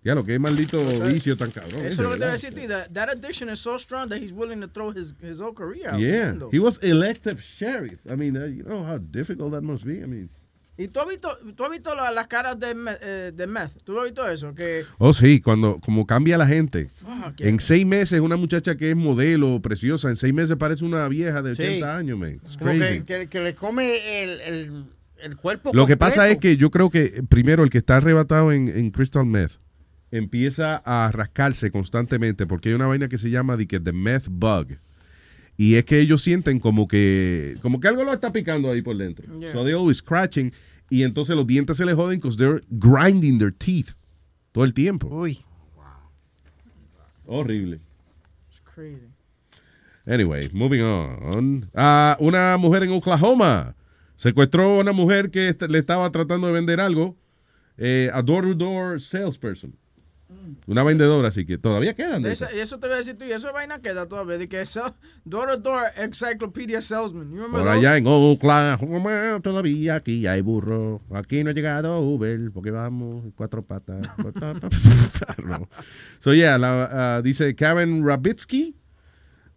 [0.06, 0.80] Ya lo que es maldito
[1.12, 1.84] vicio tan cabrón.
[1.84, 2.32] Eso es lo que te voy a ¿verdad?
[2.34, 2.68] decir, tío.
[2.68, 5.90] That, that addiction is so strong that he's willing to throw his, his whole career
[5.90, 6.00] out.
[6.00, 8.00] Yeah, he was elected sheriff.
[8.08, 10.04] I mean, uh, you know how difficult that must be.
[10.04, 10.30] I mean,
[10.78, 13.72] ¿Y tú has visto, tú has visto la- las caras de, eh, de meth?
[13.86, 14.54] ¿Tú has visto eso?
[14.54, 16.90] Que oh sí, cuando como cambia la gente.
[16.96, 21.08] Fuck, En seis meses una muchacha que es modelo, preciosa, en seis meses parece una
[21.08, 21.62] vieja de Sí.
[21.64, 22.40] 80 años, man.
[22.60, 24.86] Que, que- que le come el, el,
[25.22, 28.52] el cuerpo Lo que pasa es que yo creo que primero el que está arrebatado
[28.52, 29.54] en, en Crystal Meth
[30.12, 34.28] empieza a rascarse constantemente porque hay una vaina que se llama de que the meth
[34.30, 34.78] bug.
[35.58, 38.98] Y es que ellos sienten como que como que algo lo está picando ahí por
[38.98, 39.26] dentro.
[39.40, 39.54] Yeah.
[39.54, 40.54] So they always scratching
[40.90, 43.96] y entonces los dientes se les joden because they're grinding their teeth
[44.52, 45.08] todo el tiempo.
[45.08, 45.40] Uy.
[47.28, 47.80] Horrible.
[48.50, 49.10] It's crazy.
[50.06, 51.70] Anyway, moving on.
[51.74, 53.76] Ah, una mujer en Oklahoma
[54.16, 57.18] secuestró a una mujer que le estaba tratando de vender algo,
[57.78, 59.76] eh, a door-to-door salesperson.
[60.68, 63.32] Una vendedora, así que todavía quedan de Esa- eso te voy a decir tú, y
[63.32, 67.30] eso vaina queda todavía, de que eso, door to door encyclopedia salesman.
[67.32, 67.70] Por those?
[67.70, 71.02] allá en Oklahoma todavía aquí hay burro.
[71.14, 74.08] Aquí no ha llegado Uber porque vamos cuatro patas.
[76.20, 78.76] So yeah, la, ah, dice Karen Rabitsky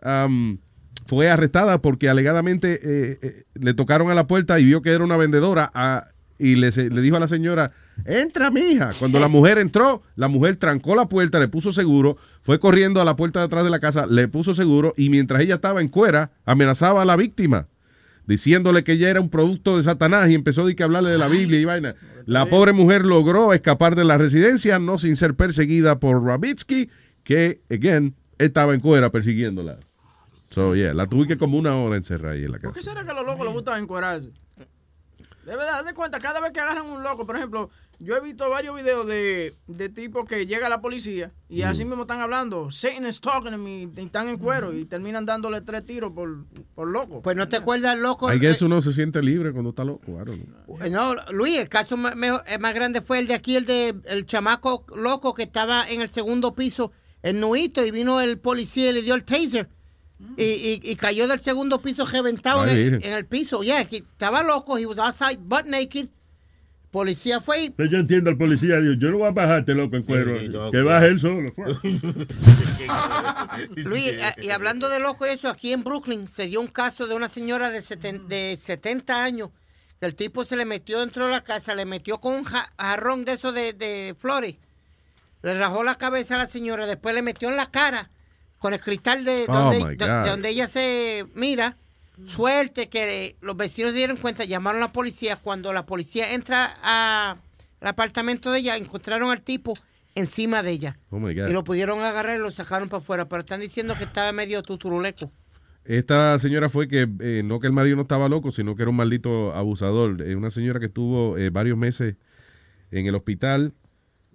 [0.05, 0.58] um,
[1.06, 5.05] fue arrestada porque alegadamente eh, eh, le tocaron a la puerta y vio que era
[5.05, 6.06] una vendedora ah,
[6.39, 7.73] y le, dijo a la señora,
[8.05, 8.91] entra mija.
[8.99, 13.05] Cuando la mujer entró, la mujer trancó la puerta, le puso seguro, fue corriendo a
[13.05, 15.89] la puerta de atrás de la casa, le puso seguro y mientras ella estaba en
[15.89, 17.67] cuera, amenazaba a la víctima
[18.28, 21.28] diciéndole que ella era un producto de Satanás y empezó a que hablarle de la
[21.28, 21.94] Biblia y vaina.
[22.26, 26.91] La pobre mujer logró escapar de la residencia, no sin ser perseguida por Rabitsky,
[27.25, 29.78] que, again, estaba en cuera persiguiéndola.
[30.50, 32.75] So, yeah, la tuve que como una hora encerrada ahí en la ¿Por casa.
[32.75, 34.31] qué será que a los locos les gusta encuerarse?
[35.49, 38.20] De verdad, haz de cuenta, cada vez que agarran un loco, por ejemplo, yo he
[38.20, 42.70] visto varios videos de, de tipos que llega la policía y así mismo están hablando,
[42.70, 46.44] Satan is talking to me, y están en cuero y terminan dándole tres tiros por,
[46.75, 47.23] por loco.
[47.23, 48.31] Pues no te acuerdas, loco.
[48.31, 50.02] I guess uno se siente libre cuando está loco.
[50.05, 50.78] Know.
[50.83, 53.94] Eh, No, Luis, el caso mejor- eh, más grande fue el de aquí, el de
[54.05, 58.91] el chamaco loco que estaba en el segundo piso, el nuito, y vino el policía
[58.91, 59.70] y le dio el taser.
[60.36, 63.62] Y, y- y cayó del segundo piso reventado en el, en el piso.
[63.62, 66.08] Yeah, que estaba loco, he was outside butt naked.
[66.90, 69.97] Policía fue y Pero yo entiendo al policía, digo, yo no voy a bajarte loco
[69.97, 71.52] en cuero, que baje él solo.
[73.76, 77.06] Luis, eh, y hablando de loco y eso, aquí en Brooklyn se dio un caso
[77.06, 79.50] de una señora de, seten- de 70 años
[80.00, 82.72] que el tipo se le metió dentro de la casa, le metió con un ja-
[82.78, 84.55] jarrón de eso de, de flores,
[85.42, 88.10] le rajó la cabeza a la señora, después le metió en la cara
[88.59, 89.97] con el cristal de Oh, donde,
[90.43, 91.77] de- ella se mira.
[92.27, 95.37] Suerte que los vecinos se dieron cuenta, llamaron a la policía.
[95.37, 97.39] Cuando la policía entra al
[97.89, 99.78] apartamento de ella, encontraron al tipo
[100.17, 100.99] encima de ella.
[101.11, 101.49] Oh, my God.
[101.49, 104.62] Y lo pudieron agarrar y lo sacaron para afuera, pero están diciendo que estaba medio
[104.65, 105.31] tuturuleco.
[105.85, 108.91] Esta señora fue que eh, no que el marido no estaba loco, sino que era
[108.91, 110.20] un maldito abusador.
[110.23, 112.17] Eh, una señora que estuvo eh, varios meses
[112.91, 113.75] en el hospital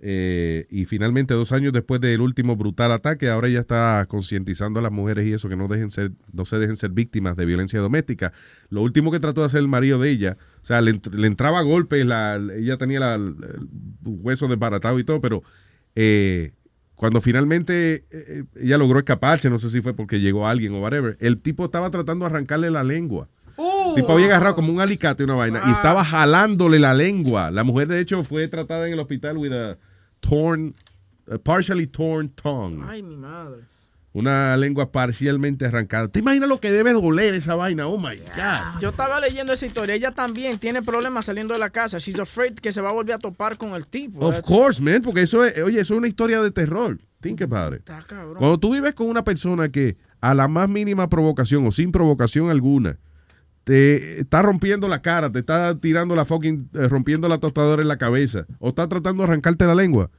[0.06, 4.84] eh, y finalmente dos años después del último brutal ataque, ahora ella está concientizando a
[4.84, 7.80] las mujeres y eso que no dejen ser, no se dejen ser víctimas de violencia
[7.80, 8.34] doméstica.
[8.70, 11.60] Lo último que trató de hacer el marido de ella, o sea, le, le entraba
[11.60, 13.34] a golpes, la, ella tenía la- el
[14.04, 15.42] hueso desbaratado y todo, pero
[15.96, 16.52] eh,
[16.96, 21.16] cuando finalmente eh, ella logró escaparse, no sé si fue porque llegó alguien o whatever,
[21.22, 23.30] el tipo estaba tratando de arrancarle la lengua.
[23.90, 27.52] El tipo había agarrado como un alicate una vaina y estaba jalándole la lengua.
[27.52, 29.78] La mujer, de hecho, fue tratada en el hospital with a
[30.24, 30.74] torn,
[31.32, 32.84] a partially torn tongue.
[32.88, 33.64] Ay, mi madre.
[34.16, 36.08] Una lengua parcialmente arrancada.
[36.08, 37.88] ¿Te imaginas lo que debe doler esa vaina?
[37.88, 38.80] Oh my God.
[38.80, 39.96] Yo estaba leyendo esa historia.
[39.96, 41.98] Ella también tiene problemas saliendo de la casa.
[41.98, 44.24] She's afraid que se va a volver a topar con el tipo.
[44.24, 47.00] Of course, man, porque eso es, oye, eso es una historia de terror.
[47.22, 47.80] Think about it.
[47.80, 48.36] Está cabrón.
[48.38, 52.52] Cuando tú vives con una persona que a la más mínima provocación o sin provocación
[52.52, 53.00] alguna
[53.64, 57.88] te está rompiendo la cara, te está tirando la fucking, eh, rompiendo la tostadora en
[57.88, 60.10] la cabeza o está tratando de arrancarte la lengua.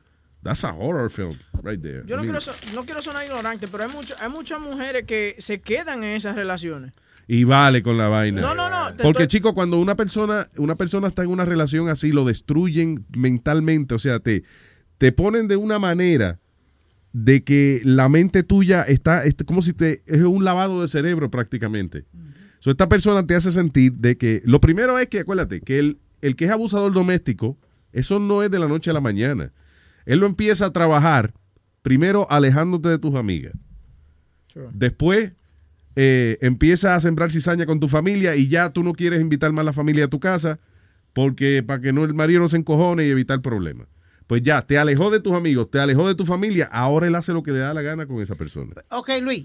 [0.43, 1.33] That's a horror film
[1.63, 2.03] right there.
[2.07, 4.61] Yo no, I mean, quiero, so- no quiero sonar ignorante, pero hay, mucho, hay muchas
[4.61, 6.93] mujeres que se quedan en esas relaciones.
[7.27, 8.43] y vale con la vaina.
[8.43, 8.95] No, no, no.
[9.03, 13.07] Porque, estoy- chico, cuando una persona, una persona está en una relación así, lo destruyen
[13.17, 13.95] mentalmente.
[13.95, 14.43] O sea, te,
[14.99, 16.39] te ponen de una manera
[17.15, 21.31] de que la mente tuya está, es como si te, es un lavado de cerebro
[21.31, 22.05] prácticamente.
[22.65, 25.99] So, esta persona te hace sentir de que, lo primero es que, acuérdate, que el,
[26.23, 27.59] el que es abusador doméstico,
[27.93, 29.53] eso no es de la noche a la mañana.
[30.07, 31.35] Él lo empieza a trabajar,
[31.83, 33.53] primero alejándote de tus amigas.
[34.73, 35.33] Después
[35.95, 39.61] eh, empieza a sembrar cizaña con tu familia y ya tú no quieres invitar más
[39.61, 40.59] a la familia a tu casa
[41.13, 43.89] porque para que no el marido no se encojone y evitar problemas.
[44.27, 47.35] Pues ya, te alejó de tus amigos, te alejó de tu familia, ahora él hace
[47.35, 48.73] lo que le da la gana con esa persona.
[48.89, 49.45] Ok, Luis.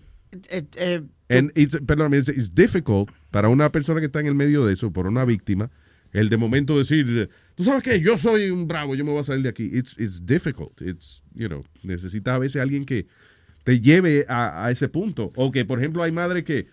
[0.50, 4.36] Eh, eh, And it's, perdóname, it's, it's difficult para una persona que está en el
[4.36, 5.70] medio de eso, por una víctima,
[6.12, 9.24] el de momento decir, tú sabes que yo soy un bravo, yo me voy a
[9.24, 9.70] salir de aquí.
[9.72, 10.82] It's, it's difficult.
[10.82, 13.08] It's, you know, necesitas a veces alguien que
[13.64, 15.32] te lleve a, a ese punto.
[15.36, 16.68] O que, por ejemplo, hay madres que,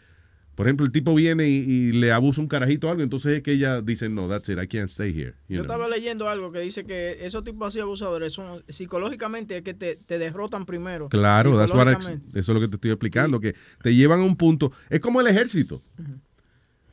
[0.56, 3.42] por ejemplo, el tipo viene y, y le abusa un carajito o algo, entonces es
[3.42, 5.34] que ella dice, no, that's it, I can't stay here.
[5.48, 5.72] you Yo know.
[5.72, 9.94] estaba leyendo algo que dice que esos tipos así abusadores son psicológicamente es que te,
[9.96, 11.08] te derrotan primero.
[11.08, 14.24] Claro, that's what I- eso es lo que te estoy explicando, que te llevan a
[14.24, 14.72] un punto.
[14.90, 15.82] Es como el ejército.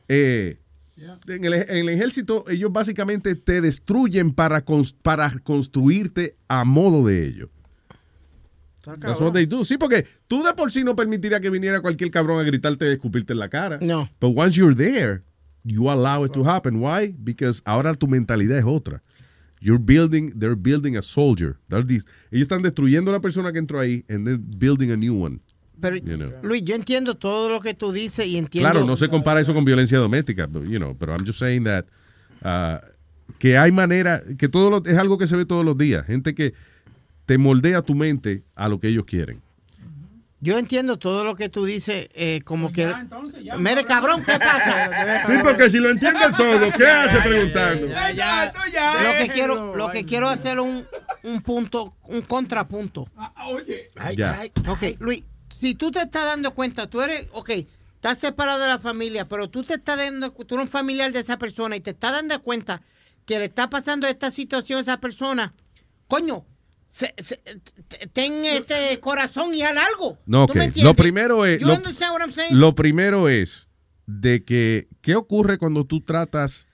[0.08, 0.58] Eh,
[1.26, 7.06] en, el, en el ejército, ellos básicamente te destruyen para, cons- para construirte a modo
[7.06, 7.48] de ellos.
[8.84, 9.64] That's what they do.
[9.64, 12.92] Sí, porque tú de por sí no permitirías que viniera cualquier cabrón a gritarte y
[12.92, 13.78] escupirte en la cara.
[13.80, 14.08] No.
[14.20, 15.22] But once you're there,
[15.64, 16.76] you allow it to happen.
[16.82, 17.14] Why?
[17.18, 19.02] Because ahora tu mentalidad es otra.
[19.60, 21.56] You're building, they're building a soldier.
[21.70, 24.96] They're these- ellos están destruyendo a la persona que entró ahí and then building a
[24.96, 25.40] new one.
[25.80, 26.30] Pero, You know.
[26.42, 28.70] Luis, yo entiendo todo lo que tú dices y entiendo.
[28.70, 31.64] Claro, no se compara eso con violencia doméstica, but, you know, pero I'm just saying
[31.64, 31.86] that
[32.44, 32.78] uh,
[33.38, 36.34] que hay manera, que todo lo- es algo que se ve todos los días, gente
[36.34, 36.52] que
[37.26, 39.42] te moldea tu mente a lo que ellos quieren.
[40.40, 42.92] Yo entiendo todo lo que tú dices, eh, como que.
[43.58, 45.24] Mire, cabrón, ¿qué pasa?
[45.26, 47.86] Sí, porque si lo entiende todo, ¿qué hace preguntando?
[47.86, 50.86] Lo que quiero, lo que quiero hacer un,
[51.22, 53.08] un punto, un contrapunto.
[53.46, 54.42] Oye, Ya.
[54.68, 55.24] Ok, Luis,
[55.58, 57.50] si tú te estás dando cuenta, tú eres, ok,
[57.94, 61.20] estás separado de la familia, pero tú te estás dando, tú eres un familiar de
[61.20, 62.82] esa persona y te estás dando cuenta
[63.24, 65.54] que le está pasando esta situación a esa persona,
[66.06, 66.44] coño,
[66.94, 67.40] se- se-
[68.12, 70.16] ten este corazón y haz algo.
[70.26, 70.56] No, ¿Tú ok.
[70.58, 71.60] me Lo primero es.
[72.52, 73.68] Lo, primero es
[74.06, 74.86] de que.
[75.00, 76.66] ¿Qué ocurre cuando tú tratas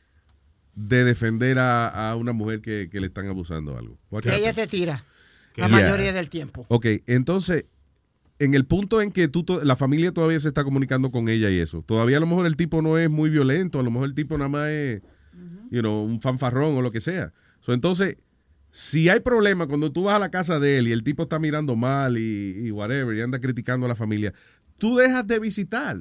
[0.75, 3.99] de defender a, a una mujer que, que le están abusando algo?
[4.21, 5.05] Que ella te tira
[5.57, 5.67] Yeah.
[5.69, 6.65] la mayoría del tiempo.
[6.69, 7.65] Ok, entonces,
[8.39, 11.59] en el punto en que tú la familia todavía se está comunicando con ella y
[11.59, 14.15] eso, todavía a lo mejor el tipo no es muy violento, a lo mejor el
[14.15, 15.03] tipo nada más es,
[15.71, 17.33] you know, un fanfarrón o lo que sea.
[17.61, 18.17] So, entonces,
[18.71, 21.39] si hay problema cuando tú vas a la casa de él y el tipo está
[21.39, 24.33] mirando mal y, y whatever, y anda criticando a la familia,
[24.79, 25.99] tú dejas de visitar.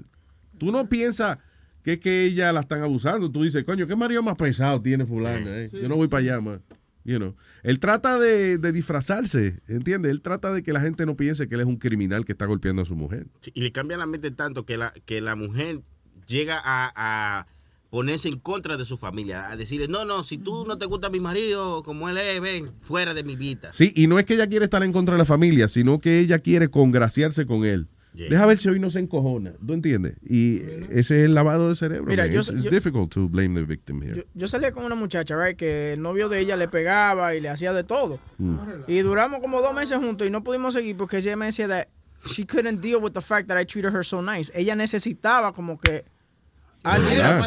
[0.58, 1.38] Tú no piensas
[1.84, 3.32] que es que ella la están abusando.
[3.32, 5.46] Tú dices, coño, ¿qué marido más pesado tiene fulana?
[5.48, 5.70] eh?
[5.72, 6.60] Yo no voy para allá más.
[7.06, 7.36] You know.
[7.64, 10.12] Él trata de, de disfrazarse, ¿entiendes?
[10.12, 12.46] Él trata de que la gente no piense que él es un criminal que está
[12.46, 13.26] golpeando a su mujer.
[13.40, 15.82] Sí, y le cambian la mente tanto que la, que la mujer
[16.28, 17.48] llega a, a
[17.90, 21.10] ponerse en contra de su familia, a decirle, no, no, si tú no te gusta
[21.10, 23.72] mi marido como él es, ven, fuera de mi vida.
[23.74, 26.20] Sí, y no es que ella quiere estar en contra de la familia, sino que
[26.20, 27.88] ella quiere congraciarse con él.
[28.14, 28.28] Yeah.
[28.30, 30.16] Deja ver si hoy no se encojona, ¿tú entiendes?
[30.28, 30.58] Y
[30.90, 32.08] ese es el lavado de cerebro.
[32.08, 32.34] Mira, man.
[32.34, 34.16] yo- It's, it's yo- difficult to blame the victim here.
[34.16, 37.40] Yo, yo salía con una muchacha, right, que el novio de ella le pegaba y
[37.40, 38.20] le hacía de todo.
[38.40, 38.58] Mm.
[38.88, 41.88] Y duramos como dos meses juntos y no pudimos seguir porque ella me decía that
[42.26, 44.52] she couldn't deal with the fact that I treated her so nice.
[44.56, 46.04] Ella necesitaba como que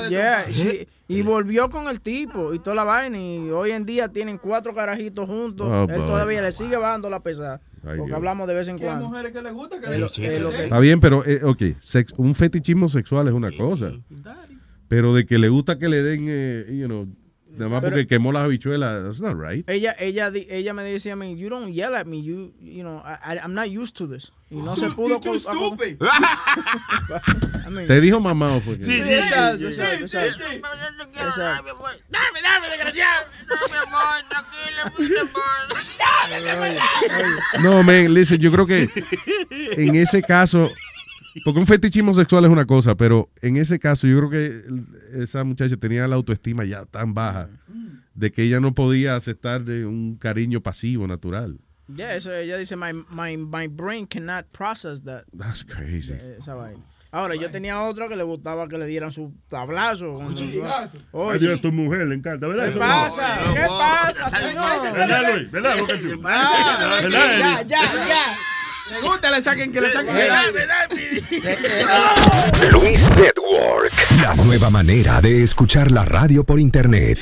[0.08, 4.08] yeah, she- y volvió con el tipo y toda la vaina y hoy en día
[4.08, 5.66] tienen cuatro carajitos juntos.
[5.70, 6.06] Oh, Él boy.
[6.08, 7.60] todavía le sigue bajando la pesada.
[7.84, 8.12] Ay, porque Dios.
[8.16, 9.08] hablamos de vez en hay cuando.
[9.08, 11.40] mujeres que les gusta que Es le lo- es lo que- Está bien, pero, eh,
[11.44, 13.92] ok, sex- un fetichismo sexual es una cosa.
[14.88, 17.06] Pero de que le gusta que le den, eh, you know,
[17.56, 19.68] nada más porque quemó las habichuelas, that's not right.
[19.68, 22.82] Ella, ella, di- ella me decía a mí, you don't yell at me, you, you
[22.82, 24.32] know, I, I- I'm not used to this.
[24.50, 25.18] Y no se pudo.
[25.20, 25.96] too con- stupid.
[27.66, 28.76] I mean- ¿Te dijo mamá o fue?
[28.76, 29.12] Sí, sí.
[29.12, 29.64] Exacto.
[32.10, 33.26] Dame, dame, desgraciado.
[33.48, 35.42] No, mi amor, tranquilo, mi amor.
[37.62, 38.88] No, man, listen, yo creo que
[39.50, 40.70] en ese caso,
[41.44, 45.44] porque un fetichismo sexual es una cosa, pero en ese caso yo creo que esa
[45.44, 47.48] muchacha tenía la autoestima ya tan baja
[48.14, 51.58] de que ella no podía aceptar de un cariño pasivo, natural.
[51.94, 55.24] Yeah, eso ella dice, my, my, my brain cannot process that.
[55.36, 56.12] That's crazy.
[56.14, 56.80] Eh, Esa vaina.
[57.10, 60.18] Ahora, yo tenía otro que le gustaba que le dieran su tablazo.
[60.34, 60.96] chigazo.
[61.10, 62.72] Oye, a tu mujer le encanta, ¿verdad?
[62.72, 63.38] ¿Qué pasa?
[63.52, 64.92] ¿Qué pasa, señor?
[64.94, 65.50] ¿Verdad, Luis?
[65.50, 65.74] ¿Verdad?
[66.24, 68.51] Ah, ¿Verdad, ya, ya, ya.
[68.92, 70.66] Le gusta le saquen que le saquen el aire.
[72.72, 73.92] Luis Network.
[74.20, 77.18] La nueva manera de escuchar la radio por internet.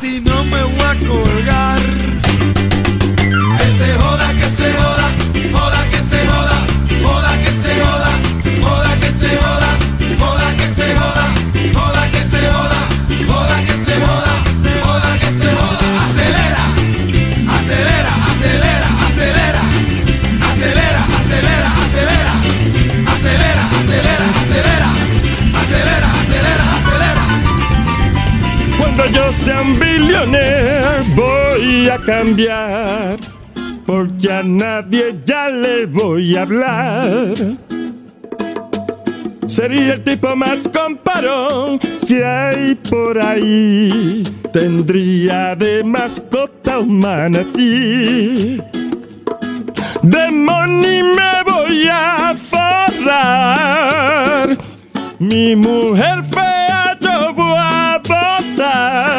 [0.00, 1.77] Si no me voy a colgar.
[31.86, 33.18] A cambiar,
[33.86, 37.34] porque a nadie ya le voy a hablar.
[39.46, 44.22] Sería el tipo más comparón que hay por ahí.
[44.52, 48.60] Tendría de mascota un manatí.
[50.02, 53.38] De money me voy a forrar.
[55.18, 59.18] Mi mujer fea yo voy a botar.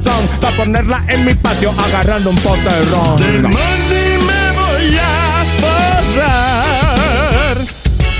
[0.03, 3.19] razón para ponerla en mi patio agarrando un pote de ron.
[3.21, 5.43] Me voy a
[6.17, 7.57] forrar.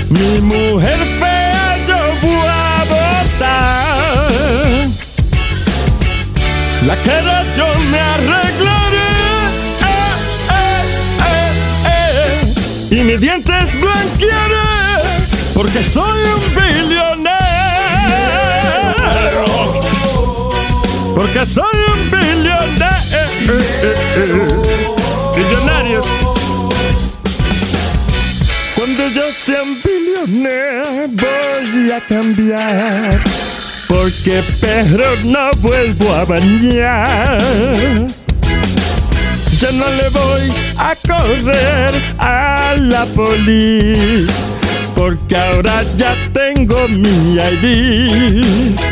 [0.08, 4.22] Mi mujer fea yo voy a botar.
[6.86, 9.10] La cara yo me arreglaré.
[9.80, 10.14] Eh,
[10.50, 10.82] eh,
[11.26, 12.54] eh,
[12.90, 12.94] eh.
[12.94, 14.68] Y mis dientes blanquearé.
[15.54, 17.21] Porque soy un billonero.
[21.22, 22.62] Porque soy un billonero.
[25.36, 26.04] Billonarios.
[28.74, 33.22] Cuando yo sea un billonero voy a cambiar.
[33.86, 37.38] Porque perro no vuelvo a bañar.
[39.60, 44.26] Yo no le voy a correr a la policía.
[44.96, 48.91] Porque ahora ya tengo mi ID.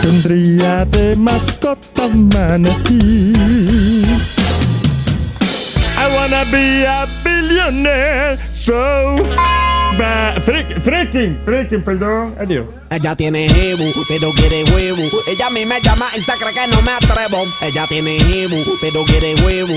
[0.00, 3.32] Tendría de mascota un manatí.
[5.96, 9.34] I wanna be a billionaire, so f
[9.98, 12.66] ba- freak- freaking, freaking, perdón, adiós.
[12.90, 15.02] Ella tiene jebu, pero quiere huevo.
[15.26, 17.44] Ella a mí me llama y se cree que no me atrevo.
[17.62, 19.74] Ella tiene jebu, pero quiere huevo.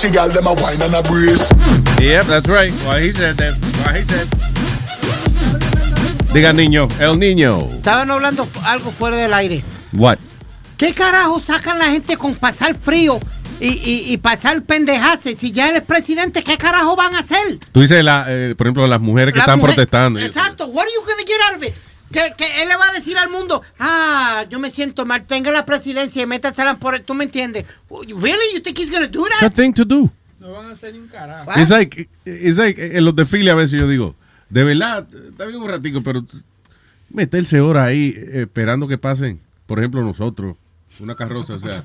[0.00, 1.46] The gal them a wine and a brace.
[2.00, 2.72] Yep, that's right.
[2.86, 3.52] What he said then.
[3.84, 4.26] What he said.
[6.32, 7.66] Diga niño, el niño.
[7.66, 9.62] Estaban hablando algo fuera del aire.
[9.92, 10.18] What?
[10.78, 13.20] ¿Qué carajo sacan la gente con pasar frío
[13.60, 15.36] y, y, y pasar pendejaces?
[15.38, 17.58] Si ya él es presidente, ¿qué carajo van a hacer?
[17.70, 20.18] Tú dices, la, eh, por ejemplo, las mujeres que La están mujer- protestando.
[20.20, 20.66] Exacto.
[20.68, 21.74] What are you gonna get out of it?
[22.12, 25.52] Que, que él le va a decir al mundo, ah, yo me siento mal, tenga
[25.52, 27.64] la presidencia y métasela por el, ¿tú me entiendes?
[27.88, 28.52] Really?
[28.54, 29.54] You think he's gonna do It's a that?
[29.54, 30.10] thing to do.
[30.40, 31.50] No van a hacer ni un carajo.
[31.56, 34.16] It's like, it's like, en los desfiles a veces yo digo,
[34.48, 36.24] de verdad, está bien un ratico, pero
[37.10, 40.56] meterse horas ahí eh, esperando que pasen, por ejemplo, nosotros,
[40.98, 41.84] una carroza, o sea.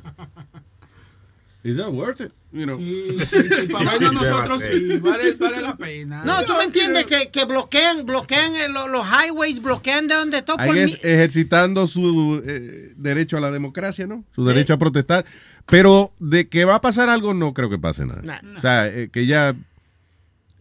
[1.66, 2.32] Is that worth it?
[2.54, 2.78] You know.
[2.78, 6.24] Sí, sí, sí, para nosotros sí, vale, vale la pena.
[6.24, 10.42] No, tú me entiendes que, que bloquean, bloquean eh, los, los highways, bloquean de donde
[10.44, 14.24] por guess mi- ejercitando su eh, derecho a la democracia, ¿no?
[14.34, 15.26] Su derecho a protestar.
[15.66, 18.22] Pero de que va a pasar algo, no creo que pase nada.
[18.22, 18.58] Nah.
[18.58, 19.56] O sea, eh, que ya...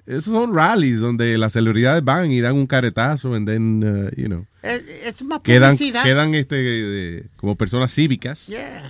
[0.07, 4.27] Esos son rallies donde las celebridades van y dan un caretazo and then, uh, you
[4.27, 8.47] know, Es, es más quedan, quedan este, de- como personas cívicas.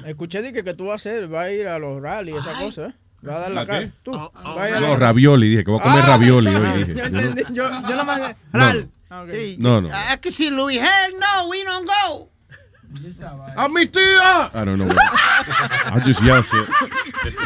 [0.07, 2.53] Escuché de que, que tú vas a hacer, va a ir a los rallies, esa
[2.55, 2.95] cosa, ¿eh?
[3.27, 3.93] Va a dar la ¿A cara.
[4.03, 6.63] Tú, Oh, va a No, los- ravioli, dije que voy a comer Ah, ravioli hoy,
[6.63, 6.95] yo dije.
[6.95, 8.05] Yo no- entendí, Yo, yo.
[8.05, 8.81] No, Ral.
[8.81, 8.91] no.
[9.11, 9.31] Ah, ok.
[9.33, 9.89] Sí, No, no.
[9.89, 12.31] Es que si Luis, hell no, we don't go.
[13.57, 14.51] ¡A mi tía!
[14.53, 14.87] I don't know.
[14.89, 16.69] I just yell shit.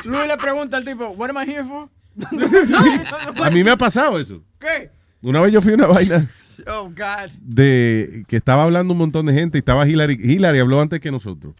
[0.05, 1.89] Luis le pregunta al tipo, what am I here for?
[3.45, 4.43] A mí me ha pasado eso.
[4.59, 4.91] ¿Qué?
[5.23, 6.29] Una vez yo fui a una vaina
[6.67, 7.31] Oh, God.
[7.41, 10.19] de que estaba hablando un montón de gente y estaba Hillary.
[10.21, 11.55] Hillary habló antes que nosotros.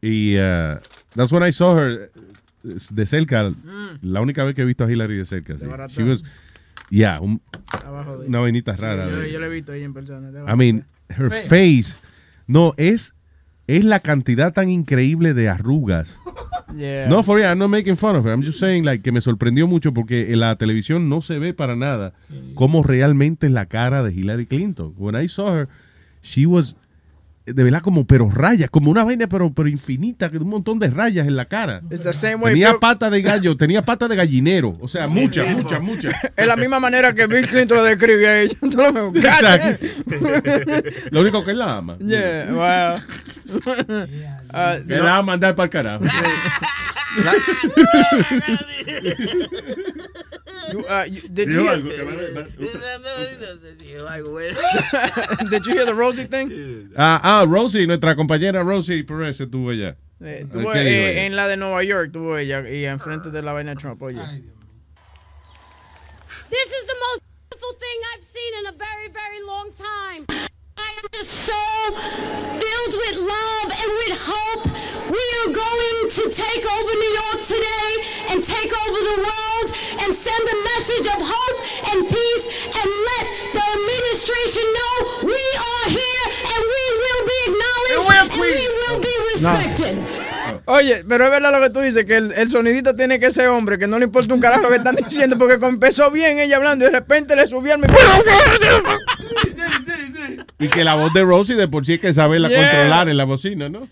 [0.00, 0.78] Y uh,
[1.14, 2.10] that's when I saw her
[2.64, 3.52] uh, de cerca.
[4.02, 5.58] La única vez que he visto a Hillary de cerca.
[5.58, 5.66] sí.
[5.66, 5.92] barata.
[5.92, 6.22] She was,
[6.90, 7.40] yeah, un-
[8.26, 9.08] una vainita Sí, rara.
[9.26, 10.30] yo, la he visto ahí en persona.
[10.30, 11.96] I mean, her face.
[12.46, 13.14] No, es,
[13.66, 16.18] es la cantidad tan increíble de arrugas.
[16.76, 17.08] Yeah.
[17.08, 18.32] No, for real, I'm not making fun of her.
[18.32, 21.52] I'm just saying, like, que me sorprendió mucho porque en la televisión no se ve
[21.52, 22.12] para nada
[22.54, 24.94] cómo realmente es la cara de Hillary Clinton.
[24.96, 25.68] When I saw her,
[26.22, 26.76] she was,
[27.52, 30.88] de verdad, como, pero rayas, como una vaina, pero, pero infinita, que un montón de
[30.90, 31.82] rayas en la cara.
[31.90, 34.76] It's the same way Tenía Bill- pata de gallo, tenía pata de gallinero.
[34.80, 36.14] O sea, muchas, muchas, muchas.
[36.36, 38.56] Es la misma manera que Bill Clinton lo describe a ella.
[38.62, 39.12] Lo.
[41.10, 41.96] Lo único que él la ama.
[41.98, 43.00] Yeah, wow.
[44.52, 46.04] Ah, Que la va a mandar para el carajo.
[50.72, 51.76] You, uh, you- did you hear-
[55.50, 56.90] Did you hear the Rosie thing?
[56.96, 59.96] Ah, ah, Rosie, nuestra compañera Rosie Perez estuvo allá.
[60.22, 61.24] Eh, ¿Qué tuvo, dijo eh, ella?
[61.26, 64.20] en la de Nueva York tuvo ella y enfrente de la vaina de Trump, oye.
[66.50, 70.26] This is the most beautiful thing I've seen in a very, very long time.
[71.00, 71.56] I am just so
[72.60, 74.64] filled with love and with hope.
[75.08, 77.90] We are going to take over New York today
[78.28, 79.68] and take over the world
[80.04, 83.24] and send a message of hope and peace and let
[83.56, 85.40] the administration know we
[85.72, 90.19] are here and we will be acknowledged and we will be respected.
[90.72, 93.48] Oye, pero es verdad lo que tú dices, que el, el sonidito tiene que ser
[93.48, 96.56] hombre, que no le importa un carajo lo que están diciendo, porque empezó bien ella
[96.58, 98.98] hablando y de repente le subió al micrófono.
[100.60, 102.70] Y que la voz de Rosie de por sí hay que saberla Yeah.
[102.70, 103.88] controlar en la bocina, ¿no?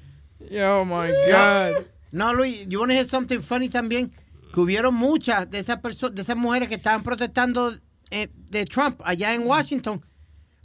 [0.52, 1.84] Oh my God.
[2.12, 4.12] No, Luis, you want to hear something funny también?
[4.52, 7.74] Que hubieron muchas de esas personas, de esas mujeres que estaban protestando
[8.10, 10.00] eh, de Trump allá en Washington.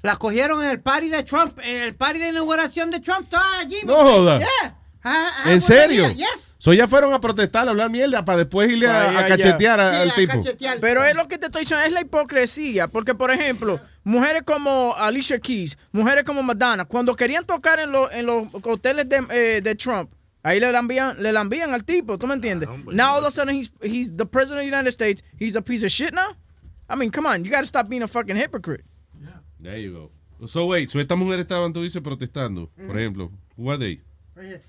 [0.03, 3.45] Las cogieron en el party de Trump, en el party de inauguración de Trump, todas
[3.59, 3.77] allí.
[3.85, 4.37] No joda.
[4.37, 4.77] Yeah.
[5.03, 6.09] Ah, ah, ¿En serio?
[6.11, 6.55] Yes.
[6.57, 10.41] So ya fueron a protestar, a hablar mierda, para después irle a, cachetear al tipo.
[10.79, 12.87] Pero es lo que te estoy diciendo, es la hipocresía.
[12.87, 18.09] Porque, por ejemplo, mujeres como Alicia Keys, mujeres como Madonna, cuando querían tocar en, los
[18.13, 20.09] en los hoteles de, eh, de Trump,
[20.41, 22.69] ahí le la envían, le la envían al tipo, ¿tú me entiendes?
[22.85, 25.61] Now all of a sudden he's, he's the president of the United States, he's a
[25.61, 26.37] piece of shit now?
[26.89, 28.85] I mean, come on, you gotta stop being a fucking hypocrite.
[29.59, 29.91] There you
[30.39, 30.47] go.
[30.47, 33.31] So wait, so estas mujeres estaban, tú dices, protestando, por ejemplo.
[33.57, 34.01] Who are they?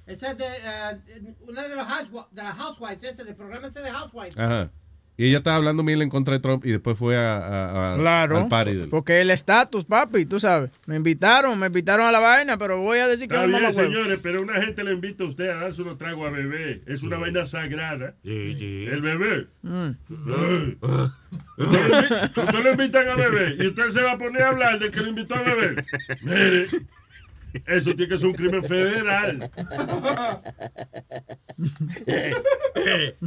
[0.07, 1.86] Esa es de, eh, una de, los
[2.33, 4.36] de las housewives, ese, del programa ese de housewives.
[4.39, 4.70] Ajá.
[5.17, 7.97] Y ella estaba hablando miel en contra de Trump y después fue a, a- a-
[7.97, 8.89] Claro, al party del...
[8.89, 10.70] porque el estatus, papi, tú sabes.
[10.86, 13.73] Me invitaron, me invitaron a la vaina, pero voy a decir que Está un bien,
[13.73, 16.83] señores, pero una gente le invita a usted a darse unos tragos a beber.
[16.86, 18.17] Es una vaina sagrada.
[18.25, 19.47] El bebé.
[19.62, 19.91] Mm.
[21.59, 25.01] Usted le invitan a beber y usted se va a poner a hablar de que
[25.01, 25.84] le invitó a beber.
[26.23, 26.67] Mire,
[27.66, 29.50] eso tiene que ser un crimen federal.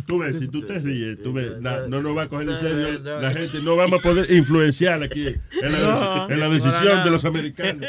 [0.05, 2.59] Tú ves, si tú te ríes, tú ves, na- no nos va a coger en
[2.59, 6.29] serio la gente, no vamos a poder influenciar aquí en la, No.
[6.29, 7.85] en la decisión de los americanos.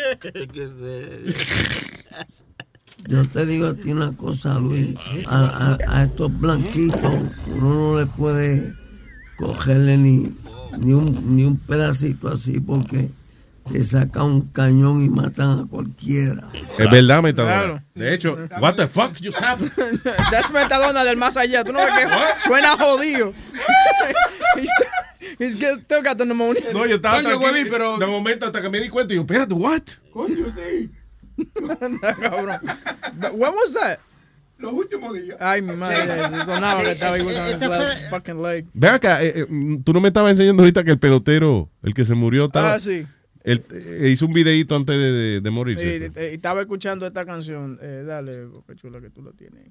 [3.08, 4.94] Yo te digo a ti una cosa, Luis.
[5.26, 7.00] A, a- a estos blanquitos
[7.46, 8.74] uno no le puede
[9.38, 10.34] cogerle ni,
[10.78, 13.08] ni, un, ni un pedacito así porque
[13.70, 16.48] le sacan un cañón y matan a cualquiera.
[16.78, 17.54] Es verdad, Metadona.
[17.54, 17.82] Claro.
[17.94, 19.70] De hecho, what the fuck just happened?
[20.30, 21.64] That's Metadona del más allá.
[21.64, 23.32] Tú no ves que suena jodido.
[25.38, 26.72] he's, get- still got the pneumonia.
[26.72, 27.68] No, yo estaba Coño, tranquilo.
[27.70, 27.98] pero...
[27.98, 29.82] De momento hasta que me di cuenta y yo, espérate, what?
[30.12, 30.90] Coño, sí.
[32.20, 32.60] Cabrón.
[33.14, 33.98] But When was that?
[34.58, 35.36] Los últimos días.
[35.40, 36.44] Ay, mi madre.
[36.44, 37.34] Sonaba que estaba igual
[38.10, 38.66] fucking leg.
[38.74, 41.94] Ve acá, eh, eh, mm, tú no me estabas enseñando ahorita que el pelotero, el
[41.94, 43.06] que se murió, estaba, Ah, sí.
[43.52, 45.98] Él, eh, hizo un videito antes de, de- de morirse.
[45.98, 47.78] Sí, y estaba escuchando esta canción.
[47.82, 49.64] Eh, dale, Boca Chula, que tú lo tienes.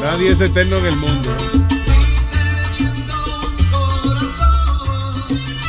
[0.00, 1.36] Nadie es eterno en el mundo.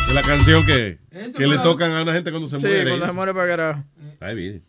[0.07, 0.99] Es la canción que,
[1.37, 2.89] que le tocan a una gente cuando se Sí, muere.
[2.89, 3.83] cuando se muere para carajo.
[4.19, 4.63] Ay, bien.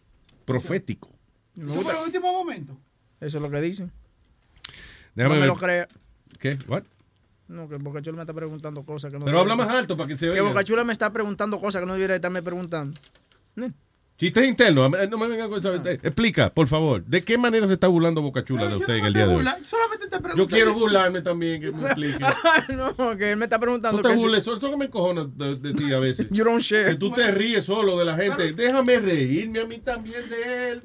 [0.44, 1.10] Profético.
[1.56, 2.76] Eso fue el último momento.
[3.20, 3.90] Eso es lo que dicen.
[5.14, 5.48] Déjame no me ver.
[5.48, 5.88] lo crea.
[6.38, 6.58] ¿Qué?
[6.66, 6.82] What?
[7.54, 10.16] No, que Bocachula me está preguntando cosas que no Pero habla más alto para que
[10.16, 10.42] se Que oiga.
[10.42, 12.98] Bocachula me está preguntando cosas que no debería estarme preguntando.
[14.16, 14.92] Chistes internos.
[15.10, 15.74] No me vengan con esa.
[15.74, 17.04] eh, Explica, por favor.
[17.04, 19.44] ¿De qué manera se está burlando Boca Chula de usted en el día de hoy?
[19.64, 20.36] Solamente te pregunto.
[20.36, 22.18] Yo quiero burlarme también, que me explique.
[22.98, 23.96] no, que él me está preguntando.
[24.00, 26.28] No te que si- burles, eso eso que me encojona de, de ti a veces.
[26.30, 26.90] You don't share.
[26.90, 28.52] Que tú te ríes solo de la gente.
[28.52, 30.82] Déjame reírme a mí también de él.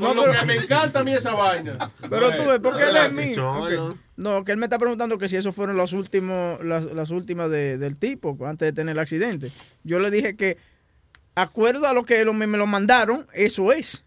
[0.00, 1.90] No, No, lo pero- que me encanta a mí esa vaina.
[2.08, 3.34] Pero tú ves, ¿por qué él es mí?
[3.34, 3.86] Cholo.
[3.90, 3.96] Ok.
[4.16, 7.48] No, que él me está preguntando que si esos fueron los últimos, las, las últimas
[7.50, 9.50] de- del tipo antes de tener el accidente.
[9.84, 10.58] Yo le dije que,
[11.34, 14.04] acuerdo a lo que lo- me, me lo mandaron, eso es.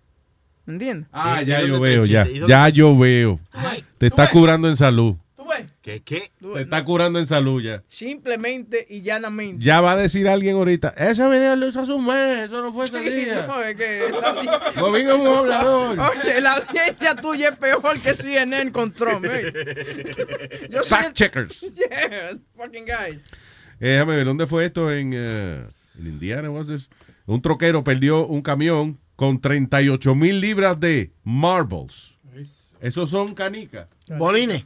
[0.65, 1.09] ¿Me entiendes?
[1.11, 2.25] Ah, ya yo veo, ya.
[2.47, 3.39] Ya yo veo.
[3.97, 5.15] Te está curando en salud.
[5.82, 6.01] ¿Qué?
[6.03, 6.32] ¿Qué?
[6.53, 7.83] Te está curando en salud ya.
[7.90, 9.64] Simplemente y llanamente.
[9.64, 12.73] Ya va a decir alguien ahorita, ese video lo hizo hace un mes, eso no
[12.73, 13.45] fue ese Sí, día.
[13.48, 15.99] no, es que la- un hablador.
[15.99, 19.25] Oye, la ciencia tuya es peor que CNN con Trump.
[19.27, 20.67] eh.
[20.69, 21.59] Yo Fact el- checkers.
[21.75, 23.23] Yeah, fucking guys.
[23.80, 24.91] Eh, déjame ver, ¿dónde fue esto?
[24.91, 25.64] En, eh,
[25.99, 26.90] en Indiana, was this?
[27.25, 32.17] Un troquero perdió un camión con 38 mil libras de marbles.
[32.82, 33.88] Esos son canicas.
[34.17, 34.65] Bolines.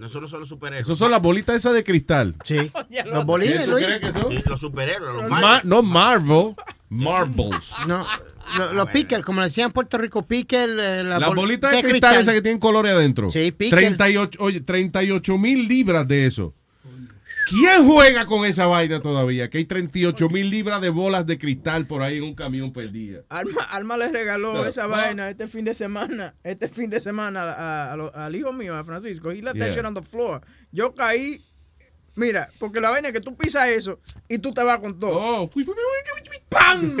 [0.00, 0.86] No, son los superhéroes.
[0.86, 2.34] Esos son las bolitas esas de cristal.
[2.44, 2.70] Sí.
[3.06, 3.84] Los bolines, ¿Tú Luis.
[3.84, 4.34] crees que son?
[4.46, 5.68] Los superhéroes, los Ma- Marvel.
[5.68, 6.54] no Marvel,
[6.88, 7.72] marbles.
[7.86, 8.06] No,
[8.56, 10.68] lo- los pickers, como le decían en Puerto Rico, picker.
[10.70, 13.30] eh, la Las bol- bolitas de cristal, esas que tienen colores adentro.
[13.30, 13.78] Sí, picker.
[13.78, 16.54] 38, oye, 38 mil libras de eso.
[17.48, 19.50] ¿Quién juega con esa vaina todavía?
[19.50, 23.24] Que hay 38 mil libras de bolas de cristal por ahí en un camión perdido.
[23.28, 24.90] Alma, Alma le regaló esa no.
[24.90, 28.76] vaina este fin de semana, este fin de semana a- a lo- al hijo mío,
[28.76, 29.30] a Francisco.
[29.32, 29.74] Left that Yeah.
[29.74, 30.42] shit on the floor.
[30.70, 31.44] Yo caí,
[32.14, 35.18] mira, porque la vaina es que tú pisas eso y tú te vas con todo.
[35.20, 35.50] Oh.
[36.48, 36.96] ¡Pam!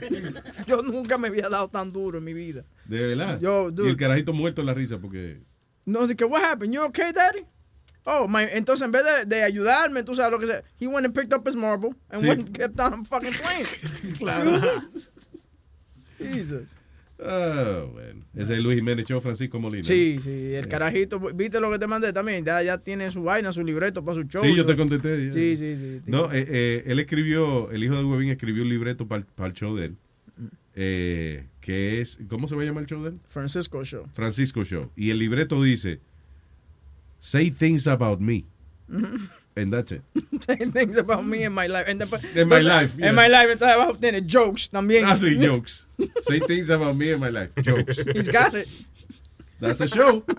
[0.66, 2.64] Yo nunca me había dado tan duro en mi vida.
[2.86, 3.38] De verdad.
[3.40, 5.40] Yo, y el carajito muerto en la risa porque...
[5.84, 6.72] No, que, what happened?
[6.74, 7.44] You okay, daddy?
[8.04, 11.06] Oh, my, entonces en vez de, de ayudarme, tú sabes lo que sea, he went
[11.06, 12.28] and picked up his marble and Sí.
[12.28, 13.66] went and kept on fucking playing.
[14.18, 14.60] Claro.
[16.18, 16.76] Jesus.
[17.24, 18.24] Ah, bueno.
[18.34, 19.84] Ese es Luis Jiménez Show, Francisco Molina.
[19.84, 23.52] Sí, sí, el carajito, viste lo que te mandé también, ya, ya tiene su vaina,
[23.52, 24.42] su libreto para su show.
[24.42, 25.26] Sí, yo te contesté.
[25.26, 25.32] ya.
[25.32, 26.00] Sí, sí, sí.
[26.06, 29.76] No, eh, eh, él escribió, el hijo de Webin escribió un libreto para el show
[29.76, 29.96] de él.
[30.74, 33.20] eh, que es, ¿cómo se va a llamar el show de él?
[33.28, 34.06] Francisco Show.
[34.14, 34.90] Francisco Show.
[34.96, 36.00] Y el libreto dice,
[37.22, 38.44] say things about me.
[39.54, 40.02] And that's it.
[40.46, 41.86] Saying things about me in my life.
[41.88, 43.08] And después- In my entonces, life, yeah.
[43.10, 45.04] En my life, entonces abajo tiene jokes también.
[45.06, 45.86] Ah, sí, jokes.
[46.26, 47.52] Say things about me in my life.
[47.62, 47.98] Jokes.
[48.14, 48.66] He's got it.
[49.60, 50.24] That's a show.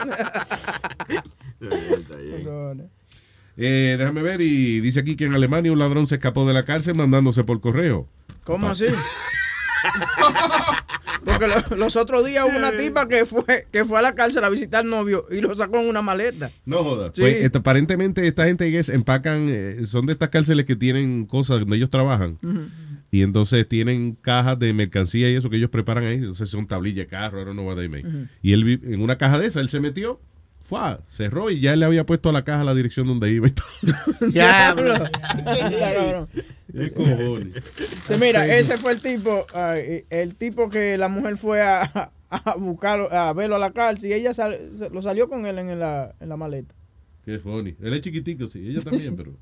[3.56, 6.66] Eh, déjame ver, y dice aquí que en Alemania un ladrón se escapó de la
[6.66, 8.08] cárcel mandándose por correo.
[8.44, 8.88] ¿Cómo así?
[11.24, 14.44] Porque lo- los otros días hubo una tipa que fue, que fue a la cárcel
[14.44, 16.50] a visitar al novio y lo sacó en una maleta.
[16.66, 17.14] No jodas.
[17.16, 17.22] Sí.
[17.22, 21.60] Pues, aparentemente esta gente que es, empacan, eh, son de estas cárceles que tienen cosas
[21.60, 22.38] donde ellos trabajan.
[23.12, 26.16] Y entonces tienen cajas de mercancía y eso que ellos preparan ahí.
[26.16, 28.08] Entonces son tablillas de carro, what they make.
[28.08, 28.28] Ujú.
[28.42, 30.20] Y él en una caja de esa, él se metió,
[30.78, 33.48] fue, cerró y ya él le había puesto a la caja la dirección donde iba
[33.48, 33.68] y todo.
[34.32, 36.28] Ya, cabrón.
[36.72, 37.54] ¿Qué cojones?
[38.04, 39.46] Sí, mira, ese fue el tipo,
[40.10, 44.14] el tipo que la mujer fue a, a buscarlo, a verlo a la cárcel y
[44.14, 46.74] ella sal- se- lo salió con él en la, en la maleta.
[47.26, 47.76] Qué funny.
[47.82, 48.68] Él es chiquitico, sí.
[48.68, 49.34] Ella también, pero...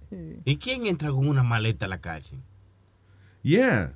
[0.45, 2.39] ¿Y quién entra con una maleta a la cárcel?
[3.43, 3.93] Yeah.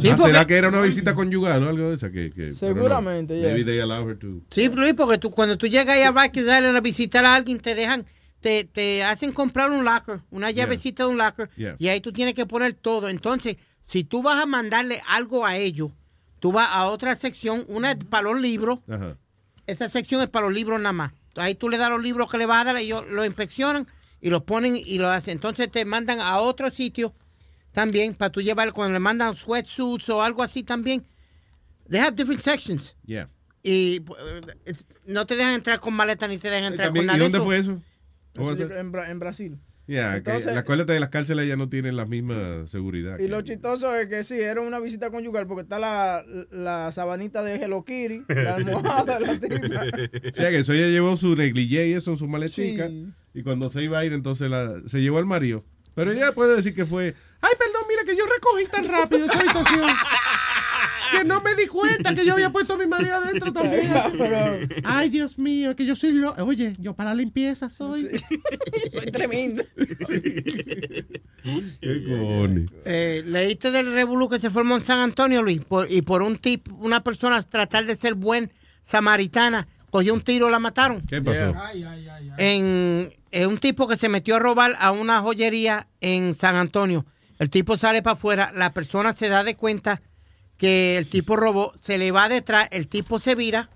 [0.00, 2.10] Sí, porque- ¿Será que era una visita conyugal o algo de esa?
[2.10, 3.48] Que, que, Seguramente, yeah.
[3.50, 4.40] Maybe they allow her to...
[4.50, 7.60] Sí, Luis, porque tú, cuando tú llegas ahí a Rikers Island a visitar a alguien,
[7.60, 8.04] te dejan,
[8.40, 10.64] te, te hacen comprar un locker, una Yeah.
[10.64, 11.76] llavecita de un locker, Yeah.
[11.78, 13.08] y ahí tú tienes que poner todo.
[13.08, 15.90] Entonces, si tú vas a mandarle algo a ellos,
[16.40, 19.16] tú vas a otra sección, una es para los libros, Ajá.
[19.66, 21.12] esta sección es para los libros nada más.
[21.36, 23.86] Ahí tú le das los libros que le vas a dar, ellos lo inspeccionan
[24.20, 25.32] y los ponen y lo hacen.
[25.34, 27.14] Entonces te mandan a otro sitio
[27.78, 31.04] también para tú llevar, cuando le mandan sweatsuits o algo así también.
[31.88, 32.96] They have different sections.
[33.06, 33.28] Yeah.
[33.62, 37.06] Y eh, es- no te dejan entrar con maleta ni te dejan entrar También, con
[37.06, 37.80] nada ¿Y de dónde fue eso?
[38.36, 39.58] En, Bra- en Brasil.
[39.86, 43.18] Yeah, Entonces- que la acuérdate de las cárceles ya no tienen la misma seguridad.
[43.20, 47.42] Y lo chistoso es que sí, era una visita conyugal porque está la, la sabanita
[47.44, 49.84] de Hello Kitty, la almohada de la tipa.
[50.30, 52.90] O sea, que eso ella llevó su negligé y eso en su maletica.
[53.34, 55.64] Y cuando se iba a ir, entonces la, se llevó al marido.
[55.94, 59.38] Pero ella puede decir que fue, ay, perdón, mira que yo recogí tan rápido esa
[59.38, 59.88] habitación.
[61.10, 63.90] que no me di cuenta que yo había puesto a mi marido adentro también.
[64.84, 66.32] Ay, Dios mío, que yo soy lo...
[66.44, 68.08] Oye, yo para la limpieza soy.
[68.92, 69.64] Soy tremendo.
[71.80, 72.70] Qué cojones.
[72.84, 75.64] Eh, ¿Leíste del revolú que se formó en San Antonio, Luis?
[75.64, 78.52] Por- y por un tip, una persona tratar de ser buen
[78.82, 81.00] samaritana, cogió un tiro y la mataron.
[81.02, 81.54] ¿Qué pasó?
[82.38, 87.04] En, en un tipo que se metió a robar a una joyería en San Antonio.
[87.38, 90.02] El tipo sale para afuera, la persona se da de cuenta
[90.56, 93.70] que el tipo robó, se le va detrás, el tipo se vira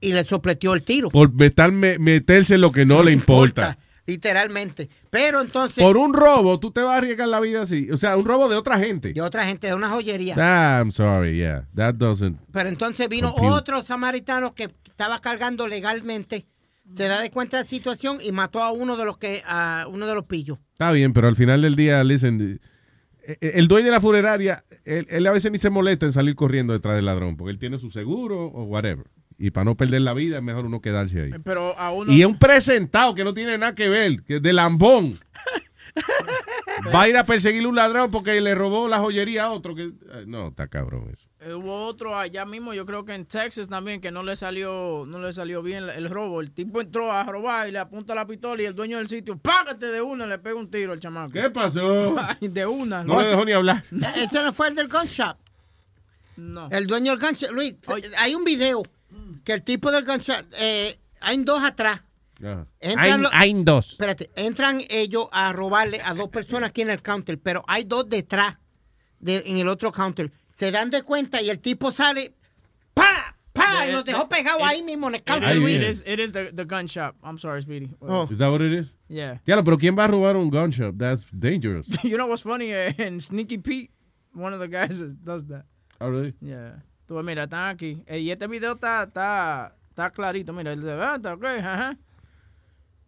[0.00, 1.10] y le sopleteó el tiro.
[1.10, 3.78] Por meterse en lo que no, le importa.
[4.06, 4.90] Literalmente.
[5.08, 7.90] Pero entonces, Por un robo, tú te vas a arriesgar la vida así.
[7.90, 9.14] O sea, un robo de otra gente.
[9.14, 10.34] de otra gente, de una joyería.
[10.38, 11.66] Ah, I'm sorry, yeah.
[11.74, 12.38] That doesn't...
[12.52, 13.54] Pero entonces vino Compute.
[13.54, 16.46] otro samaritano que estaba cargando legalmente,
[16.94, 19.86] se da de cuenta de la situación y mató a uno de los que a
[19.88, 20.58] uno de los pillos.
[20.72, 22.60] Está bien, pero al final del día, listen,
[23.40, 26.72] el dueño de la funeraria, él, él a veces ni se molesta en salir corriendo
[26.72, 29.06] detrás del ladrón, porque él tiene su seguro o whatever.
[29.38, 31.30] Y para no perder la vida, es mejor uno quedarse ahí.
[31.44, 32.12] Pero a uno.
[32.12, 35.18] Y es un presentado que no tiene nada que ver, que es de lambón.
[36.94, 39.74] Va a ir a perseguir un ladrón porque le robó la joyería a otro.
[39.74, 39.92] que
[40.26, 41.28] No, está cabrón eso.
[41.40, 45.04] Eh, hubo otro allá mismo, yo creo que en Texas también, que no le salió,
[45.06, 46.40] no le salió bien el robo.
[46.40, 49.36] El tipo entró a robar y le apunta la pistola y el dueño del sitio,
[49.36, 51.32] págate de una, le pega un tiro al chamaco.
[51.32, 52.16] ¿Qué pasó?
[52.40, 53.04] De una.
[53.04, 53.84] No le dejó ni hablar.
[54.16, 55.36] Este no fue el del gun shop.
[56.36, 56.68] No.
[56.70, 57.52] El dueño del gun shop.
[57.52, 57.74] Luis,
[58.16, 58.82] hay un video
[59.44, 62.02] que el tipo del gun shop, eh, hay dos atrás.
[62.44, 62.66] Ajá.
[62.80, 63.90] Entran Hay, los- hay dos.
[63.92, 68.08] Espérate, entran ellos a robarle a dos personas aquí en el counter, pero hay dos
[68.08, 68.58] detrás
[69.20, 70.30] de, en el otro counter.
[70.54, 72.34] Se dan de cuenta y el tipo sale,
[72.92, 73.36] ¡pa!
[73.52, 73.86] ¡pa!
[73.88, 75.56] Y los dejó pegados ahí mismo en el counter.
[75.56, 77.16] It is, it is the, the gun shop.
[77.24, 77.90] I'm sorry, Speedy.
[78.00, 78.28] Oh.
[78.30, 78.94] ¿Is that what it is?
[79.08, 79.40] Yeah.
[79.46, 80.96] Diablo, pero ¿quién va a robar un gun shop?
[80.98, 81.86] That's dangerous.
[82.04, 82.70] You know what's funny?
[82.72, 83.90] Eh, En Sneaky Pete,
[84.34, 85.64] one of the guys does that.
[86.00, 86.34] Oh, really?
[86.40, 86.82] Yeah.
[87.06, 88.02] Tú mira, están aquí.
[88.06, 90.52] Eh, Y este video está, está, está clarito.
[90.52, 91.98] Mira, él dice, ah, está ok, ajá.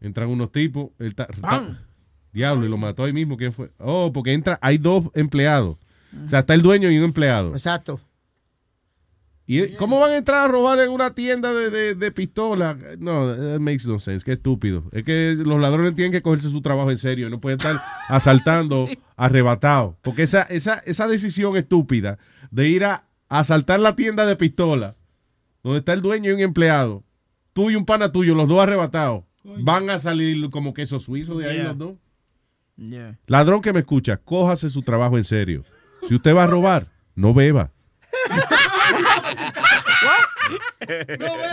[0.01, 0.91] Entran unos tipos.
[0.99, 1.79] Él está- ¡Pam!
[2.33, 3.37] Diablo, y lo mató ahí mismo.
[3.37, 3.71] ¿Quién fue?
[3.79, 5.77] Oh, porque entra, hay dos empleados.
[6.25, 7.53] O sea, está el dueño y un empleado.
[7.55, 8.01] Exacto.
[9.49, 12.77] ¿Y cómo van a entrar a robar en una tienda de, de, de pistola?
[12.99, 14.25] No, that makes no sense.
[14.25, 14.83] Qué estúpido.
[14.91, 17.31] Es que los ladrones tienen que cogerse su trabajo en serio.
[17.31, 19.95] No pueden estar asaltando arrebatados.
[20.03, 22.19] Porque esa, esa, esa decisión estúpida
[22.51, 24.97] de ir a asaltar la tienda de pistola,
[25.63, 27.05] donde está el dueño y un empleado,
[27.53, 29.25] tú y un pana tuyo, los dos arrebatados,
[29.59, 31.65] van a salir como queso suizo de ahí Yeah.
[31.69, 31.95] los dos.
[32.77, 33.19] Yeah.
[33.27, 35.65] Ladrón que me escucha, cójase su trabajo en serio.
[36.09, 37.73] Si usted va a robar, no beba.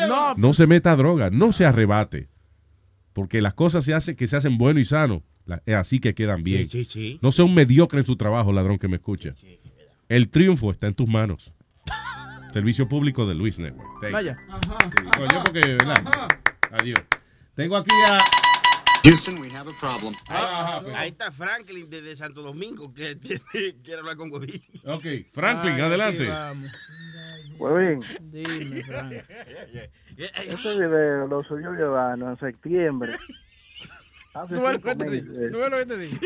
[0.08, 2.30] No, No se meta a droga, no se arrebate.
[3.14, 5.24] Porque las cosas se hacen que se hacen bueno y sano.
[5.46, 6.70] La- Es así que quedan bien.
[6.70, 7.20] Sí, sí, sí.
[7.22, 9.36] No sea un mediocre en su trabajo, ladrón que me escucha.
[10.10, 11.54] El triunfo está en tus manos.
[12.54, 14.12] Servicio público de Luis Network.
[14.12, 14.38] Vaya.
[15.18, 16.28] Coño, porque, ¿verdad?
[16.72, 17.00] Adiós.
[17.56, 18.18] Tengo aquí a.
[19.04, 20.14] Houston, we have a problem.
[20.96, 23.18] Ahí está Franklin desde Santo Domingo que
[23.84, 24.62] quiere hablar con Huevín.
[24.86, 26.30] Ok, Franklin, Ah, adelante.
[27.58, 28.00] Huevín,
[28.32, 29.14] Dime, Frank.
[30.18, 33.18] este video lo subió Giovanni en septiembre.
[34.36, 35.32] Hace Tú ves lo que te digo.
[35.34, 35.52] meses.
[35.52, 36.18] Tú ves lo que te digo.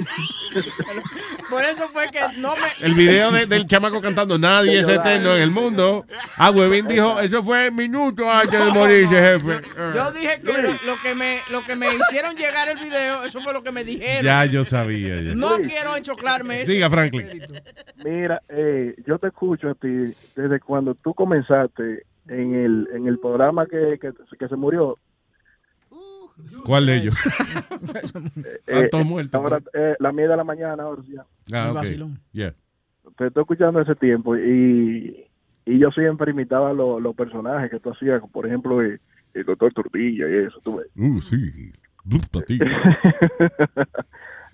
[1.50, 2.86] Por eso fue que no me.
[2.86, 6.06] El video de- del chamaco cantando Nadie es eterno en el mundo.
[6.38, 9.61] Ah, Huevín dijo, eso fue minutos antes de morirse, jefe.
[9.95, 13.42] Yo dije que lo, lo que me lo que me hicieron llegar el video, eso
[13.42, 14.24] fue lo que me dijeron.
[14.24, 15.22] Ya yo sabía.
[15.22, 15.36] ya.
[15.36, 16.72] No quiero enchoclarme eso.
[16.72, 17.27] Diga, Franklin.
[18.06, 23.19] Mira, eh, yo te escucho a ti desde cuando tú comenzaste en el, en el
[23.19, 24.98] programa que, que, que se murió.
[26.66, 27.16] ¿Cuál de ellos?
[28.43, 29.33] Eh, Están todos muertos.
[29.41, 31.16] Ahora, eh, la mía de la mañana, ahora sí.
[31.17, 31.75] Ah, El ok.
[31.75, 32.19] vacilón.
[32.32, 32.53] Yeah.
[33.17, 35.25] Te estoy escuchando ese tiempo y,
[35.66, 38.99] y yo siempre imitaba los los personajes que tú hacías, por ejemplo, el,
[39.33, 40.88] el doctor Turbilla y eso, tú ves.
[40.95, 41.72] Uh, sí.
[42.03, 42.59] Gusta a ti.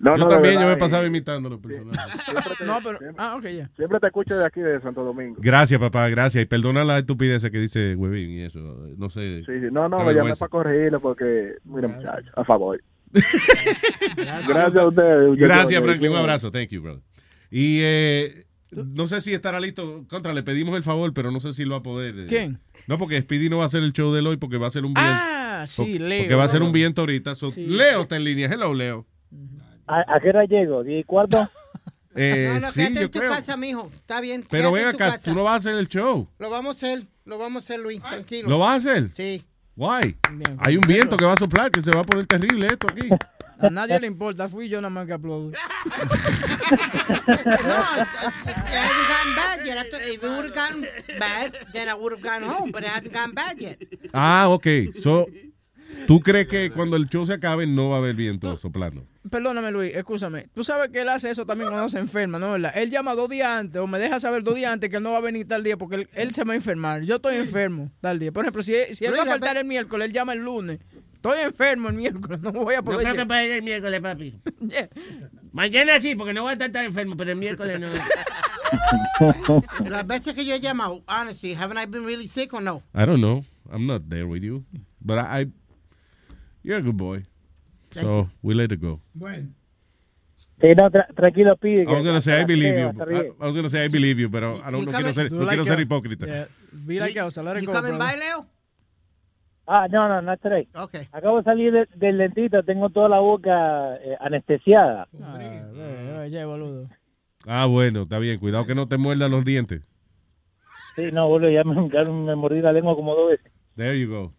[0.00, 2.24] No, yo no, también, yo me pasaba imitando a los personajes.
[2.66, 2.98] No, pero.
[3.16, 3.70] Ah, ok, ya.
[3.76, 5.36] Siempre te escucho de aquí, de Santo Domingo.
[5.38, 6.42] Gracias, papá, gracias.
[6.42, 8.58] Y perdona la estupidez que dice Huevín y eso.
[8.96, 9.42] No sé.
[9.46, 9.66] Sí, sí.
[9.70, 12.82] No, no, me llamé para corregirlo porque, mira, muchacho, a favor.
[14.48, 15.36] Gracias a ustedes.
[15.36, 16.10] Gracias, Franklin.
[16.12, 16.50] Un abrazo.
[16.50, 17.02] Thank you, brother.
[17.50, 20.04] Y eh, no sé si estará listo.
[20.08, 22.18] Contra, le pedimos el favor, pero no sé si lo va a poder.
[22.20, 22.26] eh.
[22.28, 22.58] ¿Quién?
[22.86, 24.84] No, porque Speedy no va a hacer el show de hoy porque va a ser
[24.84, 25.10] un viento.
[25.12, 26.22] Ah, sí, Leo.
[26.24, 27.34] Porque va a ser un viento ahorita.
[27.34, 27.66] So, Sí.
[27.66, 28.48] Leo está en línea.
[28.52, 29.06] Hello, Leo.
[29.86, 30.82] ¿A, a qué hora llego?
[30.82, 31.48] ¿Diez y cuarto?
[32.16, 33.30] Eh, No, no, sí, quédate yo en tu creo.
[33.32, 33.90] casa, mijo.
[33.92, 34.44] Está bien.
[34.48, 35.22] Pero ven acá, casa.
[35.24, 36.28] tú no vas a hacer el show.
[36.38, 38.48] Lo vamos a hacer, lo vamos a hacer, Luis, tranquilo.
[38.48, 39.10] ¿Lo vas a hacer?
[39.16, 39.42] Sí.
[39.74, 40.16] Why?
[40.30, 42.86] Bien, Hay un viento que va a soplar, que se va a poner terrible esto
[42.88, 43.08] aquí.
[43.58, 45.50] A nadie le importa, fui yo nada más que aplaudo.
[45.50, 45.56] It
[47.26, 49.78] hasn't gotten bad yet.
[49.78, 50.86] I thought if it would have gotten
[51.18, 53.78] bad, then I would have gone home, but it hasn't gotten bad yet.
[54.12, 54.66] Ah, ok.
[55.00, 55.26] So,
[56.06, 59.06] ¿Tú crees que cuando el show se acabe no va a haber viento soplando?
[59.30, 60.48] Perdóname, Luis, escúchame.
[60.54, 62.52] Tú sabes que él hace eso también cuando se enferma, ¿no?
[62.52, 62.72] ¿Verdad?
[62.76, 65.12] Él llama dos días antes o me deja saber dos días antes que él no
[65.12, 67.02] va a venir tal día porque él, él se va a enfermar.
[67.02, 68.32] Yo estoy enfermo tal día.
[68.32, 70.78] Por ejemplo, si, si él va a faltar el miércoles, él llama el lunes.
[71.14, 73.00] Estoy enfermo el miércoles, no voy a No poder.
[73.04, 74.34] creo que para ir el miércoles, papi.
[75.52, 77.86] Mañana sí, porque no voy a estar tan enfermo, pero el miércoles no.
[79.88, 82.82] Las veces que yo he llamado, honestly, haven't I been really sick or no?
[82.94, 83.44] I don't know.
[83.72, 84.64] I'm not there with you.
[85.00, 85.46] But I, I-
[86.64, 87.24] you're a good boy.
[87.92, 89.00] So we let it go.
[89.14, 89.48] Bueno.
[90.60, 91.82] Sí, no, tra- tranquilo, pide.
[91.82, 92.88] I was gonna say I believe you.
[92.88, 93.30] I.
[93.40, 95.38] I was gonna say I believe you, pero I don't, You no quiero ser, no
[95.44, 96.26] like quiero ser hipócrita.
[96.26, 98.18] Yeah, be like Elsa, let it You go, coming brother.
[98.18, 98.46] by, Leo?
[99.66, 100.68] Ah, no, no, no today.
[100.74, 101.08] Okay.
[101.12, 105.08] Acabo de salir de- del dentista, tengo toda la boca eh, anestesiada.
[105.22, 106.88] Ah, ve, ve, boludo.
[107.46, 108.38] Ah, bueno, está bien.
[108.38, 109.82] Cuidado que no te muerdan los dientes.
[110.96, 113.52] Sí, no, boludo, ya me, ya me mordí la lengua como dos veces.
[113.76, 114.32] There you go.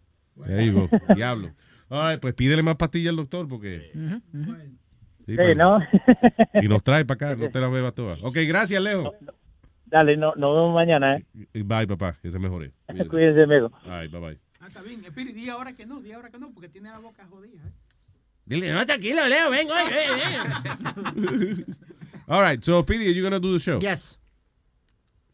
[0.44, 1.14] There you go.
[1.14, 1.50] Diablo.
[1.88, 3.90] All right, pues pídele más pastillas al doctor porque...
[3.92, 3.98] Sí,
[5.26, 5.80] Sí, para- ¿no?
[6.62, 8.22] Y nos trae para acá, no te las bebas todas.
[8.22, 9.12] Ok, gracias, Leo.
[9.86, 11.26] Dale, no, nos vemos mañana, ¿eh?
[11.64, 12.72] Bye, papá, que se mejore.
[12.86, 13.08] Cuídate.
[13.08, 13.72] Cuídense, amigo.
[13.84, 14.38] Ay, bye bye.
[14.60, 15.04] Ah, está bien.
[15.04, 17.60] Espiri, di ahora que no, di ahora que no, porque tiene la boca jodida.
[17.66, 17.72] ¿eh?
[18.44, 21.76] Dile, no, tranquilo, Leo, ven, oye, ven, ven.
[22.28, 23.78] All right, so Pidi, are you gonna do the show?
[23.80, 24.18] Yes.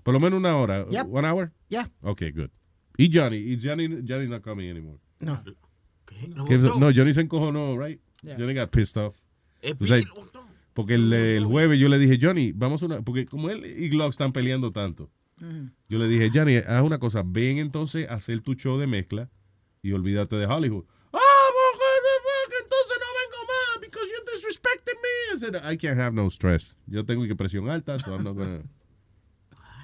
[0.02, 0.86] Por lo menos una hora.
[0.90, 1.06] Yep.
[1.08, 1.52] One hour?
[1.68, 1.86] Yeah.
[2.02, 2.50] Okay, good.
[2.96, 4.98] Y Johnny, y Johnny, Johnny not coming anymore.
[5.20, 5.42] No.
[6.46, 8.00] Que- no, Johnny se encojonó, right?
[8.22, 8.36] Yeah.
[8.38, 9.16] Johnny got pissed off.
[9.62, 10.00] Eh, O sea,
[10.74, 13.02] porque el, el jueves yo le dije, Johnny, vamos a una...
[13.02, 15.10] Porque como él y Glock están peleando tanto,
[15.88, 19.28] yo le dije, Johnny, haz una cosa, ven entonces a hacer tu show de mezcla
[19.82, 20.84] y olvídate de Hollywood.
[21.12, 21.84] Ah, porque,
[22.24, 25.36] porque entonces no vengo más because you're disrespecting me.
[25.36, 26.74] I said, I can't have no stress.
[26.86, 28.62] Yo tengo que presión alta, so I'm not gonna...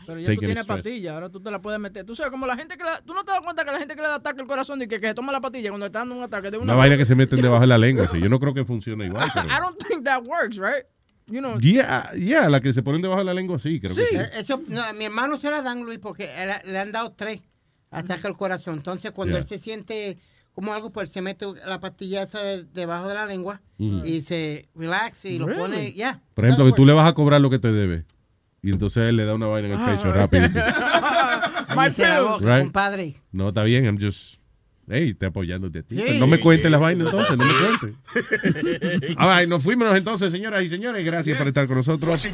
[0.09, 2.03] Pero ya tú tienes pastillas, ahora tú te la puedes meter.
[2.07, 3.95] Tú sabes, como la gente que la, Tú no te das cuenta que la gente
[3.95, 5.99] que le da ataque al corazón y que, que se toma la pastilla cuando está
[5.99, 6.65] dando un ataque de una.
[6.73, 8.19] Una vaina que se meten debajo de la lengua, sí.
[8.21, 9.47] Yo no creo que funcione igual, pero...
[9.49, 10.85] I don't think that works, right?
[11.27, 11.61] You know.
[11.61, 14.17] Yeah, yeah, la que se ponen debajo de la lengua, sí, creo que sí.
[14.17, 17.13] Eh, Eso, no, a mi hermano se la dan, Luis, porque él- le han dado
[17.13, 17.43] tres
[17.91, 18.77] ataques al corazón.
[18.79, 19.43] Entonces, cuando Yeah.
[19.43, 20.17] él se siente
[20.55, 24.03] como algo, pues se mete la pastilla esa de- debajo de la lengua Mm.
[24.07, 25.61] y se relax y lo Really?
[25.61, 26.21] pone, ya.
[26.33, 28.07] Por ejemplo, que tú le vas a cobrar lo que te debe.
[28.69, 30.47] Y entonces él le da una vaina en el pecho rápido.
[31.79, 32.65] Right.
[32.65, 33.15] compadre.
[33.31, 34.37] No, está bien, I'm just...
[34.91, 35.97] Hey, te apoyándote a ti.
[35.97, 36.19] Sí.
[36.19, 39.17] No me cuentes las vainas entonces, no me cuentes.
[39.19, 41.05] Right, nos fuimos entonces, señoras y señores.
[41.05, 42.29] Gracias por estar con nosotros.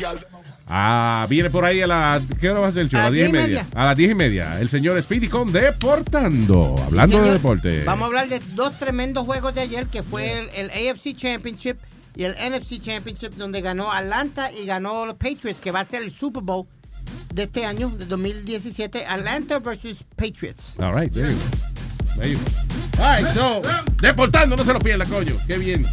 [0.67, 2.23] Ah, viene por ahí a las...
[2.41, 3.01] ¿Qué hora va a ser el show?
[3.01, 3.67] A las diez y media.
[3.75, 4.61] A las diez y media.
[4.61, 6.75] El señor Speedy con Deportando.
[6.87, 7.85] Hablando de deporte.
[7.85, 11.77] Vamos a hablar de dos tremendos juegos de ayer, que fue el, el AFC Championship
[12.17, 16.03] y el NFC Championship, donde ganó Atlanta y ganó los Patriots, que va a ser
[16.03, 16.67] el Super Bowl
[17.33, 19.05] de este año, de 2017.
[19.07, 20.75] Atlanta versus Patriots.
[20.79, 22.21] All right, there you go.
[22.21, 23.03] There you go.
[23.03, 23.63] All right, so,
[24.01, 25.37] deportando, no se lo pierda, coño.
[25.47, 25.85] Qué bien.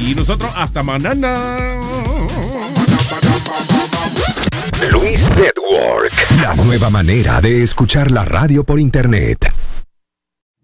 [0.00, 1.80] Y nosotros hasta mañana.
[4.92, 6.12] Luis Network.
[6.42, 9.50] La nueva manera de escuchar la radio por internet.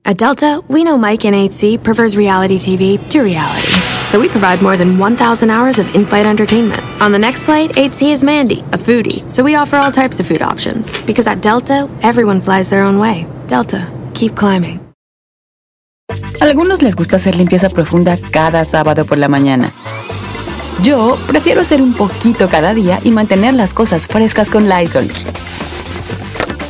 [0.04, 3.91] At Delta, we know Mike in 8C prefers reality TV to reality.
[4.12, 6.82] So we provide more than 1,000 hours of in flight entertainment.
[7.00, 9.24] On the next flight, 8C is Mandy, a foodie.
[9.32, 10.90] So we offer all types of food options.
[11.06, 13.24] Because at Delta, everyone flies their own way.
[13.46, 14.80] Delta, keep climbing.
[16.42, 19.72] Algunos les gusta hacer limpieza profunda cada sábado por la mañana.
[20.82, 25.08] Yo prefiero hacer un poquito cada día y mantener las cosas frescas con Lysol.